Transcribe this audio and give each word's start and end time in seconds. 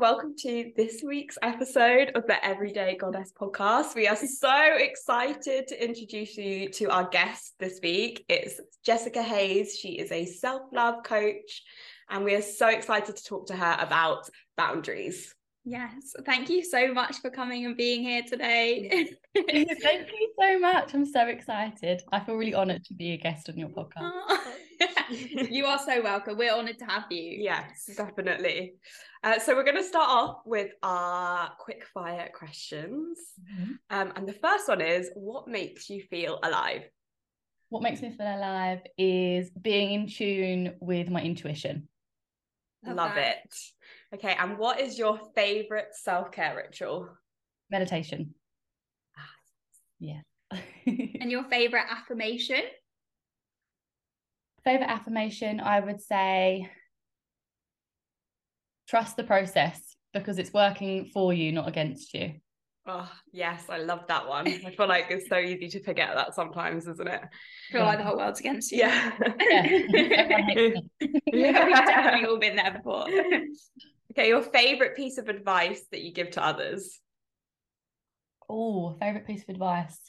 Hello, 0.00 0.12
and 0.12 0.16
welcome 0.16 0.36
to 0.38 0.72
this 0.76 1.02
week's 1.02 1.36
episode 1.42 2.12
of 2.14 2.26
the 2.26 2.42
Everyday 2.42 2.96
Goddess 2.96 3.32
podcast. 3.38 3.94
We 3.94 4.08
are 4.08 4.16
so 4.16 4.76
excited 4.76 5.68
to 5.68 5.84
introduce 5.84 6.38
you 6.38 6.70
to 6.70 6.86
our 6.86 7.06
guest 7.08 7.54
this 7.58 7.80
week. 7.82 8.24
It's 8.26 8.58
Jessica 8.82 9.22
Hayes. 9.22 9.76
She 9.78 9.98
is 9.98 10.10
a 10.10 10.24
self 10.24 10.62
love 10.72 11.02
coach, 11.04 11.62
and 12.08 12.24
we 12.24 12.34
are 12.34 12.40
so 12.40 12.68
excited 12.68 13.14
to 13.14 13.24
talk 13.24 13.46
to 13.48 13.56
her 13.56 13.76
about 13.78 14.28
boundaries. 14.56 15.34
Yes, 15.64 16.14
thank 16.24 16.48
you 16.48 16.64
so 16.64 16.94
much 16.94 17.16
for 17.18 17.28
coming 17.28 17.66
and 17.66 17.76
being 17.76 18.02
here 18.02 18.22
today. 18.22 19.10
thank 19.34 20.08
you 20.08 20.32
so 20.40 20.58
much. 20.58 20.94
I'm 20.94 21.04
so 21.04 21.26
excited. 21.26 22.02
I 22.10 22.20
feel 22.20 22.36
really 22.36 22.54
honoured 22.54 22.84
to 22.86 22.94
be 22.94 23.12
a 23.12 23.18
guest 23.18 23.50
on 23.50 23.58
your 23.58 23.68
podcast. 23.68 24.12
you 25.50 25.66
are 25.66 25.78
so 25.78 26.02
welcome. 26.02 26.38
We're 26.38 26.54
honoured 26.54 26.78
to 26.78 26.86
have 26.86 27.04
you. 27.10 27.36
Yes, 27.42 27.90
definitely. 27.94 28.74
Uh, 29.22 29.38
so 29.38 29.54
we're 29.54 29.64
going 29.64 29.76
to 29.76 29.84
start 29.84 30.08
off 30.08 30.38
with 30.46 30.70
our 30.82 31.50
quick 31.58 31.84
fire 31.92 32.30
questions. 32.32 33.18
Mm-hmm. 33.52 33.72
Um, 33.90 34.12
and 34.16 34.26
the 34.26 34.32
first 34.32 34.66
one 34.66 34.80
is 34.80 35.10
what 35.14 35.46
makes 35.46 35.90
you 35.90 36.02
feel 36.08 36.38
alive? 36.42 36.84
What 37.68 37.82
makes 37.82 38.00
me 38.00 38.10
feel 38.10 38.26
alive 38.26 38.80
is 38.96 39.50
being 39.50 39.92
in 39.92 40.08
tune 40.08 40.74
with 40.80 41.10
my 41.10 41.22
intuition. 41.22 41.88
Love, 42.84 42.96
Love 42.96 43.16
it. 43.18 43.54
Okay, 44.14 44.34
and 44.38 44.58
what 44.58 44.80
is 44.80 44.98
your 44.98 45.20
favorite 45.36 45.88
self 45.92 46.32
care 46.32 46.56
ritual? 46.56 47.08
Meditation. 47.70 48.34
Ah, 49.16 49.28
yeah. 50.00 50.20
and 50.86 51.30
your 51.30 51.44
favorite 51.44 51.84
affirmation? 51.88 52.62
Favorite 54.64 54.90
affirmation, 54.90 55.60
I 55.60 55.80
would 55.80 56.00
say 56.00 56.70
trust 58.90 59.16
the 59.16 59.24
process 59.24 59.80
because 60.12 60.38
it's 60.38 60.52
working 60.52 61.06
for 61.06 61.32
you, 61.32 61.52
not 61.52 61.68
against 61.68 62.12
you. 62.12 62.32
Oh, 62.86 63.10
yes, 63.32 63.66
I 63.68 63.78
love 63.78 64.00
that 64.08 64.26
one. 64.26 64.48
I 64.48 64.74
feel 64.76 64.88
like 64.88 65.06
it's 65.10 65.28
so 65.28 65.38
easy 65.38 65.68
to 65.68 65.82
forget 65.84 66.10
that 66.14 66.34
sometimes, 66.34 66.88
isn't 66.88 67.08
it? 67.08 67.20
I 67.22 67.72
feel 67.72 67.84
like 67.84 67.98
the 67.98 68.04
whole 68.04 68.16
world's 68.16 68.40
against 68.40 68.72
you. 68.72 68.78
Yeah. 68.78 69.12
yeah. 69.38 69.66
yeah. 71.26 71.66
We've 71.66 71.76
definitely 71.76 72.26
all 72.26 72.38
been 72.38 72.56
there 72.56 72.72
before. 72.72 73.06
Okay, 74.10 74.28
your 74.28 74.42
favorite 74.42 74.96
piece 74.96 75.18
of 75.18 75.28
advice 75.28 75.82
that 75.92 76.00
you 76.00 76.12
give 76.12 76.30
to 76.32 76.44
others? 76.44 76.98
Oh, 78.48 78.96
favorite 78.98 79.26
piece 79.26 79.44
of 79.44 79.50
advice. 79.50 80.00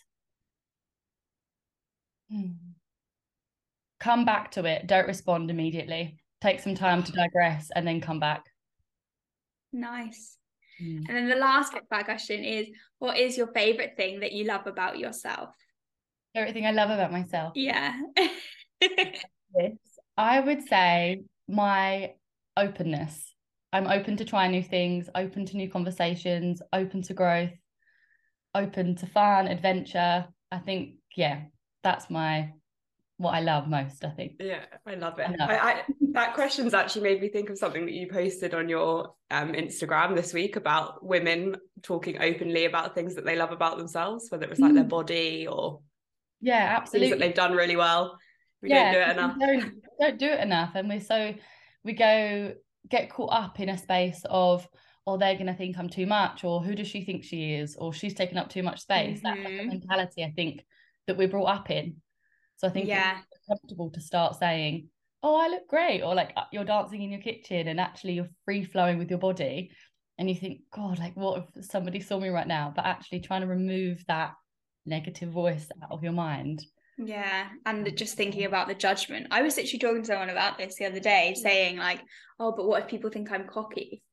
Hmm. 2.32 2.54
Come 4.00 4.26
back 4.26 4.50
to 4.52 4.66
it. 4.66 4.88
Don't 4.88 5.06
respond 5.06 5.52
immediately. 5.52 6.18
Take 6.42 6.62
some 6.62 6.74
time 6.74 7.04
to 7.04 7.12
digress 7.12 7.70
and 7.76 7.86
then 7.86 8.02
come 8.02 8.20
back. 8.20 8.51
Nice. 9.74 10.38
Mm. 10.82 11.06
And 11.08 11.18
then 11.18 11.30
the 11.30 11.36
last 11.36 11.74
back 11.90 12.06
question 12.06 12.44
is 12.44 12.68
what 13.00 13.18
is 13.18 13.38
your 13.38 13.48
favorite 13.48 13.94
thing 13.98 14.20
that 14.22 14.32
you 14.32 14.46
love 14.46 14.68
about 14.68 15.00
yourself? 15.00 15.56
Everything 16.34 16.66
I 16.66 16.72
love 16.72 16.90
about 16.90 17.12
myself. 17.12 17.54
Yeah. 17.56 18.00
I 20.18 20.40
would 20.40 20.64
say 20.64 21.24
my 21.48 22.14
openness. 22.56 23.34
I'm 23.74 23.88
open 23.88 24.18
to 24.18 24.26
try 24.26 24.48
new 24.48 24.64
things, 24.64 25.10
open 25.16 25.46
to 25.46 25.58
new 25.58 25.70
conversations, 25.70 26.62
open 26.74 27.02
to 27.04 27.14
growth, 27.14 27.52
open 28.54 28.96
to 28.98 29.06
fun, 29.06 29.48
adventure. 29.48 30.28
I 30.52 30.58
think, 30.60 30.96
yeah, 31.16 31.44
that's 31.84 32.10
my 32.10 32.52
what 33.22 33.34
I 33.34 33.42
love 33.42 33.68
most, 33.68 34.04
I 34.04 34.10
think. 34.10 34.34
Yeah, 34.40 34.66
I 34.86 34.96
love 34.96 35.20
it. 35.20 35.28
I, 35.40 35.56
I, 35.56 35.84
that 36.14 36.34
question's 36.34 36.74
actually 36.74 37.04
made 37.04 37.22
me 37.22 37.30
think 37.30 37.50
of 37.50 37.58
something 37.58 37.86
that 37.86 37.94
you 37.94 38.08
posted 38.08 38.54
on 38.54 38.70
your 38.70 39.14
um, 39.30 39.54
Instagram 39.54 40.16
this 40.16 40.34
week 40.34 40.56
about 40.56 41.06
women 41.06 41.56
talking 41.84 42.22
openly 42.22 42.66
about 42.66 42.96
things 42.96 43.16
that 43.16 43.26
they 43.26 43.36
love 43.36 43.52
about 43.52 43.78
themselves, 43.78 44.28
whether 44.30 44.46
it 44.46 44.50
was 44.50 44.60
like 44.60 44.72
mm. 44.72 44.76
their 44.76 44.84
body 44.84 45.48
or 45.48 45.82
yeah, 46.42 46.76
absolutely 46.78 47.10
things 47.10 47.20
that 47.20 47.26
they've 47.26 47.36
done 47.36 47.54
really 47.54 47.76
well. 47.76 48.18
We 48.62 48.70
yeah, 48.70 48.92
don't 48.92 48.94
do 48.94 49.00
it 49.00 49.18
enough. 49.18 49.40
Don't, 49.40 49.74
don't 50.00 50.20
do 50.20 50.28
it 50.28 50.40
enough, 50.40 50.72
and 50.76 50.90
we're 50.90 51.02
so 51.02 51.34
we 51.84 51.94
go 51.94 52.54
get 52.90 53.10
caught 53.10 53.34
up 53.34 53.60
in 53.60 53.70
a 53.70 53.78
space 53.78 54.24
of 54.30 54.68
or 55.06 55.16
oh, 55.16 55.18
they're 55.18 55.34
going 55.34 55.48
to 55.48 55.54
think 55.54 55.78
I'm 55.78 55.90
too 55.90 56.06
much, 56.06 56.44
or 56.44 56.62
who 56.62 56.76
does 56.76 56.88
she 56.88 57.04
think 57.04 57.24
she 57.24 57.56
is, 57.56 57.76
or 57.76 57.92
she's 57.92 58.14
taking 58.14 58.38
up 58.38 58.50
too 58.50 58.62
much 58.62 58.82
space. 58.82 59.20
Mm-hmm. 59.22 59.44
That's 59.44 59.52
like 59.52 59.62
a 59.62 59.66
mentality 59.66 60.24
I 60.24 60.32
think 60.32 60.64
that 61.08 61.18
we're 61.18 61.28
brought 61.28 61.48
up 61.48 61.72
in. 61.72 61.96
So 62.62 62.68
I 62.68 62.70
think 62.70 62.88
yeah. 62.88 63.18
it's 63.32 63.48
comfortable 63.48 63.90
to 63.90 64.00
start 64.00 64.38
saying, 64.38 64.90
"Oh, 65.24 65.36
I 65.36 65.48
look 65.48 65.68
great," 65.68 66.04
or 66.04 66.14
like 66.14 66.32
uh, 66.38 66.44
you're 66.52 66.64
dancing 66.64 67.02
in 67.02 67.10
your 67.10 67.20
kitchen 67.20 67.68
and 67.68 67.80
actually 67.80 68.14
you're 68.14 68.30
free 68.46 68.64
flowing 68.64 69.00
with 69.00 69.10
your 69.10 69.18
body, 69.18 69.72
and 70.20 70.30
you 70.30 70.36
think, 70.36 70.60
"God, 70.72 71.00
like 71.00 71.16
what 71.16 71.48
if 71.56 71.66
somebody 71.66 72.00
saw 72.02 72.20
me 72.20 72.30
right 72.30 72.46
now?" 72.46 72.72
But 72.76 72.86
actually 72.86 73.22
trying 73.22 73.42
to 73.42 73.48
remove 73.48 74.06
that 74.08 74.36
negative 74.86 75.30
voice 75.30 75.68
out 75.84 75.90
of 75.90 76.04
your 76.04 76.14
mind. 76.14 76.64
Yeah, 77.00 77.48
and 77.66 77.98
just 77.98 78.16
thinking 78.16 78.46
about 78.46 78.68
the 78.68 78.76
judgment. 78.76 79.30
I 79.32 79.42
was 79.42 79.58
actually 79.58 79.80
talking 79.80 80.04
to 80.04 80.08
someone 80.08 80.30
about 80.30 80.60
this 80.60 80.76
the 80.76 80.86
other 80.86 81.00
day, 81.00 81.34
saying 81.34 81.78
like, 81.78 82.02
"Oh, 82.40 82.54
but 82.56 82.68
what 82.68 82.84
if 82.84 82.88
people 82.88 83.10
think 83.10 83.32
I'm 83.32 83.48
cocky?" 83.48 84.04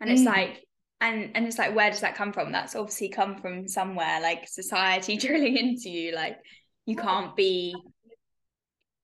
And 0.00 0.08
it's 0.08 0.22
mm. 0.22 0.26
like, 0.26 0.64
and 1.02 1.32
and 1.34 1.46
it's 1.46 1.58
like, 1.58 1.76
where 1.76 1.90
does 1.90 2.00
that 2.00 2.14
come 2.14 2.32
from? 2.32 2.50
That's 2.50 2.74
obviously 2.74 3.10
come 3.10 3.36
from 3.36 3.68
somewhere, 3.68 4.22
like 4.22 4.48
society 4.48 5.16
drilling 5.18 5.58
into 5.58 5.90
you, 5.90 6.14
like 6.14 6.38
you 6.90 6.96
can't 6.96 7.36
be 7.36 7.72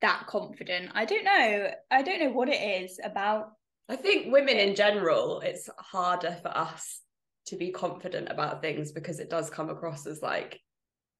that 0.01 0.27
confident. 0.27 0.91
I 0.93 1.05
don't 1.05 1.25
know. 1.25 1.71
I 1.89 2.03
don't 2.03 2.21
know 2.21 2.33
what 2.33 2.49
it 2.49 2.83
is 2.83 2.99
about. 3.03 3.53
I 3.89 3.95
think 3.95 4.33
women 4.33 4.57
in 4.57 4.75
general, 4.75 5.41
it's 5.41 5.71
harder 5.79 6.37
for 6.43 6.49
us 6.49 7.01
to 7.47 7.57
be 7.57 7.71
confident 7.71 8.29
about 8.29 8.61
things 8.61 8.91
because 8.91 9.21
it 9.21 9.31
does 9.31 9.51
come 9.51 9.71
across 9.71 10.05
as 10.05 10.21
like, 10.21 10.61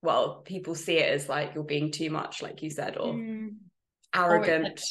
well, 0.03 0.43
people 0.45 0.75
see 0.75 0.99
it 0.99 1.13
as 1.13 1.29
like 1.29 1.55
you're 1.55 1.63
being 1.63 1.93
too 1.93 2.11
much, 2.11 2.43
like 2.43 2.63
you 2.63 2.71
said, 2.71 2.97
or 2.97 3.15
mm. 3.15 3.55
arrogant. 4.13 4.81
Or 4.81 4.85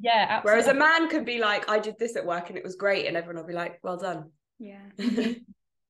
yeah. 0.00 0.26
Absolutely. 0.30 0.50
Whereas 0.50 0.66
a 0.66 0.74
man 0.74 1.08
could 1.08 1.24
be 1.24 1.38
like, 1.38 1.70
I 1.70 1.78
did 1.78 1.94
this 1.96 2.16
at 2.16 2.26
work 2.26 2.48
and 2.48 2.58
it 2.58 2.64
was 2.64 2.74
great, 2.74 3.06
and 3.06 3.16
everyone 3.16 3.42
will 3.42 3.48
be 3.48 3.54
like, 3.54 3.78
well 3.84 3.98
done. 3.98 4.32
Yeah. 4.58 4.82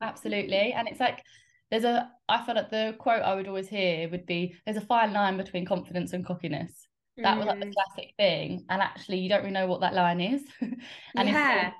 absolutely. 0.02 0.74
And 0.74 0.86
it's 0.86 1.00
like 1.00 1.22
there's 1.70 1.84
a 1.84 2.10
I 2.28 2.44
feel 2.44 2.54
like 2.54 2.70
the 2.70 2.94
quote 2.98 3.22
I 3.22 3.34
would 3.34 3.48
always 3.48 3.68
hear 3.68 4.08
would 4.08 4.26
be 4.26 4.54
there's 4.64 4.76
a 4.76 4.82
fine 4.82 5.12
line 5.12 5.36
between 5.36 5.64
confidence 5.64 6.12
and 6.12 6.24
cockiness. 6.24 6.86
That 7.16 7.34
mm. 7.34 7.38
was 7.38 7.46
like 7.46 7.60
the 7.60 7.66
mm. 7.66 7.74
classic 7.74 8.14
thing. 8.16 8.64
And 8.68 8.82
actually 8.82 9.18
you 9.18 9.28
don't 9.28 9.40
really 9.40 9.52
know 9.52 9.66
what 9.66 9.80
that 9.80 9.94
line 9.94 10.20
is. 10.20 10.42
and 10.60 11.28
yeah. 11.28 11.68
if, 11.68 11.74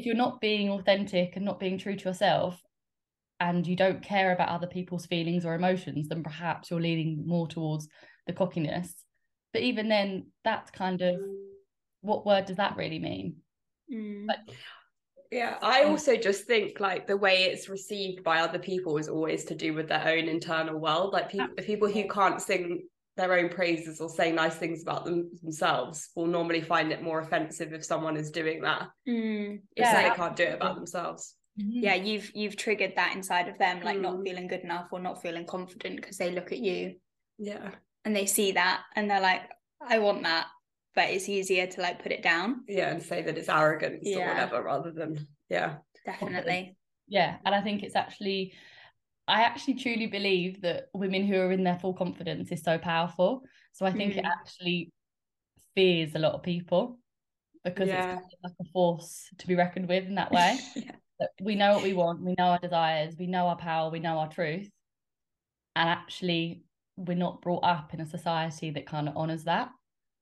if 0.00 0.06
you're 0.06 0.14
not 0.14 0.40
being 0.40 0.70
authentic 0.70 1.36
and 1.36 1.44
not 1.44 1.60
being 1.60 1.78
true 1.78 1.96
to 1.96 2.04
yourself 2.04 2.60
and 3.38 3.66
you 3.66 3.76
don't 3.76 4.02
care 4.02 4.32
about 4.32 4.48
other 4.48 4.66
people's 4.66 5.06
feelings 5.06 5.44
or 5.44 5.54
emotions, 5.54 6.08
then 6.08 6.22
perhaps 6.22 6.70
you're 6.70 6.80
leaning 6.80 7.24
more 7.26 7.46
towards 7.46 7.88
the 8.26 8.32
cockiness. 8.32 8.94
But 9.52 9.62
even 9.62 9.88
then, 9.88 10.26
that's 10.44 10.70
kind 10.70 11.02
of 11.02 11.16
what 12.00 12.26
word 12.26 12.46
does 12.46 12.56
that 12.56 12.76
really 12.76 12.98
mean? 12.98 13.36
Mm. 13.92 14.26
But 14.26 14.38
yeah. 15.30 15.56
I 15.62 15.84
also 15.84 16.16
just 16.16 16.44
think 16.44 16.80
like 16.80 17.06
the 17.06 17.16
way 17.16 17.44
it's 17.44 17.68
received 17.68 18.22
by 18.22 18.40
other 18.40 18.58
people 18.58 18.96
is 18.98 19.08
always 19.08 19.44
to 19.46 19.54
do 19.54 19.74
with 19.74 19.88
their 19.88 20.06
own 20.06 20.28
internal 20.28 20.78
world. 20.78 21.12
Like 21.12 21.30
people 21.30 21.48
people 21.64 21.88
who 21.88 22.08
can't 22.08 22.40
sing 22.40 22.82
their 23.16 23.32
own 23.32 23.48
praises 23.48 24.00
or 24.00 24.08
say 24.08 24.30
nice 24.30 24.56
things 24.56 24.82
about 24.82 25.04
them 25.04 25.30
themselves 25.42 26.10
will 26.14 26.26
normally 26.26 26.60
find 26.60 26.92
it 26.92 27.02
more 27.02 27.20
offensive 27.20 27.72
if 27.72 27.84
someone 27.84 28.16
is 28.16 28.30
doing 28.30 28.60
that. 28.62 28.88
Mm, 29.08 29.60
yeah. 29.76 30.10
they 30.10 30.14
can't 30.14 30.36
do 30.36 30.44
it 30.44 30.54
about 30.54 30.76
themselves. 30.76 31.34
Mm-hmm. 31.58 31.84
yeah 31.84 31.94
you've 31.94 32.30
you've 32.34 32.54
triggered 32.54 32.92
that 32.96 33.16
inside 33.16 33.48
of 33.48 33.56
them 33.56 33.80
like 33.82 33.96
mm. 33.96 34.02
not 34.02 34.22
feeling 34.22 34.46
good 34.46 34.60
enough 34.60 34.88
or 34.92 35.00
not 35.00 35.22
feeling 35.22 35.46
confident 35.46 35.96
because 35.96 36.18
they 36.18 36.30
look 36.30 36.52
at 36.52 36.58
you. 36.58 36.96
Yeah. 37.38 37.70
And 38.04 38.14
they 38.14 38.26
see 38.26 38.52
that 38.52 38.82
and 38.94 39.10
they're 39.10 39.20
like 39.20 39.42
i 39.80 39.98
want 39.98 40.22
that 40.22 40.46
but 40.96 41.10
it's 41.10 41.28
easier 41.28 41.66
to 41.66 41.80
like 41.80 42.02
put 42.02 42.10
it 42.10 42.22
down 42.22 42.64
yeah 42.66 42.90
and 42.90 43.02
say 43.02 43.22
that 43.22 43.38
it's 43.38 43.50
arrogance 43.50 44.00
yeah. 44.02 44.16
or 44.16 44.28
whatever 44.28 44.62
rather 44.62 44.90
than 44.90 45.28
yeah 45.48 45.76
definitely 46.04 46.76
yeah 47.06 47.36
and 47.44 47.54
i 47.54 47.60
think 47.60 47.82
it's 47.82 47.94
actually 47.94 48.52
i 49.28 49.42
actually 49.42 49.74
truly 49.74 50.06
believe 50.06 50.60
that 50.62 50.86
women 50.94 51.24
who 51.24 51.38
are 51.38 51.52
in 51.52 51.62
their 51.62 51.78
full 51.78 51.94
confidence 51.94 52.50
is 52.50 52.62
so 52.62 52.78
powerful 52.78 53.42
so 53.72 53.86
i 53.86 53.92
think 53.92 54.14
mm. 54.14 54.18
it 54.18 54.24
actually 54.24 54.90
fears 55.74 56.14
a 56.14 56.18
lot 56.18 56.32
of 56.32 56.42
people 56.42 56.98
because 57.62 57.88
yeah. 57.88 58.12
it's 58.12 58.22
kind 58.22 58.24
of 58.24 58.50
like 58.50 58.54
a 58.60 58.70
force 58.72 59.28
to 59.38 59.46
be 59.46 59.54
reckoned 59.54 59.88
with 59.88 60.04
in 60.06 60.14
that 60.14 60.32
way 60.32 60.58
yeah. 60.74 60.92
we 61.42 61.54
know 61.54 61.74
what 61.74 61.82
we 61.82 61.92
want 61.92 62.22
we 62.22 62.34
know 62.38 62.46
our 62.46 62.58
desires 62.58 63.14
we 63.18 63.26
know 63.26 63.46
our 63.46 63.56
power 63.56 63.90
we 63.90 64.00
know 64.00 64.18
our 64.18 64.28
truth 64.28 64.70
and 65.74 65.88
actually 65.88 66.62
we're 66.96 67.16
not 67.16 67.42
brought 67.42 67.62
up 67.62 67.92
in 67.92 68.00
a 68.00 68.06
society 68.06 68.70
that 68.70 68.86
kind 68.86 69.06
of 69.06 69.16
honors 69.16 69.44
that 69.44 69.68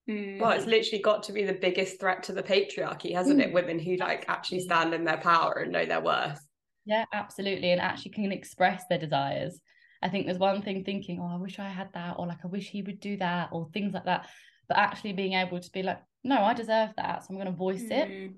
Mm. 0.08 0.40
Well, 0.40 0.50
it's 0.52 0.66
literally 0.66 1.02
got 1.02 1.22
to 1.24 1.32
be 1.32 1.44
the 1.44 1.54
biggest 1.54 1.98
threat 1.98 2.22
to 2.24 2.32
the 2.32 2.42
patriarchy, 2.42 3.14
hasn't 3.14 3.40
mm. 3.40 3.44
it? 3.44 3.54
Women 3.54 3.78
who 3.78 3.96
like 3.96 4.26
actually 4.28 4.60
stand 4.60 4.92
in 4.92 5.04
their 5.04 5.16
power 5.18 5.60
and 5.62 5.72
know 5.72 5.86
their 5.86 6.00
worth. 6.00 6.40
Yeah, 6.84 7.04
absolutely. 7.12 7.70
And 7.70 7.80
actually 7.80 8.12
can 8.12 8.32
express 8.32 8.84
their 8.88 8.98
desires. 8.98 9.58
I 10.02 10.08
think 10.10 10.26
there's 10.26 10.38
one 10.38 10.60
thing 10.60 10.84
thinking, 10.84 11.18
oh, 11.20 11.34
I 11.34 11.38
wish 11.38 11.58
I 11.58 11.68
had 11.68 11.88
that, 11.94 12.16
or 12.18 12.26
like, 12.26 12.44
I 12.44 12.48
wish 12.48 12.68
he 12.68 12.82
would 12.82 13.00
do 13.00 13.16
that, 13.16 13.48
or 13.52 13.70
things 13.72 13.94
like 13.94 14.04
that. 14.04 14.28
But 14.68 14.76
actually 14.78 15.14
being 15.14 15.32
able 15.32 15.60
to 15.60 15.70
be 15.72 15.82
like, 15.82 16.00
no, 16.22 16.42
I 16.42 16.52
deserve 16.52 16.90
that. 16.96 17.22
So 17.22 17.28
I'm 17.30 17.36
going 17.36 17.46
to 17.46 17.52
voice 17.52 17.84
mm. 17.84 17.90
it. 17.90 18.32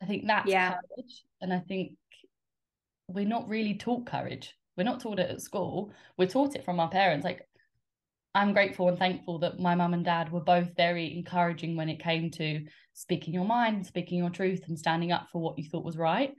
I 0.00 0.06
think 0.06 0.26
that's 0.26 0.48
Yeah. 0.48 0.74
courage. 0.74 1.24
And 1.40 1.52
I 1.52 1.58
think 1.58 1.92
we're 3.08 3.24
not 3.24 3.48
really 3.48 3.74
taught 3.74 4.06
courage. 4.06 4.54
We're 4.76 4.84
not 4.84 5.00
taught 5.00 5.18
it 5.18 5.30
at 5.30 5.40
school. 5.40 5.92
We're 6.16 6.28
taught 6.28 6.54
it 6.54 6.64
from 6.64 6.78
our 6.78 6.88
parents. 6.88 7.24
Like 7.24 7.42
I'm 8.38 8.52
grateful 8.52 8.88
and 8.88 8.96
thankful 8.96 9.40
that 9.40 9.58
my 9.58 9.74
mum 9.74 9.94
and 9.94 10.04
dad 10.04 10.30
were 10.30 10.40
both 10.40 10.76
very 10.76 11.12
encouraging 11.16 11.74
when 11.74 11.88
it 11.88 11.98
came 11.98 12.30
to 12.32 12.64
speaking 12.92 13.34
your 13.34 13.44
mind, 13.44 13.84
speaking 13.84 14.16
your 14.16 14.30
truth, 14.30 14.62
and 14.68 14.78
standing 14.78 15.10
up 15.10 15.26
for 15.32 15.42
what 15.42 15.58
you 15.58 15.68
thought 15.68 15.84
was 15.84 15.96
right. 15.96 16.32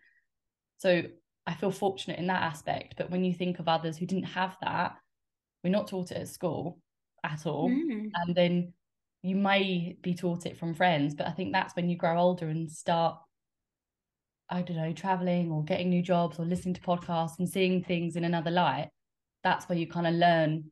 So 0.77 1.03
I 1.45 1.53
feel 1.55 1.71
fortunate 1.71 2.17
in 2.17 2.27
that 2.27 2.41
aspect. 2.41 2.93
But 2.97 3.11
when 3.11 3.25
you 3.25 3.33
think 3.33 3.59
of 3.59 3.67
others 3.67 3.97
who 3.97 4.05
didn't 4.05 4.29
have 4.29 4.55
that, 4.61 4.93
we're 5.61 5.71
not 5.71 5.89
taught 5.89 6.11
it 6.11 6.17
at 6.17 6.29
school 6.29 6.79
at 7.25 7.45
all. 7.45 7.69
Mm. 7.69 8.11
And 8.13 8.33
then 8.33 8.73
you 9.21 9.35
may 9.35 9.97
be 10.01 10.13
taught 10.13 10.45
it 10.45 10.57
from 10.57 10.75
friends, 10.75 11.15
but 11.15 11.27
I 11.27 11.31
think 11.31 11.51
that's 11.51 11.75
when 11.75 11.89
you 11.89 11.97
grow 11.97 12.17
older 12.17 12.47
and 12.47 12.71
start, 12.71 13.17
I 14.49 14.61
don't 14.61 14.77
know, 14.77 14.93
traveling 14.93 15.51
or 15.51 15.65
getting 15.65 15.89
new 15.89 16.01
jobs 16.01 16.39
or 16.39 16.45
listening 16.45 16.75
to 16.75 16.81
podcasts 16.81 17.39
and 17.39 17.49
seeing 17.49 17.83
things 17.83 18.15
in 18.15 18.23
another 18.23 18.51
light. 18.51 18.87
That's 19.43 19.67
where 19.67 19.77
you 19.77 19.85
kind 19.85 20.07
of 20.07 20.13
learn 20.13 20.71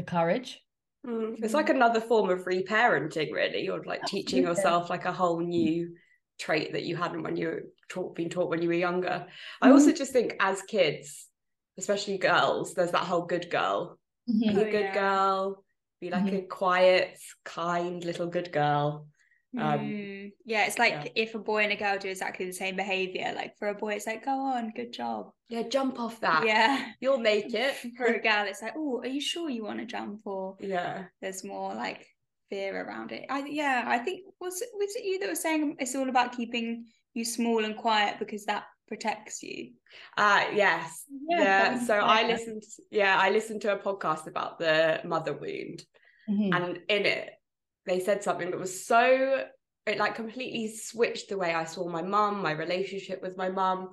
the 0.00 0.10
courage. 0.10 0.60
Mm, 1.06 1.34
It's 1.34 1.48
mm-hmm. 1.48 1.56
like 1.56 1.68
another 1.68 2.00
form 2.00 2.30
of 2.30 2.44
reparenting, 2.44 3.32
really. 3.32 3.64
You're 3.64 3.84
like 3.84 4.04
teaching 4.06 4.42
yourself 4.42 4.90
like 4.90 5.04
a 5.04 5.12
whole 5.12 5.40
new 5.40 5.94
trait 6.38 6.72
that 6.72 6.84
you 6.84 6.96
hadn't 6.96 7.22
when 7.22 7.36
you 7.36 7.46
were 7.48 7.62
taught, 7.88 8.14
been 8.14 8.30
taught 8.30 8.50
when 8.50 8.62
you 8.62 8.68
were 8.68 8.74
younger. 8.74 9.26
I 9.60 9.66
mm-hmm. 9.66 9.74
also 9.74 9.92
just 9.92 10.12
think 10.12 10.36
as 10.40 10.62
kids, 10.62 11.26
especially 11.78 12.18
girls, 12.18 12.74
there's 12.74 12.92
that 12.92 13.04
whole 13.04 13.26
good 13.26 13.50
girl. 13.50 13.98
Mm-hmm. 14.28 14.56
Be 14.56 14.58
Oh, 14.58 14.68
a 14.68 14.70
good 14.70 14.80
yeah. 14.80 14.94
girl. 14.94 15.64
Be 16.00 16.10
like 16.10 16.32
a 16.32 16.42
quiet, 16.42 17.18
kind 17.44 18.02
little 18.04 18.26
good 18.26 18.52
girl. 18.52 19.06
Um, 19.58 19.80
Mm. 19.80 20.32
yeah, 20.44 20.66
it's 20.66 20.78
like 20.78 20.92
yeah. 20.92 21.22
if 21.22 21.34
a 21.34 21.38
boy 21.38 21.64
and 21.64 21.72
a 21.72 21.76
girl 21.76 21.98
do 21.98 22.08
exactly 22.08 22.46
the 22.46 22.52
same 22.52 22.76
behavior. 22.76 23.32
Like 23.34 23.56
for 23.58 23.68
a 23.68 23.74
boy, 23.74 23.94
it's 23.94 24.06
like, 24.06 24.24
go 24.24 24.30
on, 24.30 24.70
good 24.76 24.92
job. 24.92 25.30
Yeah, 25.48 25.62
jump 25.68 25.98
off 25.98 26.20
that. 26.20 26.46
Yeah. 26.46 26.92
You'll 27.00 27.18
make 27.18 27.52
it. 27.52 27.74
For 27.96 28.06
a 28.06 28.20
girl, 28.22 28.44
it's 28.46 28.62
like, 28.62 28.74
oh, 28.76 29.00
are 29.00 29.06
you 29.08 29.20
sure 29.20 29.50
you 29.50 29.64
want 29.64 29.80
to 29.80 29.86
jump? 29.86 30.20
Or 30.24 30.56
yeah. 30.60 31.06
there's 31.20 31.42
more 31.42 31.74
like 31.74 32.06
fear 32.50 32.80
around 32.80 33.10
it. 33.10 33.26
I 33.28 33.44
yeah, 33.46 33.84
I 33.86 33.98
think 33.98 34.22
was 34.40 34.60
it 34.62 34.68
was 34.74 34.94
it 34.94 35.04
you 35.04 35.18
that 35.18 35.28
was 35.28 35.40
saying 35.40 35.76
it's 35.80 35.96
all 35.96 36.08
about 36.08 36.36
keeping 36.36 36.84
you 37.14 37.24
small 37.24 37.64
and 37.64 37.76
quiet 37.76 38.20
because 38.20 38.44
that 38.44 38.64
protects 38.86 39.42
you. 39.42 39.72
Uh 40.16 40.44
yes. 40.54 41.04
Yeah, 41.28 41.42
Yeah. 41.42 41.84
So 41.84 41.94
like 41.94 42.24
I 42.26 42.28
listened 42.28 42.62
yeah, 42.92 43.16
I 43.18 43.30
listened 43.30 43.62
to 43.62 43.72
a 43.72 43.78
podcast 43.78 44.28
about 44.28 44.58
the 44.60 45.00
mother 45.04 45.32
wound. 45.32 45.84
Mhm. 46.28 46.54
and 46.54 46.76
in 46.88 47.06
it 47.06 47.30
they 47.90 47.98
said 48.00 48.22
something 48.22 48.50
that 48.50 48.60
was 48.60 48.86
so 48.86 49.44
it 49.86 49.98
like 49.98 50.14
completely 50.14 50.68
switched 50.68 51.28
the 51.28 51.36
way 51.38 51.52
I 51.52 51.64
saw 51.64 51.88
my 51.88 52.02
mum, 52.02 52.40
my 52.42 52.52
relationship 52.52 53.20
with 53.20 53.36
my 53.36 53.48
mum, 53.48 53.90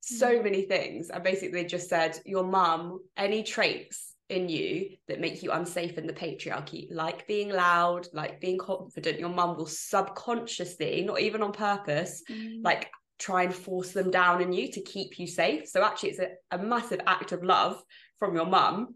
so 0.00 0.40
many 0.42 0.62
things. 0.62 1.10
And 1.10 1.24
basically 1.24 1.64
just 1.64 1.88
said, 1.88 2.20
your 2.24 2.44
mum, 2.44 3.00
any 3.16 3.42
traits 3.42 4.14
in 4.28 4.48
you 4.48 4.90
that 5.08 5.18
make 5.18 5.42
you 5.42 5.50
unsafe 5.50 5.98
in 5.98 6.06
the 6.06 6.12
patriarchy, 6.12 6.86
like 6.92 7.26
being 7.26 7.48
loud, 7.48 8.06
like 8.12 8.40
being 8.40 8.58
confident, 8.58 9.18
your 9.18 9.30
mum 9.30 9.56
will 9.56 9.66
subconsciously, 9.66 11.02
not 11.04 11.20
even 11.20 11.42
on 11.42 11.52
purpose, 11.52 12.22
Mm. 12.30 12.62
like 12.62 12.88
try 13.18 13.42
and 13.42 13.54
force 13.54 13.90
them 13.92 14.10
down 14.10 14.40
in 14.40 14.52
you 14.52 14.70
to 14.70 14.80
keep 14.82 15.18
you 15.18 15.26
safe. 15.26 15.68
So 15.68 15.82
actually 15.82 16.10
it's 16.10 16.20
a, 16.20 16.30
a 16.52 16.58
massive 16.58 17.00
act 17.06 17.32
of 17.32 17.42
love 17.42 17.82
from 18.18 18.34
your 18.36 18.46
mum 18.46 18.94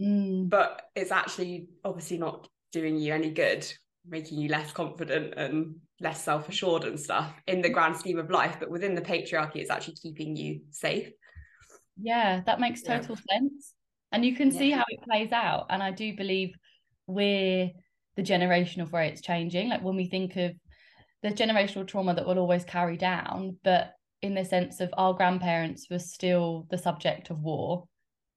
Mm. 0.00 0.48
but 0.48 0.80
it's 0.96 1.10
actually 1.10 1.66
obviously 1.84 2.16
not 2.16 2.48
doing 2.72 2.96
you 2.96 3.12
any 3.12 3.30
good 3.30 3.70
making 4.06 4.38
you 4.38 4.48
less 4.48 4.72
confident 4.72 5.34
and 5.36 5.74
less 6.00 6.24
self-assured 6.24 6.84
and 6.84 6.98
stuff 6.98 7.32
in 7.46 7.60
the 7.60 7.68
grand 7.68 7.96
scheme 7.96 8.18
of 8.18 8.30
life 8.30 8.56
but 8.58 8.70
within 8.70 8.94
the 8.94 9.02
patriarchy 9.02 9.56
it's 9.56 9.70
actually 9.70 9.94
keeping 9.94 10.34
you 10.36 10.60
safe 10.70 11.10
Yeah, 12.02 12.40
that 12.46 12.60
makes 12.60 12.82
Yeah. 12.82 12.98
total 12.98 13.16
sense. 13.30 13.74
And 14.12 14.24
you 14.24 14.34
can 14.34 14.50
see 14.50 14.70
how 14.70 14.84
it 14.88 15.02
plays 15.02 15.32
out. 15.32 15.66
And 15.70 15.82
I 15.82 15.90
do 15.90 16.16
believe 16.16 16.54
we're 17.06 17.70
the 18.16 18.22
generation 18.22 18.82
of 18.82 18.90
where 18.92 19.02
it's 19.02 19.20
changing. 19.20 19.68
Like 19.68 19.82
when 19.82 19.96
we 19.96 20.06
think 20.06 20.36
of 20.36 20.52
the 21.22 21.28
generational 21.28 21.86
trauma 21.86 22.14
that 22.14 22.26
we'll 22.26 22.38
always 22.38 22.64
carry 22.64 22.96
down, 22.96 23.58
but 23.62 23.92
in 24.22 24.34
the 24.34 24.44
sense 24.44 24.80
of 24.80 24.90
our 24.96 25.14
grandparents 25.14 25.88
were 25.90 25.98
still 25.98 26.66
the 26.70 26.78
subject 26.78 27.30
of 27.30 27.40
war 27.40 27.84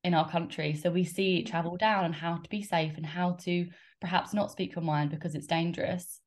in 0.04 0.14
our 0.14 0.30
country. 0.30 0.76
So 0.76 0.92
we 0.92 1.06
see 1.06 1.38
it 1.40 1.46
mm. 1.46 1.52
travel 1.52 1.78
down 1.78 2.06
and 2.06 2.14
how 2.14 2.38
to 2.38 2.50
be 2.50 2.62
safe 2.62 2.98
and 2.98 3.06
how 3.06 3.34
to 3.44 3.68
perhaps 4.04 4.34
not 4.34 4.52
speak 4.52 4.76
your 4.76 4.84
mind 4.84 5.10
because 5.10 5.34
it's 5.34 5.48
dangerous. 5.48 6.20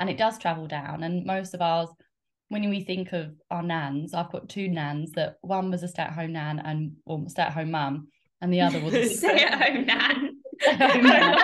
And 0.00 0.10
it 0.10 0.18
does 0.18 0.36
travel 0.36 0.66
down. 0.66 1.04
And 1.04 1.24
most 1.24 1.54
of 1.54 1.62
ours, 1.62 1.88
when 2.48 2.68
we 2.68 2.82
think 2.82 3.12
of 3.12 3.30
our 3.52 3.62
nans, 3.62 4.12
I've 4.12 4.32
got 4.32 4.48
two 4.48 4.68
nans 4.68 5.12
that 5.12 5.36
one 5.40 5.70
was 5.70 5.84
a 5.84 5.88
stay 5.88 6.02
at 6.02 6.12
home 6.12 6.32
nan 6.32 6.58
and 6.58 6.96
or 7.06 7.22
stay 7.28 7.42
at 7.42 7.52
home 7.52 7.70
mum, 7.70 8.08
and 8.40 8.52
the 8.52 8.62
other 8.62 8.80
was 8.80 8.94
a 8.94 9.08
Stay 9.08 9.44
at 9.44 9.62
home 9.62 9.86
nan. 9.86 10.36
Stay-at-home 10.60 11.02
nan. 11.04 11.38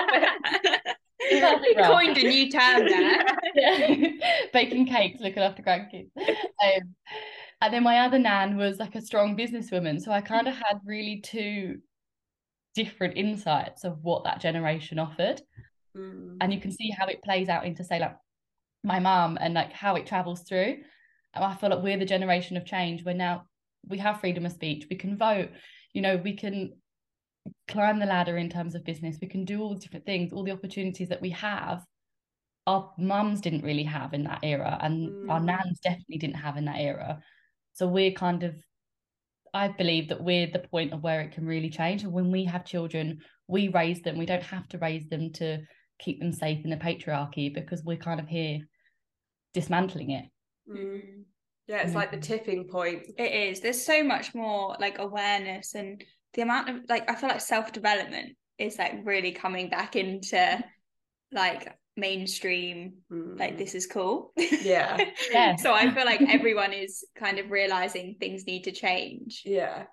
You 1.31 1.75
coined 1.77 2.19
a 2.19 2.23
new 2.23 2.51
term 2.51 2.87
there. 2.87 3.25
Yeah. 3.55 4.09
baking 4.53 4.87
cakes, 4.87 5.21
looking 5.21 5.43
after 5.43 5.63
grandkids. 5.63 6.11
Um, 6.19 6.95
and 7.61 7.73
then 7.73 7.85
my 7.85 8.01
other 8.01 8.19
nan 8.19 8.57
was 8.57 8.79
like 8.79 8.97
a 8.97 9.01
strong 9.01 9.37
businesswoman. 9.37 10.01
So 10.01 10.11
I 10.11 10.21
kind 10.21 10.49
of 10.49 10.55
had 10.55 10.81
really 10.85 11.21
two 11.21 11.79
different 12.75 13.17
insights 13.17 13.85
of 13.85 13.99
what 14.03 14.25
that 14.25 14.41
generation 14.41 14.99
offered. 14.99 15.41
Mm. 15.97 16.37
And 16.41 16.53
you 16.53 16.61
can 16.61 16.73
see 16.73 16.91
how 16.91 17.07
it 17.07 17.23
plays 17.23 17.49
out 17.49 17.65
into, 17.65 17.85
say, 17.85 17.99
like 17.99 18.17
my 18.85 18.99
mum 19.01 19.39
and 19.41 19.55
like 19.55 19.73
how 19.73 19.97
it 19.97 20.07
travels 20.07 20.43
through. 20.43 20.77
And 21.35 21.45
I 21.45 21.55
feel 21.55 21.71
like 21.71 21.83
we're 21.83 21.99
the 21.99 22.05
generation 22.05 22.57
of 22.57 22.65
change 22.65 23.05
where 23.05 23.15
now 23.15 23.45
we 23.89 23.99
have 23.99 24.21
freedom 24.21 24.47
of 24.47 24.53
speech, 24.53 24.87
we 24.91 24.97
can 24.97 25.17
vote, 25.17 25.51
you 25.93 26.03
know, 26.03 26.17
we 26.17 26.35
can 26.35 26.73
climb 27.69 27.99
the 27.99 28.07
ladder 28.07 28.37
in 28.37 28.51
terms 28.51 28.75
of 28.75 28.85
business, 28.85 29.19
we 29.21 29.29
can 29.29 29.45
do 29.45 29.61
all 29.61 29.75
the 29.75 29.81
different 29.81 30.07
things, 30.07 30.33
all 30.33 30.45
the 30.45 30.51
opportunities 30.53 31.09
that 31.09 31.23
we 31.23 31.31
have 31.31 31.85
our 32.67 32.93
mums 32.99 33.41
didn't 33.41 33.63
really 33.63 33.85
have 33.85 34.13
in 34.13 34.25
that 34.25 34.41
era 34.43 34.77
and 34.83 35.31
our 35.31 35.41
Mm. 35.41 35.45
nans 35.45 35.79
definitely 35.81 36.19
didn't 36.19 36.35
have 36.35 36.57
in 36.57 36.65
that 36.65 36.81
era. 36.81 37.23
So 37.75 37.87
we're 37.87 38.13
kind 38.13 38.43
of 38.43 38.57
i 39.55 39.69
believe 39.69 40.09
that 40.09 40.23
we're 40.23 40.49
the 40.49 40.59
point 40.59 40.93
of 40.93 41.03
where 41.03 41.21
it 41.21 41.33
can 41.33 41.47
really 41.47 41.71
change. 41.71 42.03
And 42.03 42.13
when 42.13 42.31
we 42.31 42.45
have 42.45 42.65
children 42.65 43.21
we 43.49 43.69
raise 43.69 44.03
them. 44.03 44.19
We 44.19 44.27
don't 44.27 44.43
have 44.43 44.69
to 44.69 44.79
raise 44.79 45.07
them 45.09 45.33
to 45.35 45.61
keep 45.99 46.21
them 46.21 46.33
safe 46.33 46.65
in 46.65 46.71
the 46.71 46.77
patriarchy 46.77 47.53
because 47.53 47.83
we're 47.85 47.97
kind 47.97 48.21
of 48.21 48.29
here 48.29 48.61
dismantling 49.55 50.11
it 50.11 50.27
Mm. 50.69 51.23
yeah 51.69 51.83
it's 51.83 51.95
like 51.95 52.11
the 52.11 52.17
Mm. 52.19 52.23
tipping 52.23 52.65
point 52.69 53.07
It 53.17 53.33
is. 53.51 53.61
There's 53.61 53.81
so 53.81 54.03
much 54.03 54.35
more 54.35 54.77
like 54.81 54.99
awareness 54.99 55.75
and 55.77 56.03
the 56.35 56.43
amount 56.43 56.69
of 56.69 56.77
like 56.89 57.09
I 57.09 57.15
feel 57.15 57.29
like 57.31 57.41
self 57.41 57.73
development 57.73 58.37
is 58.59 58.77
like 58.79 58.95
really 59.05 59.31
coming 59.31 59.69
back 59.71 59.95
into 59.95 60.59
like 61.33 61.73
mainstream. 61.97 62.95
Like 63.11 63.55
Mm. 63.55 63.59
this 63.59 63.75
is 63.77 63.87
cool. 63.87 64.33
Yeah. 64.37 64.97
Yeah. 65.33 65.55
so 65.57 65.73
I 65.73 65.89
feel 65.95 66.05
like 66.05 66.21
everyone 66.29 66.73
is 66.73 67.05
kind 67.15 67.39
of 67.39 67.51
realizing 67.51 68.17
things 68.19 68.45
need 68.47 68.65
to 68.65 68.73
change. 68.73 69.43
yeah 69.45 69.85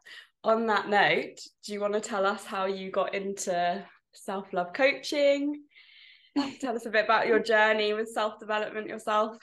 on 0.43 0.65
that 0.67 0.89
note 0.89 1.39
do 1.63 1.72
you 1.72 1.79
want 1.79 1.93
to 1.93 2.01
tell 2.01 2.25
us 2.25 2.43
how 2.43 2.65
you 2.65 2.91
got 2.91 3.13
into 3.15 3.86
self-love 4.12 4.74
coaching 4.74 5.62
tell 6.60 6.75
us 6.75 6.86
a 6.86 6.90
bit 6.90 7.06
about 7.06 7.28
your 7.28 7.40
journey 7.40 7.94
with 7.94 8.10
self-development 8.10 8.88
yourself 8.88 9.38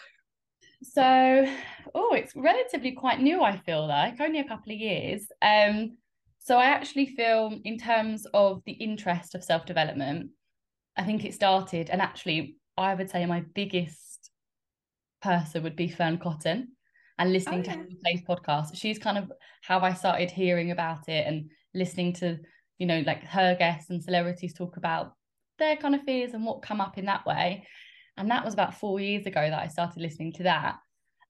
So, 0.82 1.46
oh, 1.94 2.14
it's 2.14 2.34
relatively 2.34 2.92
quite 2.92 3.20
new, 3.20 3.42
I 3.42 3.58
feel 3.58 3.86
like, 3.86 4.20
only 4.20 4.40
a 4.40 4.48
couple 4.48 4.72
of 4.72 4.78
years. 4.78 5.26
Um, 5.42 5.98
so 6.38 6.56
I 6.56 6.66
actually 6.66 7.06
feel 7.06 7.58
in 7.64 7.76
terms 7.78 8.26
of 8.32 8.62
the 8.64 8.72
interest 8.72 9.34
of 9.34 9.44
self-development, 9.44 10.30
I 10.96 11.04
think 11.04 11.24
it 11.24 11.34
started, 11.34 11.90
and 11.90 12.00
actually 12.00 12.56
I 12.78 12.94
would 12.94 13.10
say 13.10 13.26
my 13.26 13.42
biggest 13.54 14.30
person 15.20 15.62
would 15.62 15.76
be 15.76 15.88
Fearne 15.88 16.18
Cotton 16.18 16.76
and 17.18 17.32
listening 17.32 17.60
Oh, 17.60 17.64
to 17.64 17.70
yeah. 17.70 17.76
her 17.76 17.84
Place 18.02 18.22
podcast. 18.26 18.74
She's 18.74 18.98
kind 18.98 19.18
of 19.18 19.30
how 19.62 19.80
I 19.80 19.92
started 19.92 20.30
hearing 20.30 20.70
about 20.70 21.08
it 21.08 21.26
and 21.26 21.50
listening 21.74 22.14
to, 22.14 22.38
you 22.78 22.86
know, 22.86 23.02
like 23.06 23.22
her 23.24 23.54
guests 23.54 23.90
and 23.90 24.02
celebrities 24.02 24.54
talk 24.54 24.78
about 24.78 25.12
their 25.60 25.76
kind 25.76 25.94
of 25.94 26.02
fears 26.02 26.34
and 26.34 26.44
what 26.44 26.62
come 26.62 26.80
up 26.80 26.98
in 26.98 27.04
that 27.04 27.24
way. 27.24 27.64
And 28.16 28.30
that 28.30 28.44
was 28.44 28.54
about 28.54 28.74
four 28.74 28.98
years 28.98 29.26
ago 29.26 29.40
that 29.40 29.62
I 29.62 29.68
started 29.68 30.02
listening 30.02 30.32
to 30.34 30.42
that 30.42 30.76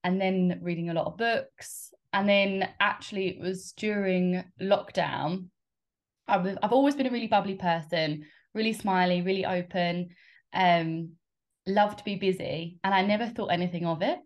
and 0.03 0.19
then 0.19 0.59
reading 0.63 0.89
a 0.89 0.93
lot 0.93 1.05
of 1.05 1.17
books. 1.17 1.93
And 2.11 2.27
then 2.27 2.67
actually, 2.79 3.29
it 3.29 3.39
was 3.39 3.73
during 3.73 4.43
lockdown. 4.59 5.45
I've, 6.27 6.57
I've 6.61 6.73
always 6.73 6.95
been 6.95 7.07
a 7.07 7.11
really 7.11 7.27
bubbly 7.27 7.55
person, 7.55 8.25
really 8.53 8.73
smiley, 8.73 9.21
really 9.21 9.45
open, 9.45 10.09
um, 10.53 11.11
love 11.67 11.95
to 11.97 12.03
be 12.03 12.15
busy. 12.15 12.79
And 12.83 12.93
I 12.93 13.03
never 13.03 13.27
thought 13.27 13.51
anything 13.51 13.85
of 13.85 14.01
it. 14.01 14.19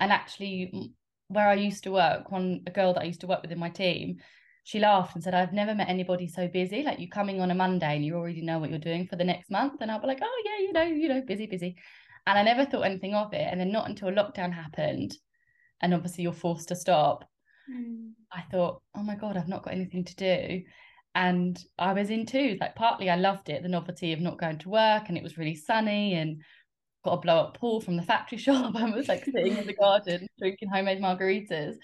And 0.00 0.10
actually, 0.10 0.92
where 1.28 1.48
I 1.48 1.54
used 1.54 1.84
to 1.84 1.92
work, 1.92 2.30
one 2.30 2.62
a 2.66 2.70
girl 2.70 2.94
that 2.94 3.02
I 3.02 3.06
used 3.06 3.20
to 3.20 3.26
work 3.26 3.42
with 3.42 3.52
in 3.52 3.58
my 3.58 3.70
team, 3.70 4.16
she 4.68 4.78
laughed 4.78 5.14
and 5.14 5.24
said, 5.24 5.34
I've 5.34 5.52
never 5.52 5.74
met 5.74 5.88
anybody 5.88 6.28
so 6.28 6.46
busy. 6.46 6.82
Like 6.82 6.98
you 6.98 7.08
coming 7.08 7.40
on 7.40 7.50
a 7.50 7.54
Monday 7.54 7.96
and 7.96 8.04
you 8.04 8.14
already 8.14 8.42
know 8.42 8.58
what 8.58 8.68
you're 8.68 8.78
doing 8.78 9.06
for 9.06 9.16
the 9.16 9.24
next 9.24 9.50
month. 9.50 9.80
And 9.80 9.90
I'll 9.90 10.00
be 10.00 10.06
like, 10.06 10.20
oh 10.22 10.42
yeah, 10.44 10.58
you 10.58 10.72
know, 10.72 10.82
you 10.82 11.08
know, 11.08 11.22
busy, 11.26 11.46
busy. 11.46 11.76
And 12.26 12.38
I 12.38 12.42
never 12.42 12.66
thought 12.66 12.82
anything 12.82 13.14
of 13.14 13.32
it. 13.32 13.48
And 13.50 13.58
then 13.58 13.72
not 13.72 13.88
until 13.88 14.10
lockdown 14.10 14.52
happened, 14.52 15.16
and 15.80 15.94
obviously 15.94 16.24
you're 16.24 16.32
forced 16.32 16.68
to 16.68 16.76
stop 16.76 17.24
Mm. 17.70 18.12
I 18.32 18.42
thought, 18.50 18.82
oh 18.94 19.02
my 19.02 19.14
God, 19.14 19.36
I've 19.36 19.48
not 19.48 19.62
got 19.62 19.74
anything 19.74 20.04
to 20.04 20.16
do. 20.16 20.62
And 21.14 21.58
I 21.78 21.92
was 21.92 22.10
in 22.10 22.26
twos. 22.26 22.58
Like 22.60 22.74
partly 22.74 23.10
I 23.10 23.16
loved 23.16 23.48
it, 23.48 23.62
the 23.62 23.68
novelty 23.68 24.12
of 24.12 24.20
not 24.20 24.38
going 24.38 24.58
to 24.58 24.68
work 24.68 25.08
and 25.08 25.16
it 25.16 25.22
was 25.22 25.38
really 25.38 25.54
sunny 25.54 26.14
and 26.14 26.42
got 27.04 27.14
a 27.14 27.20
blow 27.20 27.38
up 27.38 27.58
pool 27.58 27.80
from 27.80 27.96
the 27.96 28.02
factory 28.02 28.38
shop. 28.38 28.74
I 28.76 28.90
was 28.90 29.08
like 29.08 29.24
sitting 29.24 29.56
in 29.56 29.66
the 29.66 29.72
garden 29.80 30.26
drinking 30.38 30.68
homemade 30.68 31.00
margaritas. 31.00 31.76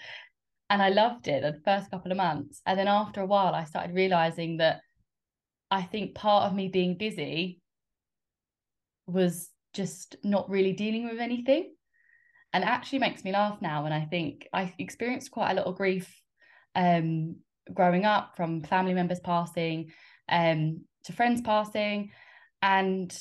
And 0.69 0.81
I 0.81 0.89
loved 0.89 1.27
it 1.27 1.41
the 1.41 1.59
first 1.63 1.91
couple 1.91 2.11
of 2.11 2.17
months. 2.17 2.61
And 2.65 2.79
then 2.79 2.87
after 2.87 3.21
a 3.21 3.25
while, 3.25 3.53
I 3.53 3.65
started 3.65 3.95
realizing 3.95 4.57
that 4.57 4.81
I 5.69 5.83
think 5.83 6.15
part 6.15 6.45
of 6.45 6.55
me 6.55 6.67
being 6.69 6.97
busy 6.97 7.61
was 9.07 9.49
just 9.73 10.15
not 10.23 10.49
really 10.49 10.73
dealing 10.73 11.07
with 11.07 11.19
anything 11.19 11.73
and 12.53 12.63
actually 12.63 12.99
makes 12.99 13.23
me 13.23 13.31
laugh 13.31 13.61
now 13.61 13.85
and 13.85 13.93
i 13.93 14.05
think 14.05 14.47
i 14.53 14.73
experienced 14.79 15.29
quite 15.29 15.51
a 15.51 15.55
lot 15.55 15.65
of 15.65 15.75
grief 15.75 16.21
um 16.75 17.35
growing 17.73 18.05
up 18.05 18.35
from 18.35 18.63
family 18.63 18.93
members 18.93 19.19
passing 19.19 19.91
um 20.29 20.81
to 21.03 21.11
friends 21.13 21.41
passing 21.41 22.09
and 22.61 23.17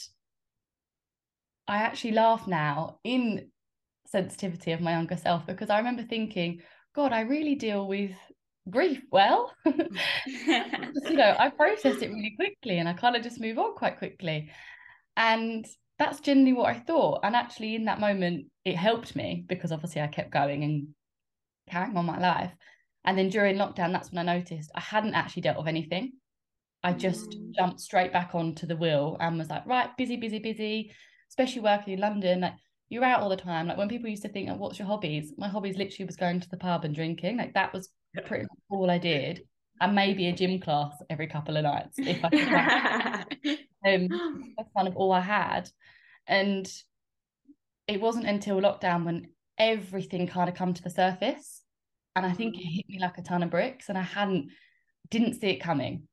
i 1.67 1.79
actually 1.79 2.13
laugh 2.13 2.47
now 2.47 2.99
in 3.05 3.49
sensitivity 4.07 4.71
of 4.71 4.81
my 4.81 4.93
younger 4.93 5.17
self 5.17 5.45
because 5.47 5.71
i 5.71 5.79
remember 5.79 6.03
thinking 6.05 6.61
god 6.95 7.13
i 7.13 7.21
really 7.21 7.55
deal 7.55 7.87
with 7.87 8.13
grief 8.71 9.01
well 9.11 9.53
you 9.67 11.17
know 11.17 11.37
i 11.39 11.51
process 11.51 12.01
it 12.01 12.09
really 12.11 12.35
quickly 12.37 12.79
and 12.79 12.89
i 12.89 12.93
kind 12.93 13.15
of 13.15 13.23
just 13.23 13.41
move 13.41 13.59
on 13.59 13.75
quite 13.75 13.99
quickly 13.99 14.51
and 15.17 15.67
that's 15.99 16.21
generally 16.21 16.53
what 16.53 16.75
I 16.75 16.81
thought. 16.81 17.21
And 17.23 17.37
actually, 17.37 17.75
in 17.75 17.85
that 17.85 18.01
moment, 18.01 18.47
it 18.65 18.77
helped 18.77 19.15
me 19.15 19.45
because 19.47 19.73
obviously 19.73 20.01
I 20.03 20.09
kept 20.09 20.33
going 20.33 20.65
and 20.65 20.89
carrying 21.69 21.97
on 21.97 22.07
my 22.07 22.19
life. 22.19 22.53
And 23.05 23.19
then 23.19 23.29
during 23.29 23.57
lockdown, 23.57 23.93
that's 23.93 24.11
when 24.11 24.29
I 24.29 24.35
noticed 24.37 24.73
I 24.75 24.81
hadn't 24.81 25.15
actually 25.15 25.43
dealt 25.43 25.59
with 25.59 25.69
anything. 25.69 26.13
I 26.83 26.93
just 26.93 27.31
mm. 27.31 27.55
jumped 27.55 27.81
straight 27.81 28.13
back 28.13 28.35
onto 28.35 28.67
the 28.67 28.77
wheel 28.77 29.17
and 29.21 29.39
was 29.39 29.51
like, 29.51 29.67
right, 29.67 29.89
busy, 29.97 30.17
busy, 30.17 30.39
busy, 30.39 30.93
especially 31.31 31.63
working 31.63 31.95
in 31.95 32.01
London. 32.01 32.41
Like, 32.41 32.55
you're 32.89 33.05
out 33.05 33.21
all 33.21 33.29
the 33.29 33.37
time. 33.37 33.67
Like, 33.67 33.77
when 33.77 33.89
people 33.89 34.09
used 34.09 34.23
to 34.23 34.29
think, 34.29 34.49
oh, 34.51 34.57
what's 34.57 34.79
your 34.79 34.89
hobbies? 34.89 35.33
My 35.37 35.49
hobbies 35.49 35.77
literally 35.77 36.07
was 36.07 36.17
going 36.17 36.41
to 36.41 36.49
the 36.49 36.57
pub 36.57 36.85
and 36.85 36.95
drinking. 36.95 37.39
Like, 37.39 37.55
that 37.55 37.73
was 37.73 37.89
pretty 38.27 38.45
much 38.45 38.59
all 38.71 38.91
I 38.91 38.99
did. 38.99 39.43
And 39.81 39.95
maybe 39.95 40.29
a 40.29 40.33
gym 40.33 40.61
class 40.61 40.93
every 41.11 41.27
couple 41.27 41.57
of 41.57 41.65
nights 41.65 41.99
if 41.99 42.25
I 42.25 42.29
could. 42.31 43.59
um, 43.87 44.55
that's 44.57 44.71
kind 44.77 44.89
of 44.89 44.97
all 44.97 45.13
I 45.13 45.21
had. 45.21 45.69
And 46.27 46.71
it 47.89 48.01
wasn't 48.01 48.27
until 48.27 48.61
lockdown 48.61 49.05
when 49.05 49.29
everything 49.59 50.27
kind 50.27 50.49
of 50.49 50.55
come 50.55 50.75
to 50.75 50.83
the 50.83 50.91
surface. 50.91 51.63
And 52.17 52.25
I 52.25 52.33
think 52.33 52.55
it 52.57 52.65
mm. 52.67 52.77
hit 52.77 52.89
me 52.89 52.99
like 53.01 53.19
a 53.19 53.23
ton 53.23 53.43
of 53.43 53.51
bricks. 53.51 53.89
And 53.89 53.99
I 53.99 54.03
hadn't 54.03 54.51
didn't 55.11 55.41
see 55.41 55.49
it 55.49 55.61
coming 55.61 56.05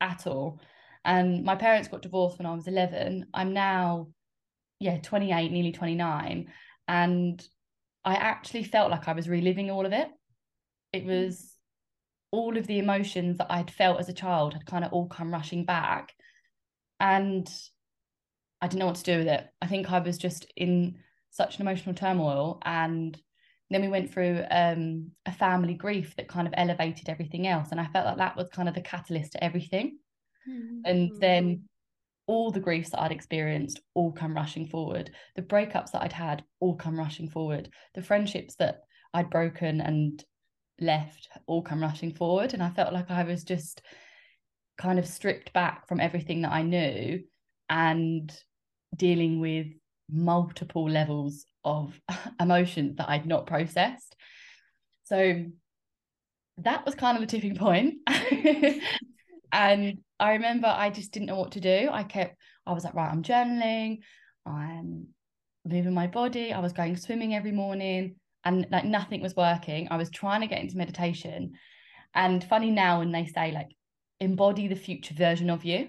at 0.00 0.26
all. 0.26 0.60
And 1.04 1.44
my 1.44 1.56
parents 1.56 1.88
got 1.88 2.02
divorced 2.02 2.38
when 2.38 2.46
I 2.46 2.54
was 2.54 2.66
11. 2.66 3.26
I'm 3.34 3.52
now, 3.52 4.08
yeah, 4.82 4.98
28, 4.98 5.52
nearly 5.52 5.72
29. 5.72 6.48
And 6.88 7.48
I 8.04 8.14
actually 8.14 8.64
felt 8.64 8.90
like 8.90 9.08
I 9.08 9.12
was 9.12 9.28
reliving 9.28 9.70
all 9.70 9.86
of 9.86 9.92
it. 9.92 10.08
It 10.92 11.06
mm. 11.06 11.06
was 11.06 11.54
all 12.32 12.56
of 12.56 12.66
the 12.66 12.78
emotions 12.78 13.38
that 13.38 13.50
I'd 13.50 13.70
felt 13.70 14.00
as 14.00 14.08
a 14.08 14.14
child 14.14 14.54
had 14.54 14.66
kind 14.66 14.84
of 14.84 14.92
all 14.92 15.06
come 15.06 15.32
rushing 15.32 15.64
back. 15.64 16.12
And 16.98 17.48
I 18.60 18.66
didn't 18.66 18.80
know 18.80 18.86
what 18.86 18.96
to 18.96 19.02
do 19.04 19.18
with 19.18 19.28
it. 19.28 19.46
I 19.60 19.66
think 19.66 19.90
I 19.90 20.00
was 20.00 20.18
just 20.18 20.46
in 20.56 20.98
such 21.30 21.56
an 21.56 21.62
emotional 21.62 21.94
turmoil. 21.94 22.60
And 22.64 23.16
then 23.70 23.82
we 23.82 23.88
went 23.88 24.12
through 24.12 24.42
um, 24.50 25.12
a 25.26 25.32
family 25.32 25.74
grief 25.74 26.16
that 26.16 26.28
kind 26.28 26.46
of 26.46 26.54
elevated 26.56 27.08
everything 27.08 27.46
else. 27.46 27.68
And 27.70 27.80
I 27.80 27.86
felt 27.86 28.06
like 28.06 28.18
that 28.18 28.36
was 28.36 28.48
kind 28.48 28.68
of 28.68 28.74
the 28.74 28.80
catalyst 28.80 29.32
to 29.32 29.44
everything. 29.44 29.98
Mm-hmm. 30.48 30.80
And 30.84 31.20
then 31.20 31.68
all 32.26 32.50
the 32.50 32.60
griefs 32.60 32.90
that 32.90 33.00
I'd 33.00 33.12
experienced 33.12 33.80
all 33.94 34.12
come 34.12 34.34
rushing 34.34 34.66
forward. 34.66 35.10
The 35.36 35.42
breakups 35.42 35.92
that 35.92 36.02
I'd 36.02 36.12
had 36.12 36.44
all 36.60 36.76
come 36.76 36.98
rushing 36.98 37.28
forward. 37.28 37.68
The 37.94 38.02
friendships 38.02 38.54
that 38.56 38.82
I'd 39.12 39.30
broken 39.30 39.80
and 39.80 40.22
left 40.80 41.28
all 41.46 41.62
come 41.62 41.80
rushing 41.80 42.14
forward. 42.14 42.54
And 42.54 42.62
I 42.62 42.70
felt 42.70 42.92
like 42.92 43.10
I 43.10 43.24
was 43.24 43.44
just 43.44 43.82
kind 44.78 44.98
of 44.98 45.06
stripped 45.06 45.52
back 45.52 45.88
from 45.88 46.00
everything 46.00 46.42
that 46.42 46.52
I 46.52 46.62
knew 46.62 47.22
and 47.68 48.32
dealing 48.96 49.40
with 49.40 49.66
multiple 50.10 50.88
levels 50.88 51.46
of 51.64 51.98
emotion 52.40 52.94
that 52.96 53.08
I'd 53.08 53.26
not 53.26 53.46
processed. 53.46 54.16
So 55.04 55.44
that 56.58 56.84
was 56.84 56.94
kind 56.94 57.16
of 57.16 57.22
the 57.22 57.26
tipping 57.26 57.56
point. 57.56 57.94
and 59.52 59.98
I 60.18 60.32
remember 60.32 60.66
I 60.66 60.90
just 60.90 61.12
didn't 61.12 61.26
know 61.26 61.38
what 61.38 61.52
to 61.52 61.60
do. 61.60 61.88
I 61.92 62.02
kept, 62.02 62.36
I 62.66 62.72
was 62.72 62.84
like, 62.84 62.94
right, 62.94 63.10
I'm 63.10 63.22
journaling, 63.22 63.98
I'm 64.46 65.08
moving 65.64 65.94
my 65.94 66.06
body, 66.06 66.52
I 66.52 66.60
was 66.60 66.72
going 66.72 66.96
swimming 66.96 67.34
every 67.34 67.52
morning, 67.52 68.16
and 68.44 68.66
like 68.70 68.84
nothing 68.84 69.20
was 69.20 69.36
working. 69.36 69.88
I 69.90 69.96
was 69.96 70.10
trying 70.10 70.40
to 70.40 70.46
get 70.46 70.60
into 70.60 70.76
meditation. 70.76 71.52
And 72.14 72.42
funny 72.42 72.70
now 72.70 72.98
when 72.98 73.12
they 73.12 73.26
say, 73.26 73.52
like, 73.52 73.68
embody 74.20 74.68
the 74.68 74.76
future 74.76 75.14
version 75.14 75.50
of 75.50 75.64
you. 75.64 75.88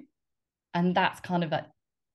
And 0.73 0.95
that's 0.95 1.19
kind 1.19 1.43
of 1.43 1.51
like 1.51 1.65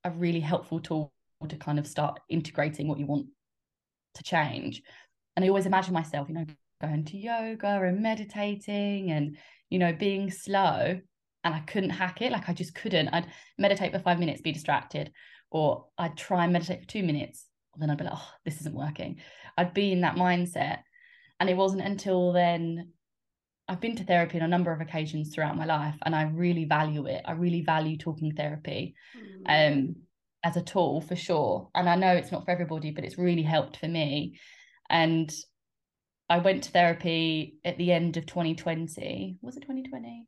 a 0.04 0.10
really 0.10 0.40
helpful 0.40 0.80
tool 0.80 1.12
to 1.48 1.56
kind 1.56 1.78
of 1.78 1.86
start 1.86 2.18
integrating 2.28 2.88
what 2.88 2.98
you 2.98 3.06
want 3.06 3.26
to 4.14 4.22
change. 4.22 4.82
And 5.36 5.44
I 5.44 5.48
always 5.48 5.66
imagine 5.66 5.94
myself, 5.94 6.28
you 6.28 6.34
know, 6.34 6.46
going 6.80 7.04
to 7.04 7.16
yoga 7.16 7.80
and 7.82 8.02
meditating 8.02 9.10
and, 9.12 9.36
you 9.70 9.78
know, 9.78 9.92
being 9.92 10.30
slow. 10.30 11.00
And 11.48 11.56
I 11.56 11.60
couldn't 11.60 11.88
hack 11.88 12.20
it. 12.20 12.30
Like 12.30 12.50
I 12.50 12.52
just 12.52 12.74
couldn't. 12.74 13.08
I'd 13.08 13.26
meditate 13.56 13.92
for 13.92 14.00
five 14.00 14.18
minutes, 14.18 14.42
be 14.42 14.52
distracted, 14.52 15.12
or 15.50 15.86
I'd 15.96 16.14
try 16.14 16.44
and 16.44 16.52
meditate 16.52 16.82
for 16.82 16.88
two 16.88 17.02
minutes. 17.02 17.46
Then 17.78 17.88
I'd 17.88 17.96
be 17.96 18.04
like, 18.04 18.12
oh, 18.14 18.30
this 18.44 18.60
isn't 18.60 18.74
working. 18.74 19.22
I'd 19.56 19.72
be 19.72 19.92
in 19.92 20.02
that 20.02 20.16
mindset. 20.16 20.80
And 21.40 21.48
it 21.48 21.56
wasn't 21.56 21.80
until 21.80 22.32
then 22.32 22.92
I've 23.66 23.80
been 23.80 23.96
to 23.96 24.04
therapy 24.04 24.36
on 24.36 24.44
a 24.44 24.48
number 24.48 24.72
of 24.72 24.82
occasions 24.82 25.34
throughout 25.34 25.56
my 25.56 25.64
life, 25.64 25.94
and 26.02 26.14
I 26.14 26.24
really 26.24 26.66
value 26.66 27.06
it. 27.06 27.22
I 27.24 27.32
really 27.32 27.62
value 27.62 27.96
talking 27.96 28.34
therapy 28.34 28.94
mm. 29.16 29.72
um, 29.78 29.96
as 30.44 30.58
a 30.58 30.62
tool 30.62 31.00
for 31.00 31.16
sure. 31.16 31.70
And 31.74 31.88
I 31.88 31.96
know 31.96 32.12
it's 32.12 32.30
not 32.30 32.44
for 32.44 32.50
everybody, 32.50 32.90
but 32.90 33.04
it's 33.04 33.16
really 33.16 33.42
helped 33.42 33.78
for 33.78 33.88
me. 33.88 34.38
And 34.90 35.34
I 36.28 36.38
went 36.38 36.64
to 36.64 36.72
therapy 36.72 37.56
at 37.64 37.78
the 37.78 37.90
end 37.90 38.18
of 38.18 38.26
2020. 38.26 39.38
Was 39.40 39.56
it 39.56 39.60
2020? 39.60 40.26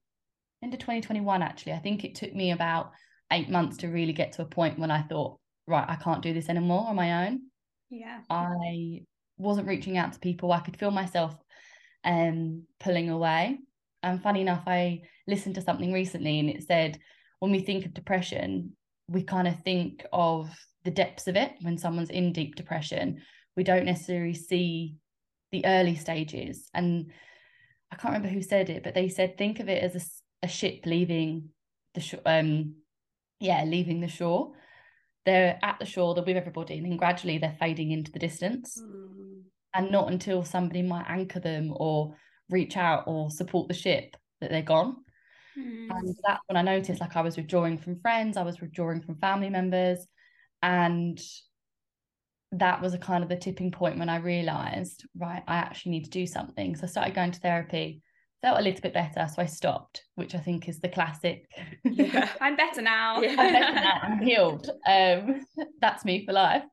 End 0.62 0.75
of 0.75 0.81
2021, 0.81 1.43
actually. 1.43 1.73
I 1.73 1.79
think 1.79 2.05
it 2.05 2.14
took 2.14 2.35
me 2.35 2.50
about 2.50 2.93
eight 3.33 3.49
months 3.49 3.79
to 3.79 3.88
really 3.88 4.12
get 4.12 4.33
to 4.33 4.43
a 4.43 4.47
point 4.47 4.79
when 4.79 4.90
I 4.90 5.02
thought, 5.02 5.38
right, 5.67 5.88
I 5.88 5.97
can't 5.97 6.23
do 6.23 6.35
this 6.35 6.49
anymore 6.49 6.87
on 6.87 6.97
my 6.97 7.26
own. 7.26 7.43
Yeah. 7.88 8.21
I 8.29 9.02
wasn't 9.38 9.69
reaching 9.69 9.97
out 9.97 10.12
to 10.12 10.21
people. 10.21 10.52
I 10.52 10.61
could 10.61 10.76
feel 10.76 10.90
myself 10.90 11.35
um, 12.05 12.64
pulling 12.79 13.11
away. 13.11 13.59
And 14.02 14.23
funny 14.23 14.40
enough, 14.40 14.62
I 14.67 15.02
listened 15.26 15.55
to 15.57 15.62
something 15.62 15.93
recently 15.93 16.38
and 16.40 16.50
it 16.50 16.64
said 16.64 16.99
when 17.38 17.50
we 17.50 17.61
think 17.61 17.87
of 17.87 17.95
depression, 17.95 18.76
we 19.09 19.23
kind 19.23 19.49
of 19.49 19.62
think 19.62 20.05
of 20.12 20.50
the 20.85 20.90
depths 20.90 21.26
of 21.26 21.37
it 21.37 21.52
when 21.62 21.79
someone's 21.79 22.11
in 22.11 22.33
deep 22.33 22.55
depression. 22.55 23.21
We 23.57 23.64
don't 23.64 23.85
necessarily 23.85 24.35
see 24.35 24.95
the 25.50 25.64
early 25.67 25.97
stages. 25.97 26.69
And 26.73 27.11
I 27.90 27.97
can't 27.97 28.14
remember 28.14 28.29
who 28.29 28.43
said 28.43 28.71
it, 28.71 28.83
but 28.83 28.95
they 28.95 29.09
said 29.09 29.37
think 29.37 29.61
of 29.61 29.69
it 29.69 29.83
as 29.83 29.97
a, 29.97 30.00
a 30.43 30.49
ship 30.49 30.87
leaving 30.87 31.51
the 31.95 32.01
shore. 32.01 32.21
Um, 32.27 32.77
yeah, 33.41 33.65
leaving 33.65 34.01
the 34.01 34.09
shore. 34.09 34.53
They're 35.27 35.59
at 35.63 35.79
the 35.79 35.87
shore, 35.87 36.15
they're 36.15 36.25
with 36.25 36.37
everybody, 36.37 36.79
and 36.79 36.87
then 36.87 36.97
gradually 36.97 37.39
they're 37.39 37.57
fading 37.59 37.91
into 37.91 38.11
the 38.11 38.19
distance. 38.19 38.81
Mm 38.83 39.21
and 39.75 39.91
not 39.91 40.11
until 40.11 40.45
somebody 40.45 40.83
might 40.83 41.07
anchor 41.09 41.41
them 41.41 41.73
or 41.77 42.15
reach 42.49 42.77
out 42.77 43.05
or 43.07 43.31
support 43.31 43.69
the 43.69 43.75
ship 43.75 44.17
that 44.41 44.51
they're 44.51 44.63
gone. 44.63 44.97
Mm. 45.59 45.89
And 45.91 46.17
that's 46.27 46.41
when 46.47 46.57
I 46.57 46.63
noticed 46.63 47.01
like 47.01 47.17
I 47.17 47.23
was 47.23 47.37
withdrawing 47.37 47.79
from 47.79 48.01
friends, 48.01 48.37
I 48.37 48.43
was 48.43 48.61
withdrawing 48.61 49.03
from 49.03 49.17
family 49.17 49.51
members. 49.51 50.07
And 50.63 51.21
that 52.53 52.83
was 52.83 52.95
a 52.95 52.99
kind 52.99 53.23
of 53.23 53.29
the 53.29 53.37
tipping 53.37 53.71
point 53.71 53.99
when 53.99 54.09
I 54.09 54.17
realized, 54.17 55.07
right, 55.17 55.43
I 55.47 55.57
actually 55.57 55.93
need 55.93 56.05
to 56.05 56.11
do 56.11 56.27
something. 56.27 56.75
So 56.75 56.85
I 56.85 56.87
started 56.87 57.15
going 57.15 57.31
to 57.33 57.41
therapy, 57.41 58.03
felt 58.43 58.59
a 58.59 58.63
little 58.63 58.81
bit 58.81 58.95
better. 58.95 59.27
So 59.29 59.43
I 59.43 59.47
stopped, 59.47 60.05
which 60.15 60.35
I 60.35 60.39
think 60.39 60.69
is 60.69 60.81
the 60.81 60.89
classic. 60.89 61.47
Yeah, 61.85 62.29
I'm 62.41 62.57
better 62.57 62.83
now. 62.83 63.21
Yeah. 63.21 63.37
I'm 63.39 63.53
better 63.53 63.75
now. 63.75 64.01
I'm 64.03 64.23
healed. 64.23 64.71
Um, 64.87 65.45
that's 65.81 66.05
me 66.05 66.25
for 66.25 66.33
life. 66.33 66.65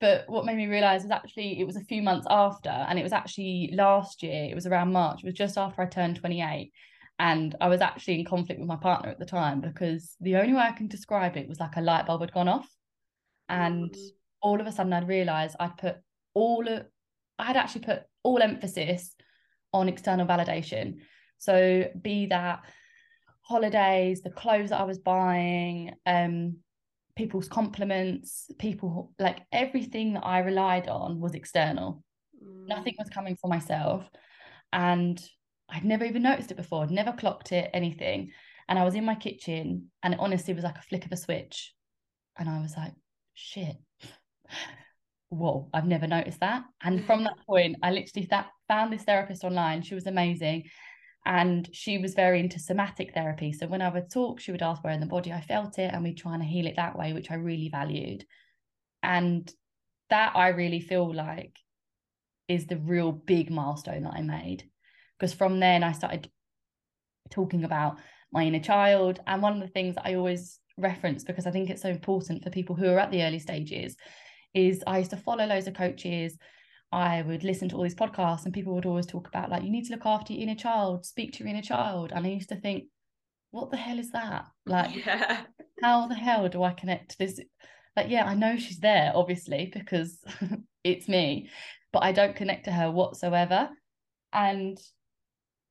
But 0.00 0.24
what 0.28 0.44
made 0.44 0.56
me 0.56 0.66
realize 0.66 1.02
was 1.02 1.10
actually 1.10 1.58
it 1.58 1.64
was 1.64 1.76
a 1.76 1.84
few 1.84 2.02
months 2.02 2.26
after, 2.30 2.70
and 2.70 2.98
it 2.98 3.02
was 3.02 3.12
actually 3.12 3.70
last 3.74 4.22
year, 4.22 4.44
it 4.44 4.54
was 4.54 4.66
around 4.66 4.92
March, 4.92 5.20
it 5.22 5.26
was 5.26 5.34
just 5.34 5.58
after 5.58 5.82
I 5.82 5.86
turned 5.86 6.16
28. 6.16 6.72
And 7.20 7.56
I 7.60 7.68
was 7.68 7.80
actually 7.80 8.20
in 8.20 8.24
conflict 8.24 8.60
with 8.60 8.68
my 8.68 8.76
partner 8.76 9.10
at 9.10 9.18
the 9.18 9.26
time 9.26 9.60
because 9.60 10.14
the 10.20 10.36
only 10.36 10.52
way 10.52 10.60
I 10.60 10.70
can 10.70 10.86
describe 10.86 11.36
it 11.36 11.48
was 11.48 11.58
like 11.58 11.76
a 11.76 11.80
light 11.80 12.06
bulb 12.06 12.20
had 12.20 12.32
gone 12.32 12.46
off. 12.46 12.68
And 13.48 13.90
mm. 13.90 14.08
all 14.40 14.60
of 14.60 14.68
a 14.68 14.72
sudden 14.72 14.92
I'd 14.92 15.08
realized 15.08 15.56
I'd 15.58 15.76
put 15.76 15.96
all 16.34 16.68
of 16.68 16.86
I 17.40 17.44
had 17.44 17.56
actually 17.56 17.82
put 17.82 18.02
all 18.22 18.40
emphasis 18.40 19.14
on 19.72 19.88
external 19.88 20.26
validation. 20.26 20.98
So 21.38 21.88
be 22.00 22.26
that 22.26 22.60
holidays, 23.42 24.22
the 24.22 24.30
clothes 24.30 24.70
that 24.70 24.80
I 24.80 24.84
was 24.84 24.98
buying, 24.98 25.94
um, 26.06 26.58
people's 27.16 27.48
compliments, 27.48 28.50
people 28.58 29.12
like 29.18 29.40
everything 29.52 30.14
that 30.14 30.24
I 30.24 30.40
relied 30.40 30.88
on 30.88 31.20
was 31.20 31.34
external. 31.34 32.02
Mm. 32.42 32.68
Nothing 32.68 32.94
was 32.98 33.08
coming 33.08 33.36
from 33.36 33.50
myself. 33.50 34.08
And 34.72 35.20
I'd 35.70 35.84
never 35.84 36.04
even 36.04 36.22
noticed 36.22 36.50
it 36.50 36.56
before, 36.56 36.84
I'd 36.84 36.90
never 36.90 37.12
clocked 37.12 37.52
it, 37.52 37.70
anything. 37.72 38.32
And 38.68 38.78
I 38.78 38.84
was 38.84 38.94
in 38.94 39.04
my 39.04 39.14
kitchen 39.14 39.90
and 40.02 40.14
it 40.14 40.20
honestly 40.20 40.52
was 40.52 40.64
like 40.64 40.78
a 40.78 40.82
flick 40.82 41.06
of 41.06 41.12
a 41.12 41.16
switch. 41.16 41.74
And 42.38 42.48
I 42.48 42.60
was 42.60 42.76
like, 42.76 42.92
shit. 43.34 43.76
Whoa, 45.30 45.68
I've 45.74 45.86
never 45.86 46.06
noticed 46.06 46.40
that. 46.40 46.64
And 46.82 46.98
mm-hmm. 46.98 47.06
from 47.06 47.24
that 47.24 47.38
point, 47.46 47.76
I 47.82 47.90
literally 47.90 48.26
that, 48.30 48.48
found 48.66 48.92
this 48.92 49.02
therapist 49.02 49.44
online. 49.44 49.82
She 49.82 49.94
was 49.94 50.06
amazing. 50.06 50.64
And 51.26 51.68
she 51.72 51.98
was 51.98 52.14
very 52.14 52.40
into 52.40 52.58
somatic 52.58 53.12
therapy. 53.12 53.52
So 53.52 53.66
when 53.66 53.82
I 53.82 53.90
would 53.90 54.10
talk, 54.10 54.40
she 54.40 54.52
would 54.52 54.62
ask 54.62 54.82
where 54.82 54.92
in 54.92 55.00
the 55.00 55.06
body 55.06 55.32
I 55.32 55.42
felt 55.42 55.78
it, 55.78 55.92
and 55.92 56.02
we'd 56.02 56.16
try 56.16 56.34
and 56.34 56.42
heal 56.42 56.66
it 56.66 56.76
that 56.76 56.98
way, 56.98 57.12
which 57.12 57.30
I 57.30 57.34
really 57.34 57.68
valued. 57.68 58.24
And 59.02 59.50
that 60.08 60.32
I 60.34 60.48
really 60.48 60.80
feel 60.80 61.12
like 61.14 61.56
is 62.48 62.66
the 62.66 62.78
real 62.78 63.12
big 63.12 63.50
milestone 63.50 64.04
that 64.04 64.14
I 64.14 64.22
made. 64.22 64.64
Because 65.18 65.34
from 65.34 65.60
then 65.60 65.82
I 65.82 65.92
started 65.92 66.30
talking 67.30 67.64
about 67.64 67.98
my 68.32 68.44
inner 68.44 68.60
child. 68.60 69.20
And 69.26 69.42
one 69.42 69.54
of 69.54 69.60
the 69.60 69.72
things 69.72 69.96
that 69.96 70.06
I 70.06 70.14
always 70.14 70.60
reference 70.78 71.24
because 71.24 71.46
I 71.46 71.50
think 71.50 71.68
it's 71.68 71.82
so 71.82 71.88
important 71.88 72.42
for 72.42 72.50
people 72.50 72.76
who 72.76 72.86
are 72.86 73.00
at 73.00 73.10
the 73.10 73.22
early 73.24 73.40
stages 73.40 73.96
is 74.54 74.82
I 74.86 74.98
used 74.98 75.10
to 75.10 75.16
follow 75.16 75.46
loads 75.46 75.66
of 75.66 75.74
coaches. 75.74 76.36
I 76.90 77.22
would 77.22 77.44
listen 77.44 77.68
to 77.68 77.76
all 77.76 77.82
these 77.82 77.94
podcasts 77.94 78.44
and 78.44 78.54
people 78.54 78.74
would 78.74 78.86
always 78.86 79.06
talk 79.06 79.28
about 79.28 79.50
like 79.50 79.62
you 79.62 79.70
need 79.70 79.84
to 79.84 79.92
look 79.92 80.06
after 80.06 80.32
your 80.32 80.42
inner 80.42 80.54
child, 80.54 81.04
speak 81.04 81.32
to 81.32 81.38
your 81.40 81.48
inner 81.48 81.62
child. 81.62 82.12
And 82.14 82.26
I 82.26 82.30
used 82.30 82.48
to 82.48 82.56
think, 82.56 82.84
what 83.50 83.70
the 83.70 83.76
hell 83.76 83.98
is 83.98 84.10
that? 84.12 84.46
Like 84.66 85.04
yeah. 85.04 85.42
how 85.82 86.06
the 86.06 86.14
hell 86.14 86.48
do 86.48 86.62
I 86.62 86.72
connect 86.72 87.12
to 87.12 87.18
this? 87.18 87.40
Like, 87.96 88.08
yeah, 88.08 88.24
I 88.24 88.34
know 88.34 88.56
she's 88.56 88.78
there, 88.78 89.12
obviously, 89.14 89.70
because 89.72 90.18
it's 90.84 91.08
me, 91.08 91.50
but 91.92 92.02
I 92.04 92.12
don't 92.12 92.36
connect 92.36 92.64
to 92.66 92.72
her 92.72 92.90
whatsoever. 92.90 93.70
And 94.32 94.78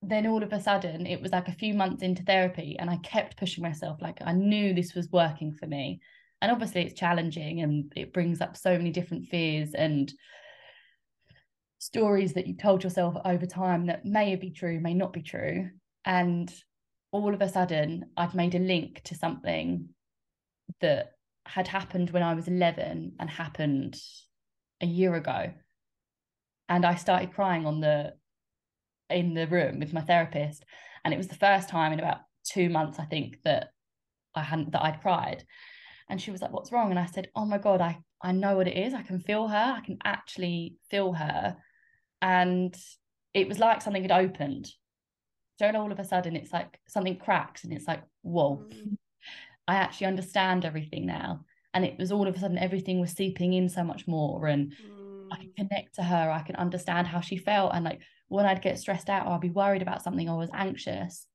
then 0.01 0.27
all 0.27 0.43
of 0.43 0.53
a 0.53 0.61
sudden 0.61 1.07
it 1.07 1.21
was 1.21 1.31
like 1.31 1.47
a 1.47 1.53
few 1.53 1.73
months 1.73 2.03
into 2.03 2.23
therapy 2.23 2.75
and 2.79 2.89
I 2.89 2.97
kept 2.97 3.37
pushing 3.37 3.63
myself 3.63 4.01
like 4.01 4.19
I 4.21 4.31
knew 4.33 4.73
this 4.73 4.93
was 4.93 5.09
working 5.11 5.53
for 5.53 5.65
me 5.65 5.99
and 6.41 6.51
obviously 6.51 6.81
it's 6.81 6.99
challenging 6.99 7.61
and 7.61 7.91
it 7.95 8.13
brings 8.13 8.41
up 8.41 8.55
so 8.55 8.77
many 8.77 8.91
different 8.91 9.27
fears 9.27 9.73
and 9.73 10.13
stories 11.79 12.33
that 12.33 12.47
you've 12.47 12.57
told 12.57 12.83
yourself 12.83 13.15
over 13.25 13.45
time 13.45 13.87
that 13.87 14.05
may 14.05 14.35
be 14.35 14.51
true 14.51 14.79
may 14.79 14.93
not 14.93 15.13
be 15.13 15.21
true. 15.21 15.69
And 16.05 16.53
all 17.11 17.33
of 17.33 17.41
a 17.41 17.49
sudden 17.49 18.05
I'd 18.15 18.35
made 18.35 18.55
a 18.55 18.59
link 18.59 19.01
to 19.05 19.15
something 19.15 19.89
that 20.81 21.13
had 21.45 21.67
happened 21.67 22.09
when 22.11 22.23
I 22.23 22.33
was 22.33 22.47
11 22.47 23.13
and 23.19 23.29
happened 23.29 23.97
a 24.81 24.85
year 24.85 25.15
ago. 25.15 25.53
And 26.69 26.85
I 26.85 26.95
started 26.95 27.33
crying 27.33 27.65
on 27.65 27.79
the 27.79 28.13
in 29.09 29.33
the 29.33 29.47
room 29.47 29.79
with 29.79 29.93
my 29.93 30.01
therapist. 30.01 30.65
And 31.05 31.13
it 31.13 31.17
was 31.17 31.29
the 31.29 31.35
first 31.35 31.69
time 31.69 31.93
in 31.93 31.99
about 31.99 32.19
two 32.47 32.69
months 32.69 32.99
i 32.99 33.05
think 33.05 33.37
that 33.43 33.69
i 34.35 34.41
hadn't 34.41 34.71
that 34.71 34.83
i'd 34.83 35.01
cried 35.01 35.43
and 36.09 36.21
she 36.21 36.31
was 36.31 36.41
like 36.41 36.51
what's 36.51 36.71
wrong? 36.71 36.89
And 36.89 36.99
i 36.99 37.05
said 37.05 37.29
oh 37.35 37.45
my 37.45 37.57
god 37.57 37.81
i 37.81 37.99
i 38.21 38.31
know 38.31 38.55
what 38.55 38.67
it 38.67 38.77
is. 38.77 38.93
I 38.93 39.03
can 39.03 39.19
feel 39.19 39.47
her. 39.47 39.75
I 39.77 39.81
can 39.85 39.97
actually 40.03 40.75
feel 40.89 41.13
her. 41.13 41.57
And 42.21 42.75
it 43.33 43.47
was 43.47 43.59
like 43.59 43.81
something 43.81 44.01
had 44.01 44.11
opened. 44.11 44.71
Don't 45.59 45.75
all 45.75 45.91
of 45.91 45.99
a 45.99 46.03
sudden 46.03 46.35
it's 46.35 46.53
like 46.53 46.79
something 46.87 47.17
cracks 47.17 47.63
and 47.63 47.73
it's 47.73 47.87
like 47.87 48.03
whoa. 48.21 48.65
Mm. 48.69 48.97
i 49.67 49.75
actually 49.75 50.07
understand 50.07 50.65
everything 50.65 51.05
now. 51.05 51.45
And 51.73 51.85
it 51.85 51.97
was 51.99 52.11
all 52.11 52.27
of 52.27 52.35
a 52.35 52.39
sudden 52.39 52.57
everything 52.57 52.99
was 52.99 53.11
seeping 53.11 53.53
in 53.53 53.69
so 53.69 53.83
much 53.83 54.07
more 54.07 54.47
and 54.47 54.71
mm. 54.71 55.27
i 55.31 55.37
can 55.37 55.51
connect 55.57 55.95
to 55.95 56.03
her. 56.03 56.31
I 56.31 56.41
can 56.41 56.55
understand 56.55 57.07
how 57.07 57.21
she 57.21 57.37
felt. 57.37 57.73
And 57.73 57.85
like 57.85 58.01
when 58.29 58.45
I'd 58.45 58.61
get 58.61 58.79
stressed 58.79 59.09
out 59.09 59.25
or 59.25 59.33
I'd 59.33 59.41
be 59.41 59.49
worried 59.49 59.81
about 59.81 60.03
something 60.03 60.27
or 60.29 60.37
was 60.37 60.49
anxious, 60.53 61.27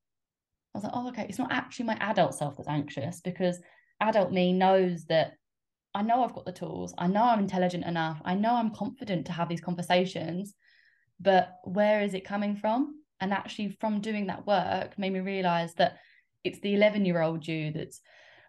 I 0.73 0.77
was 0.77 0.83
like, 0.83 0.93
oh, 0.95 1.07
okay, 1.09 1.25
it's 1.29 1.39
not 1.39 1.51
actually 1.51 1.85
my 1.85 1.97
adult 1.99 2.35
self 2.35 2.57
that's 2.57 2.69
anxious 2.69 3.21
because 3.21 3.59
adult 3.99 4.31
me 4.31 4.53
knows 4.53 5.05
that 5.05 5.33
I 5.95 6.01
know 6.01 6.23
I've 6.23 6.33
got 6.33 6.45
the 6.45 6.51
tools. 6.51 6.93
I 6.97 7.07
know 7.07 7.23
I'm 7.23 7.39
intelligent 7.39 7.85
enough. 7.85 8.21
I 8.25 8.33
know 8.33 8.55
I'm 8.55 8.73
confident 8.73 9.25
to 9.27 9.31
have 9.31 9.47
these 9.47 9.61
conversations, 9.61 10.55
but 11.19 11.59
where 11.63 12.01
is 12.01 12.13
it 12.13 12.25
coming 12.25 12.55
from? 12.55 12.99
And 13.19 13.31
actually, 13.31 13.77
from 13.79 14.01
doing 14.01 14.27
that 14.27 14.45
work, 14.47 14.97
made 14.97 15.13
me 15.13 15.19
realize 15.19 15.75
that 15.75 15.97
it's 16.43 16.59
the 16.59 16.73
11 16.73 17.05
year 17.05 17.21
old 17.21 17.47
you 17.47 17.71
that's 17.71 18.01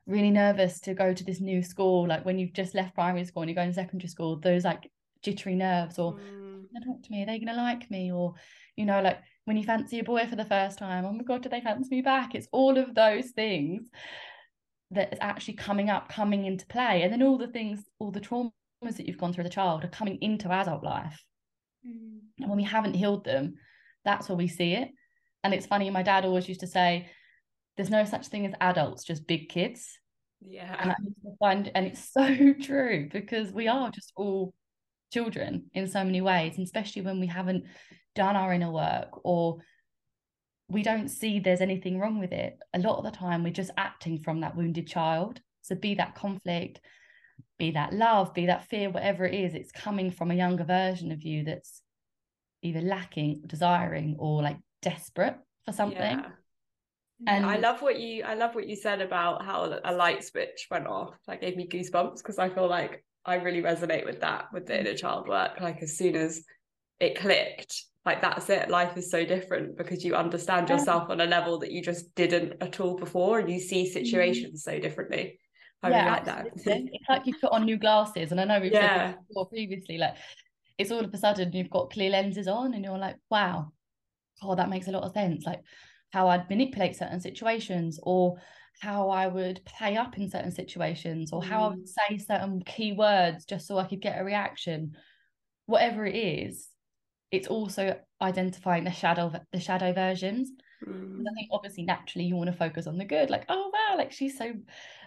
really 0.07 0.30
nervous 0.30 0.80
to 0.80 0.94
go 0.94 1.12
to 1.12 1.24
this 1.24 1.40
new 1.40 1.62
school. 1.62 2.09
Like 2.09 2.24
when 2.24 2.38
you've 2.38 2.52
just 2.52 2.74
left 2.74 2.94
primary 2.94 3.24
school 3.24 3.42
and 3.42 3.50
you 3.50 3.54
go 3.54 3.62
in 3.62 3.72
secondary 3.72 4.09
school, 4.09 4.40
those 4.40 4.64
like 4.64 4.90
jittery 5.22 5.54
nerves 5.54 5.98
or 5.98 6.14
mm 6.14 6.44
going 6.74 6.83
to 6.83 6.88
talk 6.88 7.02
to 7.02 7.12
me? 7.12 7.22
Are 7.22 7.26
they 7.26 7.38
going 7.38 7.54
to 7.54 7.54
like 7.54 7.90
me? 7.90 8.12
Or, 8.12 8.35
you 8.76 8.85
know, 8.85 9.00
like 9.00 9.20
when 9.44 9.57
you 9.57 9.64
fancy 9.64 10.00
a 10.00 10.04
boy 10.04 10.26
for 10.26 10.37
the 10.37 10.44
first 10.44 10.78
time, 10.78 11.04
oh 11.04 11.12
my 11.12 11.22
God, 11.22 11.42
do 11.42 11.48
they 11.48 11.61
fancy 11.61 11.96
me 11.96 12.02
back? 12.02 12.35
It's 12.35 12.48
all 12.52 12.76
of 12.78 12.94
those 12.94 13.30
things 13.30 13.88
that 14.94 15.12
is 15.12 15.18
actually 15.20 15.54
coming 15.54 15.90
up, 15.90 16.09
coming 16.09 16.44
into 16.44 16.66
play. 16.66 17.02
And 17.02 17.12
then 17.12 17.22
all 17.22 17.38
the 17.38 17.48
things, 17.48 17.85
all 17.98 18.11
the 18.11 18.20
traumas 18.20 18.52
that 18.83 19.07
you've 19.07 19.18
gone 19.18 19.33
through 19.33 19.44
as 19.44 19.50
a 19.50 19.54
child 19.54 19.85
are 19.85 19.88
coming 19.88 20.18
into 20.20 20.50
adult 20.50 20.83
life. 20.83 21.22
Mm. 21.87 22.20
And 22.40 22.48
when 22.48 22.57
we 22.57 22.64
haven't 22.64 22.94
healed 22.94 23.24
them, 23.24 23.54
that's 24.04 24.28
where 24.28 24.37
we 24.37 24.48
see 24.48 24.72
it. 24.72 24.88
And 25.42 25.52
it's 25.52 25.66
funny, 25.66 25.90
my 25.90 26.02
dad 26.02 26.24
always 26.24 26.48
used 26.48 26.61
to 26.61 26.66
say, 26.66 27.11
there's 27.76 27.90
no 27.90 28.04
such 28.04 28.28
thing 28.28 28.46
as 28.46 28.54
adults, 28.61 29.04
just 29.04 29.26
big 29.26 29.48
kids. 29.48 29.98
Yeah. 30.40 30.74
And 30.78 30.90
I 30.90 30.94
find 31.38 31.70
and 31.74 31.87
it's 31.87 32.12
so 32.12 32.54
true 32.62 33.09
because 33.12 33.52
we 33.52 33.68
are 33.68 33.90
just 33.90 34.12
all 34.16 34.54
children 35.12 35.70
in 35.74 35.87
so 35.87 36.04
many 36.04 36.20
ways, 36.20 36.57
and 36.57 36.64
especially 36.64 37.02
when 37.02 37.20
we 37.20 37.26
haven't 37.26 37.64
done 38.14 38.37
our 38.37 38.52
inner 38.52 38.70
work 38.70 39.09
or 39.24 39.59
we 40.68 40.83
don't 40.83 41.09
see 41.09 41.38
there's 41.38 41.61
anything 41.61 41.98
wrong 41.98 42.18
with 42.18 42.33
it. 42.33 42.59
A 42.72 42.79
lot 42.79 42.98
of 42.98 43.05
the 43.05 43.11
time, 43.11 43.42
we're 43.42 43.53
just 43.53 43.70
acting 43.77 44.20
from 44.20 44.40
that 44.40 44.57
wounded 44.57 44.87
child. 44.87 45.40
So, 45.62 45.74
be 45.74 45.94
that 45.94 46.14
conflict, 46.14 46.81
be 47.59 47.70
that 47.72 47.92
love, 47.92 48.35
be 48.35 48.46
that 48.46 48.68
fear, 48.68 48.90
whatever 48.90 49.24
it 49.24 49.35
is, 49.35 49.55
it's 49.55 49.72
coming 49.72 50.11
from 50.11 50.31
a 50.31 50.35
younger 50.35 50.64
version 50.64 51.12
of 51.12 51.22
you 51.22 51.44
that's 51.44 51.83
either 52.62 52.81
lacking, 52.81 53.42
desiring, 53.46 54.16
or 54.18 54.42
like 54.42 54.59
desperate 54.83 55.37
for 55.64 55.72
something. 55.72 56.00
Yeah. 56.00 56.27
And 57.27 57.46
I 57.46 57.57
love 57.57 57.81
what 57.81 57.98
you 57.98 58.24
I 58.24 58.35
love 58.35 58.55
what 58.55 58.68
you 58.68 58.77
said 58.77 59.00
about 59.00 59.44
how 59.44 59.79
a 59.85 59.94
light 59.94 60.24
switch 60.24 60.66
went 60.70 60.87
off. 60.87 61.14
That 61.27 61.40
gave 61.40 61.57
me 61.57 61.68
goosebumps 61.68 62.18
because 62.18 62.38
I 62.38 62.48
feel 62.48 62.68
like 62.68 63.05
I 63.24 63.37
really 63.37 63.62
resonate 63.62 64.05
with 64.05 64.20
that 64.20 64.46
with 64.53 64.66
the 64.66 64.74
mm. 64.74 64.81
inner 64.81 64.94
child 64.94 65.29
work. 65.29 65.61
Like 65.61 65.83
as 65.83 65.96
soon 65.96 66.16
as 66.16 66.44
it 67.00 67.18
clicked, 67.18 67.85
like 68.04 68.20
that's 68.20 68.50
it. 68.50 68.68
Life 68.68 68.96
is 68.96 69.10
so 69.10 69.24
different 69.24 69.76
because 69.76 70.04
you 70.04 70.14
understand 70.14 70.68
yourself 70.68 71.08
on 71.08 71.20
a 71.20 71.26
level 71.26 71.58
that 71.60 71.72
you 71.72 71.82
just 71.82 72.14
didn't 72.14 72.54
at 72.60 72.80
all 72.80 72.96
before, 72.96 73.38
and 73.38 73.50
you 73.50 73.58
see 73.58 73.84
mm-hmm. 73.84 73.92
situations 73.92 74.62
so 74.62 74.78
differently. 74.78 75.38
I 75.82 75.90
yeah, 75.90 75.98
really 75.98 76.10
like 76.10 76.24
that. 76.26 76.46
it's 76.54 77.08
like 77.08 77.26
you 77.26 77.34
put 77.40 77.52
on 77.52 77.64
new 77.64 77.78
glasses, 77.78 78.30
and 78.30 78.40
I 78.40 78.44
know 78.44 78.60
we've 78.60 78.72
yeah. 78.72 79.12
said 79.12 79.18
before 79.28 79.48
previously, 79.48 79.98
like 79.98 80.16
it's 80.76 80.90
all 80.90 81.04
of 81.04 81.14
a 81.14 81.18
sudden 81.18 81.52
you've 81.52 81.70
got 81.70 81.90
clear 81.90 82.10
lenses 82.10 82.48
on, 82.48 82.74
and 82.74 82.84
you're 82.84 82.98
like, 82.98 83.16
wow, 83.30 83.72
oh, 84.42 84.54
that 84.54 84.68
makes 84.68 84.88
a 84.88 84.92
lot 84.92 85.04
of 85.04 85.12
sense. 85.12 85.44
Like 85.46 85.60
how 86.10 86.28
I'd 86.28 86.48
manipulate 86.50 86.96
certain 86.96 87.20
situations, 87.20 87.98
or 88.02 88.36
how 88.80 89.08
I 89.08 89.26
would 89.26 89.64
play 89.64 89.96
up 89.96 90.18
in 90.18 90.28
certain 90.28 90.50
situations 90.50 91.32
or 91.32 91.42
how 91.42 91.64
I 91.64 91.68
would 91.68 91.84
mm. 91.84 91.88
say 91.88 92.18
certain 92.18 92.60
key 92.62 92.92
words 92.92 93.44
just 93.44 93.66
so 93.66 93.78
I 93.78 93.84
could 93.84 94.00
get 94.00 94.20
a 94.20 94.24
reaction. 94.24 94.92
Whatever 95.66 96.04
it 96.04 96.16
is, 96.16 96.68
it's 97.30 97.48
also 97.48 97.98
identifying 98.20 98.84
the 98.84 98.92
shadow 98.92 99.32
the 99.52 99.60
shadow 99.60 99.92
versions. 99.92 100.50
Mm. 100.87 101.20
I 101.20 101.34
think 101.34 101.48
obviously 101.50 101.84
naturally 101.84 102.26
you 102.26 102.37
want 102.37 102.50
to 102.50 102.56
focus 102.56 102.87
on 102.87 102.98
the 102.98 103.04
good, 103.04 103.30
like, 103.30 103.44
oh 103.48 103.70
wow, 103.72 103.96
like 103.96 104.12
she's 104.12 104.37
so, 104.37 104.52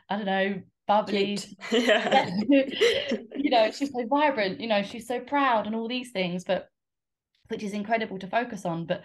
I 0.09 0.15
don't 0.15 0.25
know, 0.25 0.61
bubbly. 0.87 1.39
Yeah. 1.71 2.29
you 2.49 3.49
know, 3.49 3.71
she's 3.71 3.91
so 3.91 4.05
vibrant, 4.07 4.59
you 4.59 4.67
know, 4.67 4.83
she's 4.83 5.07
so 5.07 5.19
proud 5.19 5.67
and 5.67 5.75
all 5.75 5.87
these 5.87 6.11
things, 6.11 6.43
but 6.43 6.69
which 7.49 7.63
is 7.63 7.73
incredible 7.73 8.19
to 8.19 8.27
focus 8.27 8.65
on. 8.65 8.85
But 8.85 9.03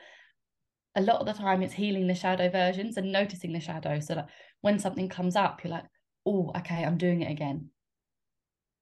a 0.95 1.01
lot 1.01 1.21
of 1.21 1.27
the 1.27 1.33
time 1.33 1.63
it's 1.63 1.75
healing 1.75 2.07
the 2.07 2.15
shadow 2.15 2.51
versions 2.51 2.97
and 2.97 3.13
noticing 3.13 3.53
the 3.53 3.61
shadow. 3.61 4.01
So 4.01 4.15
that 4.17 4.29
when 4.61 4.79
something 4.79 5.09
comes 5.09 5.37
up, 5.37 5.63
you're 5.63 5.73
like, 5.73 5.87
oh, 6.27 6.53
okay, 6.59 6.85
I'm 6.85 6.99
doing 6.99 7.23
it 7.23 7.31
again. 7.31 7.69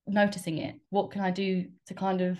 Noticing 0.06 0.58
it. 0.58 0.76
What 0.90 1.10
can 1.10 1.20
I 1.20 1.30
do 1.30 1.66
to 1.86 1.94
kind 1.94 2.20
of 2.20 2.38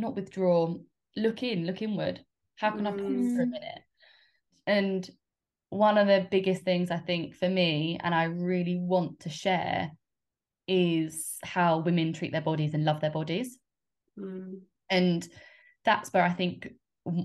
not 0.00 0.16
withdraw, 0.16 0.74
look 1.16 1.42
in, 1.42 1.66
look 1.66 1.82
inward? 1.82 2.24
How 2.56 2.70
can 2.70 2.84
mm. 2.84 2.88
I 2.88 2.90
pause 2.92 3.36
for 3.36 3.42
a 3.42 3.46
mm. 3.46 3.50
minute? 3.50 3.82
And 4.66 5.10
one 5.70 5.98
of 5.98 6.06
the 6.06 6.26
biggest 6.30 6.62
things 6.62 6.90
I 6.90 6.98
think 6.98 7.34
for 7.34 7.48
me, 7.48 7.98
and 8.02 8.14
I 8.14 8.24
really 8.24 8.76
want 8.76 9.20
to 9.20 9.28
share, 9.28 9.90
is 10.66 11.36
how 11.42 11.78
women 11.78 12.12
treat 12.12 12.32
their 12.32 12.40
bodies 12.40 12.74
and 12.74 12.84
love 12.84 13.00
their 13.00 13.10
bodies. 13.10 13.58
Mm. 14.18 14.60
And 14.88 15.28
that's 15.84 16.12
where 16.12 16.22
I 16.22 16.30
think 16.32 16.72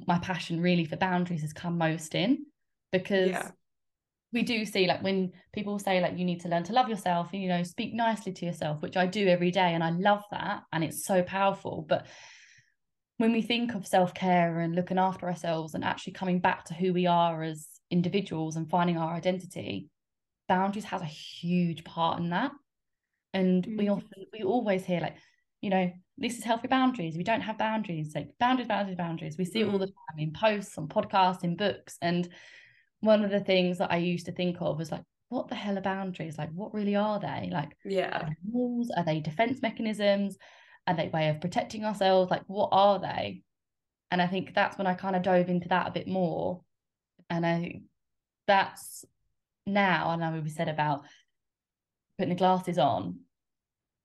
my 0.07 0.19
passion 0.19 0.61
really 0.61 0.85
for 0.85 0.95
boundaries 0.95 1.41
has 1.41 1.53
come 1.53 1.77
most 1.77 2.15
in 2.15 2.45
because 2.91 3.31
Yeah. 3.31 3.51
we 4.31 4.43
do 4.43 4.65
see 4.65 4.87
like 4.87 5.03
when 5.03 5.33
people 5.53 5.77
say 5.79 5.99
like 5.99 6.17
you 6.17 6.25
need 6.25 6.41
to 6.41 6.47
learn 6.47 6.63
to 6.63 6.73
love 6.73 6.89
yourself 6.89 7.33
and 7.33 7.41
you 7.41 7.49
know 7.49 7.63
speak 7.63 7.93
nicely 7.93 8.31
to 8.31 8.45
yourself 8.45 8.81
which 8.81 8.95
I 8.95 9.05
do 9.05 9.27
every 9.27 9.51
day 9.51 9.73
and 9.73 9.83
I 9.83 9.89
love 9.89 10.23
that 10.31 10.63
and 10.71 10.83
it's 10.83 11.05
so 11.05 11.23
powerful 11.23 11.85
but 11.87 12.07
when 13.17 13.31
we 13.31 13.41
think 13.41 13.73
of 13.73 13.87
self-care 13.87 14.59
and 14.59 14.75
looking 14.75 14.97
after 14.97 15.27
ourselves 15.27 15.73
and 15.73 15.83
actually 15.83 16.13
coming 16.13 16.39
back 16.39 16.65
to 16.65 16.73
who 16.73 16.91
we 16.93 17.07
are 17.07 17.43
as 17.43 17.67
individuals 17.89 18.55
and 18.55 18.69
finding 18.69 18.97
our 18.97 19.13
identity 19.13 19.89
boundaries 20.49 20.85
has 20.85 21.01
a 21.01 21.05
huge 21.05 21.83
part 21.83 22.19
in 22.19 22.29
that. 22.29 22.51
And 23.33 23.65
we 23.77 23.87
Mm. 23.87 23.91
often 23.91 24.25
we 24.33 24.43
always 24.43 24.85
hear 24.85 24.99
like 24.99 25.17
you 25.61 25.69
know 25.69 25.91
this 26.17 26.37
is 26.37 26.43
healthy 26.43 26.67
boundaries. 26.67 27.17
We 27.17 27.23
don't 27.23 27.41
have 27.41 27.57
boundaries. 27.57 28.13
Like 28.15 28.29
boundaries 28.39 28.67
boundaries 28.67 28.97
boundaries. 28.97 29.37
We 29.37 29.45
see 29.45 29.61
it 29.61 29.67
all 29.67 29.79
the 29.79 29.87
time 29.87 30.19
in 30.19 30.31
posts 30.31 30.77
on 30.77 30.87
podcasts 30.87 31.43
in 31.43 31.55
books. 31.55 31.97
And 32.01 32.27
one 33.01 33.23
of 33.23 33.31
the 33.31 33.41
things 33.41 33.77
that 33.77 33.91
i 33.91 33.97
used 33.97 34.25
to 34.25 34.31
think 34.31 34.57
of 34.61 34.77
was 34.77 34.91
like 34.91 35.03
what 35.29 35.47
the 35.47 35.55
hell 35.55 35.77
are 35.77 35.81
boundaries? 35.81 36.37
Like 36.37 36.51
what 36.51 36.73
really 36.73 36.95
are 36.95 37.19
they? 37.19 37.49
Like 37.51 37.75
are 38.13 38.19
Yeah. 38.19 38.29
they 38.29 38.35
rules? 38.53 38.91
Are 38.95 39.03
they 39.03 39.19
defense 39.19 39.61
mechanisms 39.61 40.37
are 40.87 40.95
they 40.95 41.07
way 41.09 41.29
of 41.29 41.41
protecting 41.41 41.83
ourselves 41.83 42.29
like 42.31 42.43
what 42.47 42.69
are 42.71 42.99
they? 42.99 43.41
And 44.11 44.21
i 44.21 44.27
think 44.27 44.53
that's 44.53 44.77
when 44.77 44.87
i 44.87 44.93
kind 44.93 45.15
of 45.15 45.23
dove 45.23 45.49
into 45.49 45.69
that 45.69 45.87
a 45.87 45.91
bit 45.91 46.07
more. 46.07 46.61
And 47.29 47.45
i 47.45 47.81
that's 48.47 49.03
now 49.65 50.09
i 50.09 50.15
know 50.15 50.39
we 50.39 50.49
said 50.49 50.69
about 50.69 51.03
putting 52.17 52.29
the 52.29 52.35
glasses 52.37 52.77
on 52.77 53.19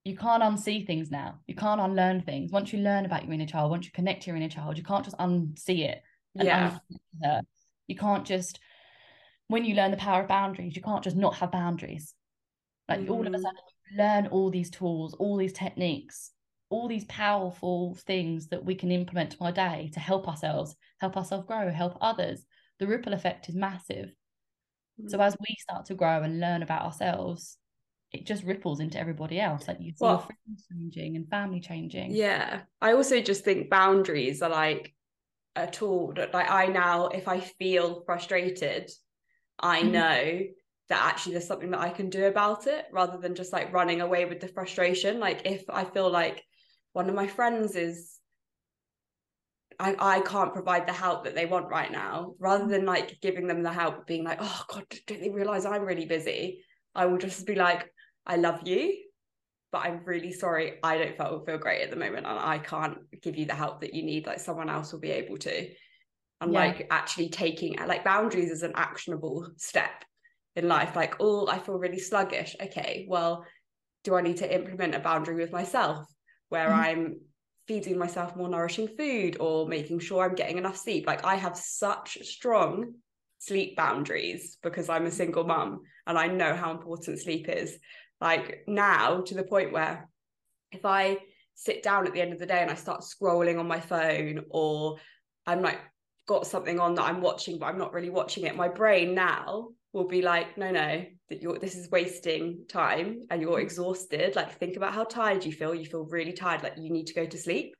you 0.02 0.16
can't 0.16 0.42
unsee 0.42 0.86
things 0.86 1.10
now. 1.10 1.40
You 1.46 1.54
can't 1.54 1.78
unlearn 1.78 2.22
things. 2.22 2.50
Once 2.50 2.72
you 2.72 2.78
learn 2.78 3.04
about 3.04 3.24
your 3.24 3.34
inner 3.34 3.44
child 3.46 3.70
once 3.70 3.84
you 3.84 3.92
connect 3.92 4.22
to 4.22 4.28
your 4.28 4.36
inner 4.36 4.48
child 4.48 4.78
you 4.78 4.82
can't 4.82 5.04
just 5.04 5.18
unsee 5.18 5.80
it 5.86 6.02
Yeah. 6.34 6.78
you 7.86 7.96
can't 7.96 8.24
just 8.26 8.58
when 9.48 9.64
you 9.66 9.74
learn 9.74 9.90
the 9.90 9.96
power 9.98 10.22
of 10.22 10.28
boundaries 10.28 10.74
you 10.74 10.80
can't 10.80 11.04
just 11.04 11.16
not 11.16 11.34
have 11.34 11.50
boundaries. 11.52 12.14
Like 12.88 13.08
all 13.10 13.20
of 13.26 13.26
a 13.34 13.36
Mhm. 13.36 13.42
sudden 13.42 13.58
you 13.90 13.98
learn 13.98 14.26
all 14.28 14.50
these 14.50 14.70
tools 14.70 15.12
all 15.14 15.36
these 15.36 15.52
techniques 15.52 16.30
all 16.70 16.88
these 16.88 17.04
powerful 17.06 17.94
things 18.06 18.48
that 18.48 18.64
we 18.64 18.74
can 18.74 18.90
implement 18.90 19.33
to 19.33 19.44
our 19.44 19.52
day 19.52 19.90
to 19.92 20.00
help 20.00 20.26
ourselves 20.28 20.76
help 21.00 21.16
ourselves 21.16 21.44
grow 21.46 21.70
help 21.70 21.98
others 22.00 22.44
the 22.78 22.87
ripple 22.87 23.12
effect 23.12 23.48
is 23.48 23.54
massive 23.54 24.11
so 25.09 25.18
Mm. 25.18 25.26
as 25.26 25.37
we 25.40 25.56
start 25.59 25.87
to 25.87 25.94
grow 25.94 26.22
and 26.22 26.40
learn 26.40 26.62
about 26.62 26.83
ourselves 26.83 27.59
it 28.12 28.26
just 28.26 28.44
ripples 28.44 28.80
into 28.80 28.98
everybody 28.98 29.38
else 29.40 29.66
like 29.68 29.78
you 29.80 29.90
see 29.92 29.96
Well- 30.04 30.18
friends 30.20 30.66
changing 30.70 31.16
and 31.16 31.28
family 31.28 31.61
changing 31.61 32.14
Yeah. 32.14 32.62
I 32.80 32.92
also 32.92 33.20
just 33.20 33.44
think 33.44 33.70
boundaries 33.70 34.42
are 34.42 34.50
like 34.50 34.94
a 35.56 35.66
tool 35.66 36.12
that 36.14 36.33
like 36.33 36.50
I 36.50 36.66
now 36.66 37.09
if 37.09 37.26
I 37.28 37.40
feel 37.40 38.02
frustrated, 38.04 38.90
I 39.59 39.83
Mhm. 39.83 39.90
know 39.92 40.40
that 40.88 41.02
actually 41.04 41.33
there's 41.33 41.46
something 41.46 41.70
that 41.70 41.80
I 41.80 41.90
can 41.90 42.09
do 42.11 42.24
about 42.26 42.66
it 42.66 42.87
rather 42.92 43.18
than 43.18 43.35
just 43.35 43.52
like 43.52 43.72
running 43.72 44.00
away 44.00 44.24
with 44.26 44.40
the 44.40 44.48
frustration. 44.48 45.18
Like 45.20 45.42
if 45.46 45.64
I 45.70 45.85
feel 45.85 46.11
like 46.11 46.44
one 46.92 47.09
of 47.09 47.14
my 47.14 47.26
friends 47.26 47.76
is 47.76 48.18
I, 49.79 49.96
I 49.98 50.20
can't 50.20 50.53
provide 50.53 50.87
the 50.87 50.92
help 50.92 51.24
that 51.24 51.35
they 51.35 51.46
want 51.46 51.70
right 51.70 51.90
now, 51.90 52.35
rather 52.38 52.66
than 52.66 52.85
like 52.85 53.18
giving 53.22 53.46
them 53.46 53.62
the 53.62 53.72
help, 53.72 54.07
being 54.07 54.24
like, 54.24 54.38
oh 54.40 54.64
God, 54.68 54.85
don't 55.07 55.20
they 55.20 55.31
realize 55.31 55.64
I'm 55.64 55.85
really 55.85 56.05
busy? 56.05 56.64
I 56.94 57.07
will 57.07 57.18
just 57.18 57.46
be 57.46 57.55
like, 57.55 57.90
I 58.26 58.37
love 58.37 58.61
you, 58.66 58.94
but 59.72 59.79
I'm 59.79 60.03
really 60.05 60.33
sorry. 60.33 60.74
I 60.83 60.98
don't 60.98 61.16
feel, 61.16 61.44
feel 61.46 61.59
great 61.59 61.83
at 61.83 61.90
the 61.90 61.96
moment 61.96 62.26
and 62.26 62.38
I 62.38 62.59
can't 62.59 62.98
give 63.22 63.37
you 63.37 63.46
the 63.46 63.55
help 63.55 63.81
that 63.81 63.94
you 63.94 64.03
need. 64.03 64.26
Like 64.26 64.40
someone 64.40 64.68
else 64.68 64.92
will 64.92 65.00
be 65.00 65.12
able 65.12 65.38
to. 65.38 65.68
And 66.42 66.53
Yeah. 66.53 66.59
like 66.59 66.87
actually 66.90 67.29
taking 67.31 67.76
like 67.87 68.05
boundaries 68.05 68.50
is 68.50 68.62
an 68.62 68.72
actionable 68.74 69.48
step 69.57 70.05
in 70.57 70.68
life. 70.68 70.94
Like, 70.96 71.16
oh, 71.20 71.46
I 71.46 71.59
feel 71.59 71.79
really 71.79 72.00
sluggish. 72.00 72.55
Okay, 72.61 73.07
well, 73.09 73.46
do 74.05 74.14
I 74.14 74.20
need 74.20 74.38
to 74.38 74.55
implement 74.55 74.94
a 74.94 75.00
boundary 75.00 75.37
with 75.37 75.53
myself 75.53 76.07
where 76.50 76.68
Mhm. 76.68 76.74
I'm 76.74 77.20
feeding 77.66 77.98
myself 77.98 78.36
more 78.36 78.48
nourishing 78.48 78.88
food 78.88 79.38
or 79.40 79.66
making 79.66 80.00
sure 80.00 80.24
I'm 80.24 80.34
getting 80.34 80.58
enough 80.58 80.76
sleep? 80.76 81.06
Like, 81.06 81.24
I 81.24 81.36
have 81.36 81.56
such 81.56 82.18
strong 82.22 82.96
sleep 83.38 83.76
boundaries 83.76 84.58
because 84.62 84.88
I'm 84.88 85.06
a 85.06 85.10
single 85.10 85.44
mum 85.44 85.82
and 86.06 86.18
I 86.18 86.26
know 86.26 86.54
how 86.54 86.72
important 86.72 87.18
sleep 87.20 87.48
is. 87.48 87.78
Like, 88.20 88.64
now 88.66 89.22
to 89.22 89.34
the 89.34 89.44
point 89.44 89.72
where 89.72 90.08
if 90.72 90.84
I 90.84 91.18
sit 91.54 91.82
down 91.82 92.06
at 92.06 92.12
the 92.12 92.20
end 92.20 92.32
of 92.32 92.38
the 92.38 92.46
day 92.46 92.60
and 92.60 92.70
I 92.70 92.74
start 92.74 93.02
scrolling 93.02 93.58
on 93.58 93.68
my 93.68 93.80
phone 93.80 94.44
or 94.50 94.96
I'm 95.46 95.62
like 95.62 95.78
got 96.26 96.46
something 96.46 96.80
on 96.80 96.94
that 96.94 97.04
I'm 97.04 97.20
watching 97.20 97.58
but 97.58 97.66
I'm 97.66 97.78
not 97.78 97.92
really 97.92 98.10
watching 98.10 98.44
it 98.44 98.56
my 98.56 98.68
brain 98.68 99.14
now 99.14 99.68
will 99.92 100.06
be 100.06 100.22
like 100.22 100.56
no 100.56 100.70
no 100.70 101.04
that 101.30 101.40
you're 101.40 101.58
this 101.58 101.76
is 101.76 101.90
wasting 101.90 102.64
time 102.68 103.22
and 103.30 103.40
you're 103.40 103.60
exhausted 103.60 104.36
like 104.36 104.58
think 104.58 104.76
about 104.76 104.92
how 104.92 105.04
tired 105.04 105.44
you 105.44 105.52
feel 105.52 105.74
you 105.74 105.86
feel 105.86 106.04
really 106.04 106.32
tired 106.32 106.62
like 106.62 106.74
you 106.76 106.90
need 106.90 107.06
to 107.06 107.14
go 107.14 107.24
to 107.24 107.38
sleep 107.38 107.74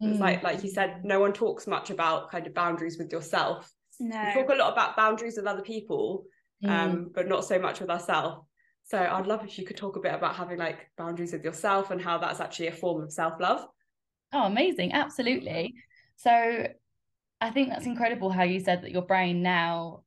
it's 0.00 0.18
Mm. 0.18 0.20
like 0.20 0.42
like 0.42 0.62
you 0.62 0.70
said 0.70 1.04
no 1.04 1.18
one 1.20 1.32
talks 1.32 1.66
much 1.66 1.90
about 1.90 2.30
kind 2.30 2.46
of 2.46 2.54
boundaries 2.54 2.98
with 2.98 3.10
yourself 3.10 3.72
we 3.98 4.06
No. 4.08 4.32
talk 4.34 4.50
a 4.50 4.54
lot 4.54 4.72
about 4.72 4.96
boundaries 4.96 5.36
with 5.36 5.46
other 5.46 5.62
people 5.62 6.24
Mm. 6.62 6.70
um 6.70 7.10
but 7.14 7.26
not 7.28 7.44
so 7.44 7.58
much 7.58 7.80
with 7.80 7.90
ourselves 7.90 8.46
so 8.84 8.98
I'd 8.98 9.26
love 9.26 9.42
if 9.44 9.58
you 9.58 9.64
could 9.64 9.78
talk 9.78 9.96
a 9.96 10.00
bit 10.00 10.14
about 10.14 10.36
having 10.36 10.58
like 10.58 10.90
boundaries 10.98 11.32
with 11.32 11.42
yourself 11.44 11.90
and 11.90 12.00
how 12.00 12.18
that's 12.18 12.40
actually 12.40 12.68
a 12.68 12.72
form 12.72 13.02
of 13.02 13.12
self-love 13.12 13.66
Oh, 14.32 14.44
amazing. 14.46 14.92
Absolutely. 14.92 15.74
So 16.16 16.66
I 17.40 17.50
think 17.50 17.68
that's 17.68 17.86
incredible 17.86 18.30
how 18.30 18.42
you 18.42 18.58
said 18.58 18.82
that 18.82 18.90
your 18.90 19.02
brain 19.02 19.42
now 19.42 20.02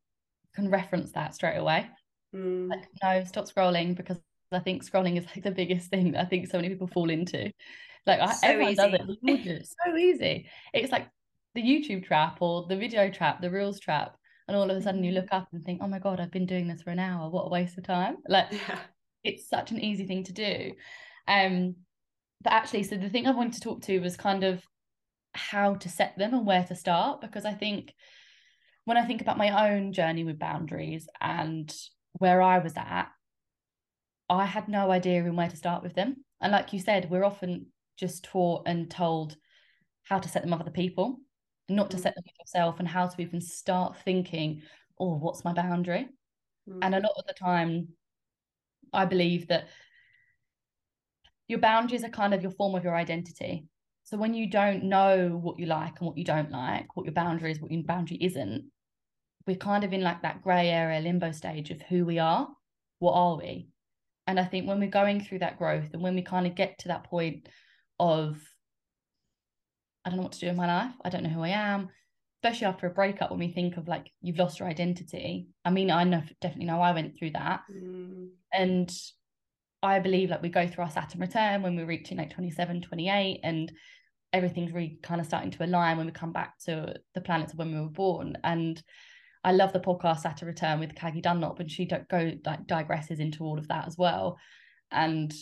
can 0.53 0.69
reference 0.69 1.13
that 1.13 1.33
straight 1.33 1.55
away. 1.55 1.89
Mm, 2.35 2.69
Like, 2.69 2.87
no, 3.03 3.23
stop 3.25 3.45
scrolling 3.45 3.95
because 3.95 4.19
I 4.51 4.59
think 4.59 4.83
scrolling 4.83 5.17
is 5.17 5.25
like 5.25 5.43
the 5.43 5.51
biggest 5.51 5.89
thing 5.89 6.11
that 6.11 6.21
I 6.21 6.25
think 6.25 6.47
so 6.47 6.57
many 6.57 6.69
people 6.69 6.87
fall 6.87 7.09
into. 7.09 7.51
Like 8.05 8.19
I, 8.19 8.33
So 8.33 8.47
everyone 8.47 8.75
does 8.75 8.93
easy. 8.93 8.95
it. 8.95 9.07
We 9.07 9.17
all 9.31 9.37
do 9.37 9.49
it. 9.51 9.67
So 9.85 9.95
easy. 9.97 10.49
It's 10.73 10.91
like 10.91 11.09
the 11.55 11.61
YouTube 11.61 12.05
trap 12.05 12.41
or 12.41 12.65
the 12.67 12.77
video 12.77 13.09
trap, 13.09 13.41
the 13.41 13.51
reels 13.51 13.79
trap. 13.79 14.15
And 14.47 14.55
all 14.55 14.69
of 14.69 14.77
a 14.77 14.81
sudden 14.81 15.03
you 15.03 15.11
Mhm. 15.11 15.15
look 15.15 15.33
up 15.33 15.49
and 15.51 15.63
think, 15.65 15.81
oh 15.83 15.87
my 15.87 15.99
God, 15.99 16.19
I've 16.21 16.31
been 16.31 16.45
doing 16.45 16.67
this 16.67 16.81
for 16.81 16.91
an 16.91 16.99
hour. 16.99 17.29
What 17.29 17.47
a 17.47 17.49
waste 17.49 17.77
of 17.77 17.83
time. 17.83 18.17
Like 18.27 18.47
yeah 18.51 18.79
it's 19.23 19.49
such 19.49 19.71
an 19.71 19.79
easy 19.79 20.05
thing 20.05 20.23
to 20.23 20.33
do. 20.33 20.73
Um, 21.27 21.75
but 22.41 22.53
actually, 22.53 22.83
so 22.83 22.97
the 22.97 23.09
thing 23.09 23.27
I 23.27 23.31
wanted 23.31 23.53
to 23.53 23.61
talk 23.61 23.81
to 23.83 23.99
was 23.99 24.15
kind 24.15 24.43
of 24.43 24.63
how 25.33 25.75
to 25.75 25.89
set 25.89 26.17
them 26.17 26.33
and 26.33 26.45
where 26.45 26.63
to 26.65 26.75
start 26.75 27.21
because 27.21 27.45
I 27.45 27.53
think 27.53 27.93
when 28.85 28.97
I 28.97 29.05
think 29.05 29.21
about 29.21 29.37
my 29.37 29.69
own 29.71 29.91
journey 29.93 30.23
with 30.23 30.39
boundaries 30.39 31.07
and 31.19 31.73
where 32.17 32.41
I 32.41 32.59
was 32.59 32.73
at, 32.75 33.09
I 34.29 34.45
had 34.45 34.67
no 34.67 34.91
idea 34.91 35.23
in 35.23 35.35
where 35.35 35.49
to 35.49 35.55
start 35.55 35.83
with 35.83 35.93
them. 35.93 36.17
And 36.41 36.51
like 36.51 36.73
you 36.73 36.79
said, 36.79 37.09
we're 37.09 37.23
often 37.23 37.67
just 37.97 38.23
taught 38.23 38.67
and 38.67 38.89
told 38.91 39.37
how 40.03 40.19
to 40.19 40.29
set 40.29 40.41
them 40.41 40.51
with 40.51 40.61
other 40.61 40.71
people, 40.71 41.19
not 41.69 41.91
to 41.91 41.97
Mm. 41.97 42.01
set 42.01 42.15
them 42.15 42.23
with 42.25 42.39
yourself, 42.39 42.79
and 42.79 42.87
how 42.87 43.07
to 43.07 43.21
even 43.21 43.41
start 43.41 43.97
thinking, 44.03 44.61
oh, 44.99 45.15
what's 45.17 45.43
my 45.43 45.53
boundary? 45.53 46.09
Mm, 46.67 46.79
And 46.81 46.95
a 46.95 46.99
lot 46.99 47.15
of 47.17 47.25
the 47.25 47.33
time, 47.33 47.89
I 48.93 49.05
believe 49.05 49.47
that 49.47 49.67
your 51.47 51.59
boundaries 51.59 52.03
are 52.03 52.09
kind 52.09 52.33
of 52.33 52.41
your 52.41 52.51
form 52.51 52.75
of 52.75 52.83
your 52.83 52.95
identity. 52.95 53.65
So 54.03 54.17
when 54.17 54.33
you 54.33 54.49
don't 54.49 54.83
know 54.83 55.29
what 55.29 55.59
you 55.59 55.65
like 55.65 55.99
and 55.99 56.07
what 56.07 56.17
you 56.17 56.23
don't 56.23 56.51
like, 56.51 56.95
what 56.95 57.05
your 57.05 57.13
boundary 57.13 57.51
is, 57.51 57.59
what 57.59 57.71
your 57.71 57.83
boundary 57.83 58.17
isn't, 58.21 58.71
we're 59.47 59.55
kind 59.55 59.83
of 59.83 59.93
in 59.93 60.01
like 60.01 60.21
that 60.21 60.43
grey 60.43 60.69
area 60.69 60.99
limbo 60.99 61.31
stage 61.31 61.71
of 61.71 61.81
who 61.81 62.05
we 62.05 62.19
are. 62.19 62.47
What 62.99 63.13
are 63.13 63.37
we? 63.37 63.69
And 64.27 64.39
I 64.39 64.45
think 64.45 64.67
when 64.67 64.79
we're 64.79 64.89
going 64.89 65.21
through 65.21 65.39
that 65.39 65.57
growth 65.57 65.89
and 65.93 66.03
when 66.03 66.15
we 66.15 66.21
kind 66.21 66.45
of 66.45 66.55
get 66.55 66.79
to 66.79 66.89
that 66.89 67.05
point 67.05 67.47
of, 67.99 68.37
I 70.03 70.09
don't 70.09 70.17
know 70.17 70.23
what 70.23 70.33
to 70.33 70.39
do 70.39 70.47
in 70.47 70.57
my 70.57 70.67
life, 70.67 70.93
I 71.03 71.09
don't 71.09 71.23
know 71.23 71.29
who 71.29 71.43
I 71.43 71.49
am, 71.49 71.89
especially 72.43 72.67
after 72.67 72.87
a 72.87 72.91
breakup, 72.91 73.31
when 73.31 73.39
we 73.39 73.51
think 73.51 73.77
of 73.77 73.87
like 73.87 74.11
you've 74.21 74.37
lost 74.37 74.59
your 74.59 74.67
identity. 74.67 75.47
I 75.63 75.69
mean, 75.69 75.89
I 75.89 76.03
know 76.03 76.23
definitely 76.41 76.65
know 76.65 76.81
I 76.81 76.91
went 76.91 77.17
through 77.17 77.31
that 77.31 77.61
mm, 77.73 78.27
and 78.51 78.91
I 79.81 79.99
believe 79.99 80.29
like 80.29 80.41
we 80.41 80.49
go 80.49 80.67
through 80.67 80.85
our 80.85 80.89
Saturn 80.89 81.21
return 81.21 81.61
when 81.61 81.75
we're 81.75 81.85
reaching 81.85 82.17
like 82.17 82.33
27, 82.33 82.81
28, 82.81 83.39
and 83.43 83.71
everything's 84.33 84.73
really 84.73 84.99
kind 85.01 85.21
of 85.21 85.27
starting 85.27 85.51
to 85.51 85.63
align 85.65 85.97
when 85.97 86.05
we 86.05 86.11
come 86.11 86.33
back 86.33 86.57
to 86.65 86.95
the 87.13 87.21
planets 87.21 87.53
of 87.53 87.59
when 87.59 87.73
we 87.73 87.79
were 87.79 87.89
born. 87.89 88.37
And 88.43 88.81
I 89.43 89.51
love 89.51 89.73
the 89.73 89.79
podcast 89.79 90.19
Saturn 90.19 90.47
Return 90.47 90.79
with 90.79 90.95
Caggie 90.95 91.21
Dunlop, 91.21 91.59
and 91.59 91.71
she 91.71 91.85
don't 91.85 92.07
go 92.07 92.33
like 92.45 92.67
digresses 92.67 93.19
into 93.19 93.43
all 93.43 93.57
of 93.57 93.67
that 93.67 93.87
as 93.87 93.97
well. 93.97 94.37
And 94.91 95.33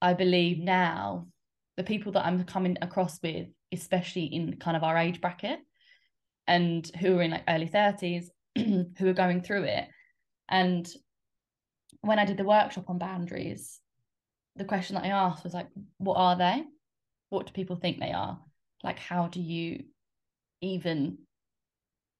I 0.00 0.14
believe 0.14 0.58
now 0.58 1.28
the 1.76 1.84
people 1.84 2.12
that 2.12 2.26
I'm 2.26 2.44
coming 2.44 2.76
across 2.82 3.20
with, 3.22 3.48
especially 3.72 4.24
in 4.24 4.56
kind 4.56 4.76
of 4.76 4.84
our 4.84 4.96
age 4.96 5.20
bracket, 5.20 5.60
and 6.46 6.88
who 7.00 7.18
are 7.18 7.22
in 7.22 7.32
like 7.32 7.44
early 7.48 7.68
30s, 7.68 8.26
who 8.56 9.08
are 9.08 9.14
going 9.14 9.42
through 9.42 9.64
it. 9.64 9.88
And 10.48 10.88
when 12.02 12.18
I 12.18 12.24
did 12.24 12.36
the 12.36 12.44
workshop 12.44 12.88
on 12.88 12.98
boundaries, 12.98 13.80
the 14.56 14.64
question 14.64 14.96
that 14.96 15.04
I 15.04 15.08
asked 15.08 15.44
was 15.44 15.54
like, 15.54 15.68
what 15.98 16.14
are 16.14 16.36
they? 16.36 16.64
what 17.30 17.46
do 17.46 17.52
people 17.52 17.76
think 17.76 17.98
they 17.98 18.12
are 18.12 18.38
like 18.84 18.98
how 18.98 19.28
do 19.28 19.40
you 19.40 19.84
even 20.60 21.16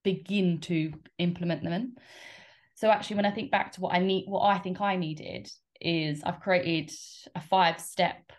begin 0.02 0.60
to 0.60 0.92
implement 1.18 1.62
them 1.62 1.72
in. 1.72 1.92
So 2.74 2.90
actually 2.90 3.16
when 3.16 3.26
i 3.26 3.30
think 3.30 3.50
back 3.50 3.72
to 3.72 3.80
what 3.82 3.94
i 3.94 3.98
need 3.98 4.24
what 4.26 4.46
i 4.46 4.58
think 4.58 4.80
i 4.80 4.96
needed 4.96 5.50
is 5.80 6.22
i've 6.24 6.40
created 6.40 6.90
a 7.34 7.40
five 7.40 7.78
step 7.78 8.32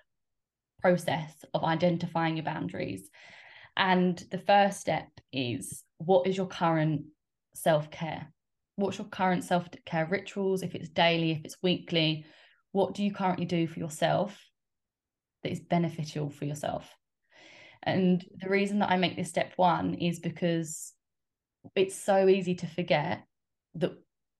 process 0.82 1.45
of 1.54 1.63
identifying 1.63 2.38
your 2.38 2.45
boundaries. 2.45 3.08
And 3.78 4.17
the 4.32 4.39
first 4.39 4.82
step 4.82 5.08
is 5.32 5.84
what 6.00 6.28
is 6.28 6.36
your 6.36 6.47
current 6.47 7.04
self-care? 7.54 8.34
What's 8.78 8.97
your 8.97 9.08
current 9.08 9.43
self-care 9.43 10.08
rituals? 10.08 10.63
If 10.63 10.74
it's 10.76 10.89
daily 10.89 11.32
if 11.32 11.45
it's 11.45 11.58
weekly 11.62 12.26
what 12.74 12.93
do 12.95 13.04
you 13.04 13.13
currently 13.13 13.45
do 13.45 13.67
for 13.67 13.80
yourself 13.80 14.39
that 15.43 15.52
is 15.52 15.60
beneficial 15.60 16.30
for 16.30 16.45
yourself? 16.45 16.89
And 17.84 18.24
the 18.39 18.50
reason 18.50 18.80
that 18.80 18.91
i 18.91 18.97
make 18.97 19.15
this 19.15 19.30
step 19.30 19.54
one 19.56 19.95
is 19.95 20.19
because 20.19 20.93
it's 21.76 21.95
so 21.95 22.28
easy 22.28 22.56
to 22.56 22.67
forget 22.67 23.24
that 23.76 23.91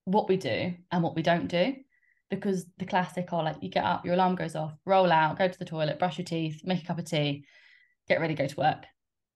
what 0.04 0.28
we 0.28 0.36
do 0.36 0.74
and 0.90 1.02
what 1.02 1.14
we 1.14 1.22
don't 1.22 1.48
do 1.48 1.74
because 2.30 2.64
the 2.78 2.84
classic 2.84 3.32
are 3.32 3.44
like 3.44 3.56
you 3.60 3.68
get 3.68 3.84
up 3.84 4.04
your 4.04 4.14
alarm 4.14 4.34
goes 4.34 4.56
off 4.56 4.72
roll 4.84 5.12
out 5.12 5.38
go 5.38 5.46
to 5.46 5.58
the 5.58 5.64
toilet 5.64 5.98
brush 5.98 6.18
your 6.18 6.24
teeth 6.24 6.60
make 6.64 6.82
a 6.82 6.86
cup 6.86 6.98
of 6.98 7.04
tea 7.04 7.44
get 8.08 8.20
ready 8.20 8.34
go 8.34 8.46
to 8.46 8.56
work. 8.56 8.84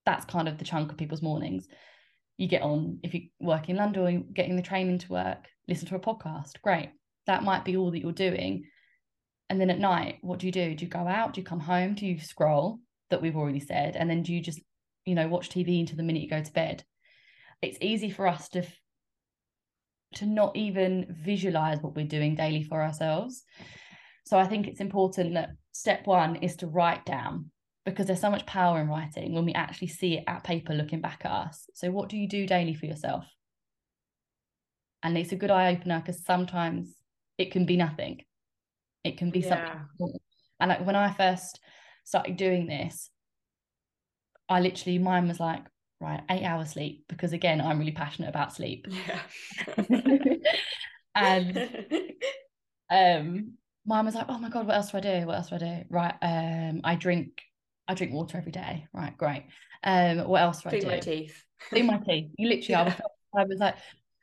That's 0.04 0.24
kind 0.24 0.48
of 0.48 0.58
the 0.58 0.64
chunk 0.64 0.90
of 0.90 0.98
people's 0.98 1.22
mornings. 1.22 1.66
You 2.36 2.48
get 2.48 2.62
on 2.62 2.98
if 3.02 3.14
you 3.14 3.28
work 3.40 3.68
in 3.68 3.76
london 3.76 4.02
or 4.02 4.10
you're 4.10 4.20
getting 4.20 4.56
the 4.56 4.62
train 4.62 4.90
into 4.90 5.10
work 5.10 5.46
listen 5.68 5.88
to 5.88 5.96
a 5.96 6.00
podcast 6.00 6.60
great. 6.62 6.90
That 7.26 7.42
might 7.42 7.64
be 7.64 7.76
all 7.76 7.90
that 7.90 8.00
you're 8.00 8.12
doing. 8.12 8.64
And 9.48 9.60
then 9.60 9.70
at 9.70 9.78
night 9.78 10.18
what 10.20 10.38
do 10.38 10.46
you 10.46 10.52
do? 10.52 10.74
Do 10.74 10.84
you 10.84 10.90
go 10.90 11.06
out? 11.06 11.32
Do 11.32 11.40
you 11.40 11.46
come 11.46 11.60
home? 11.60 11.94
Do 11.94 12.06
you 12.06 12.20
scroll 12.20 12.80
that 13.10 13.22
we've 13.22 13.36
already 13.36 13.60
said? 13.60 13.96
And 13.96 14.10
then 14.10 14.22
do 14.22 14.32
you 14.32 14.40
just 14.40 14.60
you 15.04 15.14
know 15.14 15.28
watch 15.28 15.48
tv 15.48 15.80
until 15.80 15.96
the 15.96 16.02
minute 16.02 16.22
you 16.22 16.28
go 16.28 16.42
to 16.42 16.52
bed 16.52 16.84
it's 17.62 17.78
easy 17.80 18.10
for 18.10 18.26
us 18.26 18.48
to 18.50 18.64
to 20.14 20.26
not 20.26 20.56
even 20.56 21.06
visualize 21.10 21.78
what 21.80 21.94
we're 21.94 22.06
doing 22.06 22.34
daily 22.34 22.62
for 22.62 22.82
ourselves. 22.82 23.44
So 24.24 24.38
i 24.38 24.46
think 24.46 24.66
it's 24.66 24.80
important 24.80 25.34
that 25.34 25.50
step 25.72 26.06
one 26.06 26.36
is 26.36 26.56
to 26.56 26.66
write 26.66 27.04
down 27.04 27.50
because 27.84 28.06
there's 28.06 28.20
so 28.20 28.30
much 28.30 28.46
power 28.46 28.80
in 28.80 28.88
writing 28.88 29.32
when 29.32 29.44
we 29.44 29.52
actually 29.52 29.88
see 29.88 30.14
it 30.18 30.24
at 30.26 30.42
paper 30.42 30.74
looking 30.74 31.00
back 31.00 31.22
at 31.24 31.30
us. 31.30 31.66
So 31.74 31.90
what 31.90 32.08
do 32.08 32.16
you 32.16 32.28
do 32.28 32.46
daily 32.46 32.74
for 32.74 32.86
yourself? 32.86 33.24
And 35.02 35.16
it's 35.16 35.30
a 35.30 35.36
good 35.36 35.52
eye 35.52 35.72
opener 35.72 36.00
because 36.00 36.24
sometimes 36.24 36.92
it 37.38 37.52
can 37.52 37.64
be 37.64 37.76
nothing. 37.76 38.24
It 39.04 39.18
can 39.18 39.30
be 39.30 39.40
yeah. 39.40 39.82
something 39.98 40.18
and 40.60 40.70
like 40.70 40.84
when 40.84 40.96
i 40.96 41.12
first 41.12 41.60
started 42.04 42.36
doing 42.36 42.66
this 42.66 43.10
i 44.48 44.60
literally 44.60 44.98
mine 44.98 45.28
was 45.28 45.40
like 45.40 45.64
right 46.00 46.20
eight 46.30 46.44
hours 46.44 46.70
sleep 46.70 47.04
because 47.08 47.32
again 47.32 47.60
i'm 47.60 47.78
really 47.78 47.92
passionate 47.92 48.28
about 48.28 48.52
sleep. 48.52 48.86
Yeah. 49.06 49.20
And 51.16 51.70
um 52.90 53.54
mine 53.86 54.04
was 54.04 54.14
like 54.14 54.26
oh 54.28 54.38
my 54.38 54.50
god 54.50 54.66
what 54.66 54.76
else 54.76 54.90
do 54.90 54.98
i 54.98 55.00
do? 55.00 55.26
What 55.26 55.36
else 55.36 55.48
do 55.48 55.56
i 55.56 55.58
do? 55.58 55.84
Right 55.88 56.14
um 56.22 56.82
i 56.84 56.94
drink 56.94 57.42
i 57.88 57.94
drink 57.94 58.12
water 58.12 58.38
every 58.38 58.52
day. 58.52 58.86
Right 58.92 59.16
great. 59.16 59.46
Um 59.82 60.28
what 60.28 60.42
else 60.42 60.62
do 60.62 60.68
clean 60.68 60.82
i 60.82 60.84
do? 60.84 60.90
my 60.90 61.00
teeth. 61.00 61.42
Clean 61.70 61.86
my 61.86 61.98
teeth. 61.98 62.30
You 62.38 62.48
literally 62.48 62.66
yeah. 62.68 62.80
I, 62.80 62.84
was, 62.84 62.94
I 63.34 63.44
was 63.44 63.58
like 63.58 63.76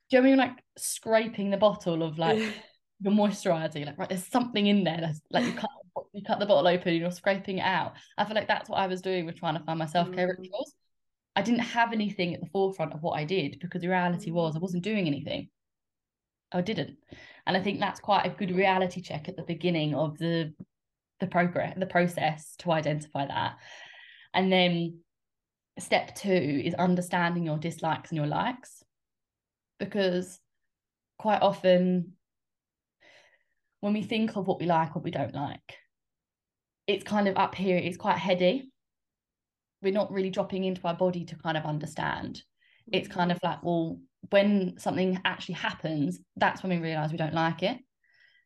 do 0.10 0.18
you 0.18 0.22
know 0.22 0.28
I 0.28 0.30
mean? 0.30 0.38
Like 0.38 0.64
scraping 0.78 1.50
the 1.50 1.58
bottle 1.58 2.04
of 2.04 2.20
like 2.20 2.38
the 3.02 3.10
moisturizer. 3.10 3.86
Like 3.86 3.98
right 3.98 4.10
there's 4.10 4.28
something 4.28 4.68
in 4.68 4.84
there 4.84 5.00
that's 5.02 5.20
like 5.32 5.46
you 5.46 5.54
cut 5.64 5.70
you 6.14 6.22
cut 6.24 6.40
the 6.40 6.46
bottle 6.46 6.68
open 6.68 6.90
and 6.90 7.02
you're 7.02 7.12
scraping 7.12 7.58
it 7.58 7.62
out. 7.62 7.94
I 8.20 8.26
feel 8.26 8.36
like 8.36 8.48
that's 8.48 8.70
what 8.70 8.78
i 8.78 8.86
was 8.86 9.02
doing 9.02 9.26
with 9.26 9.40
trying 9.40 9.58
to 9.58 9.64
find 9.64 9.80
my 9.80 9.88
self-care 9.88 10.28
mm. 10.28 10.38
rituals 10.38 10.74
I 11.36 11.42
didn't 11.42 11.62
have 11.62 11.94
anything 11.94 12.34
at 12.34 12.42
the 12.42 12.50
forefront 12.50 12.94
of 12.94 13.02
what 13.02 13.18
I 13.18 13.24
did 13.24 13.58
because 13.60 13.82
the 13.82 13.88
reality 13.88 14.30
mm. 14.30 14.34
was 14.34 14.56
I 14.56 14.60
wasn't 14.60 14.84
doing 14.84 15.08
anything. 15.08 15.50
I 16.52 16.62
didn't. 16.62 16.98
And 17.48 17.58
I 17.58 17.62
think 17.62 17.80
that's 17.80 18.00
quite 18.00 18.26
a 18.26 18.30
good 18.30 18.56
reality 18.56 19.02
check 19.02 19.28
at 19.28 19.36
the 19.36 19.44
beginning 19.44 19.96
of 19.96 20.18
the 20.18 20.54
the 21.20 21.28
progress 21.28 21.74
the 21.78 21.86
process 21.86 22.56
to 22.60 22.72
identify 22.72 23.26
that. 23.26 23.58
And 24.34 24.52
then 24.52 25.00
step 25.80 26.16
two 26.16 26.62
is 26.64 26.74
understanding 26.76 27.44
your 27.44 27.58
dislikes 27.58 28.12
and 28.12 28.18
your 28.18 28.28
likes. 28.28 28.84
Because 29.80 30.40
quite 31.18 31.42
often 31.42 32.14
when 33.80 33.94
we 33.94 34.04
think 34.04 34.36
of 34.36 34.48
what 34.48 34.60
we 34.60 34.66
like, 34.66 34.96
what 34.96 35.04
we 35.04 35.12
don't 35.12 35.34
like, 35.34 35.78
it's 36.86 37.04
kind 37.04 37.28
of 37.28 37.38
up 37.38 37.56
here, 37.56 37.78
it's 37.78 37.98
quite 37.98 38.18
heady 38.18 38.72
we're 39.84 39.94
not 39.94 40.12
really 40.12 40.30
dropping 40.30 40.64
into 40.64 40.82
our 40.88 40.96
body 40.96 41.26
to 41.26 41.36
kind 41.36 41.58
of 41.58 41.66
understand. 41.66 42.42
It's 42.92 43.08
kind 43.08 43.32
of 43.32 43.38
mm-hmm. 43.38 43.48
like 43.48 43.64
well 43.64 44.00
when 44.30 44.76
something 44.78 45.20
actually 45.26 45.56
happens 45.56 46.20
that's 46.38 46.64
when 46.64 46.72
we 46.72 46.78
realize 46.78 47.12
we 47.12 47.18
don't 47.18 47.34
like 47.34 47.64
it. 47.64 47.78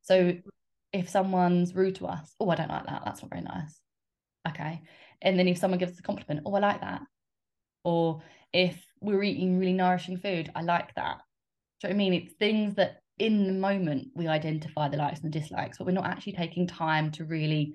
So 0.02 0.34
if 0.94 1.10
someone's 1.10 1.76
rude 1.76 1.96
to 1.96 2.08
us 2.08 2.34
oh 2.40 2.50
i 2.50 2.56
don't 2.56 2.70
like 2.70 2.88
that. 2.88 3.04
That's 3.06 3.22
not 3.22 3.32
very 3.32 3.44
nice. 3.44 3.80
Okay. 4.48 4.82
And 5.22 5.38
then 5.38 5.48
if 5.48 5.58
someone 5.58 5.80
gives 5.80 5.94
us 5.94 6.00
a 6.00 6.04
compliment 6.04 6.42
oh 6.46 6.56
i 6.56 6.60
like 6.60 6.82
that. 6.82 7.02
Or 7.84 8.22
if 8.52 8.84
we're 9.00 9.24
eating 9.24 9.60
really 9.60 9.74
nourishing 9.74 10.18
food 10.18 10.52
i 10.56 10.62
like 10.62 10.94
that. 10.96 11.20
Do 11.82 11.88
you 11.88 11.94
know 11.94 11.98
what 11.98 12.06
i 12.06 12.10
mean? 12.10 12.14
It's 12.14 12.34
things 12.34 12.76
that 12.76 13.02
in 13.20 13.48
the 13.48 13.54
moment 13.54 14.10
we 14.16 14.28
identify 14.28 14.88
the 14.88 14.98
likes 14.98 15.22
and 15.22 15.34
the 15.34 15.40
dislikes 15.40 15.80
but 15.80 15.88
we're 15.88 15.92
not 15.92 16.06
actually 16.06 16.34
taking 16.34 16.68
time 16.68 17.12
to 17.12 17.26
really 17.26 17.74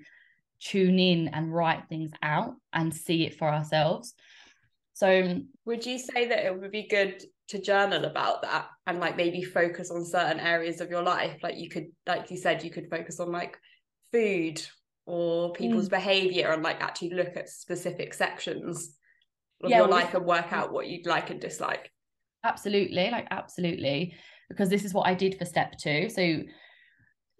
tune 0.63 0.99
in 0.99 1.27
and 1.29 1.53
write 1.53 1.87
things 1.89 2.11
out 2.21 2.55
and 2.71 2.93
see 2.93 3.25
it 3.25 3.37
for 3.37 3.47
ourselves. 3.49 4.13
So, 4.93 5.41
would 5.65 5.85
you 5.85 5.97
say 5.97 6.27
that 6.27 6.45
it 6.45 6.59
would 6.59 6.71
be 6.71 6.87
good 6.87 7.23
to 7.49 7.59
journal 7.59 8.05
about 8.05 8.43
that 8.43 8.67
and 8.87 8.99
like 8.99 9.17
maybe 9.17 9.43
focus 9.43 9.91
on 9.91 10.05
certain 10.05 10.39
areas 10.39 10.81
of 10.81 10.89
your 10.89 11.01
life? 11.01 11.37
Like, 11.41 11.57
you 11.57 11.69
could, 11.69 11.87
like 12.07 12.29
you 12.31 12.37
said, 12.37 12.63
you 12.63 12.69
could 12.69 12.89
focus 12.89 13.19
on 13.19 13.31
like 13.31 13.57
food 14.11 14.61
or 15.05 15.51
people's 15.53 15.87
mm. 15.87 15.91
behavior 15.91 16.51
and 16.51 16.63
like 16.63 16.81
actually 16.81 17.09
look 17.09 17.35
at 17.35 17.49
specific 17.49 18.13
sections 18.13 18.95
of 19.63 19.69
yeah, 19.69 19.79
your 19.79 19.87
well, 19.87 19.97
life 19.97 20.13
and 20.13 20.25
work 20.25 20.53
out 20.53 20.71
what 20.71 20.87
you'd 20.87 21.07
like 21.07 21.29
and 21.29 21.41
dislike. 21.41 21.91
Absolutely, 22.43 23.09
like, 23.09 23.27
absolutely. 23.31 24.13
Because 24.49 24.69
this 24.69 24.85
is 24.85 24.93
what 24.93 25.07
I 25.07 25.15
did 25.15 25.37
for 25.37 25.45
step 25.45 25.77
two. 25.77 26.09
So, 26.09 26.43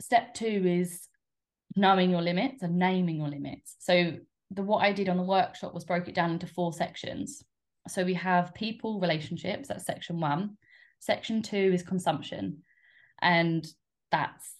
step 0.01 0.33
two 0.33 0.63
is 0.65 1.07
knowing 1.75 2.09
your 2.09 2.21
limits 2.21 2.61
and 2.61 2.77
naming 2.77 3.17
your 3.17 3.29
limits. 3.29 3.75
So 3.79 4.13
the 4.51 4.61
what 4.61 4.83
I 4.83 4.93
did 4.93 5.09
on 5.09 5.17
the 5.17 5.23
workshop 5.23 5.73
was 5.73 5.85
broke 5.85 6.07
it 6.07 6.15
down 6.15 6.31
into 6.31 6.47
four 6.47 6.73
sections. 6.73 7.43
So 7.87 8.03
we 8.03 8.13
have 8.13 8.53
people 8.53 8.99
relationships, 8.99 9.67
that's 9.67 9.85
section 9.85 10.19
one. 10.19 10.57
Section 10.99 11.41
two 11.41 11.71
is 11.73 11.83
consumption. 11.83 12.63
And 13.21 13.65
that's 14.11 14.55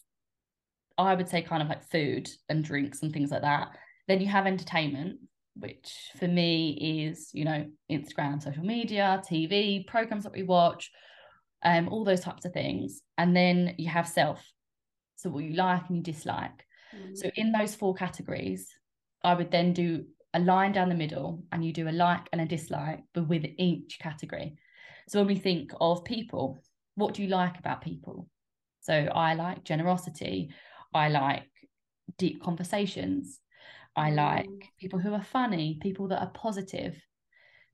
I 0.98 1.16
would 1.16 1.30
say 1.30 1.42
kind 1.42 1.64
of 1.64 1.70
like 1.70 1.90
food 1.90 2.30
and 2.50 2.64
drinks 2.64 3.02
and 3.02 3.12
things 3.12 3.32
like 3.32 3.42
that. 3.42 3.70
Then 4.08 4.22
you 4.22 4.28
have 4.28 4.46
entertainment, 4.46 5.20
which 5.56 6.12
for 6.20 6.28
me 6.28 7.08
is, 7.08 7.30
you 7.34 7.46
know, 7.46 7.66
Instagram, 7.92 8.42
social 8.42 8.64
media, 8.64 9.22
TV, 9.30 9.88
programs 9.88 10.24
that 10.24 10.34
we 10.34 10.44
watch, 10.44 10.92
um, 11.64 11.90
all 11.90 12.04
those 12.04 12.22
types 12.22 12.46
of 12.46 12.54
things. 12.54 13.02
And 13.18 13.36
then 13.36 13.76
you 13.78 13.90
have 13.90 14.08
self. 14.08 14.46
So 15.16 15.30
what 15.30 15.44
you 15.44 15.54
like 15.54 15.88
and 15.88 15.98
you 15.98 16.04
dislike. 16.04 16.66
So 17.16 17.30
in 17.36 17.52
those 17.52 17.76
four 17.76 17.94
categories, 17.94 18.68
I 19.24 19.34
would 19.34 19.52
then 19.52 19.74
do 19.74 20.06
a 20.34 20.40
line 20.40 20.72
down 20.72 20.90
the 20.90 20.96
middle 20.96 21.44
and 21.52 21.64
you 21.64 21.72
do 21.72 21.88
a 21.88 21.92
like 21.92 22.28
and 22.32 22.42
a 22.42 22.46
dislike, 22.46 23.04
but 23.14 23.28
with 23.28 23.46
each 23.58 24.00
category. 24.00 24.56
So 25.08 25.20
when 25.20 25.28
we 25.28 25.36
think 25.36 25.72
of 25.80 26.04
people, 26.04 26.64
what 26.96 27.14
do 27.14 27.22
you 27.22 27.30
like 27.30 27.60
about 27.60 27.82
people? 27.82 28.28
So 28.82 28.94
I 28.94 29.34
like 29.36 29.64
generosity. 29.64 30.50
I 30.94 31.10
like 31.10 31.50
deep 32.18 32.42
conversations. 32.44 33.40
I 33.96 34.12
mm. 34.12 34.16
like 34.16 34.50
people 34.80 35.00
who 35.00 35.14
are 35.14 35.24
funny, 35.24 35.80
people 35.82 36.08
that 36.10 36.22
are 36.22 36.32
positive, 36.32 36.96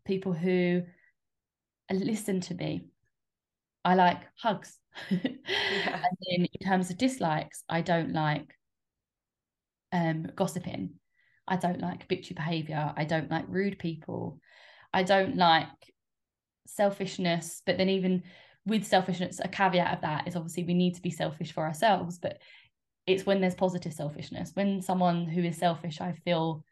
people 0.06 0.34
who 0.34 0.84
listen 1.92 2.42
to 2.42 2.54
me. 2.54 2.86
I 3.86 3.96
like 3.96 4.22
hugs. 4.42 4.78
yeah. 5.10 5.18
and 5.24 6.18
then 6.28 6.48
in 6.54 6.68
terms 6.68 6.90
of 6.90 6.98
dislikes, 6.98 7.64
I 7.70 7.82
don't 7.82 8.14
like 8.14 8.54
um, 9.92 10.28
gossiping. 10.36 10.92
I 11.48 11.58
don't 11.58 11.82
like 11.82 12.08
bitchy 12.08 12.36
behavior. 12.36 12.94
I 12.96 13.06
don't 13.06 13.32
like 13.32 13.46
rude 13.48 13.80
people. 13.80 14.40
I 14.94 15.04
don't 15.04 15.36
like 15.36 15.68
selfishness. 16.68 17.62
But 17.66 17.78
then, 17.78 17.90
even 17.90 18.24
with 18.66 18.86
selfishness, 18.86 19.40
a 19.44 19.48
caveat 19.48 19.96
of 19.96 20.02
that 20.02 20.28
is 20.28 20.36
obviously 20.36 20.64
we 20.64 20.74
need 20.74 20.96
to 20.96 21.02
be 21.02 21.10
selfish 21.10 21.52
for 21.52 21.66
ourselves. 21.66 22.20
But 22.20 22.40
it's 23.08 23.26
when 23.26 23.42
there's 23.42 23.56
positive 23.56 23.94
selfishness. 23.94 24.52
When 24.54 24.82
someone 24.82 25.26
who 25.26 25.44
is 25.44 25.58
selfish, 25.58 26.00
I 26.00 26.14
feel 26.24 26.64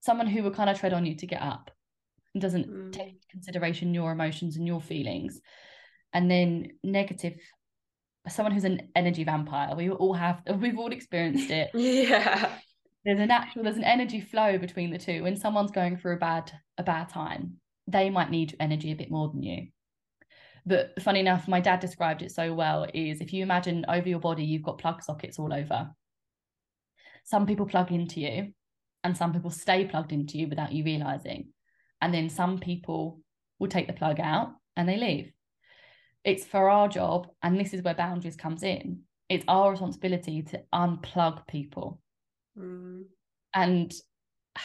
someone 0.00 0.26
who 0.26 0.42
will 0.42 0.50
kind 0.50 0.70
of 0.70 0.78
tread 0.78 0.92
on 0.92 1.06
you 1.06 1.14
to 1.16 1.26
get 1.26 1.42
up 1.42 1.70
and 2.34 2.42
doesn't 2.42 2.68
mm. 2.68 2.92
take 2.92 3.20
consideration 3.30 3.94
your 3.94 4.12
emotions 4.12 4.56
and 4.56 4.66
your 4.66 4.80
feelings. 4.80 5.40
And 6.12 6.30
then 6.30 6.72
negative 6.82 7.38
someone 8.30 8.52
who's 8.52 8.64
an 8.64 8.90
energy 8.94 9.24
vampire. 9.24 9.74
We 9.76 9.90
all 9.90 10.14
have, 10.14 10.42
we've 10.60 10.78
all 10.78 10.92
experienced 10.92 11.50
it. 11.50 11.70
yeah. 11.74 12.50
there's 13.04 13.20
a 13.20 13.26
natural 13.26 13.64
there's 13.64 13.76
an 13.76 13.84
energy 13.84 14.20
flow 14.20 14.58
between 14.58 14.90
the 14.90 14.98
two 14.98 15.22
when 15.22 15.36
someone's 15.36 15.70
going 15.70 15.96
through 15.96 16.14
a 16.14 16.18
bad 16.18 16.52
a 16.78 16.82
bad 16.82 17.08
time 17.08 17.54
they 17.86 18.10
might 18.10 18.30
need 18.30 18.56
energy 18.60 18.92
a 18.92 18.96
bit 18.96 19.10
more 19.10 19.28
than 19.30 19.42
you 19.42 19.68
but 20.66 20.92
funny 21.00 21.20
enough 21.20 21.48
my 21.48 21.60
dad 21.60 21.80
described 21.80 22.22
it 22.22 22.30
so 22.30 22.52
well 22.52 22.86
is 22.92 23.20
if 23.20 23.32
you 23.32 23.42
imagine 23.42 23.84
over 23.88 24.08
your 24.08 24.20
body 24.20 24.44
you've 24.44 24.62
got 24.62 24.78
plug 24.78 25.02
sockets 25.02 25.38
all 25.38 25.52
over 25.52 25.90
some 27.24 27.46
people 27.46 27.66
plug 27.66 27.90
into 27.90 28.20
you 28.20 28.52
and 29.02 29.16
some 29.16 29.32
people 29.32 29.50
stay 29.50 29.86
plugged 29.86 30.12
into 30.12 30.38
you 30.38 30.46
without 30.48 30.72
you 30.72 30.84
realizing 30.84 31.48
and 32.00 32.12
then 32.12 32.28
some 32.28 32.58
people 32.58 33.20
will 33.58 33.68
take 33.68 33.86
the 33.86 33.92
plug 33.92 34.20
out 34.20 34.52
and 34.76 34.88
they 34.88 34.96
leave 34.96 35.32
it's 36.24 36.44
for 36.44 36.68
our 36.70 36.88
job 36.88 37.28
and 37.42 37.58
this 37.58 37.72
is 37.74 37.82
where 37.82 37.94
boundaries 37.94 38.36
comes 38.36 38.62
in 38.62 39.00
it's 39.28 39.44
our 39.48 39.70
responsibility 39.70 40.42
to 40.42 40.60
unplug 40.74 41.46
people 41.46 42.00
Mm. 42.58 43.04
and 43.54 43.92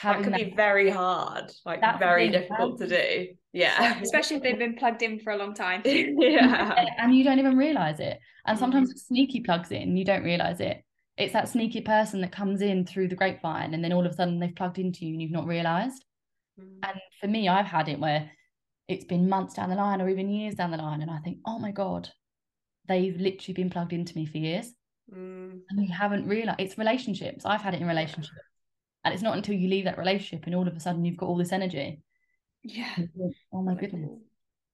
That 0.04 0.24
could 0.24 0.34
that, 0.34 0.44
be 0.46 0.54
very 0.56 0.89
hard, 0.89 1.52
like 1.65 1.82
very 2.00 2.30
difficult 2.30 2.80
to 2.80 2.88
do. 2.88 3.28
Yeah. 3.54 4.02
Especially 4.02 4.38
if 4.38 4.44
they've 4.46 4.58
been 4.58 4.76
plugged 4.76 5.04
in 5.04 5.20
for 5.20 5.32
a 5.32 5.38
long 5.38 5.54
time. 5.54 5.82
yeah. 5.86 6.86
and 6.98 7.15
you 7.15 7.24
don't 7.24 7.38
even 7.39 7.56
realize 7.56 8.00
it 8.00 8.20
and 8.48 8.58
sometimes 8.58 8.91
Mm. 8.94 8.98
sneaky 8.98 9.41
plugs 9.41 9.72
in 9.72 9.96
you 9.96 10.04
don't 10.04 10.24
realize 10.24 10.60
it 10.60 10.84
it's 11.18 11.34
that 11.34 11.48
sneaky 11.48 11.82
person 11.82 12.20
that 12.22 12.32
comes 12.32 12.62
in 12.62 12.86
through 12.86 13.08
the 13.08 13.15
grapevine 13.15 13.74
and 13.74 13.84
then 13.84 13.94
all 13.94 14.06
of 14.06 14.12
a 14.12 14.15
sudden 14.15 14.39
they've 14.39 14.56
plugged 14.56 14.80
into 14.80 15.06
you 15.06 15.13
and 15.13 15.22
you've 15.22 15.32
not 15.39 15.48
realized 15.48 16.04
Mm. 16.60 16.80
and 16.88 17.00
for 17.22 17.28
me 17.28 17.48
i've 17.50 17.65
had 17.65 17.88
it 17.89 18.00
where 18.00 18.32
it's 18.88 19.06
been 19.06 19.30
months 19.30 19.56
down 19.56 19.69
the 19.69 19.76
line 19.76 20.02
or 20.02 20.10
even 20.10 20.30
years 20.30 20.56
down 20.56 20.71
the 20.71 20.78
line 20.78 21.02
and 21.02 21.12
i 21.12 21.17
think 21.19 21.39
oh 21.45 21.60
my 21.60 21.71
god 21.71 22.10
they've 22.88 23.19
literally 23.19 23.54
been 23.54 23.69
plugged 23.69 23.93
into 23.93 24.15
me 24.15 24.26
for 24.26 24.38
years 24.38 24.74
Mm. 25.13 25.60
and 25.69 25.86
you 25.88 25.93
haven't 25.93 26.28
realized 26.28 26.60
it's 26.60 26.80
relationships 26.80 27.45
i've 27.45 27.62
had 27.62 27.76
it 27.76 27.82
in 27.82 27.88
relationships 27.88 28.32
and 29.04 29.13
it's 29.13 29.21
not 29.21 29.38
until 29.38 29.54
you 29.54 29.69
leave 29.69 29.86
that 29.86 30.00
relationship 30.00 30.48
and 30.48 30.56
all 30.56 30.67
of 30.67 30.76
a 30.76 30.80
sudden 30.80 31.06
you've 31.06 31.15
got 31.17 31.28
all 31.28 31.38
this 31.38 31.52
energy 31.52 32.02
Yeah. 32.63 32.89
Oh 33.54 33.62
my 33.62 33.76
goodness 33.76 34.10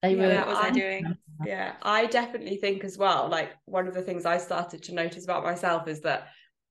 they 0.01 0.15
Yeah, 0.15 0.27
were 0.29 0.35
what 0.35 0.47
was 0.47 0.57
I 0.57 0.69
doing? 0.71 1.17
Yeah, 1.45 1.73
I 1.81 2.05
definitely 2.05 2.55
think 2.55 2.85
as 2.85 2.97
well, 2.97 3.27
like 3.29 3.51
one 3.65 3.87
of 3.89 3.93
the 3.93 4.01
things 4.01 4.25
I 4.25 4.37
started 4.37 4.83
to 4.83 4.93
notice 4.93 5.25
about 5.25 5.43
myself 5.43 5.89
is 5.89 5.99
that 6.01 6.29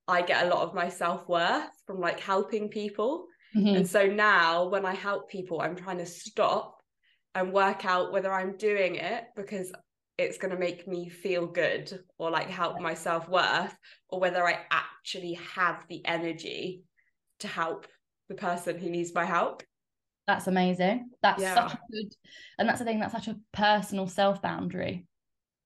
I 0.08 0.22
get 0.22 0.46
a 0.46 0.48
lot 0.48 0.62
of 0.62 0.74
my 0.74 0.88
self-worth 0.88 1.68
from 1.86 2.00
like 2.00 2.18
helping 2.18 2.70
people. 2.70 3.26
Mhm. 3.54 3.76
And 3.76 3.88
so 3.88 4.06
now 4.06 4.68
when 4.68 4.86
I 4.86 4.94
help 4.94 5.28
people, 5.28 5.60
I'm 5.60 5.76
trying 5.76 5.98
to 5.98 6.06
stop 6.06 6.79
and 7.34 7.52
work 7.52 7.84
out 7.84 8.12
whether 8.12 8.32
I'm 8.32 8.56
doing 8.56 8.96
it 8.96 9.24
because 9.36 9.72
it's 10.18 10.36
going 10.38 10.52
to 10.52 10.58
make 10.58 10.86
me 10.86 11.08
feel 11.08 11.46
good 11.46 11.90
or 12.18 12.30
like 12.30 12.48
help 12.50 12.80
my 12.80 12.94
self-worth 12.94 13.74
or 14.08 14.20
whether 14.20 14.46
I 14.46 14.58
actually 14.70 15.38
have 15.54 15.84
the 15.88 16.04
energy 16.04 16.82
to 17.40 17.48
help 17.48 17.86
the 18.28 18.34
person 18.34 18.78
who 18.78 18.90
needs 18.90 19.14
my 19.14 19.24
help. 19.24 19.62
That's 20.26 20.46
amazing. 20.46 21.10
That's 21.22 21.42
such 21.42 21.72
a 21.72 21.78
good, 21.90 22.12
and 22.58 22.68
that's 22.68 22.78
the 22.78 22.84
thing. 22.84 23.00
That's 23.00 23.12
such 23.14 23.28
a 23.28 23.36
personal 23.52 24.06
self 24.06 24.40
boundary. 24.42 25.06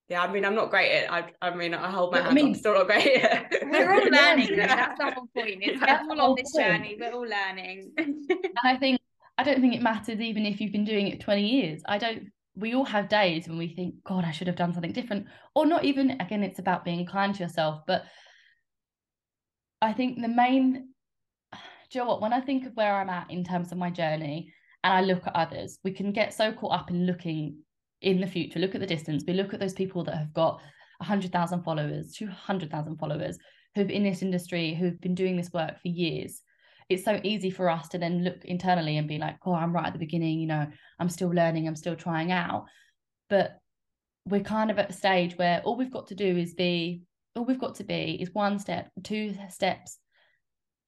Yeah, 0.08 0.22
I 0.22 0.30
mean, 0.30 0.44
I'm 0.44 0.54
not 0.54 0.70
great 0.70 0.92
at. 0.92 1.12
I, 1.12 1.32
I 1.42 1.54
mean, 1.54 1.74
I 1.74 1.90
hold 1.90 2.12
my 2.12 2.18
I 2.20 2.22
hands 2.22 2.30
up, 2.30 2.34
mean- 2.34 2.46
I'm 2.48 2.54
still 2.54 2.74
not 2.74 2.86
great 2.86 3.22
at. 3.22 3.52
We're 3.62 3.92
all 3.92 4.04
learning. 4.10 4.50
though. 4.50 4.66
That's 4.66 4.98
the 4.98 5.10
whole 5.10 5.28
point. 5.34 5.58
It's 5.62 5.80
we're 6.08 6.20
all 6.20 6.30
on 6.30 6.34
this 6.36 6.52
point. 6.52 6.66
journey. 6.66 6.96
We're 7.00 7.12
all 7.12 7.26
learning. 7.26 7.92
And 7.98 8.58
I 8.62 8.76
think 8.76 9.00
I 9.36 9.42
don't 9.42 9.60
think 9.60 9.74
it 9.74 9.82
matters 9.82 10.20
even 10.20 10.46
if 10.46 10.60
you've 10.60 10.72
been 10.72 10.84
doing 10.84 11.08
it 11.08 11.20
20 11.20 11.46
years. 11.46 11.82
I 11.86 11.98
don't. 11.98 12.30
We 12.56 12.74
all 12.74 12.84
have 12.84 13.08
days 13.08 13.48
when 13.48 13.58
we 13.58 13.74
think, 13.74 13.96
God, 14.04 14.24
I 14.24 14.30
should 14.30 14.46
have 14.46 14.54
done 14.54 14.72
something 14.72 14.92
different, 14.92 15.26
or 15.56 15.66
not 15.66 15.84
even. 15.84 16.12
Again, 16.20 16.44
it's 16.44 16.60
about 16.60 16.84
being 16.84 17.04
kind 17.04 17.34
to 17.34 17.42
yourself. 17.42 17.82
But 17.86 18.04
I 19.82 19.92
think 19.92 20.20
the 20.20 20.28
main. 20.28 20.90
Do 21.90 21.98
you 21.98 22.00
know 22.00 22.10
what? 22.10 22.22
When 22.22 22.32
I 22.32 22.40
think 22.40 22.66
of 22.66 22.74
where 22.74 22.94
I'm 22.94 23.10
at 23.10 23.30
in 23.30 23.44
terms 23.44 23.72
of 23.72 23.78
my 23.78 23.90
journey, 23.90 24.52
and 24.84 24.92
I 24.92 25.00
look 25.00 25.26
at 25.26 25.34
others, 25.34 25.78
we 25.82 25.92
can 25.92 26.12
get 26.12 26.32
so 26.32 26.52
caught 26.52 26.72
up 26.72 26.90
in 26.90 27.06
looking 27.06 27.58
in 28.02 28.20
the 28.20 28.26
future. 28.26 28.58
Look 28.58 28.74
at 28.74 28.80
the 28.80 28.86
distance. 28.86 29.24
We 29.26 29.34
look 29.34 29.52
at 29.52 29.60
those 29.60 29.72
people 29.72 30.04
that 30.04 30.16
have 30.16 30.32
got 30.32 30.60
hundred 31.00 31.32
thousand 31.32 31.62
followers, 31.62 32.12
two 32.12 32.28
hundred 32.28 32.70
thousand 32.70 32.98
followers, 32.98 33.38
who've 33.74 33.90
in 33.90 34.04
this 34.04 34.22
industry, 34.22 34.74
who've 34.74 35.00
been 35.00 35.14
doing 35.14 35.36
this 35.36 35.52
work 35.52 35.80
for 35.80 35.88
years. 35.88 36.42
It's 36.88 37.04
so 37.04 37.20
easy 37.22 37.50
for 37.50 37.70
us 37.70 37.88
to 37.88 37.98
then 37.98 38.22
look 38.24 38.44
internally 38.44 38.96
and 38.98 39.08
be 39.08 39.18
like, 39.18 39.36
"Oh, 39.44 39.54
I'm 39.54 39.72
right 39.72 39.86
at 39.86 39.92
the 39.92 39.98
beginning. 39.98 40.40
You 40.40 40.46
know, 40.46 40.66
I'm 40.98 41.08
still 41.08 41.30
learning. 41.30 41.66
I'm 41.66 41.76
still 41.76 41.96
trying 41.96 42.30
out." 42.30 42.66
But 43.28 43.58
we're 44.26 44.42
kind 44.42 44.70
of 44.70 44.78
at 44.78 44.90
a 44.90 44.92
stage 44.92 45.36
where 45.36 45.60
all 45.62 45.76
we've 45.76 45.90
got 45.90 46.08
to 46.08 46.14
do 46.14 46.36
is 46.36 46.54
be, 46.54 47.02
all 47.34 47.44
we've 47.44 47.58
got 47.58 47.76
to 47.76 47.84
be 47.84 48.18
is 48.20 48.32
one 48.32 48.58
step, 48.58 48.90
two 49.02 49.34
steps 49.50 49.98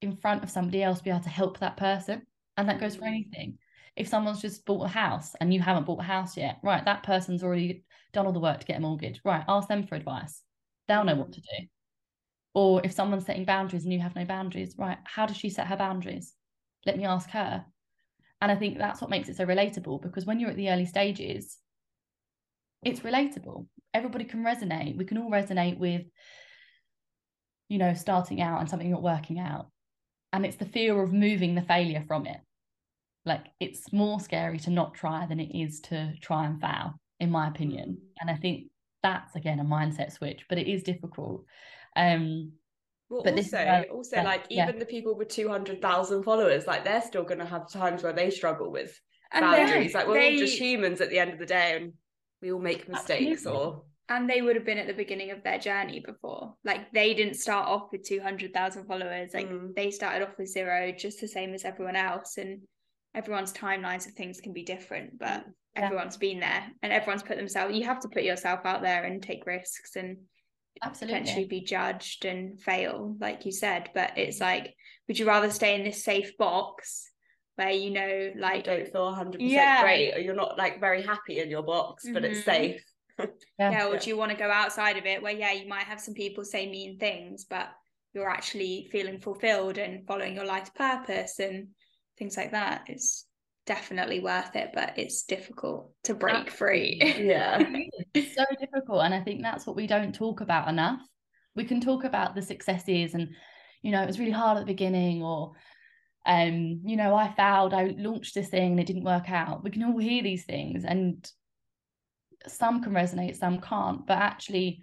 in 0.03 0.17
front 0.17 0.43
of 0.43 0.51
somebody 0.51 0.83
else, 0.83 1.01
be 1.01 1.11
able 1.11 1.21
to 1.21 1.29
help 1.29 1.59
that 1.59 1.77
person, 1.77 2.23
and 2.57 2.69
that 2.69 2.81
goes 2.81 2.97
for 2.97 3.03
Mm. 3.03 3.09
anything. 3.09 3.59
If 3.97 4.09
someone's 4.09 4.43
just 4.43 4.65
bought 4.67 4.85
a 4.85 4.89
house 4.89 5.35
and 5.41 5.53
you 5.53 5.61
haven't 5.61 5.85
bought 5.85 6.01
a 6.01 6.05
house 6.05 6.37
yet, 6.37 6.59
right? 6.63 6.85
That 6.85 7.03
person's 7.03 7.43
already 7.43 7.85
done 8.13 8.27
all 8.27 8.33
the 8.33 8.41
work 8.41 8.61
to 8.61 8.67
get 8.67 8.77
a 8.77 8.81
mortgage, 8.81 9.21
right? 9.25 9.45
Ask 9.49 9.69
them 9.69 9.87
for 9.87 9.95
advice. 9.95 10.43
They'll 10.87 11.05
know 11.05 11.17
what 11.17 11.33
to 11.33 11.41
do. 11.41 11.67
Or 12.57 12.81
if 12.83 12.93
someone's 12.93 13.27
setting 13.27 13.45
boundaries 13.45 13.85
and 13.85 13.93
you 13.93 14.01
have 14.01 14.17
no 14.17 14.25
boundaries, 14.25 14.77
right? 14.79 14.97
How 15.05 15.27
does 15.27 15.37
she 15.37 15.51
set 15.51 15.67
her 15.67 15.77
boundaries? 15.77 16.33
Let 16.87 16.97
me 16.97 17.05
ask 17.05 17.29
her. 17.29 17.67
And 18.41 18.51
I 18.51 18.57
think 18.57 18.79
that's 18.79 19.03
what 19.03 19.11
makes 19.11 19.29
it 19.29 19.37
so 19.37 19.45
relatable 19.45 20.01
because 20.01 20.25
when 20.25 20.41
you're 20.41 20.49
at 20.49 20.57
the 20.57 20.71
early 20.71 20.87
stages, 20.87 21.59
it's 22.83 23.01
relatable. 23.01 23.67
Everybody 23.93 24.25
can 24.25 24.43
resonate. 24.43 24.97
We 24.97 25.05
can 25.05 25.19
all 25.19 25.31
resonate 25.31 25.77
with, 25.77 26.07
you 27.69 27.77
know, 27.77 27.93
starting 27.93 28.41
out 28.41 28.61
and 28.61 28.71
something 28.71 28.91
not 28.91 29.03
working 29.03 29.39
out. 29.39 29.67
And 30.33 30.47
it's 30.47 30.57
the 30.57 30.65
fear 30.65 31.03
of 31.03 31.13
moving 31.13 31.57
the 31.57 31.61
failure 31.61 32.05
from 32.09 32.27
it. 32.27 32.39
Like 33.27 33.45
it's 33.61 33.93
more 33.93 34.19
scary 34.19 34.59
to 34.61 34.71
not 34.71 34.95
try 34.95 35.27
than 35.27 35.41
it 35.41 35.55
is 35.55 35.81
to 35.81 36.15
try 36.23 36.47
and 36.47 36.59
fail, 36.59 36.95
in 37.21 37.31
my 37.31 37.49
opinion. 37.49 37.99
Mm. 38.01 38.07
And 38.23 38.31
I 38.31 38.37
think 38.37 38.69
that's 39.03 39.37
again 39.37 39.61
a 39.61 39.65
mindset 39.65 40.11
switch, 40.13 40.47
but 40.49 40.57
it 40.57 40.69
is 40.69 40.83
difficult. 40.83 41.45
Um, 41.97 42.53
Well, 43.09 43.23
But 43.23 43.37
this 43.37 43.49
is 43.49 43.55
also, 43.55 43.83
also 43.93 44.17
yeah, 44.17 44.23
like 44.23 44.45
yeah. 44.51 44.69
even 44.69 44.79
the 44.79 44.87
people 44.87 45.17
with 45.17 45.29
two 45.29 45.49
hundred 45.49 45.81
thousand 45.81 46.23
followers, 46.25 46.67
like 46.67 46.85
they're 46.85 47.03
still 47.03 47.23
going 47.25 47.39
to 47.39 47.47
have 47.47 47.71
times 47.71 48.03
where 48.03 48.13
they 48.13 48.31
struggle 48.31 48.71
with 48.71 49.01
And 49.33 49.43
boundaries. 49.43 49.95
Like 49.95 50.07
we're 50.09 50.15
they, 50.15 50.33
all 50.33 50.39
just 50.39 50.59
humans 50.59 51.01
at 51.01 51.11
the 51.11 51.19
end 51.19 51.33
of 51.33 51.39
the 51.39 51.47
day, 51.47 51.77
and 51.77 51.93
we 52.43 52.53
all 52.53 52.61
make 52.61 52.89
mistakes. 52.89 53.47
Absolutely. 53.47 53.61
Or 53.63 53.83
and 54.09 54.31
they 54.31 54.41
would 54.43 54.55
have 54.55 54.65
been 54.65 54.79
at 54.79 54.87
the 54.87 54.93
beginning 54.93 55.31
of 55.33 55.43
their 55.43 55.59
journey 55.59 56.01
before. 56.01 56.55
Like 56.65 56.93
they 56.93 57.13
didn't 57.15 57.35
start 57.35 57.67
off 57.67 57.89
with 57.91 58.05
200,000 58.05 58.87
followers. 58.87 59.31
Like 59.35 59.49
Mm. 59.51 59.75
they 59.75 59.91
started 59.91 60.25
off 60.25 60.39
with 60.39 60.49
zero, 60.49 60.93
just 60.93 61.21
the 61.21 61.27
same 61.27 61.55
as 61.55 61.65
everyone 61.65 61.97
else. 61.97 62.39
And 62.39 62.63
everyone's 63.15 63.53
timelines 63.53 64.07
of 64.07 64.13
things 64.13 64.41
can 64.41 64.53
be 64.53 64.63
different, 64.63 65.19
but 65.19 65.45
Yeah. 65.75 65.87
everyone's 65.87 66.17
been 66.17 66.39
there 66.41 66.71
and 66.83 66.93
everyone's 66.93 67.23
put 67.23 67.37
themselves, 67.37 67.77
you 67.77 67.85
have 67.85 68.01
to 68.01 68.09
put 68.09 68.23
yourself 68.23 68.61
out 68.65 68.83
there 68.83 69.05
and 69.05 69.23
take 69.23 69.45
risks 69.47 69.97
and 69.97 70.19
potentially 70.83 71.19
absolutely. 71.21 71.45
be 71.45 71.61
judged 71.65 72.25
and 72.25 72.61
fail, 72.61 73.17
like 73.21 73.47
you 73.47 73.53
said. 73.53 73.91
But 73.95 74.17
it's 74.17 74.41
like, 74.41 74.75
would 75.09 75.19
you 75.19 75.27
rather 75.27 75.51
stay 75.51 75.75
in 75.75 75.85
this 75.85 76.05
safe 76.05 76.37
box 76.37 77.11
where 77.57 77.71
you 77.71 77.91
know, 77.91 78.07
you 78.07 78.35
like, 78.39 78.65
don't 78.65 78.87
feel 78.93 79.13
hundred 79.15 79.41
Yeah. 79.41 79.81
percent 79.81 79.81
great, 79.83 80.15
or 80.15 80.21
you're 80.21 80.35
not 80.35 80.59
like 80.59 80.79
very 80.79 81.03
happy 81.03 81.39
in 81.41 81.49
your 81.51 81.63
box, 81.63 82.07
but 82.13 82.25
it's 82.25 82.41
Mhm. 82.41 82.45
safe. 82.45 82.85
Yeah. 83.59 83.71
yeah, 83.71 83.87
or 83.87 83.97
do 83.97 84.11
you 84.11 84.17
want 84.19 84.31
to 84.33 84.37
go 84.37 84.51
outside 84.51 84.99
of 84.99 85.07
it 85.07 85.23
where, 85.23 85.33
yeah, 85.33 85.53
you 85.53 85.67
might 85.67 85.85
have 85.85 85.99
some 86.03 86.13
people 86.13 86.45
say 86.45 86.69
mean 86.71 86.99
things, 86.99 87.47
but 87.47 87.69
you're 88.13 88.29
actually 88.29 88.89
feeling 88.93 89.19
fulfilled 89.21 89.79
and 89.79 90.07
following 90.07 90.35
your 90.35 90.45
life's 90.45 90.69
purpose 90.69 91.39
and 91.39 91.69
things 92.19 92.37
like 92.37 92.51
that? 92.51 92.83
It's 92.89 93.25
definitely 93.67 94.21
worth 94.21 94.55
it, 94.57 94.71
but 94.73 94.95
it's 94.97 95.25
difficult 95.25 95.93
to 96.05 96.15
break 96.15 96.51
free. 96.51 97.01
Yeah. 97.19 97.63
it's 98.15 98.35
so 98.35 98.45
difficult 98.61 99.03
and 99.03 99.13
i 99.13 99.21
think 99.21 99.43
that's 99.43 99.67
what 99.67 99.77
we 99.77 99.87
don't 99.87 100.15
talk 100.15 100.41
about 100.41 100.69
enough. 100.69 101.01
We 101.55 101.65
can 101.65 101.81
talk 101.81 102.05
about 102.05 102.35
the 102.35 102.43
successes 102.43 103.15
and 103.15 103.29
you 103.83 103.91
know 103.91 104.03
it 104.03 104.07
was 104.07 104.19
really 104.19 104.31
hard 104.31 104.57
at 104.59 104.61
the 104.61 104.73
beginning 104.73 105.23
or 105.23 105.53
um 106.27 106.81
you 106.85 106.97
know 106.97 107.15
i 107.15 107.33
failed 107.33 107.73
i 107.73 107.95
launched 107.99 108.35
this 108.35 108.49
thing 108.49 108.73
and 108.73 108.81
it 108.81 108.87
didn't 108.87 109.05
work 109.05 109.31
out. 109.31 109.65
We 109.65 109.71
can 109.71 109.85
all 109.85 109.99
hear 109.99 110.23
these 110.23 110.45
things 110.45 110.85
and 110.85 111.29
some 112.47 112.83
can 112.83 112.93
resonate 112.93 113.37
some 113.37 113.61
can't 113.61 114.07
but 114.07 114.19
actually 114.19 114.83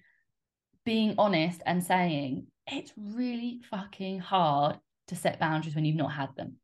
being 0.86 1.16
honest 1.18 1.62
and 1.66 1.84
saying 1.84 2.48
it's 2.68 2.92
really 2.98 3.62
fucking 3.70 4.20
hard 4.20 4.78
to 5.08 5.16
set 5.16 5.40
boundaries 5.40 5.76
when 5.76 5.86
you've 5.86 5.96
not 5.96 6.12
had 6.12 6.36
them 6.36 6.58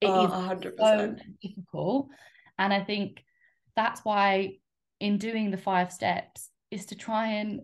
It 0.00 0.06
Oh, 0.08 0.26
is 0.26 0.32
a 0.32 0.40
hundred 0.40 0.76
so 0.76 1.14
percent. 1.14 1.22
difficult. 1.42 2.08
And 2.58 2.72
I 2.72 2.82
think 2.82 3.22
that's 3.76 4.04
why 4.04 4.58
in 5.00 5.18
doing 5.18 5.50
the 5.50 5.56
five 5.56 5.92
steps 5.92 6.50
is 6.70 6.86
to 6.86 6.94
try 6.94 7.28
and 7.28 7.60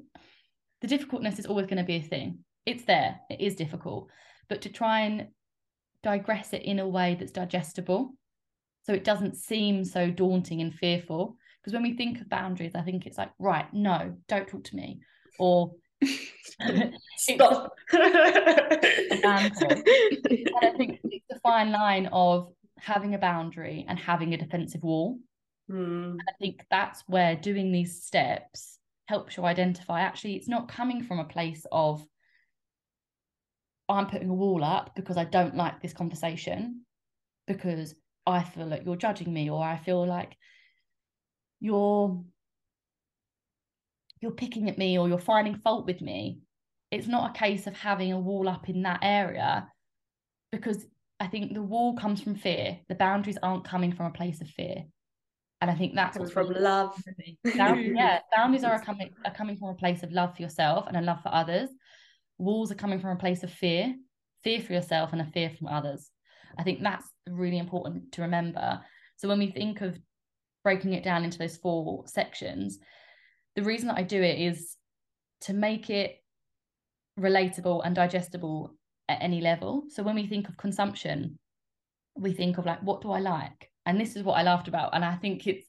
the 0.81 0.87
difficultness 0.87 1.39
is 1.39 1.47
always 1.47 1.67
going 1.67 1.79
to 1.79 1.85
be 1.85 1.97
a 1.97 2.03
thing. 2.03 2.41
It's 2.67 2.85
there, 2.85 3.21
it 3.31 3.41
is 3.41 3.57
difficult, 3.57 4.09
but 4.49 4.63
to 4.63 4.69
try 4.69 5.01
and 5.01 5.29
digress 6.03 6.53
it 6.53 6.63
in 6.63 6.79
a 6.79 6.89
way 6.89 7.17
that's 7.19 7.33
digestible 7.33 8.15
so 8.85 8.93
it 8.93 9.05
doesn't 9.05 9.37
seem 9.37 9.85
so 9.85 10.11
daunting 10.11 10.61
and 10.61 10.75
fearful. 10.75 11.37
Because 11.61 11.73
when 11.73 11.83
we 11.83 11.97
think 11.97 12.21
of 12.21 12.29
boundaries, 12.29 12.75
I 12.75 12.83
think 12.83 13.07
it's 13.07 13.17
like, 13.17 13.31
right, 13.39 13.67
no, 13.73 14.17
don't 14.29 14.47
talk 14.47 14.65
to 14.65 14.77
me. 14.77 15.01
Or 15.39 15.73
Stop. 17.17 17.75
and 17.93 18.03
I 19.25 19.51
think 20.77 21.01
it's 21.05 21.27
the 21.29 21.41
fine 21.43 21.73
line 21.73 22.07
of 22.13 22.53
having 22.79 23.15
a 23.15 23.19
boundary 23.19 23.85
and 23.89 23.99
having 23.99 24.35
a 24.35 24.37
defensive 24.37 24.83
wall. 24.83 25.19
Mm. 25.71 26.13
And 26.13 26.21
I 26.29 26.33
think 26.41 26.65
that's 26.71 27.03
where 27.07 27.37
doing 27.37 27.73
these 27.73 28.03
steps 28.03 28.79
helps 29.07 29.37
you 29.37 29.45
identify 29.45 30.01
actually 30.01 30.35
it's 30.35 30.49
not 30.49 30.67
coming 30.67 31.03
from 31.03 31.19
a 31.19 31.25
place 31.25 31.67
of 31.71 32.03
I'm 33.89 34.07
putting 34.07 34.31
a 34.31 34.35
wall 34.35 34.65
up 34.65 34.95
because 34.97 35.19
I 35.19 35.25
don't 35.25 35.57
like 35.57 35.83
this 35.83 35.93
conversation 35.93 36.87
because 37.47 37.95
I 38.27 38.43
feel 38.43 38.67
like 38.67 38.85
you're 38.87 38.97
judging 38.97 39.33
me 39.33 39.51
or 39.51 39.63
I 39.63 39.77
feel 39.77 40.07
like 40.07 40.37
you're 41.61 42.25
you're 44.25 44.33
picking 44.33 44.71
at 44.71 44.79
me 44.79 44.99
or 44.99 45.07
you're 45.07 45.19
finding 45.19 45.55
fault 45.55 45.85
with 45.85 46.01
me. 46.01 46.39
It's 46.91 47.07
not 47.07 47.31
a 47.31 47.39
case 47.39 47.67
of 47.67 47.77
having 47.77 48.11
a 48.11 48.19
wall 48.19 48.49
up 48.49 48.71
in 48.71 48.83
that 48.85 49.01
area 49.03 49.69
because 50.51 50.87
I 51.21 51.27
think 51.27 51.53
the 51.53 51.63
wall 51.63 51.95
comes 51.95 52.23
from 52.23 52.35
fear. 52.35 52.79
The 52.89 52.95
boundaries 52.95 53.37
aren't 53.43 53.67
coming 53.67 53.93
from 53.93 54.07
a 54.07 54.13
place 54.13 54.41
of 54.41 54.49
fear. 54.49 54.85
And 55.61 55.71
I 55.71 55.75
think 55.75 55.95
that's 55.95 56.19
what's 56.19 56.33
from 56.33 56.49
really 56.49 56.63
love. 56.63 56.99
Bound- 57.55 57.85
yeah, 57.97 58.21
boundaries 58.35 58.65
are 58.65 58.81
coming 58.81 59.11
are 59.27 59.35
coming 59.35 59.59
from 59.59 59.69
a 59.69 59.75
place 59.75 60.03
of 60.03 60.11
love 60.11 60.35
for 60.35 60.41
yourself 60.41 60.87
and 60.89 60.97
a 60.97 61.03
love 61.03 61.21
for 61.23 61.35
others. 61.35 61.69
Walls 62.39 62.73
are 62.73 62.77
coming 62.77 63.01
from 63.01 63.11
a 63.11 63.21
place 63.21 63.43
of 63.43 63.53
fear, 63.53 63.95
fear 64.43 64.63
for 64.63 64.73
yourself 64.73 65.13
and 65.13 65.21
a 65.21 65.27
fear 65.27 65.51
from 65.51 65.69
others. 65.69 66.11
I 66.59 66.63
think 66.63 66.83
that's 66.83 67.07
really 67.29 67.59
important 67.59 68.13
to 68.13 68.23
remember. 68.23 68.81
So 69.17 69.29
when 69.29 69.39
we 69.39 69.51
think 69.51 69.83
of 69.83 69.99
breaking 70.63 70.95
it 70.95 71.05
down 71.05 71.25
into 71.25 71.39
those 71.39 71.59
four 71.59 72.05
sections, 72.07 72.79
the 73.57 73.63
reason 73.63 73.89
that 73.89 73.99
I 73.99 74.03
do 74.03 74.23
it 74.23 74.39
is 74.39 74.77
to 75.43 75.53
make 75.53 75.91
it 75.91 76.17
relatable 77.19 77.83
and 77.85 77.95
digestible 77.95 78.75
at 79.09 79.23
any 79.23 79.41
level. 79.41 79.85
So 79.89 80.03
when 80.03 80.15
we 80.15 80.27
think 80.27 80.49
of 80.49 80.57
consumption, 80.57 81.39
we 82.17 82.33
think 82.33 82.59
of 82.59 82.67
like, 82.67 82.83
what 82.83 83.03
do 83.03 83.11
I 83.11 83.21
like? 83.21 83.71
And 83.87 84.01
this 84.01 84.17
is 84.17 84.23
what 84.23 84.35
I 84.35 84.43
laughed 84.43 84.69
about. 84.69 84.95
And 84.95 85.05
I 85.05 85.15
think 85.17 85.47
it's 85.47 85.67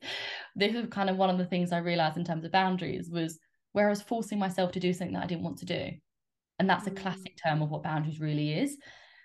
this 0.55 0.73
is 0.73 0.87
kind 0.89 1.09
of 1.09 1.17
one 1.17 1.29
of 1.29 1.37
the 1.37 1.45
things 1.45 1.71
I 1.71 1.79
realized 1.79 2.17
in 2.17 2.23
terms 2.23 2.45
of 2.45 2.51
boundaries 2.51 3.09
was 3.11 3.39
where 3.73 3.87
I 3.87 3.89
was 3.89 4.01
forcing 4.01 4.39
myself 4.39 4.71
to 4.71 4.79
do 4.79 4.93
something 4.93 5.15
that 5.15 5.23
I 5.23 5.27
didn't 5.27 5.43
want 5.43 5.57
to 5.59 5.65
do. 5.65 5.91
And 6.59 6.69
that's 6.69 6.87
a 6.87 6.91
Mm. 6.91 6.97
classic 6.97 7.37
term 7.43 7.61
of 7.61 7.69
what 7.69 7.83
boundaries 7.83 8.21
really 8.21 8.53
is. 8.53 8.77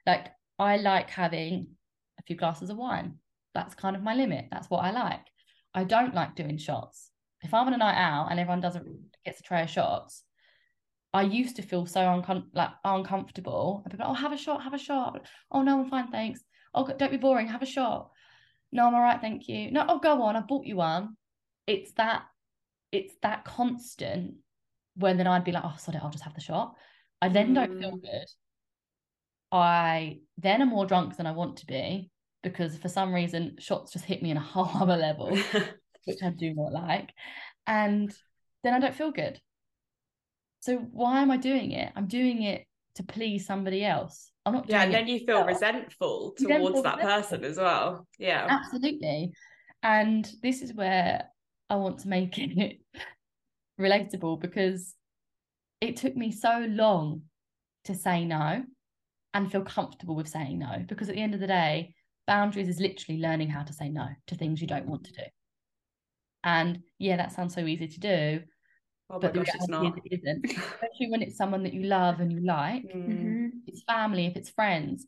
Like 0.07 0.29
I 0.59 0.77
like 0.79 1.09
having 1.09 1.69
a 2.19 2.23
few 2.25 2.37
glasses 2.37 2.69
of 2.71 2.77
wine. 2.77 3.19
That's 3.55 3.75
kind 3.75 3.95
of 3.95 4.03
my 4.03 4.15
limit. 4.15 4.47
That's 4.51 4.69
what 4.69 4.85
I 4.85 4.91
like. 4.91 5.25
I 5.73 5.85
don't 5.85 6.15
like 6.15 6.35
doing 6.35 6.59
shots. 6.59 7.10
If 7.43 7.55
I'm 7.55 7.67
on 7.67 7.75
a 7.75 7.79
night 7.79 7.97
out 7.97 8.29
and 8.31 8.39
everyone 8.39 8.61
doesn't 8.61 8.87
gets 9.25 9.41
a 9.41 9.43
tray 9.43 9.63
of 9.63 9.71
shots, 9.71 10.23
I 11.13 11.23
used 11.23 11.57
to 11.57 11.63
feel 11.63 11.87
so 11.87 12.01
uncom- 12.01 12.49
like 12.55 12.71
uncomfortable. 12.85 13.83
I'd 13.85 13.93
be 13.93 13.99
like, 13.99 14.09
"Oh, 14.09 14.15
have 14.15 14.33
a 14.33 14.37
shot, 14.37 14.63
have 14.63 14.75
a 14.75 14.79
shot." 14.79 15.27
Oh 15.51 15.63
no, 15.63 15.81
I'm 15.81 15.91
fine, 15.91 16.09
thanks. 16.11 16.41
Oh, 16.75 16.87
don't 16.87 17.11
be 17.11 17.17
boring. 17.17 17.49
Have 17.49 17.63
a 17.63 17.67
shot. 17.67 18.11
No, 18.73 18.87
I'm 18.87 18.95
all 18.95 19.01
right, 19.01 19.21
thank 19.21 19.49
you. 19.49 19.71
No, 19.73 19.85
oh, 19.89 19.99
go 19.99 20.23
on. 20.23 20.37
I 20.37 20.41
bought 20.43 20.67
you 20.67 20.77
one. 20.77 21.17
It's 21.67 21.93
that, 21.95 22.23
it's 22.93 23.15
that 23.23 23.45
constant. 23.45 24.35
When 24.95 25.17
then 25.17 25.27
I'd 25.27 25.45
be 25.45 25.53
like, 25.53 25.65
"Oh, 25.65 25.75
sorry, 25.79 25.99
I'll 26.03 26.11
just 26.11 26.25
have 26.25 26.35
the 26.35 26.41
shot." 26.41 26.77
I 27.23 27.29
then 27.29 27.55
don't 27.55 27.79
feel 27.79 27.93
Mm. 27.93 28.03
good. 28.03 28.27
I 29.53 30.21
then 30.39 30.63
am 30.63 30.69
more 30.69 30.87
drunk 30.87 31.17
than 31.17 31.27
I 31.27 31.33
want 31.33 31.59
to 31.59 31.67
be 31.67 32.11
because 32.43 32.77
for 32.79 32.89
some 32.89 33.13
reason 33.13 33.57
shots 33.59 33.93
just 33.93 34.05
hit 34.05 34.23
me 34.23 34.31
in 34.31 34.37
a 34.37 34.41
whole 34.41 34.71
other 34.83 34.97
level, 34.97 35.37
which 36.05 36.23
I 36.23 36.31
do 36.31 36.55
not 36.55 36.73
like. 36.73 37.11
And 37.67 38.15
then 38.63 38.75
I 38.75 38.79
don't 38.79 38.95
feel 38.95 39.11
good. 39.11 39.41
So 40.61 40.77
why 40.77 41.23
am 41.23 41.31
I 41.31 41.37
doing 41.37 41.73
it? 41.73 41.93
I'm 41.97 42.07
doing 42.07 42.43
it 42.43 42.67
to 42.97 43.03
please 43.03 43.47
somebody 43.47 43.85
else. 43.85 44.31
I'm 44.45 44.55
not 44.55 44.69
yeah, 44.69 44.83
and 44.83 44.93
then 44.93 45.07
you 45.07 45.21
feel 45.21 45.45
resentful 45.45 46.35
You 46.39 46.49
towards 46.49 46.83
that 46.83 46.97
resentful. 46.97 47.23
person 47.23 47.45
as 47.45 47.57
well. 47.57 48.07
Yeah. 48.19 48.47
Absolutely. 48.49 49.33
And 49.83 50.31
this 50.43 50.63
is 50.63 50.75
where 50.75 51.25
I 51.69 51.77
want 51.77 52.01
to 52.01 52.09
make 52.09 52.37
it 52.39 52.79
relatable 53.81 54.41
because 54.41 54.95
it 55.81 55.97
took 55.97 56.17
me 56.17 56.31
so 56.33 56.67
long 56.69 57.23
to 57.85 57.95
say 57.95 58.25
no 58.25 58.63
and 59.33 59.51
feel 59.51 59.63
comfortable 59.63 60.17
with 60.17 60.29
saying 60.29 60.59
no. 60.59 60.85
Because 60.89 61.09
at 61.09 61.15
the 61.15 61.23
end 61.23 61.35
of 61.35 61.41
the 61.41 61.47
day, 61.47 61.95
boundaries 62.27 62.69
is 62.69 62.81
literally 62.81 63.21
learning 63.21 63.49
how 63.49 63.63
to 63.63 63.73
say 63.73 63.89
no 63.89 64.09
to 64.27 64.35
things 64.35 64.61
you 64.61 64.67
don't 64.67 64.87
want 64.87 65.05
to 65.05 65.13
do. 65.13 65.23
And 66.45 66.81
yeah, 66.99 67.17
that 67.17 67.33
sounds 67.33 67.55
so 67.55 67.61
easy 67.67 67.89
to 67.89 68.01
do, 68.01 68.41
Oh 69.11 69.19
but 69.19 69.33
the 69.35 69.41
gosh, 69.41 69.55
it's 69.55 69.69
not. 69.69 69.99
it 70.05 70.21
isn't. 70.21 70.45
Especially 70.51 71.11
when 71.11 71.23
it's 71.23 71.37
someone 71.37 71.63
that 71.65 71.75
you 71.75 71.83
love 71.85 72.21
and 72.21 72.33
you 72.33 72.41
like 72.41 72.85
Mm. 72.85 73.09
Mhm. 73.09 73.51
if 73.67 73.75
it's 73.75 73.83
family, 73.85 74.27
if 74.27 74.37
it's 74.37 74.51
friends, 74.51 75.07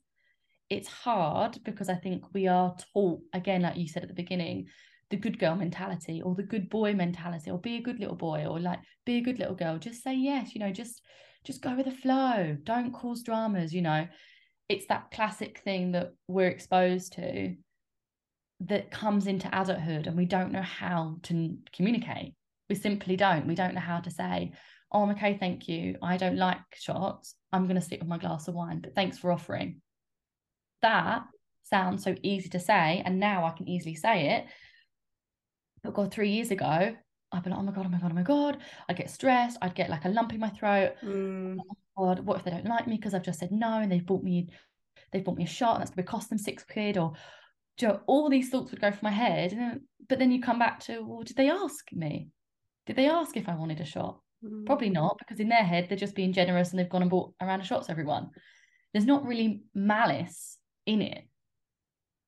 it's 0.69 0.89
hard 0.89 1.59
because 1.65 1.89
I 1.89 1.95
think 1.95 2.25
we 2.35 2.49
are 2.49 2.75
taught, 2.93 3.21
again, 3.33 3.63
like 3.63 3.77
you 3.77 3.89
said 3.89 4.03
at 4.03 4.09
the 4.09 4.15
beginning, 4.15 4.69
the 5.11 5.17
good 5.17 5.39
girl 5.39 5.55
mentality 5.55 6.23
or 6.23 6.35
the 6.35 6.43
good 6.43 6.71
boy 6.71 6.95
mentality, 6.95 7.51
or 7.51 7.59
be 7.59 7.77
a 7.77 7.83
good 7.83 8.01
little 8.01 8.17
boy, 8.17 8.47
or 8.47 8.59
like 8.61 8.81
be 9.05 9.17
a 9.17 9.21
good 9.21 9.39
little 9.39 9.55
girl. 9.55 9.79
Just 9.79 10.03
say 10.03 10.15
yes, 10.15 10.55
you 10.55 10.61
know, 10.61 10.73
just 10.73 11.03
just 11.45 11.61
go 11.63 11.75
with 11.75 11.87
the 11.87 11.93
flow. 11.93 12.57
Don't 12.63 12.93
cause 12.93 13.23
dramas, 13.23 13.75
you 13.75 13.83
know. 13.83 14.07
It's 14.69 14.87
that 14.87 15.11
classic 15.11 15.59
thing 15.59 15.93
that 15.93 16.13
we're 16.29 16.49
exposed 16.49 17.13
to 17.15 17.55
that 18.69 18.91
comes 18.91 19.27
into 19.27 19.49
adulthood 19.49 20.07
and 20.07 20.17
we 20.17 20.25
don't 20.25 20.53
know 20.53 20.63
how 20.63 21.17
to 21.25 21.57
communicate. 21.75 22.35
We 22.69 22.77
simply 22.77 23.17
don't. 23.17 23.47
We 23.47 23.55
don't 23.55 23.75
know 23.75 23.81
how 23.81 24.01
to 24.01 24.11
say, 24.11 24.53
oh, 24.93 25.03
I'm 25.03 25.11
okay, 25.11 25.37
thank 25.39 25.69
you. 25.69 25.97
I 26.03 26.17
don't 26.17 26.37
like 26.37 26.61
shots. 26.75 27.35
I'm 27.53 27.65
going 27.65 27.77
to 27.77 27.83
stick 27.83 28.01
with 28.01 28.09
my 28.09 28.19
glass 28.19 28.49
of 28.49 28.55
wine, 28.55 28.81
but 28.81 28.95
thanks 28.95 29.19
for 29.19 29.33
offering. 29.33 29.81
That 30.83 31.25
sounds 31.65 32.05
so 32.05 32.15
easy 32.23 32.49
to 32.51 32.61
say. 32.61 33.03
And 33.05 33.19
now 33.19 33.45
I 33.45 33.51
can 33.51 33.69
easily 33.69 33.95
say 33.95 34.37
it. 34.37 34.47
But 35.83 35.95
God, 35.95 36.13
three 36.13 36.31
years 36.31 36.51
ago, 36.51 36.95
I'd 37.33 37.43
be 37.43 37.51
like, 37.51 37.59
oh 37.59 37.63
my 37.63 37.73
God, 37.73 37.87
oh 37.87 37.89
my 37.89 37.99
God, 37.99 38.13
oh 38.13 38.15
my 38.15 38.23
God. 38.23 38.59
I'd 38.89 38.97
get 38.97 39.11
stressed. 39.11 39.59
I'd 39.61 39.75
get 39.75 39.91
like 39.91 40.05
a 40.05 40.11
lump 40.11 40.33
in 40.33 40.41
my 40.41 40.51
throat. 40.51 40.93
Mm. 41.03 41.59
God, 41.97 42.21
what 42.21 42.39
if 42.39 42.45
they 42.45 42.51
don't 42.51 42.67
like 42.67 42.87
me 42.87 42.97
because 42.97 43.15
I've 43.15 43.25
just 43.25 43.41
said 43.41 43.53
no 43.53 43.81
and 43.81 43.91
they've 43.91 44.05
bought 44.05 44.23
me 44.23 44.49
they've 45.13 45.25
bought 45.25 45.37
me 45.37 45.45
a 45.45 45.49
shot 45.49 45.75
and 45.75 45.83
that's 45.83 45.91
going 45.91 46.05
to 46.05 46.11
cost 46.11 46.31
them 46.31 46.39
six 46.39 46.65
quid 46.65 46.97
or 46.97 47.13
know, 47.83 48.01
all 48.07 48.29
these 48.29 48.51
thoughts 48.51 48.71
would 48.71 48.81
go 48.81 48.91
through 48.91 49.01
my 49.09 49.11
head 49.11 49.53
and 49.53 49.61
then, 49.61 49.89
but 50.09 50.19
then 50.19 50.31
you 50.31 50.41
come 50.41 50.59
back 50.59 50.81
to 50.81 51.01
well 51.03 51.23
did 51.23 51.37
they 51.37 51.51
ask 51.51 51.93
me 51.93 52.29
did 52.87 52.97
they 52.97 53.09
ask 53.09 53.37
if 53.37 53.49
I 53.49 53.55
wanted 53.55 53.81
a 53.81 53.85
shot 53.85 54.21
Mm. 54.45 54.67
probably 54.67 54.91
not 54.91 55.19
because 55.19 55.39
in 55.39 55.49
their 55.49 55.63
head 55.63 55.89
they're 55.89 55.97
just 55.97 56.17
being 56.17 56.33
generous 56.33 56.71
and 56.71 56.79
they've 56.79 56.89
gone 56.89 57.03
and 57.03 57.11
bought 57.11 57.33
a 57.41 57.47
round 57.47 57.63
of 57.63 57.69
shots 57.69 57.89
everyone 57.89 58.31
there's 58.93 59.07
not 59.07 59.25
really 59.25 59.63
malice 59.75 60.59
in 60.87 61.01
it 61.01 61.25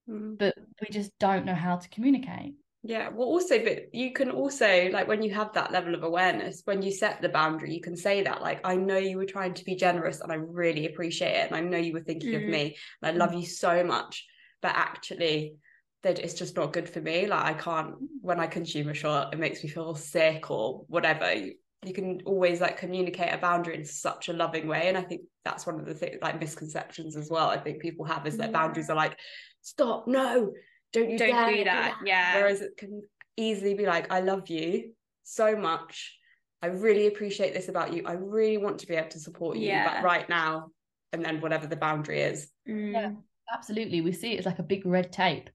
Mm. 0.08 0.36
but 0.38 0.54
we 0.80 0.88
just 0.90 1.18
don't 1.18 1.46
know 1.46 1.54
how 1.54 1.76
to 1.76 1.88
communicate 1.88 2.54
Yeah, 2.86 3.08
well, 3.08 3.28
also, 3.28 3.64
but 3.64 3.94
you 3.94 4.12
can 4.12 4.30
also, 4.30 4.90
like, 4.90 5.08
when 5.08 5.22
you 5.22 5.32
have 5.32 5.54
that 5.54 5.72
level 5.72 5.94
of 5.94 6.02
awareness, 6.02 6.60
when 6.66 6.82
you 6.82 6.92
set 6.92 7.22
the 7.22 7.30
boundary, 7.30 7.72
you 7.72 7.80
can 7.80 7.96
say 7.96 8.22
that, 8.22 8.42
like, 8.42 8.60
I 8.62 8.76
know 8.76 8.98
you 8.98 9.16
were 9.16 9.24
trying 9.24 9.54
to 9.54 9.64
be 9.64 9.74
generous 9.74 10.20
and 10.20 10.30
I 10.30 10.34
really 10.34 10.84
appreciate 10.84 11.32
it. 11.32 11.46
And 11.46 11.56
I 11.56 11.60
know 11.62 11.78
you 11.78 11.94
were 11.94 12.02
thinking 12.04 12.34
of 12.34 12.42
Mm. 12.42 12.50
me 12.50 12.76
and 13.02 13.14
I 13.14 13.24
love 13.24 13.32
you 13.32 13.46
so 13.46 13.82
much. 13.84 14.26
But 14.64 14.76
actually, 14.76 15.56
that 16.04 16.18
it's 16.18 16.32
just 16.32 16.56
not 16.56 16.72
good 16.72 16.88
for 16.88 17.02
me. 17.02 17.26
Like, 17.26 17.44
I 17.44 17.52
can't, 17.52 17.96
when 18.22 18.40
I 18.40 18.46
consume 18.46 18.88
a 18.88 18.94
shot, 18.94 19.34
it 19.34 19.38
makes 19.38 19.62
me 19.62 19.68
feel 19.68 19.94
sick 19.94 20.50
or 20.50 20.86
whatever. 20.88 21.30
You, 21.34 21.54
you 21.84 21.92
can 21.92 22.22
always, 22.24 22.62
like, 22.62 22.78
communicate 22.78 23.34
a 23.34 23.36
boundary 23.36 23.76
in 23.76 23.84
such 23.84 24.30
a 24.30 24.32
loving 24.32 24.66
way. 24.66 24.88
And 24.88 24.96
I 24.96 25.02
think 25.02 25.20
that's 25.44 25.66
one 25.66 25.78
of 25.78 25.84
the 25.84 25.92
things, 25.92 26.16
like, 26.22 26.40
misconceptions 26.40 27.14
as 27.14 27.28
well. 27.30 27.50
I 27.50 27.58
think 27.58 27.82
people 27.82 28.06
have 28.06 28.26
is 28.26 28.38
that 28.38 28.52
boundaries 28.52 28.88
are 28.88 28.96
like, 28.96 29.18
stop, 29.60 30.08
no, 30.08 30.52
don't 30.94 31.10
you 31.10 31.18
Don't 31.18 31.28
dare 31.28 31.56
do 31.56 31.64
that, 31.64 31.98
yeah. 32.06 32.36
Whereas 32.36 32.62
it 32.62 32.78
can 32.78 33.02
easily 33.36 33.74
be 33.74 33.84
like, 33.84 34.10
I 34.10 34.20
love 34.20 34.48
you 34.48 34.94
so 35.24 35.56
much. 35.56 36.16
I 36.62 36.68
really 36.68 37.06
appreciate 37.06 37.52
this 37.52 37.68
about 37.68 37.92
you. 37.92 38.02
I 38.06 38.12
really 38.12 38.56
want 38.56 38.78
to 38.78 38.86
be 38.86 38.94
able 38.94 39.10
to 39.10 39.20
support 39.20 39.58
you, 39.58 39.68
Yeah. 39.68 40.00
but 40.00 40.04
right 40.04 40.26
now, 40.26 40.70
and 41.12 41.22
then 41.22 41.42
whatever 41.42 41.66
the 41.66 41.76
boundary 41.76 42.22
is. 42.22 42.50
Mm. 42.66 42.92
Yeah. 42.92 43.10
Absolutely 43.52 44.00
we 44.00 44.12
see 44.12 44.32
it 44.32 44.38
as 44.38 44.46
like 44.46 44.58
a 44.58 44.64
big 44.64 44.84
red 44.86 45.12
tape 45.12 45.50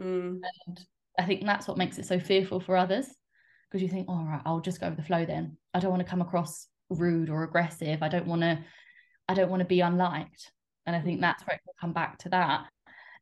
Mm. 0.00 0.40
And 0.66 0.80
I 1.18 1.24
think 1.24 1.44
that's 1.44 1.68
what 1.68 1.78
makes 1.78 1.98
it 1.98 2.06
so 2.06 2.18
fearful 2.18 2.60
for 2.60 2.76
others 2.76 3.06
because 3.70 3.82
you 3.82 3.88
think, 3.88 4.08
all 4.08 4.24
right, 4.24 4.42
I'll 4.44 4.60
just 4.60 4.80
go 4.80 4.88
with 4.88 4.96
the 4.96 5.04
flow 5.04 5.24
then. 5.24 5.56
I 5.74 5.80
don't 5.80 5.90
want 5.90 6.02
to 6.02 6.08
come 6.08 6.20
across 6.20 6.66
rude 6.90 7.30
or 7.30 7.42
aggressive. 7.44 8.02
I 8.02 8.08
don't 8.08 8.26
want 8.26 8.42
to, 8.42 8.58
I 9.28 9.34
don't 9.34 9.50
want 9.50 9.60
to 9.60 9.66
be 9.66 9.80
unliked. 9.80 10.52
And 10.86 10.96
I 10.96 11.00
think 11.00 11.20
that's 11.20 11.42
where 11.46 11.56
it 11.56 11.62
can 11.64 11.74
come 11.80 11.92
back 11.92 12.18
to 12.18 12.28
that. 12.30 12.64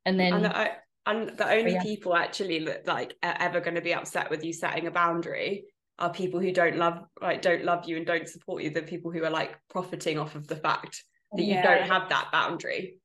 And 0.04 0.18
then, 0.18 0.32
and 0.32 0.44
the, 0.44 0.56
I- 0.56 0.76
and 1.06 1.30
the 1.30 1.50
only 1.50 1.72
yeah. 1.72 1.82
people 1.82 2.14
actually 2.14 2.64
that 2.66 2.86
like 2.86 3.16
are 3.22 3.36
ever 3.38 3.60
going 3.60 3.74
to 3.74 3.80
be 3.80 3.94
upset 3.94 4.30
with 4.30 4.44
you 4.44 4.52
setting 4.52 4.86
a 4.86 4.90
boundary 4.90 5.64
are 5.98 6.12
people 6.12 6.40
who 6.40 6.52
don't 6.52 6.76
love 6.76 7.00
like 7.20 7.42
don't 7.42 7.64
love 7.64 7.86
you 7.86 7.96
and 7.96 8.06
don't 8.06 8.28
support 8.28 8.62
you. 8.62 8.70
The 8.70 8.82
people 8.82 9.10
who 9.10 9.24
are 9.24 9.30
like 9.30 9.58
profiting 9.70 10.18
off 10.18 10.34
of 10.34 10.46
the 10.46 10.56
fact 10.56 11.02
that 11.32 11.42
you 11.42 11.60
don't 11.62 11.86
have 11.86 12.08
that 12.10 12.28
boundary. 12.32 12.99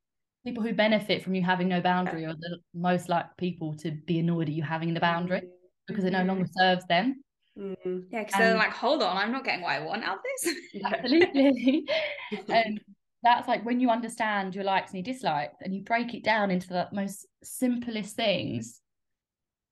People 0.45 0.63
who 0.63 0.73
benefit 0.73 1.23
from 1.23 1.33
you 1.33 1.41
having 1.41 1.67
no 1.67 1.81
boundary 1.81 2.25
are 2.25 2.35
the 2.35 2.59
most 2.73 3.09
like 3.09 3.25
people 3.37 3.73
to 3.73 3.91
be 4.05 4.19
annoyed 4.19 4.47
at 4.47 4.53
you 4.53 4.61
having 4.61 4.93
the 4.93 4.99
boundary 4.99 5.41
because 5.87 6.05
it 6.05 6.11
no 6.11 6.23
longer 6.23 6.45
serves 6.57 6.85
them. 6.85 7.21
Mm. 7.57 8.05
Yeah, 8.11 8.23
because 8.23 8.37
they're 8.37 8.55
like, 8.55 8.71
hold 8.71 9.01
on, 9.01 9.17
I'm 9.17 9.31
not 9.31 9.43
getting 9.43 9.61
what 9.61 9.71
I 9.71 9.79
want 9.79 10.03
out 10.03 10.17
of 10.17 10.21
this. 10.23 10.55
Absolutely. 10.85 11.85
and 12.49 12.79
that's 13.23 13.47
like 13.47 13.65
when 13.65 13.79
you 13.79 13.89
understand 13.89 14.53
your 14.53 14.63
likes 14.63 14.91
and 14.93 15.05
your 15.05 15.13
dislikes 15.13 15.57
and 15.61 15.73
you 15.73 15.81
break 15.81 16.13
it 16.13 16.23
down 16.23 16.51
into 16.51 16.67
the 16.67 16.87
most 16.91 17.25
simplest 17.43 18.15
things, 18.15 18.81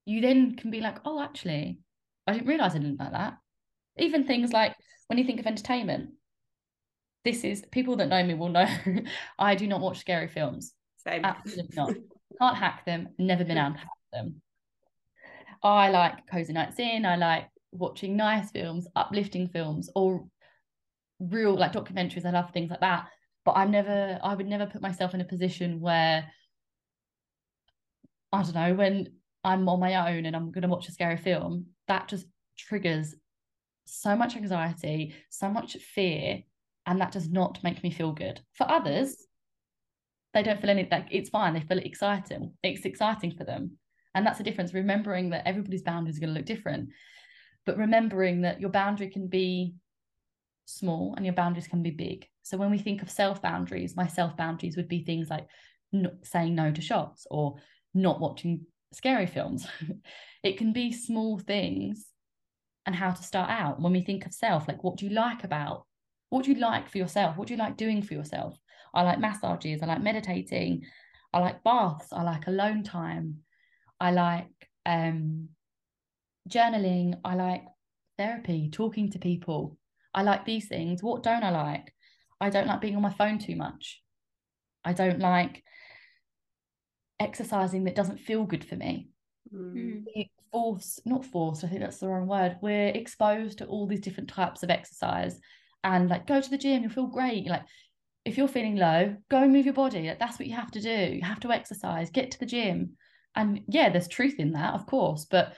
you 0.06 0.22
then 0.22 0.56
can 0.56 0.72
be 0.72 0.82
like, 0.82 0.98
oh, 1.06 1.22
actually, 1.22 1.78
I 2.26 2.34
didn't 2.34 2.48
realize 2.48 2.74
I 2.74 2.80
didn't 2.80 3.00
like 3.00 3.12
that. 3.12 3.38
Even 3.98 4.26
things 4.26 4.52
like 4.52 4.76
when 5.08 5.20
you 5.20 5.26
think 5.26 5.40
of 5.40 5.46
entertainment, 5.46 6.10
this 7.24 7.44
is 7.44 7.64
people 7.72 7.96
that 7.98 8.10
know 8.10 8.24
me 8.24 8.34
will 8.34 8.50
know 8.50 8.68
I 9.40 9.56
do 9.56 9.68
not 9.68 9.82
watch 9.82 10.00
scary 10.00 10.28
films. 10.28 10.74
Same. 10.98 11.24
Absolutely 11.26 11.76
not. 11.76 11.94
Can't 12.40 12.58
hack 12.58 12.86
them, 12.86 13.10
never 13.20 13.44
been 13.44 13.58
able 13.58 13.74
to 13.74 13.78
hack 13.78 13.88
them. 14.12 14.42
I 15.62 15.90
like 15.90 16.28
cozy 16.30 16.52
nights 16.52 16.80
in, 16.80 17.06
I 17.06 17.16
like 17.16 17.48
watching 17.72 18.18
nice 18.18 18.52
films, 18.52 18.88
uplifting 18.96 19.48
films, 19.48 19.90
or 19.96 20.26
real 21.20 21.56
like 21.56 21.74
documentaries. 21.74 22.26
I 22.26 22.32
love 22.32 22.52
things 22.52 22.70
like 22.70 22.82
that. 22.82 23.08
But 23.46 23.54
I'm 23.54 23.72
never, 23.72 24.20
I 24.24 24.36
would 24.36 24.48
never 24.48 24.66
put 24.66 24.82
myself 24.82 25.14
in 25.14 25.22
a 25.22 25.26
position 25.26 25.80
where 25.80 26.26
I 28.32 28.42
don't 28.42 28.56
know, 28.56 28.74
when 28.74 29.14
I'm 29.44 29.70
on 29.70 29.80
my 29.80 30.12
own 30.12 30.26
and 30.26 30.36
I'm 30.36 30.52
going 30.52 30.64
to 30.64 30.68
watch 30.68 30.90
a 30.90 30.92
scary 30.92 31.18
film, 31.18 31.68
that 31.88 32.08
just 32.08 32.26
triggers 32.58 33.16
so 33.86 34.16
much 34.16 34.36
anxiety, 34.36 35.14
so 35.30 35.50
much 35.50 35.76
fear, 35.76 36.42
and 36.86 37.00
that 37.00 37.12
does 37.12 37.30
not 37.30 37.64
make 37.64 37.84
me 37.84 37.92
feel 37.92 38.12
good. 38.12 38.42
For 38.54 38.70
others, 38.70 39.16
they 40.34 40.44
don't 40.44 40.60
feel 40.60 40.70
any 40.70 40.88
like 40.90 41.08
it's 41.12 41.30
fine. 41.30 41.54
They 41.54 41.62
feel 41.62 41.78
it 41.78 41.86
exciting. 41.86 42.54
It's 42.64 42.86
exciting 42.86 43.36
for 43.38 43.44
them, 43.44 43.78
and 44.16 44.26
that's 44.26 44.38
the 44.38 44.44
difference. 44.44 44.74
Remembering 44.74 45.30
that 45.30 45.48
everybody's 45.48 45.84
boundaries 45.84 46.18
are 46.18 46.22
going 46.22 46.34
to 46.34 46.40
look 46.40 46.46
different, 46.46 46.90
but 47.66 47.78
remembering 47.78 48.42
that 48.42 48.60
your 48.60 48.72
boundary 48.72 49.10
can 49.10 49.28
be 49.28 49.76
small 50.66 51.14
and 51.16 51.26
your 51.26 51.36
boundaries 51.36 51.68
can 51.68 51.84
be 51.84 51.92
big. 51.92 52.28
So 52.44 52.58
when 52.58 52.72
we 52.72 52.78
think 52.78 53.02
of 53.02 53.10
self 53.10 53.42
boundaries, 53.42 53.96
my 53.96 54.08
self 54.08 54.36
boundaries 54.36 54.78
would 54.78 54.88
be 54.88 55.04
things 55.04 55.30
like 55.30 55.48
not 55.92 56.14
saying 56.24 56.56
no 56.56 56.72
to 56.72 56.82
shots 56.82 57.28
or 57.30 57.56
not 57.94 58.20
watching 58.20 58.66
scary 58.92 59.28
films. 59.28 59.68
it 60.44 60.58
can 60.58 60.74
be 60.74 60.92
small 60.92 61.40
things 61.40 62.08
and 62.86 62.96
how 62.96 63.12
to 63.12 63.24
start 63.24 63.50
out. 63.50 63.80
When 63.80 63.94
we 63.94 64.02
think 64.02 64.26
of 64.26 64.34
self, 64.34 64.68
like 64.68 64.84
what 64.84 64.98
do 64.98 65.06
you 65.06 65.12
like 65.14 65.44
about? 65.44 65.86
What 66.34 66.46
do 66.46 66.52
you 66.52 66.58
like 66.58 66.90
for 66.90 66.98
yourself? 66.98 67.38
What 67.38 67.48
do 67.48 67.54
you 67.54 67.60
like 67.60 67.78
doing 67.78 68.02
for 68.02 68.16
yourself? 68.16 68.58
I 68.92 69.04
like 69.04 69.20
massages, 69.20 69.84
I 69.84 69.86
like 69.86 70.02
meditating, 70.02 70.82
I 71.32 71.38
like 71.38 71.64
baths, 71.64 72.08
I 72.12 72.24
like 72.24 72.48
alone 72.48 72.82
time, 72.82 73.42
I 74.00 74.10
like 74.10 74.50
um 74.84 75.50
journaling, 76.50 77.20
I 77.24 77.36
like 77.36 77.66
therapy, 78.18 78.72
talking 78.72 79.12
to 79.12 79.20
people. 79.20 79.78
I 80.12 80.24
like 80.24 80.44
these 80.44 80.68
things. 80.68 81.04
What 81.04 81.22
don't 81.22 81.44
I 81.44 81.52
like? 81.52 81.94
I 82.42 82.50
don't 82.50 82.66
like 82.66 82.82
being 82.82 82.96
on 82.96 83.04
my 83.04 83.14
phone 83.14 83.38
too 83.38 83.56
much. 83.56 84.02
I 84.84 84.94
don't 84.94 85.20
like 85.20 85.64
exercising 87.20 87.84
that 87.84 87.96
doesn't 87.96 88.22
feel 88.22 88.46
good 88.46 88.66
for 88.66 88.76
me. 88.76 89.10
Mm. 89.54 90.04
Force, 90.52 91.00
not 91.06 91.26
forced, 91.26 91.64
I 91.64 91.68
think 91.68 91.82
that's 91.82 92.00
the 92.00 92.08
wrong 92.08 92.26
word. 92.26 92.58
We're 92.60 92.88
exposed 92.88 93.60
to 93.60 93.66
all 93.68 93.86
these 93.86 94.02
different 94.02 94.30
types 94.32 94.64
of 94.64 94.72
exercise 94.72 95.40
and 95.84 96.10
like 96.10 96.28
go 96.28 96.42
to 96.42 96.50
the 96.50 96.58
gym, 96.58 96.84
you'll 96.84 96.92
feel 96.92 97.08
great. 97.08 97.48
Like 97.48 97.64
if 98.26 98.38
you're 98.38 98.48
feeling 98.48 98.78
low, 98.78 99.16
go 99.30 99.44
and 99.44 99.52
move 99.52 99.66
your 99.66 99.74
body. 99.74 100.08
Like, 100.08 100.20
that's 100.20 100.40
what 100.40 100.48
you 100.48 100.56
have 100.56 100.72
to 100.72 100.82
do. 100.82 101.16
You 101.16 101.22
have 101.24 101.42
to 101.42 101.52
exercise, 101.52 102.10
get 102.10 102.32
to 102.32 102.40
the 102.40 102.46
gym. 102.46 102.94
And 103.36 103.62
yeah, 103.68 103.90
there's 103.90 104.08
truth 104.08 104.36
in 104.40 104.52
that, 104.54 104.74
of 104.74 104.86
course, 104.86 105.26
but 105.30 105.54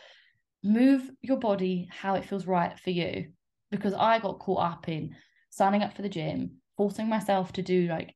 move 0.64 1.10
your 1.22 1.38
body 1.38 1.88
how 1.92 2.16
it 2.16 2.26
feels 2.26 2.48
right 2.48 2.78
for 2.80 2.90
you. 2.90 3.28
Because 3.72 3.94
I 3.94 4.20
got 4.20 4.40
caught 4.40 4.64
up 4.64 4.90
in 4.90 5.16
signing 5.50 5.84
up 5.84 5.96
for 5.96 6.02
the 6.02 6.10
gym, 6.10 6.58
forcing 6.78 7.08
myself 7.08 7.54
to 7.54 7.62
do 7.62 7.88
like 7.88 8.16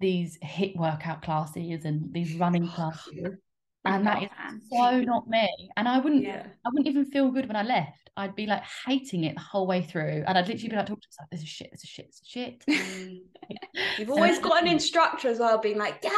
these 0.00 0.38
HIIT 0.44 0.76
workout 0.76 1.22
classes 1.22 1.84
and 1.84 2.12
these 2.12 2.34
running 2.34 2.64
oh, 2.64 2.74
classes. 2.74 3.36
And 3.86 4.06
that 4.06 4.22
is 4.22 4.28
so 4.70 5.00
not 5.00 5.28
me. 5.28 5.48
And 5.76 5.88
I 5.88 5.98
wouldn't 5.98 6.22
Yeah. 6.22 6.46
I 6.64 6.68
wouldn't 6.70 6.86
even 6.88 7.04
feel 7.06 7.30
good 7.30 7.46
when 7.46 7.56
I 7.56 7.62
left. 7.62 8.10
I'd 8.16 8.34
be 8.34 8.46
like 8.46 8.62
hating 8.86 9.24
it 9.24 9.34
the 9.34 9.40
whole 9.42 9.66
way 9.66 9.82
through. 9.82 10.24
And 10.26 10.38
I'd 10.38 10.48
literally 10.48 10.68
be 10.70 10.76
like 10.76 10.86
talking 10.86 11.02
to 11.02 11.08
myself, 11.10 11.28
this 11.30 11.42
is 11.42 11.48
shit, 11.48 11.70
this 11.70 11.84
is 11.84 11.90
shit, 11.90 12.06
this 12.06 12.20
is 12.22 12.26
shit. 12.28 12.64
Mm. 12.66 13.18
You've 13.98 14.10
always 14.10 14.38
got 14.38 14.62
an 14.62 14.68
instructor 14.68 15.28
as 15.28 15.38
well, 15.38 15.58
being 15.58 15.78
like, 15.78 16.00
go, 16.02 16.08
go. 16.08 16.14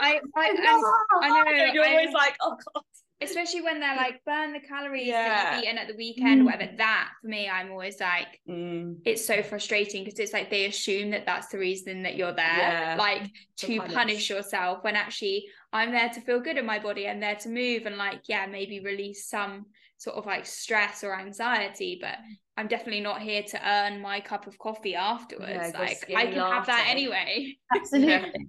I, 0.00 0.20
I, 0.36 0.52
no. 0.52 0.82
I 1.22 1.28
know, 1.28 1.44
And 1.64 1.74
you're 1.74 1.84
I 1.84 1.90
always 1.92 2.12
like, 2.12 2.34
oh 2.40 2.56
god. 2.74 2.82
especially 3.20 3.60
when 3.62 3.78
they're 3.80 3.96
like 3.96 4.20
burn 4.26 4.52
the 4.52 4.60
calories 4.60 5.06
Yeah. 5.06 5.28
that 5.28 5.54
you've 5.56 5.64
eaten 5.64 5.78
at 5.78 5.86
the 5.88 5.94
weekend, 5.96 6.42
Mm. 6.42 6.46
whatever. 6.46 6.70
That 6.78 7.08
for 7.22 7.28
me, 7.28 7.48
I'm 7.48 7.70
always 7.70 8.00
like, 8.00 8.40
Mm. 8.48 8.96
it's 9.04 9.24
so 9.24 9.42
frustrating 9.42 10.04
because 10.04 10.18
it's 10.18 10.32
like 10.32 10.50
they 10.50 10.66
assume 10.66 11.10
that 11.10 11.26
that's 11.26 11.48
the 11.48 11.58
reason 11.58 12.02
that 12.02 12.16
you're 12.16 12.32
there, 12.34 12.56
Yeah. 12.58 12.96
like 12.98 13.22
To 13.58 13.66
to 13.68 13.78
punish. 13.78 13.94
punish. 13.94 14.30
yourself. 14.30 14.82
When 14.82 14.96
actually, 14.96 15.46
I'm 15.72 15.92
there 15.92 16.08
to 16.08 16.20
feel 16.20 16.40
good 16.40 16.56
in 16.56 16.64
my 16.64 16.78
body. 16.78 17.08
I'm 17.08 17.20
there 17.20 17.36
to 17.36 17.48
move 17.48 17.86
and 17.86 17.96
like, 17.96 18.22
yeah, 18.26 18.46
maybe 18.46 18.80
release 18.80 19.28
some 19.28 19.66
sort 19.98 20.16
of 20.16 20.26
like 20.26 20.46
stress 20.46 21.04
or 21.04 21.18
anxiety, 21.18 21.98
but 22.00 22.16
I'm 22.56 22.68
definitely 22.68 23.00
not 23.00 23.20
here 23.20 23.42
to 23.42 23.68
earn 23.68 24.00
my 24.00 24.20
cup 24.20 24.46
of 24.46 24.58
coffee 24.58 24.94
afterwards. 24.94 25.50
Yeah, 25.52 25.78
like 25.78 26.10
I 26.16 26.26
can 26.26 26.38
have 26.38 26.66
that 26.66 26.86
anyway. 26.88 27.56
Absolutely. 27.74 28.48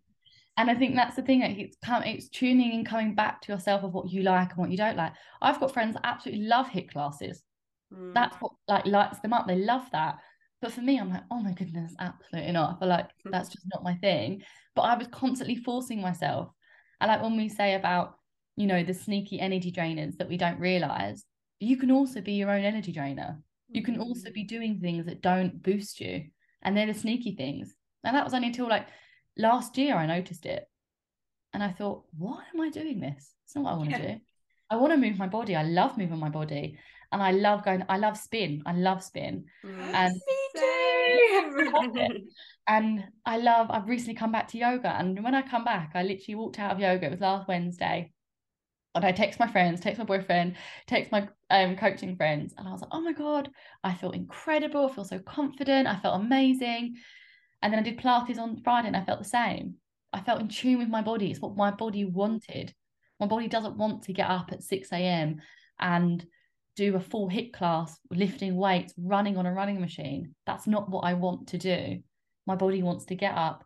And 0.57 0.69
I 0.69 0.75
think 0.75 0.95
that's 0.95 1.15
the 1.15 1.21
thing. 1.21 1.41
Like 1.41 1.57
it's 1.57 1.77
come, 1.83 2.03
it's 2.03 2.29
tuning 2.29 2.73
and 2.73 2.85
coming 2.85 3.15
back 3.15 3.41
to 3.41 3.51
yourself 3.51 3.83
of 3.83 3.93
what 3.93 4.11
you 4.11 4.23
like 4.23 4.49
and 4.49 4.57
what 4.57 4.71
you 4.71 4.77
don't 4.77 4.97
like. 4.97 5.13
I've 5.41 5.59
got 5.59 5.73
friends 5.73 5.93
that 5.95 6.05
absolutely 6.05 6.45
love 6.45 6.67
HIIT 6.67 6.91
classes. 6.91 7.43
Mm. 7.93 8.13
That's 8.13 8.35
what 8.37 8.51
like 8.67 8.85
lights 8.85 9.19
them 9.19 9.33
up. 9.33 9.47
They 9.47 9.57
love 9.57 9.89
that. 9.91 10.17
But 10.61 10.73
for 10.73 10.81
me, 10.81 10.99
I'm 10.99 11.09
like, 11.09 11.23
oh 11.31 11.41
my 11.41 11.53
goodness, 11.53 11.95
absolutely 11.99 12.51
not. 12.51 12.75
I 12.75 12.79
feel 12.79 12.89
like 12.89 13.09
that's 13.25 13.49
just 13.49 13.65
not 13.73 13.83
my 13.83 13.95
thing. 13.95 14.41
But 14.75 14.81
I 14.83 14.97
was 14.97 15.07
constantly 15.07 15.55
forcing 15.55 16.01
myself. 16.01 16.49
I 16.99 17.07
like 17.07 17.21
when 17.21 17.37
we 17.37 17.49
say 17.49 17.75
about, 17.75 18.17
you 18.55 18.67
know, 18.67 18.83
the 18.83 18.93
sneaky 18.93 19.39
energy 19.39 19.71
drainers 19.71 20.17
that 20.17 20.29
we 20.29 20.37
don't 20.37 20.59
realize, 20.59 21.23
you 21.59 21.77
can 21.77 21.91
also 21.91 22.21
be 22.21 22.33
your 22.33 22.51
own 22.51 22.63
energy 22.63 22.91
drainer. 22.91 23.39
You 23.71 23.83
can 23.83 23.99
also 23.99 24.27
mm-hmm. 24.27 24.33
be 24.33 24.43
doing 24.43 24.79
things 24.79 25.05
that 25.05 25.21
don't 25.21 25.61
boost 25.61 25.99
you. 25.99 26.25
And 26.61 26.75
they're 26.75 26.87
the 26.87 26.93
sneaky 26.93 27.35
things. 27.35 27.73
And 28.03 28.15
that 28.15 28.23
was 28.23 28.33
only 28.33 28.47
until 28.47 28.67
like 28.67 28.87
last 29.37 29.77
year 29.77 29.95
I 29.95 30.05
noticed 30.05 30.45
it. 30.45 30.67
And 31.53 31.63
I 31.63 31.71
thought, 31.71 32.03
why 32.17 32.43
am 32.53 32.61
I 32.61 32.69
doing 32.69 32.99
this? 32.99 33.33
It's 33.45 33.55
not 33.55 33.63
what 33.63 33.73
I 33.73 33.77
want 33.77 33.89
to 33.91 33.97
Yeah. 33.97 34.13
do. 34.15 34.21
I 34.71 34.75
want 34.77 34.93
to 34.93 34.97
move 34.97 35.17
my 35.17 35.27
body. 35.27 35.55
I 35.55 35.63
love 35.63 35.97
moving 35.97 36.19
my 36.19 36.29
body. 36.29 36.77
And 37.11 37.23
I 37.23 37.31
love 37.31 37.63
going, 37.63 37.83
I 37.89 37.97
love 37.97 38.17
spin. 38.17 38.61
I 38.65 38.73
love 38.73 39.03
spin. 39.03 39.45
And 39.63 40.13
And 42.67 43.03
I 43.25 43.37
love, 43.37 43.71
I've 43.71 43.89
recently 43.89 44.13
come 44.13 44.31
back 44.31 44.47
to 44.49 44.57
yoga. 44.59 44.89
And 44.89 45.23
when 45.23 45.33
I 45.33 45.41
come 45.41 45.63
back, 45.63 45.93
I 45.95 46.03
literally 46.03 46.35
walked 46.35 46.59
out 46.59 46.71
of 46.71 46.79
yoga. 46.79 47.07
It 47.07 47.11
was 47.11 47.19
last 47.19 47.47
Wednesday. 47.47 48.11
And 48.93 49.03
I 49.03 49.11
text 49.11 49.39
my 49.39 49.47
friends, 49.51 49.81
text 49.81 49.97
my 49.97 50.05
boyfriend, 50.05 50.55
text 50.85 51.11
my 51.11 51.27
um, 51.49 51.75
coaching 51.77 52.15
friends. 52.15 52.53
And 52.55 52.67
I 52.67 52.71
was 52.71 52.81
like, 52.81 52.91
oh 52.93 53.01
my 53.01 53.13
God, 53.13 53.49
I 53.83 53.95
feel 53.95 54.11
incredible. 54.11 54.87
I 54.87 54.93
feel 54.93 55.03
so 55.03 55.17
confident. 55.17 55.87
I 55.87 55.97
felt 55.97 56.21
amazing. 56.21 56.97
And 57.63 57.73
then 57.73 57.79
I 57.79 57.83
did 57.83 57.99
Pilates 57.99 58.37
on 58.37 58.61
Friday 58.63 58.87
and 58.87 58.97
I 58.97 59.03
felt 59.03 59.19
the 59.19 59.25
same. 59.25 59.75
I 60.13 60.21
felt 60.21 60.41
in 60.41 60.47
tune 60.47 60.77
with 60.77 60.89
my 60.89 61.01
body. 61.01 61.31
It's 61.31 61.41
what 61.41 61.57
my 61.57 61.71
body 61.71 62.05
wanted. 62.05 62.73
My 63.19 63.25
body 63.25 63.47
doesn't 63.47 63.77
want 63.77 64.03
to 64.03 64.13
get 64.13 64.29
up 64.29 64.51
at 64.51 64.63
6 64.63 64.91
a.m. 64.91 65.41
and 65.79 66.23
do 66.79 66.95
a 66.95 66.99
full 67.01 67.29
HIIT 67.29 67.51
class, 67.51 67.99
lifting 68.09 68.55
weights, 68.55 68.93
running 68.97 69.35
on 69.35 69.45
a 69.45 69.53
running 69.53 69.81
machine. 69.81 70.33
That's 70.45 70.65
not 70.65 70.89
what 70.89 71.01
I 71.01 71.13
want 71.13 71.49
to 71.49 71.57
do. 71.57 72.01
My 72.47 72.55
body 72.55 72.81
wants 72.81 73.03
to 73.05 73.15
get 73.15 73.35
up. 73.35 73.65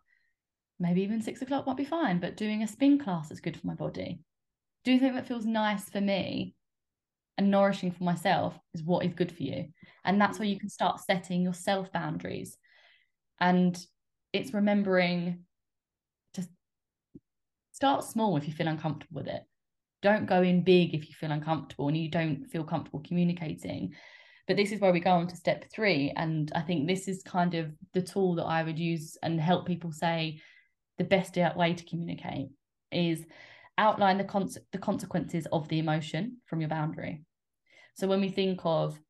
Maybe 0.80 1.02
even 1.02 1.22
six 1.22 1.40
o'clock 1.40 1.64
might 1.64 1.76
be 1.76 1.84
fine, 1.84 2.18
but 2.18 2.36
doing 2.36 2.64
a 2.64 2.66
spin 2.66 2.98
class 2.98 3.30
is 3.30 3.40
good 3.40 3.56
for 3.56 3.68
my 3.68 3.74
body. 3.74 4.18
Doing 4.84 4.98
something 4.98 5.14
that 5.14 5.28
feels 5.28 5.46
nice 5.46 5.88
for 5.88 6.00
me 6.00 6.56
and 7.38 7.52
nourishing 7.52 7.92
for 7.92 8.02
myself 8.02 8.58
is 8.74 8.82
what 8.82 9.06
is 9.06 9.14
good 9.14 9.30
for 9.30 9.44
you. 9.44 9.66
And 10.04 10.20
that's 10.20 10.40
where 10.40 10.48
you 10.48 10.58
can 10.58 10.68
start 10.68 10.98
setting 10.98 11.40
your 11.40 11.54
self 11.54 11.92
boundaries. 11.92 12.58
And 13.38 13.78
it's 14.32 14.52
remembering 14.52 15.44
to 16.32 16.44
start 17.70 18.02
small 18.02 18.36
if 18.36 18.48
you 18.48 18.52
feel 18.52 18.66
uncomfortable 18.66 19.20
with 19.20 19.28
it. 19.28 19.44
Don't 20.04 20.26
go 20.26 20.42
in 20.42 20.62
big 20.62 20.94
if 20.94 21.08
you 21.08 21.14
feel 21.14 21.32
uncomfortable 21.32 21.88
and 21.88 21.96
you 21.96 22.10
don't 22.10 22.44
feel 22.52 22.62
comfortable 22.62 23.00
communicating. 23.00 23.94
But 24.46 24.58
this 24.58 24.70
is 24.70 24.78
where 24.78 24.92
we 24.92 25.00
go 25.00 25.12
on 25.12 25.28
to 25.28 25.36
step 25.36 25.64
three. 25.72 26.12
And 26.14 26.52
I 26.54 26.60
think 26.60 26.86
this 26.86 27.08
is 27.08 27.22
kind 27.22 27.54
of 27.54 27.72
the 27.94 28.02
tool 28.02 28.34
that 28.34 28.44
I 28.44 28.62
would 28.62 28.78
use 28.78 29.16
and 29.22 29.40
help 29.40 29.66
people 29.66 29.92
say 29.92 30.42
the 30.98 31.04
best 31.04 31.38
way 31.56 31.72
to 31.72 31.84
communicate 31.86 32.48
is 32.92 33.24
outline 33.78 34.18
the, 34.18 34.24
con- 34.24 34.50
the 34.72 34.78
consequences 34.78 35.46
of 35.50 35.68
the 35.68 35.78
emotion 35.78 36.36
from 36.44 36.60
your 36.60 36.68
boundary. 36.68 37.22
So 37.96 38.06
when 38.06 38.20
we 38.20 38.28
think 38.28 38.60
of 38.62 39.00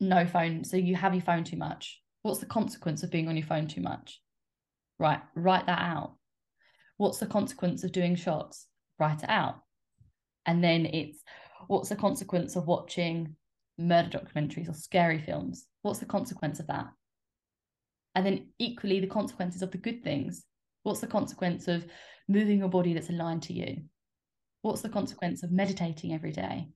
no 0.00 0.26
phone, 0.26 0.64
so 0.64 0.76
you 0.76 0.96
have 0.96 1.14
your 1.14 1.22
phone 1.22 1.44
too 1.44 1.56
much, 1.56 1.98
what's 2.20 2.40
the 2.40 2.46
consequence 2.46 3.02
of 3.02 3.10
being 3.10 3.26
on 3.26 3.38
your 3.38 3.46
phone 3.46 3.68
too 3.68 3.80
much? 3.80 4.20
Right, 4.98 5.22
write 5.34 5.64
that 5.64 5.80
out. 5.80 6.16
What's 6.98 7.18
the 7.18 7.26
consequence 7.26 7.84
of 7.84 7.92
doing 7.92 8.16
shots? 8.16 8.66
Write 8.98 9.22
it 9.22 9.30
out. 9.30 9.61
And 10.46 10.62
then 10.62 10.86
it's 10.86 11.22
what's 11.68 11.88
the 11.88 11.96
consequence 11.96 12.56
of 12.56 12.66
watching 12.66 13.36
murder 13.78 14.18
documentaries 14.18 14.68
or 14.68 14.74
scary 14.74 15.18
films? 15.18 15.66
What's 15.82 16.00
the 16.00 16.06
consequence 16.06 16.60
of 16.60 16.66
that? 16.68 16.86
And 18.14 18.26
then 18.26 18.48
equally 18.58 19.00
the 19.00 19.06
consequences 19.06 19.62
of 19.62 19.70
the 19.70 19.78
good 19.78 20.02
things. 20.02 20.44
What's 20.82 21.00
the 21.00 21.06
consequence 21.06 21.68
of 21.68 21.86
moving 22.28 22.58
your 22.58 22.68
body 22.68 22.92
that's 22.92 23.10
aligned 23.10 23.42
to 23.44 23.52
you? 23.52 23.82
What's 24.62 24.82
the 24.82 24.88
consequence 24.88 25.42
of 25.42 25.50
meditating 25.50 26.12
every 26.12 26.32
day? 26.32 26.68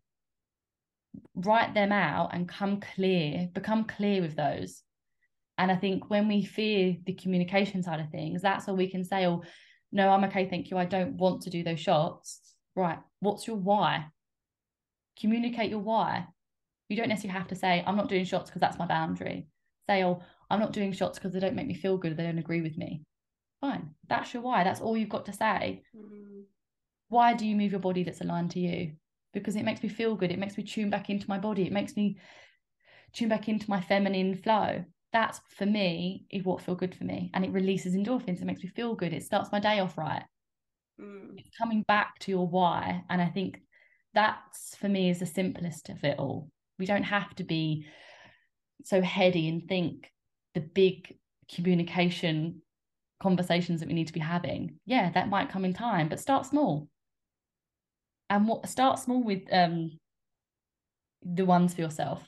Write 1.34 1.74
them 1.74 1.92
out 1.92 2.30
and 2.32 2.48
come 2.48 2.80
clear, 2.80 3.48
become 3.52 3.84
clear 3.84 4.22
with 4.22 4.36
those. 4.36 4.82
And 5.58 5.70
I 5.70 5.76
think 5.76 6.10
when 6.10 6.28
we 6.28 6.44
fear 6.44 6.96
the 7.04 7.14
communication 7.14 7.82
side 7.82 8.00
of 8.00 8.10
things, 8.10 8.42
that's 8.42 8.66
where 8.66 8.76
we 8.76 8.90
can 8.90 9.04
say, 9.04 9.26
oh, 9.26 9.42
no, 9.92 10.10
I'm 10.10 10.24
okay, 10.24 10.48
thank 10.48 10.70
you. 10.70 10.76
I 10.76 10.84
don't 10.84 11.16
want 11.16 11.42
to 11.42 11.50
do 11.50 11.62
those 11.62 11.80
shots. 11.80 12.40
Right. 12.74 12.98
What's 13.26 13.48
your 13.48 13.56
why? 13.56 14.06
Communicate 15.18 15.68
your 15.68 15.80
why. 15.80 16.28
You 16.88 16.96
don't 16.96 17.08
necessarily 17.08 17.36
have 17.36 17.48
to 17.48 17.56
say, 17.56 17.82
I'm 17.84 17.96
not 17.96 18.08
doing 18.08 18.24
shots 18.24 18.48
because 18.48 18.60
that's 18.60 18.78
my 18.78 18.86
boundary. 18.86 19.48
Say, 19.88 20.04
oh, 20.04 20.22
I'm 20.48 20.60
not 20.60 20.72
doing 20.72 20.92
shots 20.92 21.18
because 21.18 21.32
they 21.32 21.40
don't 21.40 21.56
make 21.56 21.66
me 21.66 21.74
feel 21.74 21.98
good. 21.98 22.16
They 22.16 22.22
don't 22.22 22.38
agree 22.38 22.62
with 22.62 22.78
me. 22.78 23.02
Fine. 23.60 23.90
That's 24.08 24.32
your 24.32 24.44
why. 24.44 24.62
That's 24.62 24.80
all 24.80 24.96
you've 24.96 25.08
got 25.08 25.26
to 25.26 25.32
say. 25.32 25.82
Mm-hmm. 25.96 26.42
Why 27.08 27.34
do 27.34 27.48
you 27.48 27.56
move 27.56 27.72
your 27.72 27.80
body 27.80 28.04
that's 28.04 28.20
aligned 28.20 28.52
to 28.52 28.60
you? 28.60 28.92
Because 29.34 29.56
it 29.56 29.64
makes 29.64 29.82
me 29.82 29.88
feel 29.88 30.14
good. 30.14 30.30
It 30.30 30.38
makes 30.38 30.56
me 30.56 30.62
tune 30.62 30.88
back 30.88 31.10
into 31.10 31.28
my 31.28 31.38
body. 31.38 31.66
It 31.66 31.72
makes 31.72 31.96
me 31.96 32.18
tune 33.12 33.28
back 33.28 33.48
into 33.48 33.68
my 33.68 33.80
feminine 33.80 34.36
flow. 34.36 34.84
That's 35.12 35.40
for 35.48 35.66
me 35.66 36.26
is 36.30 36.44
what 36.44 36.62
feel 36.62 36.76
good 36.76 36.94
for 36.94 37.02
me. 37.02 37.32
And 37.34 37.44
it 37.44 37.50
releases 37.50 37.96
endorphins. 37.96 38.40
It 38.40 38.44
makes 38.44 38.62
me 38.62 38.68
feel 38.68 38.94
good. 38.94 39.12
It 39.12 39.24
starts 39.24 39.50
my 39.50 39.58
day 39.58 39.80
off 39.80 39.98
right. 39.98 40.22
Mm. 41.01 41.38
It's 41.38 41.51
coming 41.57 41.82
back 41.82 42.18
to 42.20 42.30
your 42.30 42.47
why. 42.47 43.05
And 43.11 43.20
I 43.20 43.26
think 43.26 43.61
that's 44.14 44.76
for 44.76 44.88
me 44.88 45.11
is 45.11 45.18
the 45.18 45.26
simplest 45.26 45.88
of 45.88 46.03
it 46.05 46.18
all. 46.18 46.51
We 46.78 46.86
don't 46.86 47.05
have 47.05 47.34
to 47.36 47.44
be 47.44 47.86
so 48.84 49.01
heady 49.01 49.49
and 49.49 49.68
think 49.68 50.11
the 50.55 50.61
big 50.61 51.16
communication 51.55 52.62
conversations 53.20 53.80
that 53.80 53.88
we 53.88 53.94
need 53.94 54.09
to 54.09 54.12
be 54.12 54.20
having. 54.20 54.78
Yeah, 54.84 55.11
that 55.12 55.28
might 55.28 55.51
come 55.51 55.64
in 55.64 55.72
time, 55.72 56.09
but 56.09 56.20
start 56.20 56.47
small. 56.47 56.88
And 58.28 58.49
what 58.49 58.68
start 58.68 58.99
small 58.99 59.22
with 59.22 59.42
um 59.53 59.99
the 61.22 61.44
ones 61.44 61.74
for 61.74 61.80
yourself. 61.80 62.22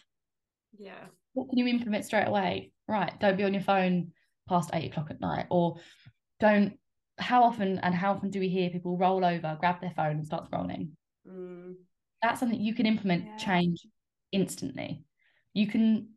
Yeah. 0.78 1.06
What 1.34 1.48
can 1.50 1.58
you 1.58 1.66
implement 1.66 2.04
straight 2.04 2.28
away? 2.28 2.72
Right. 2.86 3.12
Don't 3.20 3.36
be 3.36 3.44
on 3.44 3.54
your 3.54 3.62
phone 3.62 4.12
past 4.48 4.70
eight 4.72 4.90
o'clock 4.90 5.10
at 5.10 5.20
night. 5.20 5.46
Or 5.50 5.76
don't 6.40 6.78
how 7.18 7.42
often 7.42 7.78
and 7.78 7.94
how 7.94 8.12
often 8.12 8.30
do 8.30 8.40
we 8.40 8.48
hear 8.48 8.70
people 8.70 8.96
roll 8.96 9.24
over, 9.24 9.56
grab 9.58 9.80
their 9.80 9.92
phone 9.96 10.16
and 10.16 10.26
start 10.26 10.50
scrolling? 10.50 10.90
Mm. 11.28 11.74
That's 12.22 12.40
something 12.40 12.60
you 12.60 12.74
can 12.74 12.86
implement 12.86 13.26
yeah. 13.26 13.36
change 13.36 13.86
instantly. 14.32 15.04
You 15.54 15.66
can 15.66 16.10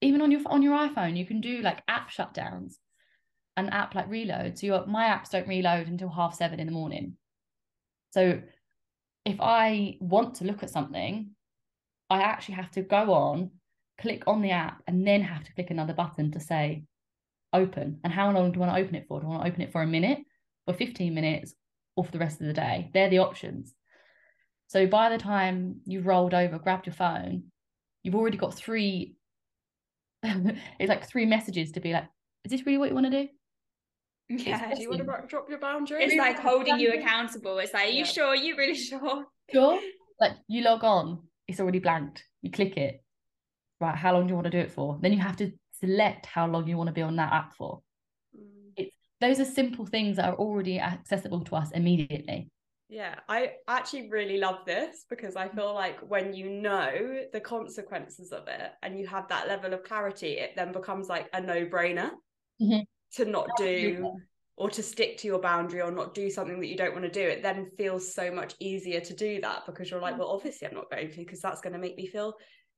even 0.00 0.20
on 0.20 0.30
your 0.30 0.40
on 0.46 0.62
your 0.62 0.76
iPhone, 0.76 1.16
you 1.16 1.26
can 1.26 1.40
do 1.40 1.60
like 1.62 1.82
app 1.88 2.10
shutdowns, 2.10 2.74
an 3.56 3.68
app 3.70 3.94
like 3.94 4.08
reload. 4.08 4.58
So 4.58 4.66
your 4.66 4.86
my 4.86 5.04
apps 5.04 5.30
don't 5.30 5.48
reload 5.48 5.88
until 5.88 6.08
half 6.08 6.34
seven 6.34 6.60
in 6.60 6.66
the 6.66 6.72
morning. 6.72 7.16
So 8.10 8.40
if 9.24 9.40
I 9.40 9.96
want 10.00 10.36
to 10.36 10.44
look 10.44 10.62
at 10.62 10.70
something, 10.70 11.30
I 12.10 12.22
actually 12.22 12.54
have 12.54 12.70
to 12.72 12.82
go 12.82 13.12
on, 13.12 13.50
click 14.00 14.24
on 14.26 14.42
the 14.42 14.52
app, 14.52 14.82
and 14.86 15.06
then 15.06 15.22
have 15.22 15.44
to 15.44 15.52
click 15.52 15.70
another 15.70 15.92
button 15.92 16.30
to 16.32 16.40
say 16.40 16.84
open. 17.52 18.00
And 18.04 18.12
how 18.12 18.30
long 18.30 18.52
do 18.52 18.62
I 18.62 18.66
want 18.66 18.76
to 18.76 18.82
open 18.82 18.94
it 18.94 19.06
for? 19.08 19.20
Do 19.20 19.26
I 19.26 19.30
want 19.30 19.42
to 19.42 19.50
open 19.50 19.62
it 19.62 19.72
for 19.72 19.82
a 19.82 19.86
minute 19.86 20.20
or 20.68 20.74
15 20.74 21.12
minutes 21.12 21.54
or 21.96 22.04
for 22.04 22.12
the 22.12 22.20
rest 22.20 22.40
of 22.40 22.46
the 22.46 22.52
day? 22.52 22.90
They're 22.94 23.10
the 23.10 23.18
options. 23.18 23.74
So 24.68 24.86
by 24.86 25.08
the 25.08 25.18
time 25.18 25.80
you've 25.86 26.06
rolled 26.06 26.34
over, 26.34 26.58
grabbed 26.58 26.86
your 26.86 26.94
phone, 26.94 27.44
you've 28.02 28.14
already 28.14 28.36
got 28.36 28.54
three 28.54 29.16
it's 30.22 30.88
like 30.88 31.08
three 31.08 31.26
messages 31.26 31.72
to 31.72 31.80
be 31.80 31.92
like, 31.92 32.04
is 32.44 32.50
this 32.50 32.66
really 32.66 32.78
what 32.78 32.88
you 32.88 32.94
want 32.94 33.06
to 33.10 33.22
do? 33.22 33.28
Yeah. 34.28 34.74
Do 34.74 34.82
you 34.82 34.90
want 34.90 35.00
to 35.00 35.26
drop 35.26 35.48
your 35.48 35.58
boundary? 35.58 36.04
It's 36.04 36.16
like 36.16 36.38
holding 36.38 36.78
you 36.78 36.92
accountable. 36.92 37.58
It's 37.58 37.72
like, 37.72 37.84
are 37.84 37.90
you 37.90 37.98
yeah. 37.98 38.04
sure? 38.04 38.26
Are 38.26 38.36
you 38.36 38.56
really 38.56 38.74
sure? 38.90 39.24
Sure. 39.52 39.80
Like 40.20 40.32
you 40.48 40.62
log 40.62 40.84
on, 40.84 41.22
it's 41.46 41.60
already 41.60 41.78
blanked. 41.78 42.24
You 42.42 42.50
click 42.50 42.76
it. 42.76 43.02
Right. 43.80 43.94
How 43.94 44.12
long 44.12 44.26
do 44.26 44.32
you 44.32 44.34
want 44.34 44.46
to 44.46 44.50
do 44.50 44.58
it 44.58 44.72
for? 44.72 44.98
Then 45.00 45.12
you 45.12 45.20
have 45.20 45.36
to 45.36 45.52
select 45.80 46.26
how 46.26 46.46
long 46.46 46.66
you 46.66 46.76
want 46.76 46.88
to 46.88 46.92
be 46.92 47.02
on 47.02 47.16
that 47.16 47.32
app 47.32 47.54
for. 47.54 47.80
Those 49.20 49.40
are 49.40 49.44
simple 49.44 49.86
things 49.86 50.16
that 50.16 50.28
are 50.28 50.36
already 50.36 50.78
accessible 50.78 51.40
to 51.44 51.56
us 51.56 51.70
immediately. 51.72 52.48
Yeah, 52.88 53.16
I 53.28 53.52
actually 53.66 54.08
really 54.08 54.38
love 54.38 54.64
this 54.64 55.04
because 55.10 55.36
I 55.36 55.48
feel 55.48 55.74
like 55.74 56.00
when 56.00 56.32
you 56.32 56.48
know 56.48 57.20
the 57.32 57.40
consequences 57.40 58.32
of 58.32 58.48
it 58.48 58.70
and 58.82 58.98
you 58.98 59.06
have 59.06 59.28
that 59.28 59.46
level 59.46 59.74
of 59.74 59.84
clarity, 59.84 60.38
it 60.38 60.52
then 60.56 60.72
becomes 60.72 61.08
like 61.08 61.28
a 61.34 61.40
no 61.40 61.66
brainer 61.66 62.10
mm-hmm. 62.60 62.80
to 63.16 63.24
not 63.26 63.48
do 63.58 64.10
or 64.56 64.70
to 64.70 64.82
stick 64.82 65.18
to 65.18 65.28
your 65.28 65.38
boundary 65.38 65.82
or 65.82 65.90
not 65.90 66.14
do 66.14 66.30
something 66.30 66.60
that 66.60 66.66
you 66.66 66.76
don't 66.76 66.94
want 66.94 67.04
to 67.04 67.10
do. 67.10 67.20
It 67.20 67.42
then 67.42 67.70
feels 67.76 68.14
so 68.14 68.30
much 68.30 68.54
easier 68.58 69.00
to 69.00 69.14
do 69.14 69.40
that 69.42 69.66
because 69.66 69.90
you're 69.90 70.00
like, 70.00 70.14
mm. 70.14 70.18
well, 70.18 70.30
obviously 70.30 70.66
I'm 70.66 70.74
not 70.74 70.90
going 70.90 71.10
to 71.10 71.16
because 71.16 71.40
that's 71.40 71.60
going 71.60 71.74
to 71.74 71.78
make 71.78 71.96
me 71.96 72.06
feel 72.06 72.34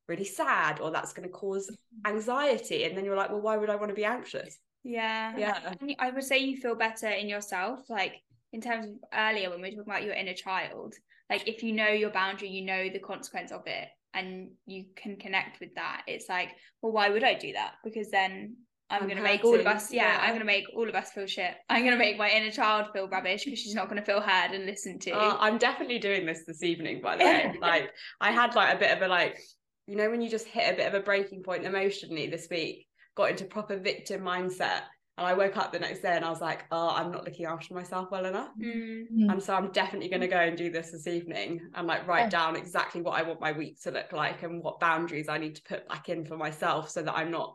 really 0.09 0.25
sad 0.25 0.81
or 0.81 0.91
that's 0.91 1.13
going 1.13 1.29
to 1.29 1.33
cause 1.33 1.71
mm-hmm. 1.71 2.13
anxiety. 2.13 2.83
And 2.85 2.97
then 2.97 3.05
you're 3.05 3.17
like, 3.17 3.31
well, 3.31 3.41
why 3.41 3.57
would 3.57 3.71
I 3.71 3.77
want 3.77 3.91
to 3.91 3.95
be 3.95 4.05
anxious? 4.05 4.59
Yeah. 4.85 5.37
Yeah. 5.37 5.75
I 5.99 6.11
would 6.11 6.25
say 6.25 6.39
you 6.39 6.57
feel 6.57 6.75
better 6.75 7.09
in 7.09 7.29
yourself. 7.29 7.81
Like, 7.89 8.15
in 8.53 8.61
terms 8.61 8.87
of 8.87 8.93
earlier 9.15 9.51
when 9.51 9.61
we 9.61 9.69
were 9.69 9.77
talking 9.77 9.93
about 9.93 10.03
your 10.03 10.15
inner 10.15 10.35
child, 10.35 10.95
like 11.29 11.47
if 11.47 11.63
you 11.63 11.73
know 11.73 11.89
your 11.89 12.11
boundary, 12.11 12.49
you 12.49 12.65
know 12.65 12.89
the 12.89 12.99
consequence 12.99 13.53
of 13.53 13.63
it 13.67 13.89
and 14.13 14.51
you 14.67 14.87
can 14.97 15.17
connect 15.17 15.61
with 15.61 15.75
that, 15.77 16.03
it's 16.07 16.29
like, 16.29 16.51
well, 16.83 16.93
why 16.93 17.11
would 17.11 17.23
I 17.23 17.35
do 17.35 17.53
that? 17.53 17.75
Because 17.85 18.11
then 18.11 18.57
I'm, 18.91 19.03
I'm 19.03 19.09
gonna 19.09 19.23
make 19.23 19.45
all 19.45 19.55
of 19.55 19.67
us, 19.67 19.93
yeah, 19.93 20.03
yeah, 20.03 20.19
I'm 20.21 20.33
gonna 20.33 20.45
make 20.45 20.65
all 20.75 20.89
of 20.89 20.95
us 20.97 21.13
feel 21.13 21.27
shit. 21.27 21.55
I'm 21.69 21.85
gonna 21.85 21.97
make 21.97 22.19
my 22.19 22.29
inner 22.29 22.51
child 22.51 22.89
feel 22.93 23.09
rubbish 23.09 23.45
because 23.45 23.61
she's 23.61 23.75
not 23.75 23.89
gonna 23.89 24.05
feel 24.05 24.21
heard 24.21 24.51
and 24.51 24.67
listened 24.67 25.03
to. 25.03 25.13
Uh, 25.13 25.37
I'm 25.39 25.59
definitely 25.59 26.01
doing 26.01 26.27
this 26.27 26.43
this 26.45 26.65
evening, 26.65 27.01
by 27.01 27.17
the 27.17 27.25
way. 27.25 27.55
like 27.61 27.91
I 28.21 28.33
had 28.33 28.57
like 28.57 28.75
a 28.75 28.79
bit 28.79 28.97
of 28.97 29.03
a 29.03 29.07
like, 29.07 29.39
you 29.87 29.95
know, 29.95 30.11
when 30.11 30.21
you 30.21 30.29
just 30.29 30.49
hit 30.49 30.75
a 30.75 30.77
bit 30.77 30.89
of 30.89 30.95
a 30.95 31.05
breaking 31.05 31.45
point 31.45 31.65
emotionally 31.65 32.27
this 32.27 32.49
week, 32.51 32.89
got 33.17 33.31
into 33.31 33.45
proper 33.45 33.77
victim 33.77 34.23
mindset 34.23 34.83
and 35.21 35.27
I 35.27 35.35
woke 35.35 35.59
up 35.59 35.71
the 35.71 35.79
next 35.79 36.01
day 36.01 36.17
and 36.17 36.25
I 36.25 36.31
was 36.31 36.41
like, 36.41 36.65
oh, 36.71 36.89
I'm 36.89 37.13
not 37.13 37.25
looking 37.25 37.45
after 37.45 37.75
myself 37.75 38.11
well 38.11 38.25
enough. 38.25 38.53
Mm-hmm. 38.59 39.29
And 39.29 39.43
so 39.43 39.55
I'm 39.55 39.71
definitely 39.71 40.09
going 40.09 40.23
to 40.23 40.27
go 40.27 40.39
and 40.39 40.57
do 40.57 40.71
this 40.71 40.93
this 40.93 41.07
evening 41.07 41.61
and 41.75 41.87
like 41.87 42.07
write 42.07 42.31
down 42.31 42.57
exactly 42.57 43.03
what 43.03 43.19
I 43.19 43.23
want 43.23 43.39
my 43.39 43.53
week 43.53 43.79
to 43.83 43.91
look 43.91 44.13
like 44.13 44.43
and 44.45 44.63
what 44.63 44.81
boundaries 44.81 45.29
I 45.29 45.37
need 45.37 45.57
to 45.57 45.63
put 45.63 45.87
back 45.89 46.09
in 46.09 46.25
for 46.25 46.39
myself 46.39 46.89
so 46.89 47.03
that 47.03 47.15
I'm 47.15 47.31
not 47.31 47.55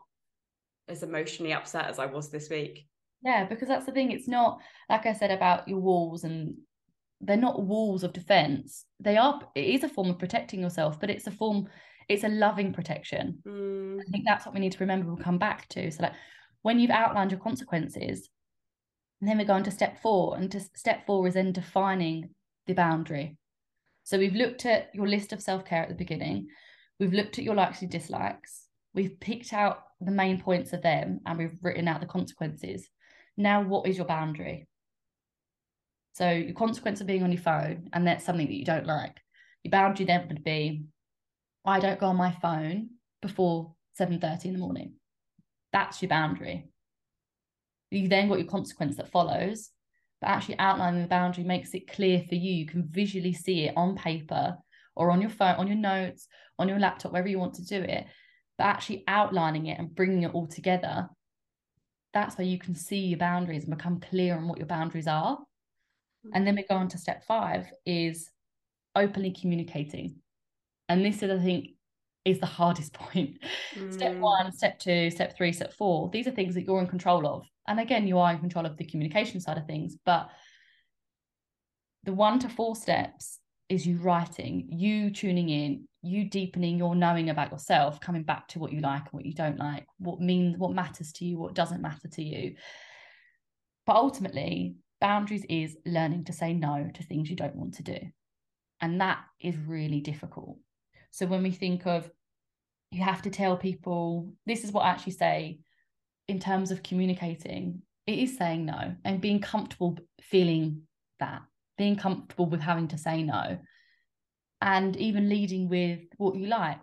as 0.86 1.02
emotionally 1.02 1.52
upset 1.52 1.86
as 1.86 1.98
I 1.98 2.06
was 2.06 2.30
this 2.30 2.48
week. 2.48 2.86
Yeah, 3.24 3.46
because 3.46 3.66
that's 3.66 3.86
the 3.86 3.92
thing. 3.92 4.12
It's 4.12 4.28
not, 4.28 4.60
like 4.88 5.06
I 5.06 5.12
said 5.12 5.32
about 5.32 5.66
your 5.66 5.80
walls 5.80 6.22
and 6.22 6.54
they're 7.20 7.36
not 7.36 7.64
walls 7.64 8.04
of 8.04 8.12
defense. 8.12 8.84
They 9.00 9.16
are, 9.16 9.40
it 9.56 9.64
is 9.64 9.82
a 9.82 9.88
form 9.88 10.10
of 10.10 10.20
protecting 10.20 10.60
yourself, 10.60 11.00
but 11.00 11.10
it's 11.10 11.26
a 11.26 11.32
form, 11.32 11.68
it's 12.08 12.24
a 12.24 12.28
loving 12.28 12.72
protection. 12.72 13.42
Mm. 13.46 14.00
I 14.00 14.10
think 14.10 14.24
that's 14.26 14.46
what 14.46 14.54
we 14.54 14.60
need 14.60 14.72
to 14.72 14.78
remember. 14.80 15.08
We'll 15.08 15.16
come 15.16 15.38
back 15.38 15.68
to. 15.70 15.90
So, 15.90 16.04
like, 16.04 16.12
when 16.62 16.78
you've 16.78 16.90
outlined 16.90 17.30
your 17.30 17.40
consequences, 17.40 18.28
and 19.20 19.28
then 19.28 19.38
we 19.38 19.44
go 19.44 19.54
on 19.54 19.64
to 19.64 19.70
step 19.70 20.00
four. 20.02 20.36
And 20.36 20.50
to 20.52 20.60
step 20.74 21.06
four 21.06 21.26
is 21.26 21.34
then 21.34 21.52
defining 21.52 22.30
the 22.66 22.74
boundary. 22.74 23.38
So 24.04 24.18
we've 24.18 24.34
looked 24.34 24.66
at 24.66 24.90
your 24.94 25.08
list 25.08 25.32
of 25.32 25.42
self 25.42 25.64
care 25.64 25.82
at 25.82 25.88
the 25.88 25.94
beginning. 25.94 26.48
We've 27.00 27.12
looked 27.12 27.38
at 27.38 27.44
your 27.44 27.54
likes 27.54 27.82
and 27.82 27.90
dislikes. 27.90 28.66
We've 28.94 29.18
picked 29.20 29.52
out 29.52 29.82
the 30.00 30.12
main 30.12 30.40
points 30.40 30.72
of 30.72 30.82
them 30.82 31.20
and 31.26 31.38
we've 31.38 31.58
written 31.62 31.88
out 31.88 32.00
the 32.00 32.06
consequences. 32.06 32.88
Now, 33.36 33.62
what 33.62 33.86
is 33.86 33.96
your 33.96 34.06
boundary? 34.06 34.66
So, 36.12 36.30
your 36.30 36.54
consequence 36.54 37.00
of 37.00 37.06
being 37.06 37.22
on 37.22 37.32
your 37.32 37.42
phone, 37.42 37.90
and 37.92 38.06
that's 38.06 38.24
something 38.24 38.46
that 38.46 38.54
you 38.54 38.64
don't 38.64 38.86
like. 38.86 39.20
Your 39.62 39.70
boundary 39.70 40.06
then 40.06 40.28
would 40.28 40.44
be 40.44 40.84
I 41.66 41.80
don't 41.80 41.98
go 41.98 42.06
on 42.06 42.16
my 42.16 42.32
phone 42.32 42.90
before 43.20 43.74
7:30 43.94 44.46
in 44.46 44.52
the 44.52 44.60
morning. 44.60 44.94
That's 45.72 46.00
your 46.00 46.08
boundary. 46.08 46.68
You 47.90 48.08
then 48.08 48.28
got 48.28 48.38
your 48.38 48.48
consequence 48.48 48.96
that 48.96 49.10
follows, 49.10 49.70
but 50.20 50.28
actually 50.28 50.58
outlining 50.58 51.02
the 51.02 51.08
boundary 51.08 51.44
makes 51.44 51.74
it 51.74 51.90
clear 51.90 52.22
for 52.28 52.34
you. 52.34 52.52
You 52.52 52.66
can 52.66 52.88
visually 52.88 53.32
see 53.32 53.64
it 53.64 53.76
on 53.76 53.96
paper 53.96 54.56
or 54.94 55.10
on 55.10 55.20
your 55.20 55.30
phone, 55.30 55.56
on 55.56 55.66
your 55.66 55.76
notes, 55.76 56.28
on 56.58 56.68
your 56.68 56.78
laptop, 56.78 57.12
wherever 57.12 57.28
you 57.28 57.38
want 57.38 57.54
to 57.54 57.64
do 57.64 57.82
it. 57.82 58.06
But 58.58 58.64
actually 58.64 59.04
outlining 59.06 59.66
it 59.66 59.78
and 59.78 59.94
bringing 59.94 60.22
it 60.22 60.34
all 60.34 60.46
together, 60.46 61.08
that's 62.14 62.38
where 62.38 62.46
you 62.46 62.58
can 62.58 62.74
see 62.74 63.00
your 63.00 63.18
boundaries 63.18 63.64
and 63.64 63.76
become 63.76 64.00
clear 64.00 64.36
on 64.36 64.48
what 64.48 64.58
your 64.58 64.66
boundaries 64.66 65.06
are. 65.06 65.38
And 66.32 66.46
then 66.46 66.56
we 66.56 66.62
go 66.62 66.76
on 66.76 66.88
to 66.88 66.98
step 66.98 67.24
five 67.24 67.66
is 67.84 68.30
openly 68.94 69.32
communicating. 69.32 70.16
And 70.88 71.04
this 71.04 71.22
is, 71.22 71.30
I 71.30 71.42
think, 71.42 71.68
is 72.24 72.40
the 72.40 72.46
hardest 72.46 72.92
point. 72.94 73.38
Mm. 73.74 73.92
Step 73.92 74.16
one, 74.16 74.52
step 74.52 74.78
two, 74.78 75.10
step 75.10 75.36
three, 75.36 75.52
step 75.52 75.72
four. 75.72 76.10
These 76.10 76.26
are 76.26 76.32
things 76.32 76.54
that 76.54 76.64
you're 76.64 76.80
in 76.80 76.86
control 76.86 77.26
of. 77.26 77.46
And 77.68 77.80
again, 77.80 78.06
you 78.06 78.18
are 78.18 78.32
in 78.32 78.38
control 78.38 78.66
of 78.66 78.76
the 78.76 78.84
communication 78.84 79.40
side 79.40 79.58
of 79.58 79.66
things. 79.66 79.96
But 80.04 80.28
the 82.04 82.12
one 82.12 82.38
to 82.40 82.48
four 82.48 82.76
steps 82.76 83.40
is 83.68 83.86
you 83.86 83.96
writing, 83.98 84.68
you 84.70 85.10
tuning 85.10 85.48
in, 85.48 85.88
you 86.02 86.28
deepening 86.28 86.78
your 86.78 86.94
knowing 86.94 87.30
about 87.30 87.50
yourself, 87.50 88.00
coming 88.00 88.22
back 88.22 88.46
to 88.48 88.60
what 88.60 88.72
you 88.72 88.80
like 88.80 89.02
and 89.02 89.12
what 89.12 89.26
you 89.26 89.34
don't 89.34 89.58
like, 89.58 89.86
what 89.98 90.20
means, 90.20 90.56
what 90.56 90.72
matters 90.72 91.12
to 91.12 91.24
you, 91.24 91.36
what 91.36 91.54
doesn't 91.54 91.82
matter 91.82 92.06
to 92.06 92.22
you. 92.22 92.54
But 93.86 93.96
ultimately, 93.96 94.76
boundaries 95.00 95.44
is 95.48 95.76
learning 95.84 96.24
to 96.24 96.32
say 96.32 96.52
no 96.52 96.88
to 96.94 97.02
things 97.02 97.28
you 97.28 97.36
don't 97.36 97.56
want 97.56 97.74
to 97.74 97.82
do. 97.82 97.98
And 98.80 99.00
that 99.00 99.24
is 99.40 99.56
really 99.56 100.00
difficult. 100.00 100.58
So 101.16 101.24
when 101.24 101.42
we 101.42 101.50
think 101.50 101.86
of 101.86 102.10
you 102.90 103.02
have 103.02 103.22
to 103.22 103.30
tell 103.30 103.56
people, 103.56 104.34
this 104.44 104.64
is 104.64 104.70
what 104.70 104.82
I 104.82 104.90
actually 104.90 105.14
say 105.14 105.60
in 106.28 106.38
terms 106.38 106.70
of 106.70 106.82
communicating, 106.82 107.80
it 108.06 108.18
is 108.18 108.36
saying 108.36 108.66
no 108.66 108.94
and 109.02 109.18
being 109.18 109.40
comfortable 109.40 109.96
feeling 110.20 110.82
that, 111.18 111.40
being 111.78 111.96
comfortable 111.96 112.44
with 112.44 112.60
having 112.60 112.88
to 112.88 112.98
say 112.98 113.22
no, 113.22 113.58
and 114.60 114.94
even 114.96 115.30
leading 115.30 115.70
with 115.70 116.00
what 116.18 116.36
you 116.36 116.48
like. 116.48 116.80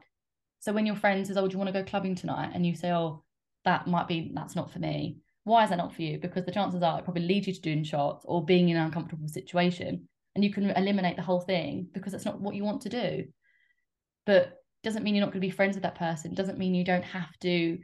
So 0.61 0.73
when 0.73 0.87
your 0.87 0.95
friend 0.95 1.27
says, 1.27 1.37
Oh, 1.37 1.47
do 1.47 1.53
you 1.53 1.59
want 1.59 1.71
to 1.71 1.83
go 1.83 1.87
clubbing 1.87 2.15
tonight? 2.15 2.53
And 2.55 2.65
you 2.65 2.75
say, 2.75 2.91
Oh, 2.91 3.23
that 3.65 3.85
might 3.85 4.07
be, 4.07 4.31
that's 4.33 4.55
not 4.55 4.71
for 4.71 4.79
me. 4.79 5.17
Why 5.43 5.63
is 5.63 5.69
that 5.69 5.77
not 5.77 5.93
for 5.93 6.01
you? 6.01 6.17
Because 6.17 6.43
the 6.45 6.51
chances 6.51 6.81
are 6.81 6.97
it 6.97 7.05
probably 7.05 7.27
leads 7.27 7.45
you 7.45 7.53
to 7.53 7.61
doing 7.61 7.83
shots 7.83 8.25
or 8.27 8.43
being 8.43 8.69
in 8.69 8.77
an 8.77 8.85
uncomfortable 8.87 9.27
situation. 9.27 10.09
And 10.33 10.43
you 10.43 10.51
can 10.51 10.71
eliminate 10.71 11.17
the 11.17 11.21
whole 11.21 11.41
thing 11.41 11.87
because 11.93 12.13
that's 12.13 12.25
not 12.25 12.41
what 12.41 12.55
you 12.55 12.63
want 12.63 12.81
to 12.81 12.89
do. 12.89 13.25
But 14.25 14.53
doesn't 14.83 15.03
mean 15.03 15.15
you're 15.15 15.25
not 15.25 15.31
going 15.31 15.41
to 15.41 15.47
be 15.47 15.51
friends 15.51 15.75
with 15.75 15.83
that 15.83 15.95
person. 15.95 16.33
Doesn't 16.33 16.57
mean 16.57 16.75
you 16.75 16.83
don't 16.83 17.03
have 17.03 17.37
to, 17.41 17.77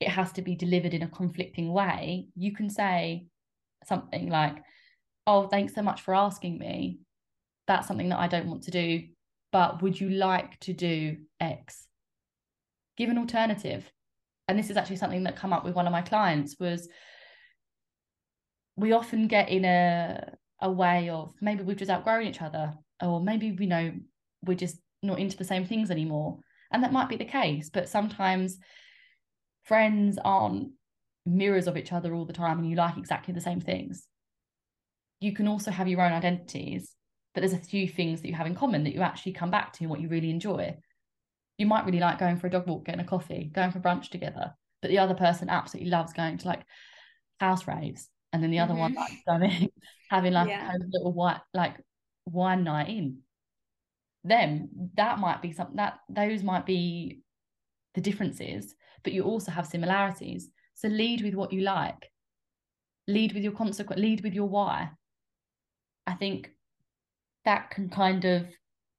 it 0.00 0.08
has 0.08 0.32
to 0.32 0.42
be 0.42 0.56
delivered 0.56 0.94
in 0.94 1.02
a 1.02 1.08
conflicting 1.08 1.72
way. 1.72 2.28
You 2.34 2.54
can 2.54 2.70
say 2.70 3.26
something 3.86 4.28
like, 4.28 4.56
Oh, 5.26 5.46
thanks 5.46 5.74
so 5.74 5.82
much 5.82 6.02
for 6.02 6.14
asking 6.14 6.58
me. 6.58 6.98
That's 7.66 7.88
something 7.88 8.10
that 8.10 8.18
I 8.18 8.28
don't 8.28 8.46
want 8.46 8.64
to 8.64 8.70
do. 8.70 9.04
But 9.52 9.82
would 9.82 9.98
you 9.98 10.10
like 10.10 10.58
to 10.60 10.74
do 10.74 11.16
X? 11.40 11.86
Give 12.96 13.08
an 13.08 13.18
alternative 13.18 13.90
and 14.48 14.58
this 14.58 14.70
is 14.70 14.76
actually 14.76 14.96
something 14.96 15.24
that 15.24 15.36
come 15.36 15.52
up 15.52 15.64
with 15.64 15.74
one 15.74 15.86
of 15.86 15.92
my 15.92 16.02
clients 16.02 16.56
was 16.58 16.88
we 18.76 18.92
often 18.92 19.28
get 19.28 19.48
in 19.48 19.64
a 19.64 20.34
a 20.60 20.70
way 20.70 21.08
of 21.08 21.32
maybe 21.40 21.62
we've 21.62 21.76
just 21.76 21.90
outgrown 21.90 22.26
each 22.26 22.40
other 22.40 22.72
or 23.02 23.20
maybe 23.20 23.52
we 23.52 23.66
know 23.66 23.92
we're 24.44 24.56
just 24.56 24.76
not 25.04 25.18
into 25.18 25.36
the 25.36 25.44
same 25.44 25.64
things 25.64 25.90
anymore 25.90 26.38
and 26.72 26.82
that 26.82 26.92
might 26.92 27.08
be 27.08 27.16
the 27.16 27.24
case 27.24 27.70
but 27.70 27.88
sometimes 27.88 28.58
friends 29.64 30.18
aren't 30.24 30.70
mirrors 31.26 31.66
of 31.66 31.76
each 31.76 31.92
other 31.92 32.14
all 32.14 32.26
the 32.26 32.32
time 32.32 32.58
and 32.58 32.68
you 32.68 32.76
like 32.76 32.96
exactly 32.96 33.32
the 33.32 33.40
same 33.40 33.60
things 33.60 34.06
you 35.20 35.32
can 35.32 35.48
also 35.48 35.70
have 35.70 35.88
your 35.88 36.02
own 36.02 36.12
identities 36.12 36.94
but 37.34 37.40
there's 37.40 37.52
a 37.52 37.58
few 37.58 37.88
things 37.88 38.20
that 38.20 38.28
you 38.28 38.34
have 38.34 38.46
in 38.46 38.54
common 38.54 38.84
that 38.84 38.94
you 38.94 39.00
actually 39.00 39.32
come 39.32 39.50
back 39.50 39.72
to 39.72 39.84
and 39.84 39.90
what 39.90 40.00
you 40.00 40.08
really 40.08 40.30
enjoy 40.30 40.76
you 41.58 41.66
might 41.66 41.84
really 41.84 42.00
like 42.00 42.18
going 42.18 42.36
for 42.36 42.46
a 42.46 42.50
dog 42.50 42.66
walk, 42.66 42.86
getting 42.86 43.00
a 43.00 43.04
coffee, 43.04 43.50
going 43.52 43.70
for 43.70 43.80
brunch 43.80 44.10
together, 44.10 44.54
but 44.82 44.88
the 44.88 44.98
other 44.98 45.14
person 45.14 45.48
absolutely 45.48 45.90
loves 45.90 46.12
going 46.12 46.38
to 46.38 46.48
like 46.48 46.62
house 47.38 47.66
raves, 47.66 48.08
and 48.32 48.42
then 48.42 48.50
the 48.50 48.58
other 48.58 48.72
mm-hmm. 48.72 48.80
one 48.80 48.94
like 48.94 49.12
going 49.26 49.70
having 50.10 50.32
like 50.32 50.48
yeah. 50.48 50.72
a 50.72 50.78
little 50.90 51.12
white 51.12 51.40
like 51.52 51.76
wine 52.26 52.64
night 52.64 52.88
in. 52.88 53.18
Them 54.24 54.68
that 54.96 55.18
might 55.18 55.42
be 55.42 55.52
something 55.52 55.76
that 55.76 56.00
those 56.08 56.42
might 56.42 56.64
be 56.66 57.20
the 57.94 58.00
differences, 58.00 58.74
but 59.02 59.12
you 59.12 59.22
also 59.22 59.52
have 59.52 59.66
similarities. 59.66 60.50
So 60.74 60.88
lead 60.88 61.22
with 61.22 61.34
what 61.34 61.52
you 61.52 61.60
like, 61.60 62.10
lead 63.06 63.32
with 63.34 63.42
your 63.42 63.52
consequence, 63.52 64.00
lead 64.00 64.22
with 64.22 64.34
your 64.34 64.48
why. 64.48 64.90
I 66.06 66.14
think 66.14 66.50
that 67.44 67.70
can 67.70 67.88
kind 67.88 68.24
of 68.24 68.46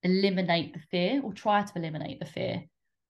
eliminate 0.04 0.74
the 0.74 0.80
fear 0.92 1.22
or 1.24 1.34
try 1.34 1.64
to 1.64 1.72
eliminate 1.76 2.20
the 2.20 2.26
fear. 2.26 2.64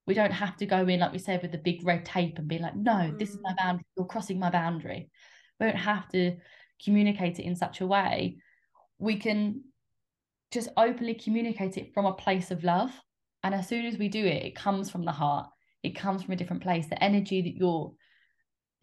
We 0.08 0.14
don't 0.14 0.32
have 0.32 0.56
to 0.58 0.66
go 0.66 0.88
in, 0.88 1.00
like 1.02 1.12
we 1.12 1.20
said, 1.20 1.42
with 1.42 1.52
the 1.52 1.58
big 1.58 1.86
red 1.86 2.06
tape 2.06 2.38
and 2.38 2.48
be 2.48 2.60
like, 2.60 2.76
no, 2.76 2.92
mm. 2.92 3.20
this 3.20 3.30
is 3.30 3.40
my 3.42 3.52
mm. 3.52 3.58
boundary, 3.58 3.86
you're 3.98 4.06
crossing 4.06 4.40
my 4.40 4.50
boundary. 4.50 5.10
We 5.60 5.66
don't 5.68 5.76
have 5.76 6.08
to 6.10 6.38
communicate 6.84 7.40
it 7.40 7.46
in 7.46 7.56
such 7.56 7.82
a 7.82 7.88
way. 7.88 8.38
We 8.98 9.18
can 9.18 9.64
just 10.56 10.70
openly 10.78 11.14
communicate 11.14 11.78
it 11.78 11.94
from 11.94 12.06
a 12.06 12.14
place 12.14 12.50
of 12.50 12.64
love. 12.64 12.92
And 13.44 13.54
as 13.54 13.68
soon 13.68 13.86
as 13.86 13.98
we 13.98 14.08
do 14.08 14.26
it, 14.26 14.44
it 14.44 14.56
comes 14.56 14.90
from 14.90 15.06
the 15.06 15.12
heart, 15.12 15.48
it 15.84 15.96
comes 15.96 16.24
from 16.24 16.34
a 16.34 16.36
different 16.36 16.64
place. 16.64 16.88
The 16.88 17.04
energy 17.04 17.44
that 17.44 17.56
you're 17.56 17.94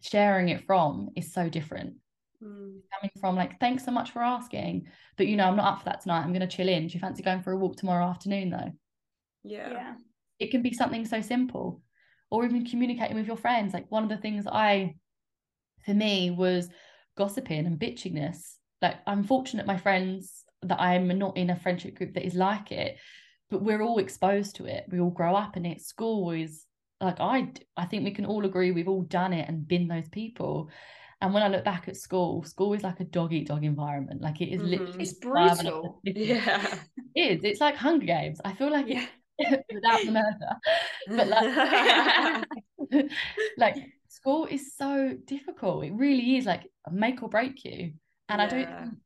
sharing 0.01 0.47
it 0.49 0.65
from 0.65 1.09
is 1.17 1.33
so 1.33 1.49
different. 1.49 1.95
Mm. 2.43 2.81
coming 2.93 3.11
from 3.21 3.37
like 3.37 3.57
thanks 3.61 3.85
so 3.85 3.91
much 3.91 4.11
for 4.11 4.21
asking 4.21 4.85
but 5.15 5.27
you 5.27 5.37
know 5.37 5.45
i'm 5.45 5.55
not 5.55 5.75
up 5.75 5.79
for 5.79 5.85
that 5.85 6.01
tonight. 6.01 6.23
I'm 6.23 6.33
going 6.33 6.41
to 6.41 6.57
chill 6.57 6.67
in. 6.67 6.87
Do 6.87 6.93
you 6.93 6.99
fancy 6.99 7.23
going 7.23 7.41
for 7.41 7.53
a 7.53 7.57
walk 7.57 7.77
tomorrow 7.77 8.05
afternoon 8.05 8.49
though? 8.49 8.71
Yeah. 9.45 9.71
Yeah. 9.71 9.93
It 10.39 10.51
can 10.51 10.61
be 10.61 10.73
something 10.73 11.05
so 11.05 11.21
simple. 11.21 11.81
Or 12.29 12.43
even 12.43 12.65
communicating 12.65 13.15
with 13.15 13.27
your 13.27 13.37
friends. 13.37 13.73
Like 13.73 13.89
one 13.89 14.03
of 14.03 14.09
the 14.09 14.17
things 14.17 14.45
i 14.45 14.95
for 15.85 15.93
me 15.93 16.31
was 16.31 16.69
gossiping 17.17 17.65
and 17.65 17.79
bitchingness 17.79 18.55
like 18.81 18.95
i'm 19.05 19.23
fortunate 19.23 19.65
my 19.65 19.77
friends 19.77 20.42
that 20.67 20.79
i'm 20.79 21.07
not 21.17 21.37
in 21.37 21.49
a 21.49 21.59
friendship 21.59 21.95
group 21.95 22.13
that 22.13 22.25
is 22.25 22.35
like 22.35 22.71
it 22.71 22.97
but 23.49 23.61
we're 23.61 23.81
all 23.81 23.99
exposed 23.99 24.55
to 24.55 24.65
it 24.65 24.85
we 24.91 24.99
all 24.99 25.09
grow 25.09 25.35
up 25.35 25.57
in 25.57 25.65
it 25.65 25.81
school 25.81 26.31
is 26.31 26.65
like 27.01 27.19
i 27.19 27.47
i 27.77 27.85
think 27.85 28.03
we 28.03 28.11
can 28.11 28.25
all 28.25 28.45
agree 28.45 28.71
we've 28.71 28.87
all 28.87 29.03
done 29.03 29.33
it 29.33 29.47
and 29.47 29.67
been 29.67 29.87
those 29.87 30.09
people 30.09 30.69
and 31.23 31.33
when 31.33 31.41
I 31.41 31.47
look 31.47 31.63
back 31.63 31.87
at 31.87 31.95
school, 31.95 32.43
school 32.43 32.73
is 32.73 32.83
like 32.83 32.99
a 32.99 33.05
dog 33.05 33.31
eat 33.31 33.47
dog 33.47 33.63
environment. 33.63 34.21
Like 34.21 34.41
it 34.41 34.49
is 34.49 34.59
mm-hmm. 34.59 34.71
literally 34.71 35.03
it's 35.03 35.13
brutal. 35.13 36.01
Yeah. 36.03 36.75
It 37.15 37.37
is. 37.37 37.43
It's 37.45 37.61
like 37.61 37.77
Hunger 37.77 38.05
Games. 38.05 38.41
I 38.43 38.51
feel 38.51 38.69
like 38.69 38.87
yeah. 38.89 39.05
without 39.39 40.03
the 40.03 40.11
murder. 40.11 40.57
But 41.07 41.27
like 41.29 43.05
like 43.57 43.77
school 44.09 44.47
is 44.51 44.75
so 44.75 45.15
difficult. 45.23 45.85
It 45.85 45.93
really 45.93 46.35
is 46.35 46.45
like 46.45 46.63
make 46.91 47.23
or 47.23 47.29
break 47.29 47.63
you. 47.63 47.93
And 48.27 48.39
yeah. 48.39 48.43
I 48.43 48.47
don't 48.49 48.97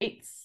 it's 0.00 0.41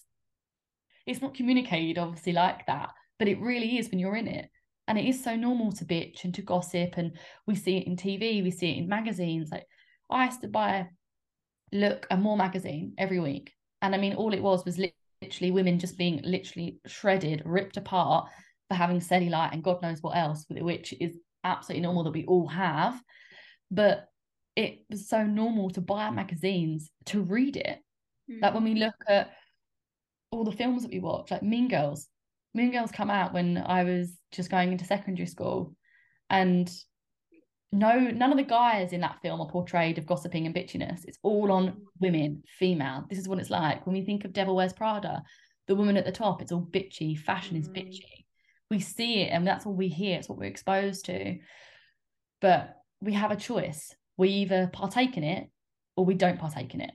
it's 1.08 1.22
not 1.22 1.34
communicated 1.34 1.98
obviously 1.98 2.32
like 2.32 2.66
that, 2.66 2.90
but 3.18 3.28
it 3.28 3.40
really 3.40 3.78
is 3.78 3.90
when 3.90 3.98
you're 3.98 4.16
in 4.16 4.28
it. 4.28 4.50
And 4.86 4.98
it 4.98 5.06
is 5.06 5.24
so 5.24 5.34
normal 5.34 5.72
to 5.72 5.84
bitch 5.84 6.24
and 6.24 6.34
to 6.34 6.42
gossip 6.42 6.94
and 6.96 7.16
we 7.46 7.54
see 7.54 7.78
it 7.78 7.86
in 7.86 7.96
TV, 7.96 8.42
we 8.42 8.50
see 8.50 8.70
it 8.70 8.78
in 8.78 8.88
magazines 8.88 9.50
like 9.50 9.66
I 10.10 10.26
used 10.26 10.42
to 10.42 10.48
buy 10.48 10.88
Look 11.72 12.06
and 12.10 12.22
More 12.22 12.36
magazine 12.36 12.92
every 12.98 13.20
week. 13.20 13.52
And 13.82 13.94
I 13.94 13.98
mean, 13.98 14.14
all 14.14 14.32
it 14.32 14.42
was 14.42 14.64
was 14.64 14.78
literally 15.20 15.50
women 15.50 15.78
just 15.78 15.98
being 15.98 16.20
literally 16.24 16.78
shredded, 16.86 17.42
ripped 17.44 17.76
apart 17.76 18.28
for 18.68 18.74
having 18.74 19.00
cellulite 19.00 19.52
and 19.52 19.64
God 19.64 19.82
knows 19.82 20.02
what 20.02 20.16
else, 20.16 20.44
which 20.50 20.94
is 21.00 21.16
absolutely 21.42 21.82
normal 21.82 22.04
that 22.04 22.12
we 22.12 22.26
all 22.26 22.48
have. 22.48 23.00
But 23.70 24.08
it 24.56 24.84
was 24.90 25.08
so 25.08 25.24
normal 25.24 25.70
to 25.70 25.80
buy 25.80 26.10
magazines 26.10 26.90
to 27.06 27.22
read 27.22 27.56
it. 27.56 27.78
Mm. 28.30 28.42
Like 28.42 28.54
when 28.54 28.64
we 28.64 28.74
look 28.74 28.94
at 29.08 29.32
all 30.30 30.44
the 30.44 30.52
films 30.52 30.82
that 30.82 30.92
we 30.92 31.00
watch, 31.00 31.30
like 31.30 31.42
Mean 31.42 31.68
Girls. 31.68 32.08
Mean 32.54 32.70
Girls 32.70 32.92
come 32.92 33.10
out 33.10 33.32
when 33.32 33.58
I 33.58 33.84
was 33.84 34.16
just 34.32 34.50
going 34.50 34.72
into 34.72 34.84
secondary 34.84 35.26
school. 35.26 35.74
And 36.30 36.70
no 37.70 37.98
none 37.98 38.30
of 38.30 38.38
the 38.38 38.44
guys 38.44 38.92
in 38.92 39.02
that 39.02 39.20
film 39.20 39.40
are 39.40 39.48
portrayed 39.48 39.98
of 39.98 40.06
gossiping 40.06 40.46
and 40.46 40.54
bitchiness. 40.54 41.00
It's 41.04 41.18
all 41.22 41.52
on 41.52 41.82
women 42.00 42.42
female. 42.58 43.04
This 43.08 43.18
is 43.18 43.28
what 43.28 43.38
it's 43.38 43.50
like. 43.50 43.86
When 43.86 43.94
we 43.94 44.04
think 44.04 44.24
of 44.24 44.32
devil 44.32 44.56
wears 44.56 44.72
prada 44.72 45.22
the 45.66 45.74
woman 45.74 45.98
at 45.98 46.06
the 46.06 46.12
top 46.12 46.40
it's 46.40 46.52
all 46.52 46.66
bitchy. 46.70 47.18
Fashion 47.18 47.56
mm. 47.56 47.60
is 47.60 47.68
bitchy. 47.68 48.24
We 48.70 48.80
see 48.80 49.20
it 49.20 49.28
and 49.28 49.46
that's 49.46 49.66
all 49.66 49.74
we 49.74 49.88
hear. 49.88 50.18
It's 50.18 50.28
what 50.28 50.38
we're 50.38 50.44
exposed 50.44 51.06
to. 51.06 51.38
But 52.40 52.74
we 53.00 53.12
have 53.14 53.30
a 53.30 53.36
choice. 53.36 53.94
We 54.16 54.30
either 54.30 54.70
partake 54.72 55.16
in 55.16 55.24
it 55.24 55.50
or 55.96 56.04
we 56.04 56.14
don't 56.14 56.38
partake 56.38 56.74
in 56.74 56.80
it. 56.80 56.92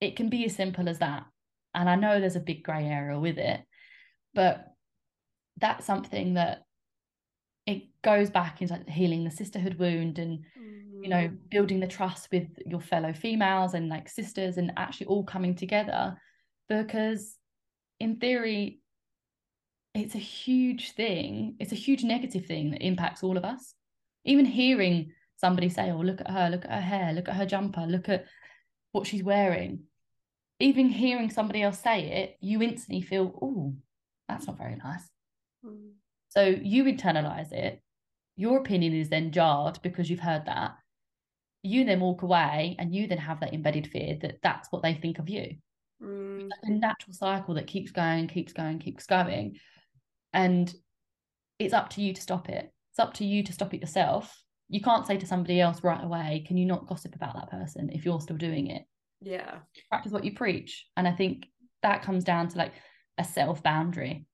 It 0.00 0.16
can 0.16 0.28
be 0.28 0.44
as 0.44 0.54
simple 0.54 0.88
as 0.88 0.98
that 0.98 1.24
and 1.76 1.88
i 1.88 1.94
know 1.94 2.18
there's 2.18 2.36
a 2.36 2.40
big 2.40 2.64
gray 2.64 2.86
area 2.86 3.18
with 3.18 3.38
it 3.38 3.60
but 4.34 4.72
that's 5.58 5.86
something 5.86 6.34
that 6.34 6.62
it 7.66 7.82
goes 8.02 8.30
back 8.30 8.62
into 8.62 8.78
healing 8.88 9.24
the 9.24 9.30
sisterhood 9.30 9.78
wound 9.78 10.18
and 10.18 10.44
mm. 10.58 11.02
you 11.02 11.08
know 11.08 11.28
mm. 11.28 11.36
building 11.50 11.78
the 11.78 11.86
trust 11.86 12.28
with 12.32 12.48
your 12.64 12.80
fellow 12.80 13.12
females 13.12 13.74
and 13.74 13.88
like 13.88 14.08
sisters 14.08 14.56
and 14.56 14.72
actually 14.76 15.06
all 15.06 15.24
coming 15.24 15.54
together 15.54 16.16
because 16.68 17.36
in 18.00 18.16
theory 18.16 18.80
it's 19.94 20.14
a 20.14 20.18
huge 20.18 20.92
thing 20.92 21.56
it's 21.58 21.72
a 21.72 21.76
huge 21.76 22.04
negative 22.04 22.46
thing 22.46 22.70
that 22.70 22.82
impacts 22.82 23.22
all 23.22 23.36
of 23.36 23.44
us 23.44 23.74
even 24.24 24.44
hearing 24.44 25.12
somebody 25.36 25.68
say 25.68 25.90
oh 25.90 26.00
look 26.00 26.20
at 26.20 26.30
her 26.30 26.48
look 26.50 26.64
at 26.64 26.70
her 26.70 26.80
hair 26.80 27.12
look 27.12 27.28
at 27.28 27.36
her 27.36 27.46
jumper 27.46 27.86
look 27.86 28.08
at 28.08 28.26
what 28.92 29.06
she's 29.06 29.22
wearing 29.22 29.80
even 30.58 30.88
hearing 30.88 31.30
somebody 31.30 31.62
else 31.62 31.78
say 31.78 32.06
it 32.22 32.36
you 32.40 32.62
instantly 32.62 33.02
feel 33.02 33.38
oh 33.42 33.74
that's 34.28 34.46
not 34.46 34.58
very 34.58 34.76
nice 34.76 35.08
mm. 35.64 35.92
So 36.36 36.42
you 36.44 36.84
internalize 36.84 37.50
it. 37.50 37.80
Your 38.36 38.58
opinion 38.58 38.92
is 38.92 39.08
then 39.08 39.32
jarred 39.32 39.78
because 39.82 40.10
you've 40.10 40.20
heard 40.20 40.44
that. 40.44 40.76
You 41.62 41.84
then 41.84 42.00
walk 42.00 42.20
away 42.20 42.76
and 42.78 42.94
you 42.94 43.06
then 43.06 43.16
have 43.16 43.40
that 43.40 43.54
embedded 43.54 43.86
fear 43.86 44.18
that 44.20 44.42
that's 44.42 44.70
what 44.70 44.82
they 44.82 44.92
think 44.92 45.18
of 45.18 45.30
you. 45.30 45.56
Mm. 46.02 46.42
Like 46.42 46.58
a 46.64 46.70
natural 46.70 47.14
cycle 47.14 47.54
that 47.54 47.66
keeps 47.66 47.90
going, 47.90 48.28
keeps 48.28 48.52
going, 48.52 48.78
keeps 48.78 49.06
going. 49.06 49.56
And 50.34 50.72
it's 51.58 51.72
up 51.72 51.88
to 51.90 52.02
you 52.02 52.12
to 52.12 52.20
stop 52.20 52.50
it. 52.50 52.70
It's 52.90 52.98
up 52.98 53.14
to 53.14 53.24
you 53.24 53.42
to 53.42 53.52
stop 53.54 53.72
it 53.72 53.80
yourself. 53.80 54.38
You 54.68 54.82
can't 54.82 55.06
say 55.06 55.16
to 55.16 55.26
somebody 55.26 55.58
else 55.58 55.82
right 55.82 56.04
away, 56.04 56.44
can 56.46 56.58
you 56.58 56.66
not 56.66 56.86
gossip 56.86 57.14
about 57.14 57.34
that 57.36 57.50
person 57.50 57.88
if 57.92 58.04
you're 58.04 58.20
still 58.20 58.36
doing 58.36 58.66
it? 58.66 58.82
Yeah. 59.20 59.58
Practice 59.88 60.12
what 60.12 60.24
you 60.24 60.34
preach. 60.34 60.86
And 60.96 61.06
I 61.06 61.12
think 61.12 61.46
that 61.82 62.02
comes 62.02 62.24
down 62.24 62.48
to 62.48 62.58
like 62.58 62.72
a 63.18 63.24
self 63.24 63.62
boundary. 63.62 64.26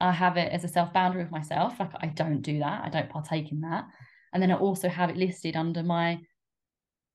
I 0.00 0.12
have 0.12 0.36
it 0.36 0.52
as 0.52 0.64
a 0.64 0.68
self 0.68 0.92
boundary 0.92 1.22
with 1.22 1.32
myself. 1.32 1.78
Like 1.78 1.92
I 2.00 2.06
don't 2.06 2.42
do 2.42 2.58
that. 2.58 2.84
I 2.84 2.88
don't 2.88 3.10
partake 3.10 3.52
in 3.52 3.60
that. 3.62 3.84
And 4.32 4.42
then 4.42 4.50
I 4.50 4.56
also 4.56 4.88
have 4.88 5.10
it 5.10 5.16
listed 5.16 5.56
under 5.56 5.82
my 5.82 6.20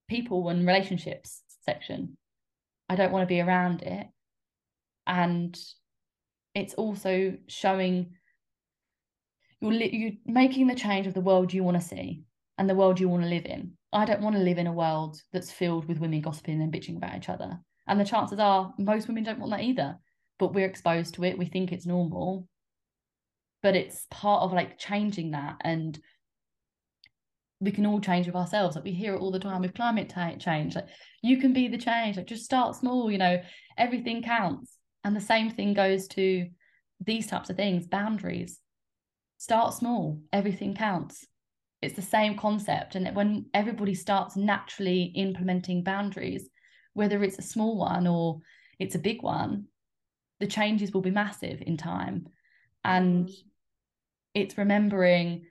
people 0.08 0.50
and 0.50 0.66
relationships 0.66 1.42
section. 1.64 2.18
I 2.88 2.96
don't 2.96 3.12
want 3.12 3.24
to 3.24 3.34
be 3.34 3.42
around 3.42 3.84
it. 3.84 4.08
And 5.06 5.58
it's 6.56 6.74
also 6.74 7.38
showing 7.48 8.12
you're, 9.62 9.74
li- 9.74 9.90
you're 9.92 10.34
making 10.34 10.68
the 10.68 10.76
change 10.76 11.08
of 11.08 11.14
the 11.14 11.22
world 11.22 11.54
you 11.54 11.64
want 11.64 11.80
to 11.80 11.86
see 11.88 12.24
and 12.58 12.70
the 12.70 12.76
world 12.76 13.00
you 13.00 13.10
want 13.10 13.24
to 13.24 13.30
live 13.30 13.46
in. 13.46 13.74
I 13.92 14.06
don't 14.06 14.22
want 14.22 14.36
to 14.36 14.42
live 14.42 14.58
in 14.58 14.68
a 14.68 14.74
world 14.74 15.22
that's 15.34 15.52
filled 15.52 15.88
with 15.88 16.00
women 16.00 16.22
gossiping 16.22 16.62
and 16.62 16.72
bitching 16.72 16.98
about 16.98 17.16
each 17.16 17.30
other. 17.30 17.60
And 17.88 18.00
the 18.00 18.06
chances 18.06 18.40
are 18.40 18.74
most 18.78 19.08
women 19.08 19.24
don't 19.24 19.40
want 19.40 19.52
that 19.52 19.62
either. 19.64 19.98
But 20.38 20.54
we're 20.54 20.68
exposed 20.68 21.16
to 21.16 21.24
it. 21.24 21.38
We 21.38 21.46
think 21.46 21.72
it's 21.72 21.86
normal. 21.86 22.48
But 23.64 23.76
it's 23.76 24.06
part 24.12 24.44
of 24.44 24.54
like 24.54 24.78
changing 24.78 25.32
that. 25.32 25.58
And 25.62 26.00
we 27.60 27.72
can 27.72 27.86
all 27.86 28.00
change 28.00 28.26
with 28.28 28.36
ourselves. 28.36 28.76
Like 28.76 28.86
we 28.86 28.92
hear 28.92 29.16
it 29.16 29.20
all 29.20 29.32
the 29.32 29.40
time 29.40 29.62
with 29.62 29.74
climate 29.74 30.14
t- 30.16 30.38
change. 30.38 30.76
Like 30.76 30.88
you 31.22 31.38
can 31.38 31.52
be 31.52 31.68
the 31.68 31.78
change. 31.78 32.16
Like 32.16 32.28
just 32.28 32.46
start 32.46 32.76
small, 32.76 33.12
you 33.12 33.18
know, 33.18 33.42
everything 33.78 34.22
counts. 34.22 34.78
And 35.04 35.16
the 35.16 35.22
same 35.22 35.50
thing 35.50 35.74
goes 35.74 36.08
to 36.10 36.48
these 37.02 37.28
types 37.28 37.50
of 37.50 37.56
things, 37.56 37.88
boundaries. 37.88 38.60
Start 39.38 39.74
small, 39.74 40.22
everything 40.32 40.76
counts. 40.76 41.26
It's 41.82 41.96
the 41.96 42.02
same 42.02 42.38
concept. 42.38 42.96
And 42.96 43.16
when 43.16 43.46
everybody 43.54 43.96
starts 43.96 44.36
naturally 44.36 45.04
implementing 45.16 45.84
boundaries, 45.84 46.50
whether 46.94 47.24
it's 47.24 47.40
a 47.40 47.44
small 47.44 47.78
one 47.78 48.08
or 48.08 48.40
it's 48.80 48.96
a 48.96 49.00
big 49.00 49.22
one, 49.22 49.66
the 50.40 50.48
changes 50.48 50.94
will 50.94 51.02
be 51.02 51.12
massive 51.12 51.62
in 51.66 51.78
time. 51.78 52.28
And 52.84 53.30
it's 54.34 54.58
remembering, 54.58 55.46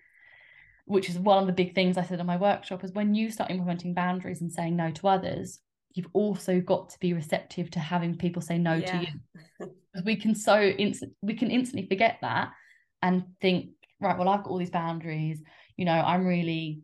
which 0.86 1.08
is 1.08 1.18
one 1.18 1.38
of 1.38 1.46
the 1.46 1.52
big 1.52 1.74
things 1.74 1.96
I 1.96 2.04
said 2.04 2.20
in 2.20 2.26
my 2.26 2.36
workshop, 2.36 2.84
is 2.84 2.92
when 2.92 3.14
you 3.14 3.30
start 3.30 3.50
implementing 3.50 3.94
boundaries 3.94 4.40
and 4.40 4.52
saying 4.52 4.76
no 4.76 4.90
to 4.92 5.08
others, 5.08 5.60
you've 5.92 6.08
also 6.12 6.60
got 6.60 6.90
to 6.90 7.00
be 7.00 7.12
receptive 7.12 7.70
to 7.72 7.80
having 7.80 8.16
people 8.16 8.42
say 8.42 8.58
no 8.58 8.80
to 8.80 8.96
you. 8.98 9.06
Because 9.92 10.04
we 10.04 10.16
can 10.16 10.34
so 10.34 10.60
instant 10.60 11.14
we 11.22 11.34
can 11.34 11.50
instantly 11.50 11.88
forget 11.88 12.18
that 12.20 12.52
and 13.02 13.24
think, 13.40 13.70
right, 14.00 14.16
well, 14.16 14.28
I've 14.28 14.44
got 14.44 14.50
all 14.50 14.58
these 14.58 14.70
boundaries, 14.70 15.42
you 15.78 15.86
know, 15.86 15.92
I'm 15.92 16.26
really 16.26 16.82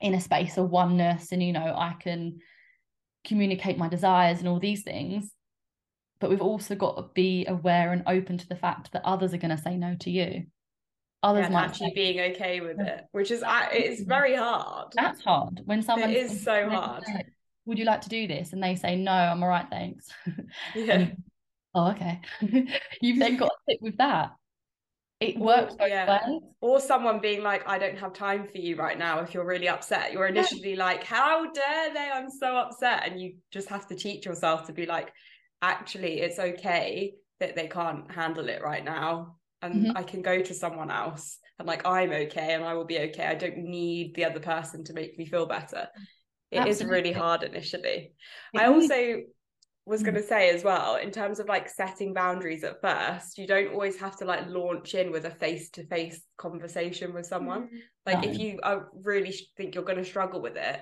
in 0.00 0.14
a 0.14 0.20
space 0.20 0.56
of 0.56 0.70
oneness 0.70 1.32
and 1.32 1.42
you 1.42 1.52
know, 1.52 1.74
I 1.76 1.94
can 2.00 2.38
communicate 3.24 3.76
my 3.76 3.88
desires 3.88 4.38
and 4.38 4.48
all 4.48 4.58
these 4.58 4.82
things. 4.82 5.30
But 6.20 6.30
we've 6.30 6.40
also 6.40 6.74
got 6.76 6.96
to 6.96 7.02
be 7.14 7.44
aware 7.46 7.92
and 7.92 8.04
open 8.06 8.38
to 8.38 8.48
the 8.48 8.56
fact 8.56 8.92
that 8.92 9.04
others 9.04 9.34
are 9.34 9.38
going 9.38 9.54
to 9.54 9.62
say 9.62 9.76
no 9.76 9.96
to 10.00 10.10
you. 10.10 10.44
Others 11.24 11.46
Yeah, 11.46 11.48
might 11.50 11.64
actually 11.64 11.88
say, 11.88 11.94
being 11.94 12.32
okay 12.32 12.60
with 12.60 12.76
Yeah. 12.78 12.86
it, 12.86 13.04
which 13.12 13.30
is 13.30 13.42
it's 13.44 14.00
mm-hmm. 14.00 14.08
very 14.08 14.34
hard. 14.36 14.92
that's 14.94 15.22
hard 15.22 15.60
when 15.64 15.82
someone 15.82 16.10
is 16.10 16.42
so 16.42 16.68
hard. 16.70 17.04
Would 17.66 17.78
you 17.78 17.84
like 17.84 18.00
to 18.02 18.08
do 18.08 18.26
this? 18.26 18.52
And 18.52 18.62
they 18.62 18.76
say, 18.76 18.96
No, 18.96 19.12
I'm 19.12 19.42
all 19.42 19.48
right, 19.48 19.66
thanks. 19.68 20.08
Yeah. 20.74 21.10
Oh, 21.74 21.90
okay. 21.92 22.20
You've 23.00 23.18
then 23.18 23.36
got 23.38 23.48
to 23.48 23.56
sit 23.68 23.78
with 23.82 23.96
that. 23.98 24.32
It 25.22 25.38
works 25.38 25.74
both 25.76 25.88
yeah. 25.88 26.18
ways. 26.26 26.40
Or 26.60 26.80
someone 26.80 27.20
being 27.20 27.42
like, 27.42 27.62
I 27.66 27.78
don't 27.78 27.98
have 27.98 28.12
time 28.12 28.48
for 28.48 28.58
you 28.58 28.76
right 28.76 28.98
now. 28.98 29.20
If 29.20 29.34
you're 29.34 29.46
really 29.46 29.68
upset, 29.68 30.12
you're 30.12 30.26
initially 30.26 30.74
like, 30.74 31.04
How 31.04 31.50
dare 31.50 31.94
they? 31.94 32.10
I'm 32.12 32.28
so 32.28 32.56
upset. 32.56 33.06
And 33.06 33.20
you 33.20 33.34
just 33.52 33.68
have 33.68 33.86
to 33.88 33.94
teach 33.94 34.26
yourself 34.26 34.66
to 34.66 34.72
be 34.72 34.84
like, 34.86 35.12
Actually, 35.60 36.20
it's 36.20 36.40
okay 36.40 37.14
that 37.38 37.54
they 37.54 37.68
can't 37.68 38.10
handle 38.10 38.48
it 38.48 38.62
right 38.62 38.84
now. 38.84 39.36
And 39.62 39.86
Mhm. 39.86 39.92
I 39.94 40.02
can 40.02 40.22
go 40.22 40.42
to 40.42 40.54
someone 40.54 40.90
else. 40.90 41.38
And 41.58 41.68
like, 41.68 41.86
I'm 41.86 42.10
okay 42.10 42.54
and 42.54 42.64
I 42.64 42.74
will 42.74 42.84
be 42.84 42.98
okay. 42.98 43.24
I 43.24 43.36
don't 43.36 43.58
need 43.58 44.16
the 44.16 44.24
other 44.24 44.40
person 44.40 44.82
to 44.84 44.92
make 44.92 45.16
me 45.18 45.26
feel 45.26 45.46
better. 45.46 45.88
It 46.50 46.66
is 46.66 46.84
really 46.84 47.12
hard 47.12 47.44
initially. 47.44 48.12
It 48.52 48.60
I 48.60 48.74
is. 48.74 48.88
Also 49.86 49.92
was 49.92 50.02
Mm. 50.02 50.04
going 50.04 50.14
to 50.16 50.22
say 50.22 50.50
as 50.50 50.64
well, 50.64 50.96
in 50.96 51.10
terms 51.10 51.40
of 51.40 51.48
like 51.48 51.68
setting 51.68 52.14
boundaries 52.14 52.64
at 52.64 52.80
first, 52.80 53.38
you 53.38 53.46
don't 53.46 53.72
always 53.72 53.98
have 53.98 54.16
to 54.18 54.24
like 54.24 54.46
launch 54.46 54.94
in 54.94 55.10
with 55.10 55.24
a 55.24 55.30
face 55.30 55.70
to 55.70 55.86
face 55.86 56.24
conversation 56.36 57.12
with 57.14 57.26
someone. 57.26 57.68
Like 58.06 58.24
if 58.24 58.38
you 58.38 58.60
are 58.62 58.88
really 58.92 59.34
think 59.56 59.74
you're 59.74 59.84
going 59.84 59.98
to 59.98 60.04
struggle 60.04 60.40
with 60.40 60.56
it 60.56 60.80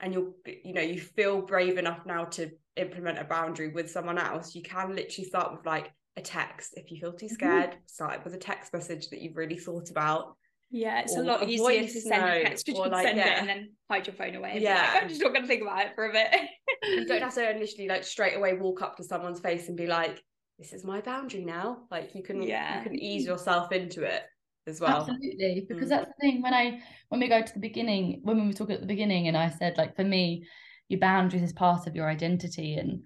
and 0.00 0.12
you're, 0.14 0.32
you 0.46 0.72
know, 0.74 0.80
you 0.82 1.00
feel 1.00 1.42
brave 1.42 1.78
enough 1.78 2.06
now 2.06 2.24
to 2.24 2.50
implement 2.76 3.18
a 3.18 3.24
boundary 3.24 3.68
with 3.68 3.90
someone 3.90 4.18
else, 4.18 4.54
you 4.54 4.62
can 4.62 4.94
literally 4.96 5.28
start 5.28 5.52
with 5.56 5.66
like 5.66 5.92
a 6.16 6.22
text. 6.22 6.74
If 6.76 6.90
you 6.90 7.00
feel 7.00 7.12
too 7.12 7.28
Mhm. 7.28 7.34
scared, 7.34 7.76
start 7.86 8.24
with 8.24 8.34
a 8.34 8.38
text 8.38 8.72
message 8.72 9.08
that 9.10 9.20
you've 9.20 9.36
really 9.36 9.58
thought 9.58 9.90
about. 9.90 10.36
Yeah, 10.70 11.00
it's 11.00 11.16
a 11.16 11.22
lot 11.22 11.42
easier 11.48 11.56
to 11.58 11.62
voice 11.62 12.02
send 12.04 12.22
a 12.22 12.26
note, 12.26 12.42
text 12.44 12.68
or 12.68 12.72
just 12.72 12.90
like, 12.92 13.06
send 13.06 13.18
it 13.18 13.26
and 13.26 13.48
then 13.48 13.72
hide 13.90 14.06
your 14.06 14.14
phone 14.14 14.34
away. 14.36 14.58
Yeah. 14.60 14.74
like, 14.94 15.02
I'm 15.02 15.08
just 15.08 15.20
not 15.20 15.30
going 15.30 15.42
to 15.42 15.48
think 15.48 15.62
about 15.62 15.84
it 15.86 15.94
for 15.94 16.08
a 16.08 16.12
bit. 16.12 16.32
you 16.84 17.06
don't 17.06 17.22
have 17.22 17.34
to 17.34 17.50
initially 17.56 17.88
like 17.88 18.04
straight 18.04 18.36
away 18.36 18.54
walk 18.54 18.80
up 18.82 18.96
to 18.98 19.04
someone's 19.04 19.40
face 19.40 19.68
and 19.68 19.76
be 19.76 19.86
like 19.86 20.22
this 20.58 20.72
is 20.72 20.84
my 20.84 21.00
boundary 21.00 21.42
now 21.42 21.84
like 21.90 22.14
you 22.14 22.22
can 22.22 22.42
Yeah. 22.42 22.78
you 22.78 22.84
can 22.84 22.94
ease 23.00 23.24
yourself 23.26 23.72
into 23.72 24.02
it 24.04 24.22
as 24.66 24.78
well 24.80 24.98
Absolutely, 25.00 25.64
because 25.68 25.86
Mm. 25.86 25.90
that's 25.90 26.08
the 26.08 26.14
thing. 26.20 26.42
When 26.42 26.54
I 26.54 26.80
when 27.08 27.20
we 27.20 27.28
go 27.28 27.42
to 27.42 27.52
the 27.52 27.58
beginning, 27.60 28.20
when 28.22 28.38
we 28.40 28.46
were 28.46 28.52
talking 28.52 28.74
at 28.74 28.80
the 28.80 28.86
beginning, 28.86 29.26
and 29.26 29.36
I 29.36 29.48
said 29.48 29.76
like 29.78 29.96
for 29.96 30.04
me, 30.04 30.44
your 30.88 31.00
boundaries 31.00 31.42
is 31.42 31.52
part 31.52 31.86
of 31.86 31.96
your 31.96 32.08
identity, 32.08 32.74
and 32.74 33.02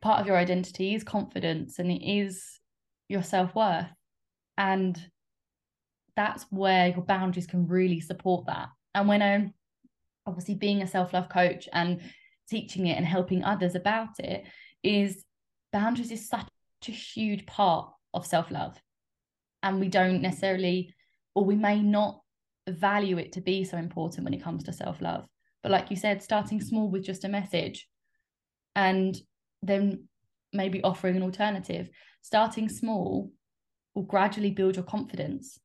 part 0.00 0.20
of 0.20 0.26
your 0.26 0.36
identity 0.36 0.94
is 0.94 1.02
confidence, 1.04 1.78
and 1.78 1.90
it 1.90 2.02
is 2.02 2.60
your 3.08 3.22
self 3.22 3.54
worth, 3.54 3.88
and 4.56 4.96
that's 6.16 6.44
where 6.50 6.88
your 6.88 7.02
boundaries 7.02 7.46
can 7.46 7.66
really 7.66 8.00
support 8.00 8.46
that. 8.46 8.68
And 8.94 9.08
when 9.08 9.22
I'm 9.22 9.54
obviously 10.26 10.54
being 10.54 10.82
a 10.82 10.86
self 10.86 11.12
love 11.12 11.28
coach 11.28 11.68
and 11.72 12.00
teaching 12.48 12.86
it 12.86 12.96
and 12.96 13.06
helping 13.06 13.44
others 13.44 13.74
about 13.74 14.18
it, 14.18 14.44
is 14.82 15.24
boundaries 15.72 16.10
is 16.10 16.28
such 16.28 16.46
a 16.88 16.90
huge 16.90 17.46
part 17.46 17.90
of 18.14 18.26
self 18.26 18.50
love 18.50 18.80
and 19.62 19.80
we 19.80 19.88
don't 19.88 20.22
necessarily 20.22 20.94
or 21.34 21.44
we 21.44 21.56
may 21.56 21.80
not 21.80 22.20
value 22.68 23.18
it 23.18 23.32
to 23.32 23.40
be 23.40 23.64
so 23.64 23.76
important 23.76 24.24
when 24.24 24.34
it 24.34 24.42
comes 24.42 24.64
to 24.64 24.72
self-love. 24.72 25.26
But 25.62 25.72
like 25.72 25.90
you 25.90 25.96
said 25.96 26.22
starting 26.22 26.60
small 26.60 26.88
with 26.88 27.04
just 27.04 27.24
a 27.24 27.28
message 27.28 27.88
and 28.74 29.16
then 29.62 30.04
maybe 30.52 30.82
offering 30.82 31.16
an 31.16 31.22
alternative. 31.22 31.88
Starting 32.22 32.68
small 32.68 33.30
will 33.94 34.02
gradually 34.04 34.50
build 34.50 34.76
your 34.76 34.84
confidence 34.84 35.58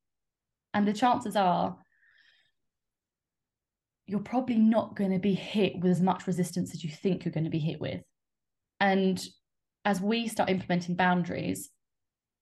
and 0.73 0.87
the 0.87 0.93
chances 0.93 1.35
are 1.35 1.77
you're 4.07 4.19
probably 4.19 4.57
not 4.57 4.95
going 4.95 5.11
to 5.11 5.19
be 5.19 5.33
hit 5.33 5.79
with 5.79 5.91
as 5.91 6.01
much 6.01 6.27
resistance 6.27 6.73
as 6.73 6.83
you 6.83 6.89
think 6.89 7.23
you're 7.23 7.31
going 7.31 7.45
to 7.45 7.49
be 7.49 7.59
hit 7.59 7.79
with. 7.79 8.01
And 8.79 9.23
as 9.85 10.01
we 10.01 10.27
start 10.27 10.49
implementing 10.49 10.95
boundaries 10.95 11.69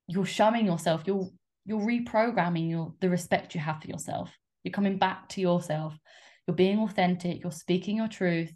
you're 0.10 0.26
showing 0.26 0.66
yourself 0.66 1.04
you're 1.06 1.30
you're 1.66 1.80
reprogramming 1.80 2.70
your 2.70 2.94
the 3.00 3.10
respect 3.10 3.54
you 3.54 3.62
have 3.62 3.80
for 3.82 3.88
yourself. 3.88 4.32
You're 4.64 4.72
coming 4.74 4.98
back 4.98 5.30
to 5.30 5.42
yourself. 5.42 5.96
You're 6.48 6.56
being 6.56 6.80
authentic. 6.80 7.44
You're 7.44 7.52
speaking 7.52 7.98
your 7.98 8.08
truth. 8.08 8.52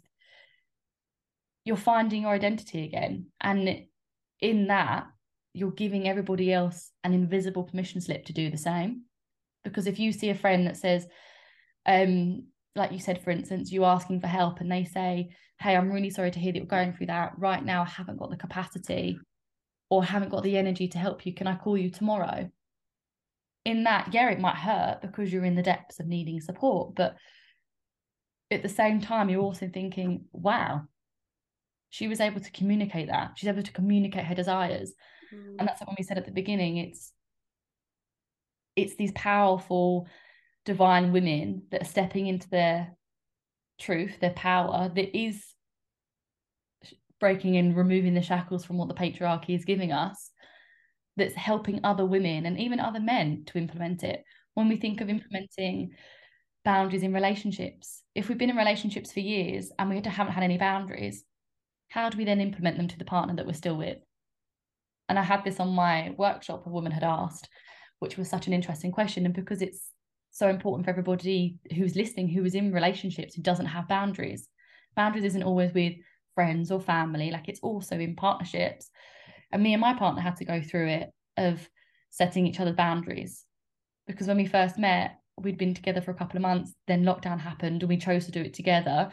You're 1.64 1.76
finding 1.76 2.22
your 2.22 2.32
identity 2.32 2.84
again. 2.84 3.26
And 3.40 3.84
in 4.40 4.66
that 4.66 5.06
you're 5.52 5.70
giving 5.70 6.08
everybody 6.08 6.52
else 6.52 6.90
an 7.04 7.14
invisible 7.14 7.62
permission 7.62 8.00
slip 8.00 8.24
to 8.26 8.32
do 8.32 8.50
the 8.50 8.58
same 8.58 9.02
because 9.64 9.86
if 9.86 9.98
you 9.98 10.12
see 10.12 10.30
a 10.30 10.34
friend 10.34 10.66
that 10.66 10.76
says 10.76 11.06
um 11.86 12.44
like 12.76 12.92
you 12.92 12.98
said 12.98 13.22
for 13.22 13.30
instance 13.30 13.72
you 13.72 13.84
asking 13.84 14.20
for 14.20 14.26
help 14.26 14.60
and 14.60 14.70
they 14.70 14.84
say 14.84 15.28
hey 15.60 15.74
i'm 15.74 15.90
really 15.90 16.10
sorry 16.10 16.30
to 16.30 16.38
hear 16.38 16.52
that 16.52 16.58
you're 16.58 16.66
going 16.66 16.92
through 16.92 17.06
that. 17.06 17.32
Right 17.38 17.64
now 17.64 17.82
i 17.82 17.86
haven't 17.86 18.18
got 18.18 18.30
the 18.30 18.36
capacity 18.36 19.18
or 19.90 20.04
haven't 20.04 20.30
got 20.30 20.42
the 20.42 20.56
energy 20.56 20.88
to 20.88 20.98
help 20.98 21.26
you. 21.26 21.34
Can 21.34 21.46
i 21.46 21.56
call 21.56 21.76
you 21.76 21.90
tomorrow? 21.90 22.50
In 23.64 23.84
that 23.84 24.12
yeah 24.12 24.30
it 24.30 24.40
might 24.40 24.56
hurt 24.56 25.00
because 25.02 25.32
you're 25.32 25.44
in 25.44 25.56
the 25.56 25.62
depths 25.62 26.00
of 26.00 26.06
needing 26.06 26.40
support 26.40 26.94
but 26.94 27.16
at 28.50 28.62
the 28.62 28.68
same 28.68 29.00
time 29.00 29.30
you're 29.30 29.42
also 29.42 29.70
thinking 29.72 30.26
wow 30.32 30.82
she 31.88 32.08
was 32.08 32.20
able 32.20 32.40
to 32.40 32.50
communicate 32.50 33.06
that. 33.06 33.34
She's 33.36 33.48
able 33.48 33.62
to 33.62 33.72
communicate 33.72 34.24
her 34.24 34.34
desires. 34.34 34.92
Mm. 35.32 35.56
and 35.58 35.68
that's 35.68 35.80
what 35.80 35.96
we 35.96 36.04
said 36.04 36.18
at 36.18 36.26
the 36.26 36.30
beginning 36.30 36.76
it's 36.76 37.13
it's 38.76 38.96
these 38.96 39.12
powerful 39.12 40.06
divine 40.64 41.12
women 41.12 41.62
that 41.70 41.82
are 41.82 41.86
stepping 41.86 42.26
into 42.26 42.48
their 42.48 42.96
truth 43.78 44.20
their 44.20 44.30
power 44.30 44.90
that 44.94 45.16
is 45.16 45.44
breaking 47.20 47.56
and 47.56 47.76
removing 47.76 48.14
the 48.14 48.22
shackles 48.22 48.64
from 48.64 48.76
what 48.76 48.88
the 48.88 48.94
patriarchy 48.94 49.50
is 49.50 49.64
giving 49.64 49.92
us 49.92 50.30
that's 51.16 51.34
helping 51.34 51.80
other 51.84 52.04
women 52.04 52.46
and 52.46 52.58
even 52.58 52.80
other 52.80 53.00
men 53.00 53.44
to 53.46 53.58
implement 53.58 54.02
it. 54.02 54.24
When 54.54 54.68
we 54.68 54.76
think 54.76 55.00
of 55.00 55.08
implementing 55.08 55.92
boundaries 56.64 57.02
in 57.02 57.12
relationships, 57.12 58.02
if 58.14 58.28
we've 58.28 58.38
been 58.38 58.50
in 58.50 58.56
relationships 58.56 59.12
for 59.12 59.20
years 59.20 59.70
and 59.78 59.90
we 59.90 59.96
haven't 60.04 60.32
had 60.32 60.44
any 60.44 60.58
boundaries, 60.58 61.24
how 61.88 62.10
do 62.10 62.18
we 62.18 62.24
then 62.24 62.40
implement 62.40 62.76
them 62.76 62.88
to 62.88 62.98
the 62.98 63.04
partner 63.04 63.34
that 63.36 63.46
we're 63.46 63.52
still 63.52 63.76
with? 63.76 63.98
And 65.08 65.18
I 65.18 65.22
had 65.22 65.44
this 65.44 65.60
on 65.60 65.74
my 65.74 66.14
workshop, 66.16 66.66
a 66.66 66.70
woman 66.70 66.92
had 66.92 67.04
asked, 67.04 67.48
which 68.04 68.18
was 68.18 68.28
such 68.28 68.46
an 68.46 68.52
interesting 68.52 68.92
question. 68.92 69.24
And 69.24 69.34
because 69.34 69.62
it's 69.62 69.90
so 70.30 70.48
important 70.48 70.84
for 70.84 70.90
everybody 70.90 71.58
who's 71.74 71.96
listening, 71.96 72.28
who 72.28 72.44
is 72.44 72.54
in 72.54 72.70
relationships, 72.70 73.34
who 73.34 73.42
doesn't 73.42 73.66
have 73.66 73.88
boundaries, 73.88 74.46
boundaries 74.94 75.24
isn't 75.24 75.42
always 75.42 75.72
with 75.72 75.94
friends 76.34 76.70
or 76.70 76.80
family, 76.80 77.30
like 77.30 77.48
it's 77.48 77.60
also 77.60 77.98
in 77.98 78.14
partnerships. 78.14 78.90
And 79.50 79.62
me 79.62 79.72
and 79.72 79.80
my 79.80 79.94
partner 79.94 80.20
had 80.20 80.36
to 80.36 80.44
go 80.44 80.60
through 80.60 80.88
it 80.88 81.10
of 81.38 81.66
setting 82.10 82.46
each 82.46 82.60
other 82.60 82.74
boundaries. 82.74 83.44
Because 84.06 84.26
when 84.26 84.36
we 84.36 84.46
first 84.46 84.78
met, 84.78 85.18
we'd 85.38 85.58
been 85.58 85.74
together 85.74 86.02
for 86.02 86.10
a 86.10 86.16
couple 86.16 86.36
of 86.36 86.42
months, 86.42 86.74
then 86.86 87.04
lockdown 87.04 87.40
happened 87.40 87.82
and 87.82 87.88
we 87.88 87.96
chose 87.96 88.26
to 88.26 88.32
do 88.32 88.42
it 88.42 88.52
together, 88.52 89.10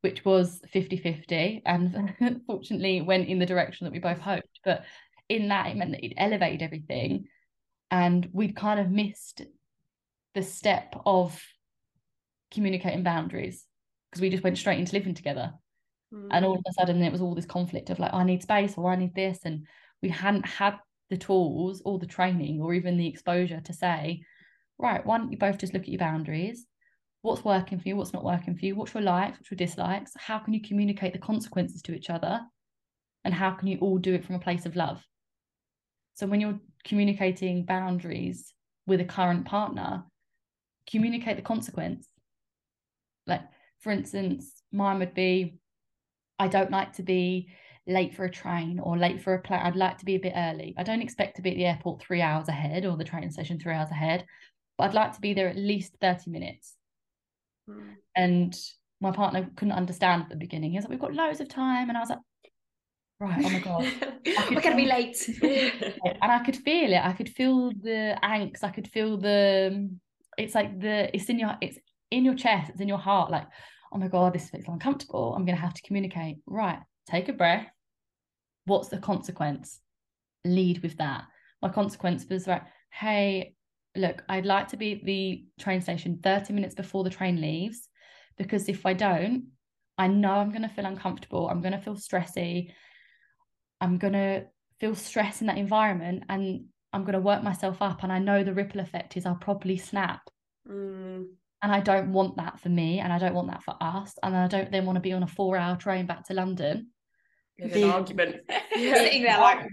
which 0.00 0.24
was 0.24 0.60
50 0.72 0.96
50. 0.96 1.62
And 1.64 2.42
fortunately, 2.46 3.02
went 3.02 3.28
in 3.28 3.38
the 3.38 3.46
direction 3.46 3.84
that 3.84 3.92
we 3.92 4.00
both 4.00 4.18
hoped. 4.18 4.58
But 4.64 4.84
in 5.28 5.48
that, 5.48 5.68
it 5.68 5.76
meant 5.76 5.92
that 5.92 6.04
it 6.04 6.14
elevated 6.16 6.62
everything. 6.62 7.26
And 7.92 8.26
we'd 8.32 8.56
kind 8.56 8.80
of 8.80 8.90
missed 8.90 9.42
the 10.34 10.42
step 10.42 10.94
of 11.04 11.38
communicating 12.50 13.02
boundaries 13.02 13.66
because 14.10 14.22
we 14.22 14.30
just 14.30 14.42
went 14.42 14.56
straight 14.56 14.78
into 14.78 14.94
living 14.94 15.14
together. 15.14 15.52
Mm. 16.12 16.28
And 16.30 16.44
all 16.46 16.54
of 16.54 16.64
a 16.66 16.72
sudden, 16.72 17.02
it 17.02 17.12
was 17.12 17.20
all 17.20 17.34
this 17.34 17.44
conflict 17.44 17.90
of 17.90 17.98
like, 17.98 18.14
I 18.14 18.24
need 18.24 18.42
space 18.42 18.74
or 18.78 18.90
I 18.90 18.96
need 18.96 19.14
this. 19.14 19.40
And 19.44 19.66
we 20.02 20.08
hadn't 20.08 20.46
had 20.46 20.78
the 21.10 21.18
tools 21.18 21.82
or 21.84 21.98
the 21.98 22.06
training 22.06 22.62
or 22.62 22.72
even 22.72 22.96
the 22.96 23.06
exposure 23.06 23.60
to 23.60 23.72
say, 23.74 24.22
right, 24.78 25.04
why 25.04 25.18
don't 25.18 25.30
you 25.30 25.36
both 25.36 25.58
just 25.58 25.74
look 25.74 25.82
at 25.82 25.88
your 25.88 25.98
boundaries? 25.98 26.66
What's 27.20 27.44
working 27.44 27.78
for 27.78 27.88
you? 27.88 27.96
What's 27.96 28.14
not 28.14 28.24
working 28.24 28.56
for 28.56 28.64
you? 28.64 28.74
What's 28.74 28.94
your 28.94 29.02
likes? 29.02 29.38
What's 29.38 29.50
your 29.50 29.56
dislikes? 29.56 30.12
How 30.16 30.38
can 30.38 30.54
you 30.54 30.62
communicate 30.62 31.12
the 31.12 31.18
consequences 31.18 31.82
to 31.82 31.94
each 31.94 32.08
other? 32.08 32.40
And 33.22 33.34
how 33.34 33.50
can 33.50 33.68
you 33.68 33.78
all 33.80 33.98
do 33.98 34.14
it 34.14 34.24
from 34.24 34.36
a 34.36 34.40
place 34.40 34.64
of 34.64 34.76
love? 34.76 35.04
So 36.14 36.26
when 36.26 36.40
you're 36.40 36.58
communicating 36.84 37.64
boundaries 37.64 38.52
with 38.86 39.00
a 39.00 39.04
current 39.04 39.44
partner, 39.44 40.04
communicate 40.90 41.36
the 41.36 41.42
consequence. 41.42 42.08
Like, 43.26 43.42
for 43.80 43.90
instance, 43.90 44.62
mine 44.72 44.98
would 44.98 45.14
be 45.14 45.58
I 46.38 46.48
don't 46.48 46.70
like 46.70 46.94
to 46.94 47.02
be 47.02 47.48
late 47.86 48.14
for 48.14 48.24
a 48.24 48.30
train 48.30 48.80
or 48.80 48.96
late 48.96 49.22
for 49.22 49.34
a 49.34 49.40
plane. 49.40 49.60
I'd 49.62 49.76
like 49.76 49.98
to 49.98 50.04
be 50.04 50.16
a 50.16 50.20
bit 50.20 50.32
early. 50.34 50.74
I 50.76 50.82
don't 50.82 51.02
expect 51.02 51.36
to 51.36 51.42
be 51.42 51.50
at 51.50 51.56
the 51.56 51.66
airport 51.66 52.02
three 52.02 52.20
hours 52.20 52.48
ahead 52.48 52.84
or 52.84 52.96
the 52.96 53.04
train 53.04 53.30
station 53.30 53.58
three 53.58 53.74
hours 53.74 53.90
ahead, 53.90 54.26
but 54.76 54.84
I'd 54.84 54.94
like 54.94 55.12
to 55.14 55.20
be 55.20 55.34
there 55.34 55.48
at 55.48 55.56
least 55.56 55.96
30 56.00 56.30
minutes. 56.30 56.74
Mm. 57.68 57.94
And 58.16 58.56
my 59.00 59.12
partner 59.12 59.50
couldn't 59.56 59.74
understand 59.74 60.22
at 60.22 60.28
the 60.30 60.36
beginning. 60.36 60.72
He 60.72 60.78
was 60.78 60.84
like, 60.84 60.90
We've 60.90 61.00
got 61.00 61.14
loads 61.14 61.40
of 61.40 61.48
time. 61.48 61.88
And 61.88 61.96
I 61.96 62.00
was 62.00 62.10
like, 62.10 62.18
Right, 63.22 63.44
oh 63.44 63.50
my 63.50 63.58
God. 63.60 63.86
We're 64.50 64.60
going 64.60 64.76
to 64.76 64.82
be 64.82 64.86
late. 64.86 65.28
and 65.42 66.32
I 66.32 66.40
could 66.44 66.56
feel 66.56 66.92
it. 66.92 66.98
I 66.98 67.12
could 67.12 67.28
feel 67.28 67.70
the 67.70 68.18
angst. 68.20 68.64
I 68.64 68.70
could 68.70 68.88
feel 68.88 69.16
the, 69.16 69.70
um, 69.72 70.00
it's 70.36 70.56
like 70.56 70.80
the, 70.80 71.08
it's 71.14 71.26
in 71.26 71.38
your, 71.38 71.56
it's 71.60 71.78
in 72.10 72.24
your 72.24 72.34
chest, 72.34 72.70
it's 72.70 72.80
in 72.80 72.88
your 72.88 72.98
heart. 72.98 73.30
Like, 73.30 73.46
oh 73.92 73.98
my 73.98 74.08
God, 74.08 74.32
this 74.32 74.50
feels 74.50 74.64
uncomfortable. 74.66 75.34
I'm 75.36 75.44
going 75.44 75.54
to 75.54 75.62
have 75.62 75.72
to 75.74 75.82
communicate. 75.82 76.38
Right, 76.46 76.80
take 77.08 77.28
a 77.28 77.32
breath. 77.32 77.68
What's 78.64 78.88
the 78.88 78.98
consequence? 78.98 79.78
Lead 80.44 80.82
with 80.82 80.96
that. 80.96 81.22
My 81.62 81.68
consequence 81.68 82.26
was 82.28 82.48
right, 82.48 82.62
hey, 82.90 83.54
look, 83.94 84.24
I'd 84.28 84.46
like 84.46 84.66
to 84.68 84.76
be 84.76 84.94
at 84.94 85.04
the 85.04 85.44
train 85.60 85.80
station 85.80 86.18
30 86.24 86.54
minutes 86.54 86.74
before 86.74 87.04
the 87.04 87.10
train 87.10 87.40
leaves 87.40 87.88
because 88.36 88.68
if 88.68 88.84
I 88.84 88.94
don't, 88.94 89.44
I 89.96 90.08
know 90.08 90.32
I'm 90.32 90.50
going 90.50 90.62
to 90.62 90.68
feel 90.68 90.86
uncomfortable. 90.86 91.48
I'm 91.48 91.60
going 91.60 91.70
to 91.70 91.78
feel 91.78 91.94
stressy. 91.94 92.72
I'm 93.82 93.98
going 93.98 94.14
to 94.14 94.46
feel 94.80 94.94
stress 94.94 95.40
in 95.40 95.48
that 95.48 95.58
environment 95.58 96.24
and 96.28 96.64
I'm 96.92 97.02
going 97.02 97.14
to 97.14 97.20
work 97.20 97.42
myself 97.42 97.82
up. 97.82 98.02
And 98.02 98.12
I 98.12 98.18
know 98.18 98.42
the 98.42 98.54
ripple 98.54 98.80
effect 98.80 99.16
is 99.16 99.26
I'll 99.26 99.34
probably 99.34 99.76
snap. 99.76 100.22
Mm. 100.68 101.26
And 101.62 101.72
I 101.72 101.80
don't 101.80 102.12
want 102.12 102.36
that 102.36 102.60
for 102.60 102.68
me 102.68 103.00
and 103.00 103.12
I 103.12 103.18
don't 103.18 103.34
want 103.34 103.48
that 103.48 103.62
for 103.62 103.76
us. 103.80 104.14
And 104.22 104.36
I 104.36 104.48
don't 104.48 104.72
then 104.72 104.86
want 104.86 104.96
to 104.96 105.00
be 105.00 105.12
on 105.12 105.22
a 105.22 105.28
four 105.28 105.56
hour 105.56 105.76
train 105.76 106.06
back 106.06 106.26
to 106.26 106.34
London 106.34 106.88
an 107.58 107.84
argument. 107.84 108.36
Sitting 108.74 109.22
there 109.24 109.38
like, 109.38 109.66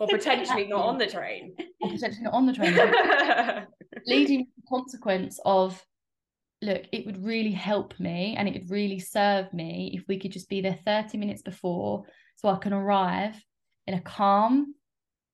or 0.00 0.06
potentially 0.08 0.66
not 0.68 0.84
on 0.84 0.98
the 0.98 1.06
train. 1.06 1.54
Or 1.80 1.90
potentially 1.90 2.24
not 2.24 2.34
on 2.34 2.46
the 2.46 2.52
train. 2.52 2.74
leading 4.06 4.44
to 4.44 4.50
the 4.56 4.62
consequence 4.68 5.40
of, 5.44 5.82
look, 6.62 6.82
it 6.92 7.06
would 7.06 7.24
really 7.24 7.52
help 7.52 7.98
me 7.98 8.34
and 8.36 8.48
it 8.48 8.54
would 8.54 8.70
really 8.70 8.98
serve 8.98 9.52
me 9.52 9.92
if 9.94 10.04
we 10.08 10.18
could 10.18 10.32
just 10.32 10.48
be 10.48 10.60
there 10.60 10.78
30 10.84 11.18
minutes 11.18 11.42
before 11.42 12.04
so 12.36 12.48
I 12.48 12.56
can 12.56 12.72
arrive 12.72 13.34
in 13.86 13.94
a 13.94 14.00
calm, 14.00 14.74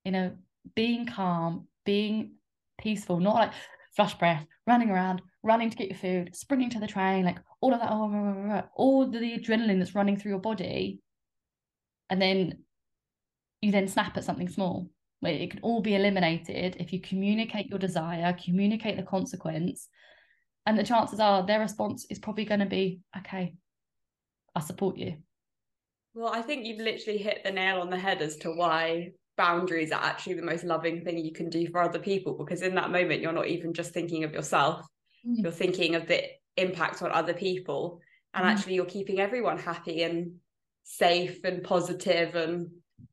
in 0.04 0.14
a 0.14 0.34
being 0.74 1.06
calm, 1.06 1.66
being 1.84 2.34
peaceful, 2.80 3.20
not 3.20 3.34
like 3.34 3.52
flush 3.94 4.14
breath, 4.14 4.46
running 4.66 4.90
around, 4.90 5.22
running 5.42 5.70
to 5.70 5.76
get 5.76 5.88
your 5.88 5.98
food, 5.98 6.34
sprinting 6.34 6.70
to 6.70 6.80
the 6.80 6.86
train, 6.86 7.24
like 7.24 7.38
all 7.60 7.74
of 7.74 7.80
that, 7.80 8.70
all 8.74 9.06
the 9.06 9.38
adrenaline 9.38 9.78
that's 9.78 9.94
running 9.94 10.16
through 10.16 10.30
your 10.30 10.40
body. 10.40 11.00
And 12.10 12.20
then 12.20 12.64
you 13.60 13.72
then 13.72 13.88
snap 13.88 14.16
at 14.16 14.24
something 14.24 14.48
small 14.48 14.88
it 15.24 15.52
can 15.52 15.60
all 15.60 15.80
be 15.80 15.94
eliminated 15.94 16.76
if 16.80 16.92
you 16.92 17.00
communicate 17.00 17.68
your 17.68 17.78
desire 17.78 18.36
communicate 18.44 18.96
the 18.96 19.02
consequence. 19.04 19.88
And 20.66 20.78
the 20.78 20.84
chances 20.84 21.20
are 21.20 21.46
their 21.46 21.60
response 21.60 22.06
is 22.10 22.18
probably 22.18 22.44
going 22.44 22.60
to 22.60 22.66
be 22.66 23.00
okay 23.16 23.54
i 24.54 24.60
support 24.60 24.96
you 24.96 25.16
well 26.14 26.32
i 26.32 26.42
think 26.42 26.66
you've 26.66 26.80
literally 26.80 27.18
hit 27.18 27.42
the 27.44 27.50
nail 27.50 27.80
on 27.80 27.90
the 27.90 27.98
head 27.98 28.22
as 28.22 28.36
to 28.36 28.50
why 28.50 29.10
boundaries 29.36 29.92
are 29.92 30.02
actually 30.02 30.34
the 30.34 30.42
most 30.42 30.64
loving 30.64 31.02
thing 31.02 31.18
you 31.18 31.32
can 31.32 31.48
do 31.48 31.66
for 31.70 31.82
other 31.82 31.98
people 31.98 32.34
because 32.34 32.62
in 32.62 32.74
that 32.74 32.90
moment 32.90 33.20
you're 33.20 33.32
not 33.32 33.48
even 33.48 33.72
just 33.72 33.92
thinking 33.92 34.24
of 34.24 34.32
yourself 34.32 34.86
mm. 35.26 35.34
you're 35.42 35.50
thinking 35.50 35.94
of 35.94 36.06
the 36.06 36.22
impact 36.56 37.02
on 37.02 37.10
other 37.10 37.32
people 37.32 38.00
and 38.34 38.44
mm. 38.44 38.48
actually 38.48 38.74
you're 38.74 38.84
keeping 38.84 39.20
everyone 39.20 39.58
happy 39.58 40.02
and 40.02 40.32
safe 40.84 41.44
and 41.44 41.62
positive 41.62 42.34
and 42.34 42.68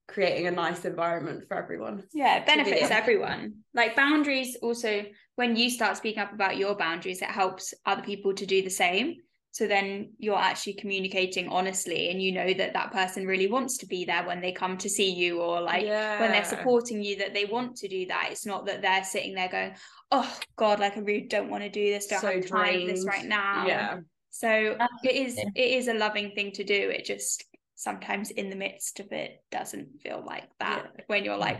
creating 0.07 0.47
a 0.47 0.51
nice 0.51 0.85
environment 0.85 1.43
for 1.47 1.55
everyone. 1.55 2.03
Yeah, 2.13 2.37
it 2.37 2.45
benefits 2.45 2.89
everyone. 2.89 3.53
Like 3.73 3.95
boundaries 3.95 4.57
also 4.61 5.05
when 5.35 5.55
you 5.55 5.69
start 5.69 5.97
speaking 5.97 6.21
up 6.21 6.33
about 6.33 6.57
your 6.57 6.75
boundaries, 6.75 7.21
it 7.21 7.29
helps 7.29 7.73
other 7.85 8.01
people 8.01 8.33
to 8.33 8.45
do 8.45 8.61
the 8.61 8.69
same. 8.69 9.15
So 9.51 9.67
then 9.67 10.13
you're 10.19 10.37
actually 10.37 10.73
communicating 10.73 11.49
honestly 11.49 12.11
and 12.11 12.21
you 12.21 12.31
know 12.31 12.53
that 12.53 12.73
that 12.73 12.91
person 12.91 13.25
really 13.25 13.47
wants 13.47 13.77
to 13.79 13.87
be 13.87 14.05
there 14.05 14.25
when 14.25 14.41
they 14.41 14.51
come 14.51 14.77
to 14.77 14.89
see 14.89 15.11
you 15.11 15.41
or 15.41 15.59
like 15.59 15.85
yeah. 15.85 16.21
when 16.21 16.31
they're 16.31 16.45
supporting 16.45 17.03
you 17.03 17.17
that 17.17 17.33
they 17.33 17.45
want 17.45 17.75
to 17.77 17.87
do 17.87 18.05
that. 18.07 18.29
It's 18.31 18.45
not 18.45 18.67
that 18.67 18.81
they're 18.81 19.03
sitting 19.03 19.33
there 19.33 19.49
going, 19.49 19.73
"Oh 20.11 20.39
god, 20.55 20.79
like 20.79 20.97
I 20.97 20.99
really 21.01 21.27
don't 21.27 21.49
want 21.49 21.63
to 21.63 21.69
do 21.69 21.91
this. 21.91 22.07
Don't 22.07 22.21
so 22.21 22.31
have 22.31 22.45
time 22.45 22.81
for 22.81 22.87
this 22.87 23.05
right 23.05 23.25
now." 23.25 23.65
Yeah. 23.67 23.99
So 24.29 24.77
it 25.03 25.15
is 25.15 25.37
it 25.37 25.51
is 25.55 25.87
a 25.87 25.93
loving 25.95 26.31
thing 26.31 26.51
to 26.53 26.63
do. 26.63 26.91
It 26.91 27.05
just 27.05 27.43
sometimes 27.79 28.29
in 28.31 28.49
the 28.49 28.55
midst 28.55 28.99
of 28.99 29.11
it 29.11 29.41
doesn't 29.51 30.01
feel 30.01 30.21
like 30.25 30.43
that 30.59 30.83
yeah. 30.83 31.03
when 31.07 31.23
you're 31.23 31.37
like 31.37 31.57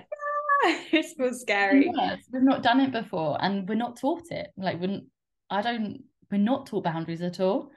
ah, 0.65 0.79
it 0.91 1.05
feels 1.17 1.39
scary 1.39 1.89
yes, 1.95 2.19
we've 2.33 2.43
not 2.43 2.61
done 2.61 2.81
it 2.81 2.91
before 2.91 3.37
and 3.39 3.67
we're 3.69 3.75
not 3.75 3.95
taught 3.95 4.29
it 4.29 4.49
like 4.57 4.77
we're 4.81 4.99
i 5.49 5.61
don't 5.61 6.03
we're 6.29 6.37
not 6.37 6.65
taught 6.65 6.83
boundaries 6.83 7.21
at 7.21 7.39
all 7.39 7.71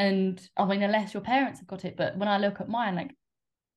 and 0.00 0.48
i 0.56 0.64
mean 0.64 0.82
unless 0.82 1.12
your 1.12 1.22
parents 1.22 1.60
have 1.60 1.68
got 1.68 1.84
it 1.84 1.96
but 1.96 2.16
when 2.16 2.28
i 2.28 2.38
look 2.38 2.60
at 2.60 2.68
mine 2.68 2.96
like 2.96 3.10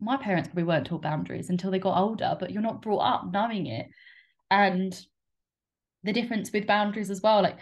my 0.03 0.17
parents 0.17 0.49
probably 0.49 0.63
weren't 0.63 0.85
taught 0.85 1.01
boundaries 1.01 1.49
until 1.49 1.71
they 1.71 1.79
got 1.79 1.97
older 1.97 2.35
but 2.39 2.51
you're 2.51 2.61
not 2.61 2.81
brought 2.81 2.99
up 2.99 3.31
knowing 3.31 3.67
it. 3.67 3.87
And 4.51 4.99
the 6.03 6.13
difference 6.13 6.51
with 6.51 6.67
boundaries 6.67 7.09
as 7.09 7.21
well 7.21 7.41
like 7.41 7.57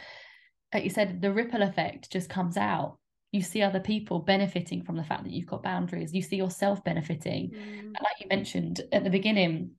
like 0.73 0.83
you 0.83 0.89
said 0.89 1.21
the 1.21 1.31
ripple 1.31 1.61
effect 1.61 2.09
just 2.11 2.29
comes 2.29 2.57
out. 2.57 2.97
You 3.31 3.41
see 3.41 3.61
other 3.61 3.79
people 3.79 4.19
benefiting 4.19 4.83
from 4.83 4.97
the 4.97 5.03
fact 5.03 5.23
that 5.23 5.31
you've 5.31 5.47
got 5.47 5.63
boundaries. 5.63 6.13
You 6.13 6.21
see 6.21 6.37
yourself 6.37 6.83
benefiting. 6.83 7.51
Mm. 7.51 7.79
and 7.79 7.97
like 8.01 8.19
you 8.19 8.27
mentioned 8.27 8.81
at 8.91 9.03
the 9.03 9.09
beginning 9.09 9.71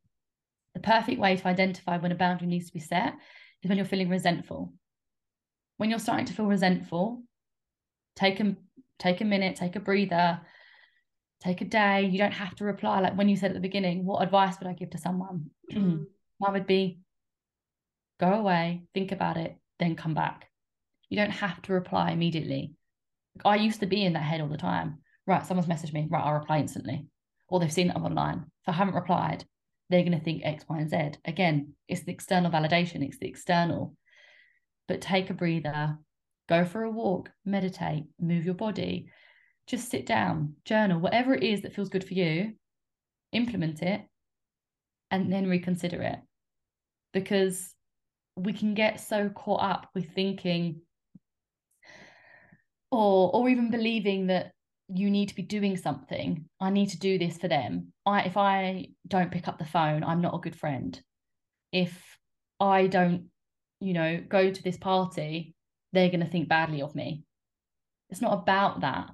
the 0.74 0.80
perfect 0.80 1.18
way 1.18 1.36
to 1.36 1.48
identify 1.48 1.98
when 1.98 2.12
a 2.12 2.14
boundary 2.14 2.46
needs 2.46 2.68
to 2.68 2.72
be 2.72 2.80
set 2.80 3.14
is 3.62 3.68
when 3.68 3.76
you're 3.76 3.86
feeling 3.86 4.08
resentful. 4.08 4.72
When 5.78 5.90
you're 5.90 5.98
starting 5.98 6.26
to 6.26 6.32
feel 6.32 6.46
resentful 6.46 7.22
take 8.14 8.40
a 8.40 8.54
take 9.02 9.20
a 9.20 9.24
minute 9.24 9.56
take 9.56 9.76
a 9.76 9.80
breather 9.80 10.40
take 11.40 11.60
a 11.60 11.64
day 11.64 12.06
you 12.06 12.18
don't 12.18 12.32
have 12.32 12.54
to 12.54 12.64
reply 12.64 13.00
like 13.00 13.16
when 13.16 13.28
you 13.28 13.36
said 13.36 13.50
at 13.50 13.54
the 13.54 13.60
beginning 13.60 14.04
what 14.04 14.22
advice 14.22 14.58
would 14.58 14.68
i 14.68 14.72
give 14.72 14.90
to 14.90 14.98
someone 14.98 15.50
mm. 15.72 16.04
mine 16.40 16.52
would 16.52 16.66
be 16.66 17.00
go 18.20 18.32
away 18.32 18.82
think 18.94 19.12
about 19.12 19.36
it 19.36 19.56
then 19.78 19.96
come 19.96 20.14
back 20.14 20.48
you 21.08 21.16
don't 21.16 21.30
have 21.30 21.60
to 21.62 21.72
reply 21.72 22.10
immediately 22.10 22.74
I 23.44 23.56
used 23.56 23.80
to 23.80 23.86
be 23.86 24.04
in 24.04 24.12
that 24.12 24.22
head 24.22 24.40
all 24.40 24.48
the 24.48 24.56
time. 24.56 24.98
Right, 25.26 25.46
someone's 25.46 25.68
messaged 25.68 25.92
me. 25.92 26.06
Right, 26.10 26.22
I'll 26.22 26.34
reply 26.34 26.58
instantly. 26.58 27.06
or 27.48 27.60
they've 27.60 27.72
seen 27.72 27.90
it 27.90 27.96
online. 27.96 28.38
If 28.62 28.68
I 28.68 28.72
haven't 28.72 28.94
replied, 28.94 29.44
they're 29.90 30.02
going 30.02 30.18
to 30.18 30.24
think 30.24 30.42
X, 30.42 30.64
Y, 30.68 30.78
and 30.78 30.88
Z. 30.88 31.18
Again, 31.26 31.74
it's 31.86 32.02
the 32.02 32.12
external 32.12 32.50
validation, 32.50 33.04
it's 33.04 33.18
the 33.18 33.28
external. 33.28 33.94
But 34.88 35.02
take 35.02 35.28
a 35.28 35.34
breather, 35.34 35.98
go 36.52 36.64
for 36.66 36.82
a 36.82 36.90
walk, 36.90 37.30
meditate, 37.46 38.04
move 38.20 38.44
your 38.44 38.54
body, 38.54 39.06
just 39.66 39.90
sit 39.90 40.04
down, 40.04 40.54
journal, 40.66 41.00
whatever 41.00 41.34
it 41.34 41.42
is 41.42 41.62
that 41.62 41.74
feels 41.74 41.88
good 41.88 42.04
for 42.04 42.12
you, 42.12 42.52
implement 43.32 43.80
it, 43.80 44.02
and 45.10 45.32
then 45.32 45.48
reconsider 45.48 46.02
it. 46.02 46.18
Because 47.14 47.74
we 48.36 48.52
can 48.52 48.74
get 48.74 49.00
so 49.00 49.30
caught 49.30 49.62
up 49.62 49.88
with 49.94 50.14
thinking 50.14 50.82
or 52.90 53.34
or 53.34 53.48
even 53.48 53.70
believing 53.70 54.26
that 54.26 54.52
you 54.88 55.10
need 55.10 55.28
to 55.30 55.34
be 55.34 55.42
doing 55.42 55.76
something. 55.76 56.44
I 56.60 56.68
need 56.68 56.90
to 56.90 56.98
do 56.98 57.18
this 57.18 57.38
for 57.38 57.48
them. 57.48 57.92
I 58.04 58.22
if 58.22 58.36
i 58.36 58.88
don't 59.08 59.30
pick 59.30 59.48
up 59.48 59.58
the 59.58 59.72
phone 59.76 60.04
i'm 60.04 60.20
not 60.20 60.34
a 60.34 60.44
good 60.44 60.56
friend. 60.56 61.00
If 61.72 61.94
i 62.60 62.86
don't 62.86 63.28
you 63.80 63.94
know 63.94 64.22
go 64.28 64.50
to 64.50 64.62
this 64.62 64.76
party 64.76 65.54
they're 65.92 66.08
going 66.08 66.20
to 66.20 66.30
think 66.30 66.48
badly 66.48 66.82
of 66.82 66.94
me. 66.94 67.24
It's 68.10 68.20
not 68.20 68.34
about 68.34 68.80
that. 68.80 69.10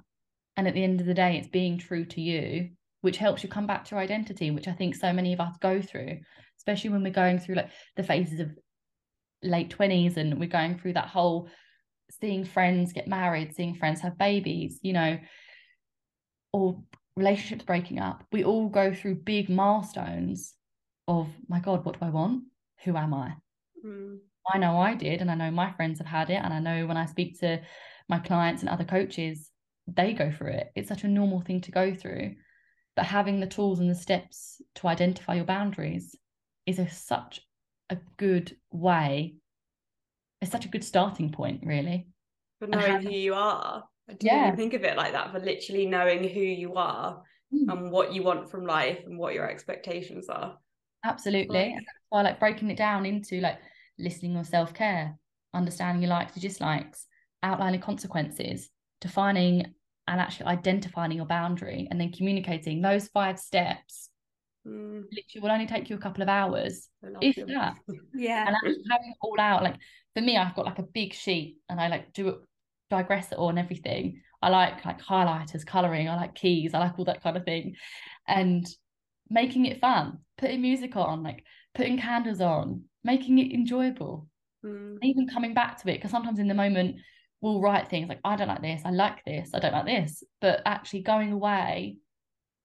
And 0.57 0.67
at 0.67 0.73
the 0.73 0.83
end 0.83 0.99
of 0.99 1.07
the 1.07 1.13
day 1.13 1.37
it's 1.37 1.47
being 1.47 1.77
true 1.77 2.05
to 2.05 2.21
you 2.21 2.69
which 3.01 3.15
helps 3.15 3.43
you 3.43 3.47
come 3.47 3.65
back 3.65 3.85
to 3.85 3.95
your 3.95 4.01
identity 4.01 4.51
which 4.51 4.67
i 4.67 4.73
think 4.73 4.93
so 4.93 5.13
many 5.13 5.31
of 5.31 5.39
us 5.39 5.55
go 5.61 5.81
through 5.81 6.17
especially 6.57 6.89
when 6.89 7.01
we're 7.01 7.09
going 7.09 7.39
through 7.39 7.55
like 7.55 7.69
the 7.95 8.03
phases 8.03 8.41
of 8.41 8.49
late 9.41 9.73
20s 9.73 10.17
and 10.17 10.37
we're 10.37 10.49
going 10.49 10.77
through 10.77 10.91
that 10.91 11.07
whole 11.07 11.47
seeing 12.19 12.43
friends 12.43 12.91
get 12.91 13.07
married 13.07 13.55
seeing 13.55 13.73
friends 13.73 14.01
have 14.01 14.17
babies 14.17 14.79
you 14.81 14.91
know 14.91 15.17
or 16.51 16.81
relationships 17.19 17.63
breaking 17.65 17.99
up. 17.99 18.23
We 18.31 18.43
all 18.43 18.69
go 18.69 18.93
through 18.93 19.15
big 19.15 19.49
milestones 19.49 20.55
of 21.07 21.27
my 21.47 21.59
god 21.59 21.85
what 21.85 21.99
do 21.99 22.05
i 22.05 22.09
want? 22.09 22.43
Who 22.83 22.95
am 22.95 23.13
i? 23.13 23.33
Mm. 23.85 24.19
I 24.53 24.57
know 24.57 24.77
i 24.77 24.93
did 24.93 25.21
and 25.21 25.29
i 25.29 25.35
know 25.35 25.51
my 25.51 25.71
friends 25.71 25.99
have 25.99 26.07
had 26.07 26.29
it 26.29 26.41
and 26.43 26.53
i 26.53 26.59
know 26.59 26.85
when 26.85 26.97
i 26.97 27.05
speak 27.05 27.39
to 27.39 27.59
my 28.07 28.19
clients 28.19 28.61
and 28.61 28.69
other 28.69 28.83
coaches 28.83 29.51
they 29.95 30.13
go 30.13 30.31
through 30.31 30.51
it. 30.51 30.71
It's 30.75 30.87
such 30.87 31.03
a 31.03 31.07
normal 31.07 31.41
thing 31.41 31.61
to 31.61 31.71
go 31.71 31.93
through 31.93 32.35
but 32.95 33.05
having 33.05 33.39
the 33.39 33.47
tools 33.47 33.79
and 33.79 33.89
the 33.89 33.95
steps 33.95 34.61
to 34.75 34.87
identify 34.87 35.35
your 35.35 35.45
boundaries 35.45 36.17
is 36.65 36.79
a, 36.79 36.89
such 36.89 37.39
a 37.89 37.97
good 38.17 38.57
way. 38.71 39.35
It's 40.41 40.51
such 40.51 40.65
a 40.65 40.69
good 40.69 40.83
starting 40.83 41.31
point 41.31 41.61
really. 41.63 42.07
For 42.59 42.67
knowing 42.67 43.03
who 43.03 43.11
you 43.11 43.35
are 43.35 43.83
I 44.09 44.13
didn't 44.13 44.23
yeah. 44.23 44.47
even 44.47 44.57
think 44.57 44.73
of 44.73 44.83
it 44.83 44.97
like 44.97 45.13
that 45.13 45.31
for 45.31 45.39
literally 45.39 45.85
knowing 45.85 46.27
who 46.27 46.41
you 46.41 46.73
are 46.73 47.21
mm. 47.53 47.71
and 47.71 47.91
what 47.91 48.11
you 48.13 48.23
want 48.23 48.49
from 48.49 48.65
life 48.65 48.99
and 49.05 49.17
what 49.17 49.33
your 49.33 49.49
expectations 49.49 50.27
are. 50.27 50.57
Absolutely. 51.05 51.73
Like, 51.75 51.83
why 52.09 52.23
like 52.23 52.39
breaking 52.39 52.71
it 52.71 52.77
down 52.77 53.05
into 53.05 53.39
like 53.39 53.59
listening 53.99 54.35
or 54.35 54.43
self-care 54.43 55.17
understanding 55.53 56.01
your 56.01 56.09
likes 56.09 56.33
and 56.33 56.41
dislikes 56.41 57.05
outlining 57.43 57.81
consequences 57.81 58.69
defining 59.01 59.65
and 60.07 60.19
actually 60.19 60.47
identifying 60.47 61.11
your 61.11 61.25
boundary 61.25 61.87
and 61.89 61.99
then 61.99 62.11
communicating 62.11 62.81
those 62.81 63.07
five 63.09 63.39
steps 63.39 64.09
mm. 64.67 65.03
literally 65.11 65.41
will 65.41 65.51
only 65.51 65.67
take 65.67 65.89
you 65.89 65.95
a 65.95 65.99
couple 65.99 66.21
of 66.21 66.29
hours 66.29 66.89
if 67.21 67.35
that. 67.35 67.77
Yeah. 68.13 68.47
And 68.47 68.55
actually 68.55 68.83
having 68.89 69.11
it 69.11 69.17
all 69.21 69.39
out 69.39 69.63
like 69.63 69.75
for 70.15 70.21
me 70.21 70.37
I've 70.37 70.55
got 70.55 70.65
like 70.65 70.79
a 70.79 70.83
big 70.83 71.13
sheet 71.13 71.57
and 71.69 71.79
I 71.79 71.87
like 71.87 72.13
do 72.13 72.29
it 72.29 72.35
digress 72.89 73.31
it 73.31 73.37
all 73.37 73.49
and 73.49 73.59
everything. 73.59 74.21
I 74.41 74.49
like 74.49 74.83
like 74.83 75.01
highlighters 75.01 75.65
coloring 75.65 76.09
I 76.09 76.15
like 76.15 76.35
keys 76.35 76.73
I 76.73 76.79
like 76.79 76.97
all 76.97 77.05
that 77.05 77.23
kind 77.23 77.37
of 77.37 77.45
thing. 77.45 77.75
And 78.27 78.67
making 79.29 79.65
it 79.65 79.79
fun 79.79 80.19
putting 80.37 80.61
music 80.61 80.95
on 80.95 81.23
like 81.23 81.43
putting 81.75 81.99
candles 81.99 82.41
on 82.41 82.83
making 83.03 83.39
it 83.39 83.53
enjoyable 83.53 84.27
mm. 84.65 84.97
even 85.01 85.27
coming 85.27 85.53
back 85.53 85.81
to 85.81 85.89
it 85.89 85.95
because 85.95 86.11
sometimes 86.11 86.39
in 86.39 86.47
the 86.47 86.53
moment 86.53 86.97
we'll 87.41 87.61
write 87.61 87.87
things 87.89 88.09
like 88.09 88.19
I 88.23 88.35
don't 88.35 88.47
like 88.47 88.61
this 88.61 88.81
I 88.83 88.91
like 88.91 89.23
this 89.25 89.51
I 89.53 89.59
don't 89.59 89.73
like 89.73 89.85
this 89.85 90.23
but 90.41 90.61
actually 90.65 91.01
going 91.01 91.31
away 91.31 91.97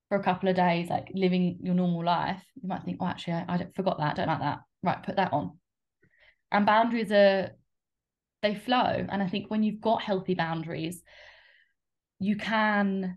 for 0.08 0.20
a 0.20 0.22
couple 0.22 0.48
of 0.48 0.56
days, 0.56 0.88
like 0.88 1.08
living 1.14 1.58
your 1.62 1.74
normal 1.74 2.04
life, 2.04 2.42
you 2.62 2.68
might 2.68 2.84
think, 2.84 2.98
oh, 3.00 3.06
actually, 3.06 3.34
I, 3.34 3.44
I 3.48 3.66
forgot 3.74 3.98
that, 3.98 4.12
I 4.12 4.14
don't 4.14 4.28
like 4.28 4.40
that. 4.40 4.58
Right, 4.82 5.02
put 5.02 5.16
that 5.16 5.32
on. 5.32 5.58
And 6.52 6.66
boundaries 6.66 7.10
are, 7.10 7.50
they 8.42 8.54
flow. 8.54 9.06
And 9.08 9.22
I 9.22 9.26
think 9.26 9.50
when 9.50 9.62
you've 9.62 9.80
got 9.80 10.02
healthy 10.02 10.34
boundaries, 10.34 11.02
you 12.20 12.36
can, 12.36 13.16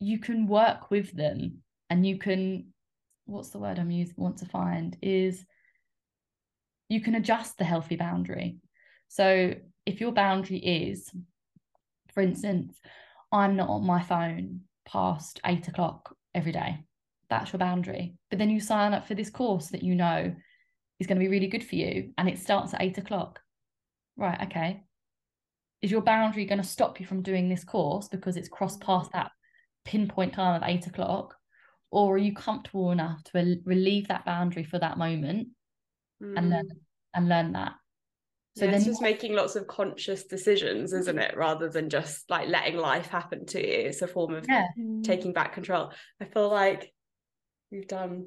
you 0.00 0.18
can 0.18 0.46
work 0.46 0.90
with 0.90 1.16
them 1.16 1.62
and 1.88 2.06
you 2.06 2.18
can, 2.18 2.74
what's 3.26 3.50
the 3.50 3.58
word 3.58 3.78
I'm 3.78 3.90
using, 3.90 4.14
want 4.16 4.38
to 4.38 4.46
find 4.46 4.96
is 5.02 5.44
you 6.88 7.00
can 7.00 7.16
adjust 7.16 7.58
the 7.58 7.64
healthy 7.64 7.96
boundary. 7.96 8.56
So 9.08 9.54
if 9.84 10.00
your 10.00 10.12
boundary 10.12 10.58
is, 10.58 11.10
for 12.14 12.22
instance, 12.22 12.78
I'm 13.32 13.56
not 13.56 13.68
on 13.68 13.84
my 13.84 14.02
phone 14.02 14.62
past 14.86 15.40
eight 15.44 15.68
o'clock 15.68 16.14
every 16.34 16.52
day. 16.52 16.78
That's 17.28 17.52
your 17.52 17.58
boundary. 17.58 18.14
But 18.30 18.38
then 18.38 18.50
you 18.50 18.60
sign 18.60 18.94
up 18.94 19.06
for 19.06 19.14
this 19.14 19.30
course 19.30 19.68
that 19.68 19.82
you 19.82 19.94
know 19.94 20.34
is 21.00 21.06
going 21.06 21.18
to 21.18 21.24
be 21.24 21.28
really 21.28 21.48
good 21.48 21.64
for 21.64 21.74
you 21.74 22.12
and 22.16 22.28
it 22.28 22.38
starts 22.38 22.72
at 22.72 22.82
eight 22.82 22.98
o'clock. 22.98 23.40
Right, 24.16 24.40
okay. 24.44 24.84
Is 25.82 25.90
your 25.90 26.00
boundary 26.00 26.46
going 26.46 26.62
to 26.62 26.66
stop 26.66 27.00
you 27.00 27.06
from 27.06 27.22
doing 27.22 27.48
this 27.48 27.64
course 27.64 28.08
because 28.08 28.36
it's 28.36 28.48
crossed 28.48 28.80
past 28.80 29.12
that 29.12 29.32
pinpoint 29.84 30.34
time 30.34 30.62
of 30.62 30.68
eight 30.68 30.86
o'clock? 30.86 31.36
Or 31.96 32.16
are 32.16 32.18
you 32.18 32.34
comfortable 32.34 32.90
enough 32.90 33.24
to 33.24 33.58
relieve 33.64 34.08
that 34.08 34.26
boundary 34.26 34.64
for 34.64 34.78
that 34.78 34.98
moment 34.98 35.48
mm. 36.22 36.34
and 36.36 36.50
learn 36.50 36.68
and 37.14 37.26
learn 37.26 37.52
that? 37.52 37.72
So 38.54 38.66
yeah, 38.66 38.72
then 38.72 38.80
it's 38.80 38.86
just 38.86 39.00
making 39.00 39.34
lots 39.34 39.56
of 39.56 39.66
conscious 39.66 40.24
decisions, 40.24 40.92
isn't 40.92 41.18
it? 41.18 41.34
Rather 41.38 41.70
than 41.70 41.88
just 41.88 42.28
like 42.28 42.48
letting 42.48 42.76
life 42.76 43.06
happen 43.06 43.46
to 43.46 43.66
you. 43.66 43.88
It's 43.88 44.02
a 44.02 44.06
form 44.06 44.34
of 44.34 44.44
yeah. 44.46 44.66
taking 45.04 45.32
back 45.32 45.54
control. 45.54 45.90
I 46.20 46.26
feel 46.26 46.50
like 46.50 46.92
we've 47.72 47.88
done 47.88 48.26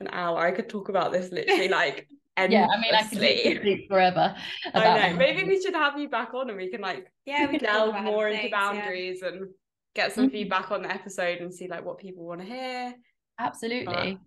an 0.00 0.08
hour. 0.10 0.38
I 0.38 0.52
could 0.52 0.70
talk 0.70 0.88
about 0.88 1.12
this 1.12 1.30
literally 1.30 1.68
like 1.80 2.08
endlessly. 2.38 2.60
yeah, 2.60 2.66
I 2.66 2.80
mean, 2.80 2.94
I 2.94 3.02
could 3.02 3.60
speak 3.60 3.88
forever. 3.90 4.34
I 4.72 5.10
know. 5.10 5.16
Maybe 5.18 5.44
we 5.44 5.60
should 5.60 5.74
have 5.74 5.98
you 5.98 6.08
back 6.08 6.32
on 6.32 6.48
and 6.48 6.56
we 6.56 6.70
can 6.70 6.80
like 6.80 7.12
yeah, 7.26 7.46
we 7.46 7.58
delve 7.58 8.02
more 8.02 8.28
into 8.28 8.48
boundaries 8.48 9.20
yeah. 9.22 9.28
and 9.28 9.48
get 9.94 10.12
some 10.12 10.26
mm-hmm. 10.26 10.32
feedback 10.32 10.70
on 10.70 10.82
the 10.82 10.92
episode 10.92 11.38
and 11.38 11.52
see 11.52 11.68
like 11.68 11.84
what 11.84 11.98
people 11.98 12.26
want 12.26 12.40
to 12.40 12.46
hear. 12.46 12.94
Absolutely. 13.38 14.18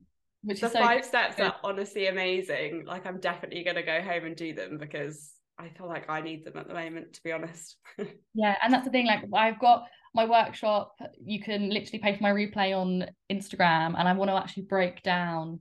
Which 0.43 0.59
the 0.59 0.69
five 0.69 1.05
steps 1.05 1.39
are 1.39 1.55
honestly 1.63 2.07
amazing. 2.07 2.83
Like 2.85 3.05
I'm 3.05 3.19
definitely 3.19 3.63
gonna 3.63 3.83
go 3.83 4.01
home 4.01 4.25
and 4.25 4.35
do 4.35 4.53
them 4.53 4.77
because 4.77 5.31
I 5.57 5.69
feel 5.69 5.87
like 5.87 6.09
I 6.09 6.21
need 6.21 6.45
them 6.45 6.57
at 6.57 6.67
the 6.67 6.73
moment, 6.73 7.13
to 7.13 7.23
be 7.23 7.31
honest. 7.31 7.77
yeah, 8.33 8.55
and 8.61 8.73
that's 8.73 8.85
the 8.85 8.91
thing. 8.91 9.05
Like 9.05 9.23
I've 9.33 9.59
got 9.59 9.85
my 10.13 10.25
workshop. 10.25 10.95
You 11.23 11.41
can 11.41 11.69
literally 11.69 11.99
pay 11.99 12.15
for 12.15 12.23
my 12.23 12.31
replay 12.31 12.75
on 12.75 13.05
Instagram, 13.31 13.95
and 13.97 14.07
I 14.07 14.13
want 14.13 14.29
to 14.29 14.35
actually 14.35 14.63
break 14.63 15.01
down. 15.03 15.59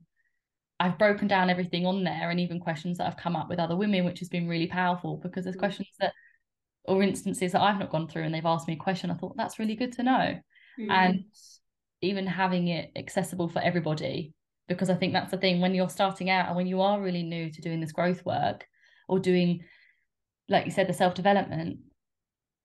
I've 0.81 0.99
broken 0.99 1.29
down 1.29 1.51
everything 1.51 1.87
on 1.87 2.03
there, 2.03 2.31
and 2.31 2.41
even 2.41 2.59
questions 2.59 2.99
that 2.99 3.05
have 3.05 3.17
come 3.17 3.37
up 3.37 3.49
with 3.49 3.61
other 3.61 3.77
women, 3.77 4.05
which 4.05 4.19
has 4.19 4.29
been 4.29 4.49
really 4.49 4.67
powerful 4.67 5.19
because 5.23 5.45
there's 5.45 5.57
mm. 5.57 5.61
questions 5.61 5.89
that, 6.01 6.13
or 6.85 7.03
instances 7.03 7.53
that 7.53 7.63
I've 7.63 7.79
not 7.79 7.91
gone 7.91 8.09
through, 8.09 8.23
and 8.23 8.35
they've 8.35 8.45
asked 8.45 8.69
me 8.69 8.75
a 8.75 8.79
question. 8.79 9.11
I 9.11 9.15
thought 9.15 9.37
that's 9.37 9.59
really 9.59 9.77
good 9.77 9.93
to 9.93 10.03
know, 10.03 10.41
mm. 10.79 10.91
and 10.91 11.25
even 12.01 12.27
having 12.27 12.69
it 12.69 12.91
accessible 12.97 13.49
for 13.49 13.61
everybody 13.61 14.35
because 14.69 14.91
I 14.91 14.95
think 14.95 15.13
that's 15.13 15.31
the 15.31 15.37
thing 15.37 15.61
when 15.61 15.75
you're 15.75 15.89
starting 15.89 16.31
out 16.31 16.47
and 16.47 16.57
when 16.57 16.67
you 16.67 16.81
are 16.81 17.01
really 17.01 17.23
new 17.23 17.51
to 17.51 17.61
doing 17.61 17.81
this 17.81 17.93
growth 17.93 18.25
work 18.25 18.67
or 19.09 19.19
doing, 19.19 19.65
like 20.49 20.65
you 20.65 20.71
said, 20.71 20.89
the 20.89 20.95
self 20.95 21.15
development, 21.15 21.79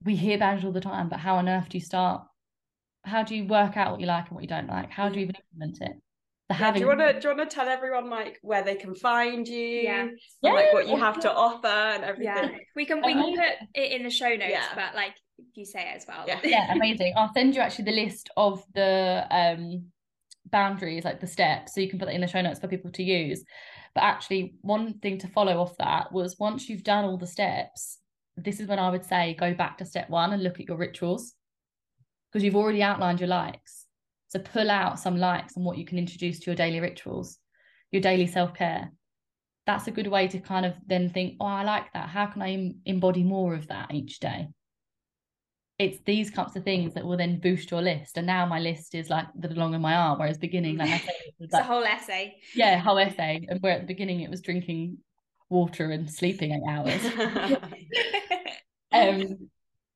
we 0.04 0.16
hear 0.16 0.36
about 0.36 0.60
it 0.60 0.66
all 0.66 0.72
the 0.72 0.82
time, 0.82 1.10
but 1.10 1.20
how 1.20 1.36
on 1.36 1.50
earth 1.50 1.70
do 1.70 1.78
you 1.78 1.84
start? 1.84 2.24
How 3.04 3.24
do 3.24 3.36
you 3.36 3.46
work 3.46 3.78
out 3.78 3.92
what 3.92 4.02
you 4.02 4.08
like 4.08 4.28
and 4.28 4.36
what 4.36 4.44
you 4.44 4.48
don't 4.48 4.68
like? 4.68 4.92
How 4.92 5.10
do 5.10 5.16
you 5.16 5.22
even 5.22 5.36
implement 5.54 5.82
it? 5.82 6.02
The 6.50 6.54
yeah, 6.54 6.60
having... 6.60 6.82
do 6.82 6.86
you 6.86 6.88
want 6.88 7.00
to 7.02 7.20
do 7.20 7.28
you 7.28 7.36
want 7.36 7.50
to 7.50 7.54
tell 7.54 7.68
everyone 7.68 8.10
like 8.10 8.40
where 8.42 8.64
they 8.64 8.76
can 8.76 8.96
find 8.96 9.46
you? 9.48 9.58
Yeah, 9.58 10.08
yeah 10.42 10.54
like 10.54 10.74
what 10.74 10.88
you 10.88 10.96
have 10.96 11.20
to 11.22 11.32
offer 11.32 11.68
and 11.68 12.04
everything. 12.06 12.26
Yeah, 12.26 12.50
we 12.76 12.86
can 12.86 13.02
we 13.06 13.14
can 13.14 13.36
put 13.36 13.70
it 13.74 13.92
in 13.92 14.04
the 14.04 14.10
show 14.10 14.30
notes, 14.30 14.46
yeah. 14.50 14.74
but 14.74 14.96
like 14.96 15.14
you 15.56 15.66
say 15.66 15.82
it 15.82 15.98
as 15.98 16.06
well. 16.08 16.24
Yeah. 16.26 16.40
yeah, 16.44 16.74
amazing. 16.74 17.14
I'll 17.18 17.34
send 17.34 17.54
you 17.54 17.62
actually 17.62 17.86
the 17.86 17.92
list 17.92 18.30
of 18.38 18.64
the 18.74 19.28
um 19.30 19.88
boundaries, 20.50 21.04
like 21.04 21.20
the 21.20 21.28
steps, 21.28 21.74
so 21.74 21.82
you 21.82 21.90
can 21.90 22.00
put 22.00 22.06
that 22.06 22.16
in 22.16 22.22
the 22.22 22.28
show 22.28 22.42
notes 22.42 22.60
for 22.60 22.70
people 22.70 22.92
to 22.92 23.04
use. 23.04 23.44
But 23.94 24.04
actually, 24.04 24.56
one 24.62 25.00
thing 25.00 25.18
to 25.20 25.28
follow 25.28 25.60
off 25.60 25.76
that 25.80 26.14
was 26.14 26.38
once 26.40 26.70
you've 26.70 26.84
done 26.84 27.04
all 27.04 27.18
the 27.18 27.28
steps, 27.28 27.98
this 28.38 28.60
is 28.62 28.68
when 28.68 28.80
I 28.80 28.90
would 28.90 29.04
say 29.04 29.36
go 29.38 29.54
back 29.54 29.80
to 29.80 29.86
step 29.86 30.10
one 30.10 30.32
and 30.32 30.44
look 30.44 30.62
at 30.62 30.68
your 30.68 30.78
rituals 30.78 31.34
because 32.32 32.44
you've 32.44 32.56
already 32.56 32.84
outlined 32.84 33.20
your 33.20 33.28
likes. 33.28 33.87
So 34.30 34.40
pull 34.40 34.70
out 34.70 35.00
some 35.00 35.18
likes 35.18 35.56
and 35.56 35.66
what 35.66 35.78
you 35.78 35.86
can 35.86 35.98
introduce 35.98 36.40
to 36.40 36.46
your 36.48 36.56
daily 36.56 36.80
rituals, 36.80 37.38
your 37.92 38.02
daily 38.02 38.28
self 38.28 38.54
care. 38.54 38.92
That's 39.66 39.88
a 39.88 39.92
good 39.92 40.08
way 40.08 40.28
to 40.30 40.40
kind 40.40 40.66
of 40.66 40.74
then 40.86 41.10
think, 41.10 41.36
oh, 41.40 41.46
I 41.46 41.64
like 41.64 41.92
that. 41.94 42.10
How 42.10 42.28
can 42.28 42.42
I 42.42 42.74
embody 42.86 43.24
more 43.24 43.54
of 43.54 43.68
that 43.68 43.94
each 43.94 44.20
day? 44.20 44.48
it's 45.80 46.00
these 46.06 46.32
types 46.32 46.56
of 46.56 46.64
things 46.64 46.94
that 46.96 47.06
will 47.06 47.18
then 47.18 47.40
boost 47.40 47.70
your 47.70 47.82
list. 47.82 48.18
And 48.18 48.26
now 48.26 48.46
my 48.46 48.60
list 48.60 48.96
is 48.96 49.10
like 49.10 49.28
the 49.38 49.50
long 49.50 49.74
in 49.76 49.82
my 49.82 49.94
arm, 49.96 50.18
whereas 50.18 50.38
beginning, 50.38 50.78
like 50.78 50.90
I 50.90 50.98
said, 50.98 51.10
it 51.10 51.34
was 51.40 51.46
It's 51.46 51.54
like, 51.54 51.64
a 51.64 51.68
whole 51.68 51.84
essay. 51.84 52.38
yeah, 52.56 52.80
whole 52.80 52.98
essay. 52.98 53.46
And 53.48 53.62
where 53.62 53.74
at 53.74 53.82
the 53.82 53.88
beginning 53.88 54.22
it 54.22 54.30
was 54.30 54.42
drinking 54.42 54.98
water 55.50 55.92
and 55.92 56.10
sleeping 56.10 56.52
eight 56.52 56.64
hours. 56.68 57.02
um, 58.92 59.50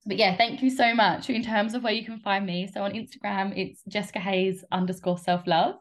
but 0.05 0.17
yeah, 0.17 0.35
thank 0.35 0.61
you 0.63 0.69
so 0.69 0.95
much. 0.95 1.29
In 1.29 1.43
terms 1.43 1.73
of 1.73 1.83
where 1.83 1.93
you 1.93 2.03
can 2.03 2.19
find 2.19 2.45
me, 2.45 2.67
so 2.67 2.81
on 2.83 2.93
Instagram, 2.93 3.55
it's 3.55 3.83
Jessica 3.87 4.19
Hayes 4.19 4.63
underscore 4.71 5.17
self 5.17 5.45
love, 5.45 5.75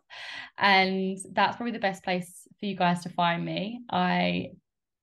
and 0.58 1.18
that's 1.32 1.56
probably 1.56 1.72
the 1.72 1.78
best 1.78 2.04
place 2.04 2.46
for 2.58 2.66
you 2.66 2.76
guys 2.76 3.02
to 3.04 3.08
find 3.08 3.44
me. 3.44 3.80
I 3.90 4.48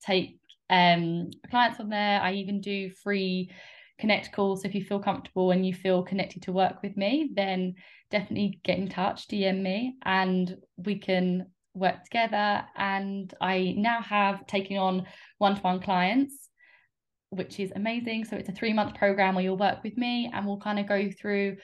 take 0.06 0.40
um 0.70 1.32
clients 1.50 1.80
on 1.80 1.90
there. 1.90 2.22
I 2.22 2.34
even 2.34 2.62
do 2.62 2.92
free 2.92 3.50
connect 4.00 4.32
calls. 4.32 4.62
So 4.62 4.68
if 4.68 4.76
you 4.76 4.84
feel 4.84 5.00
comfortable 5.00 5.50
and 5.52 5.66
you 5.66 5.74
feel 5.74 6.04
connected 6.04 6.44
to 6.44 6.52
work 6.52 6.84
with 6.84 6.96
me, 6.96 7.32
then 7.34 7.74
definitely 8.12 8.60
get 8.64 8.78
in 8.78 8.88
touch, 8.88 9.28
DM 9.28 9.62
me, 9.62 9.96
and 10.04 10.58
we 10.78 11.00
can 11.00 11.48
work 11.74 12.04
together. 12.04 12.64
And 12.76 13.34
I 13.42 13.74
now 13.78 14.02
have 14.02 14.46
taken 14.46 14.78
on 14.78 15.08
one 15.40 15.56
to 15.56 15.62
one 15.62 15.80
clients 15.80 16.47
which 17.30 17.60
is 17.60 17.72
amazing. 17.76 18.26
So 18.26 18.36
it's 18.36 18.50
a 18.50 18.54
three 18.54 18.74
month 18.74 18.96
program 18.96 19.36
where 19.36 19.44
you'll 19.44 19.58
work 19.58 19.84
with 19.84 19.98
me 19.98 20.30
and 20.34 20.46
we'll 20.46 20.60
kind 20.60 20.80
of 20.80 20.88
go 20.88 21.10
through 21.12 21.58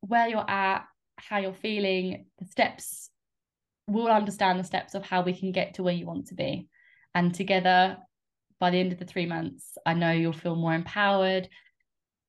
where 0.00 0.28
you're 0.28 0.48
at, 0.48 0.84
how 1.16 1.38
you're 1.38 1.52
feeling, 1.52 2.26
the 2.38 2.46
steps. 2.46 3.10
We'll 3.86 4.08
understand 4.08 4.60
the 4.60 4.64
steps 4.64 4.94
of 4.94 5.04
how 5.04 5.22
we 5.22 5.32
can 5.32 5.52
get 5.52 5.74
to 5.74 5.82
where 5.82 5.94
you 5.94 6.06
want 6.06 6.28
to 6.28 6.34
be. 6.34 6.68
And 7.14 7.34
together, 7.34 7.98
by 8.60 8.70
the 8.70 8.78
end 8.78 8.92
of 8.92 8.98
the 8.98 9.04
three 9.04 9.26
months, 9.26 9.76
I 9.84 9.94
know 9.94 10.12
you'll 10.12 10.32
feel 10.32 10.54
more 10.54 10.74
empowered, 10.74 11.48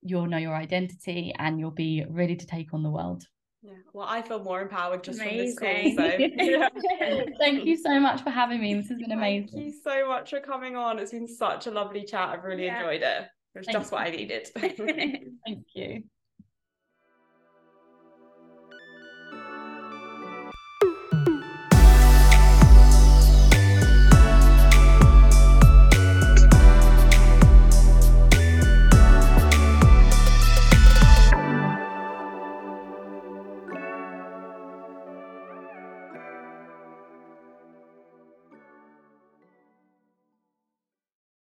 you'll 0.02 0.28
know 0.28 0.38
your 0.38 0.56
identity, 0.56 1.34
and 1.38 1.60
you'll 1.60 1.72
be 1.72 2.04
ready 2.10 2.36
to 2.36 2.48
take 2.48 2.74
on 2.74 2.82
the 2.82 2.90
world. 2.90 3.24
Yeah, 3.64 3.74
well, 3.94 4.08
I 4.10 4.24
feel 4.24 4.44
more 4.44 4.62
empowered 4.62 5.04
just 5.04 5.20
Amazing. 5.20 5.56
from 5.56 5.68
this 5.68 5.96
call. 5.96 7.20
So. 7.20 7.26
Thank 7.40 7.66
you 7.66 7.78
so 7.78 8.00
much 8.00 8.24
for 8.24 8.32
having 8.32 8.60
me. 8.60 8.74
This 8.74 8.90
has 8.90 8.98
been 8.98 9.12
amazing. 9.12 9.50
Thank 9.54 9.66
you 9.66 9.74
so 9.84 10.08
much 10.08 10.32
for 10.32 10.40
coming 10.40 10.76
on. 10.76 10.98
It's 10.98 11.12
been 11.12 11.28
such 11.28 11.68
a 11.68 11.72
lovely 11.72 12.04
chat. 12.04 12.30
I've 12.30 12.44
really 12.44 12.66
Yeah. 12.66 12.80
enjoyed 12.80 13.04
it. 13.04 13.28
It 13.54 13.60
was 13.60 13.66
Thank 13.68 13.78
just 13.78 13.92
what 13.92 14.02
I 14.02 14.10
needed. 14.10 14.48
Thank 14.56 15.66
you. 15.76 16.04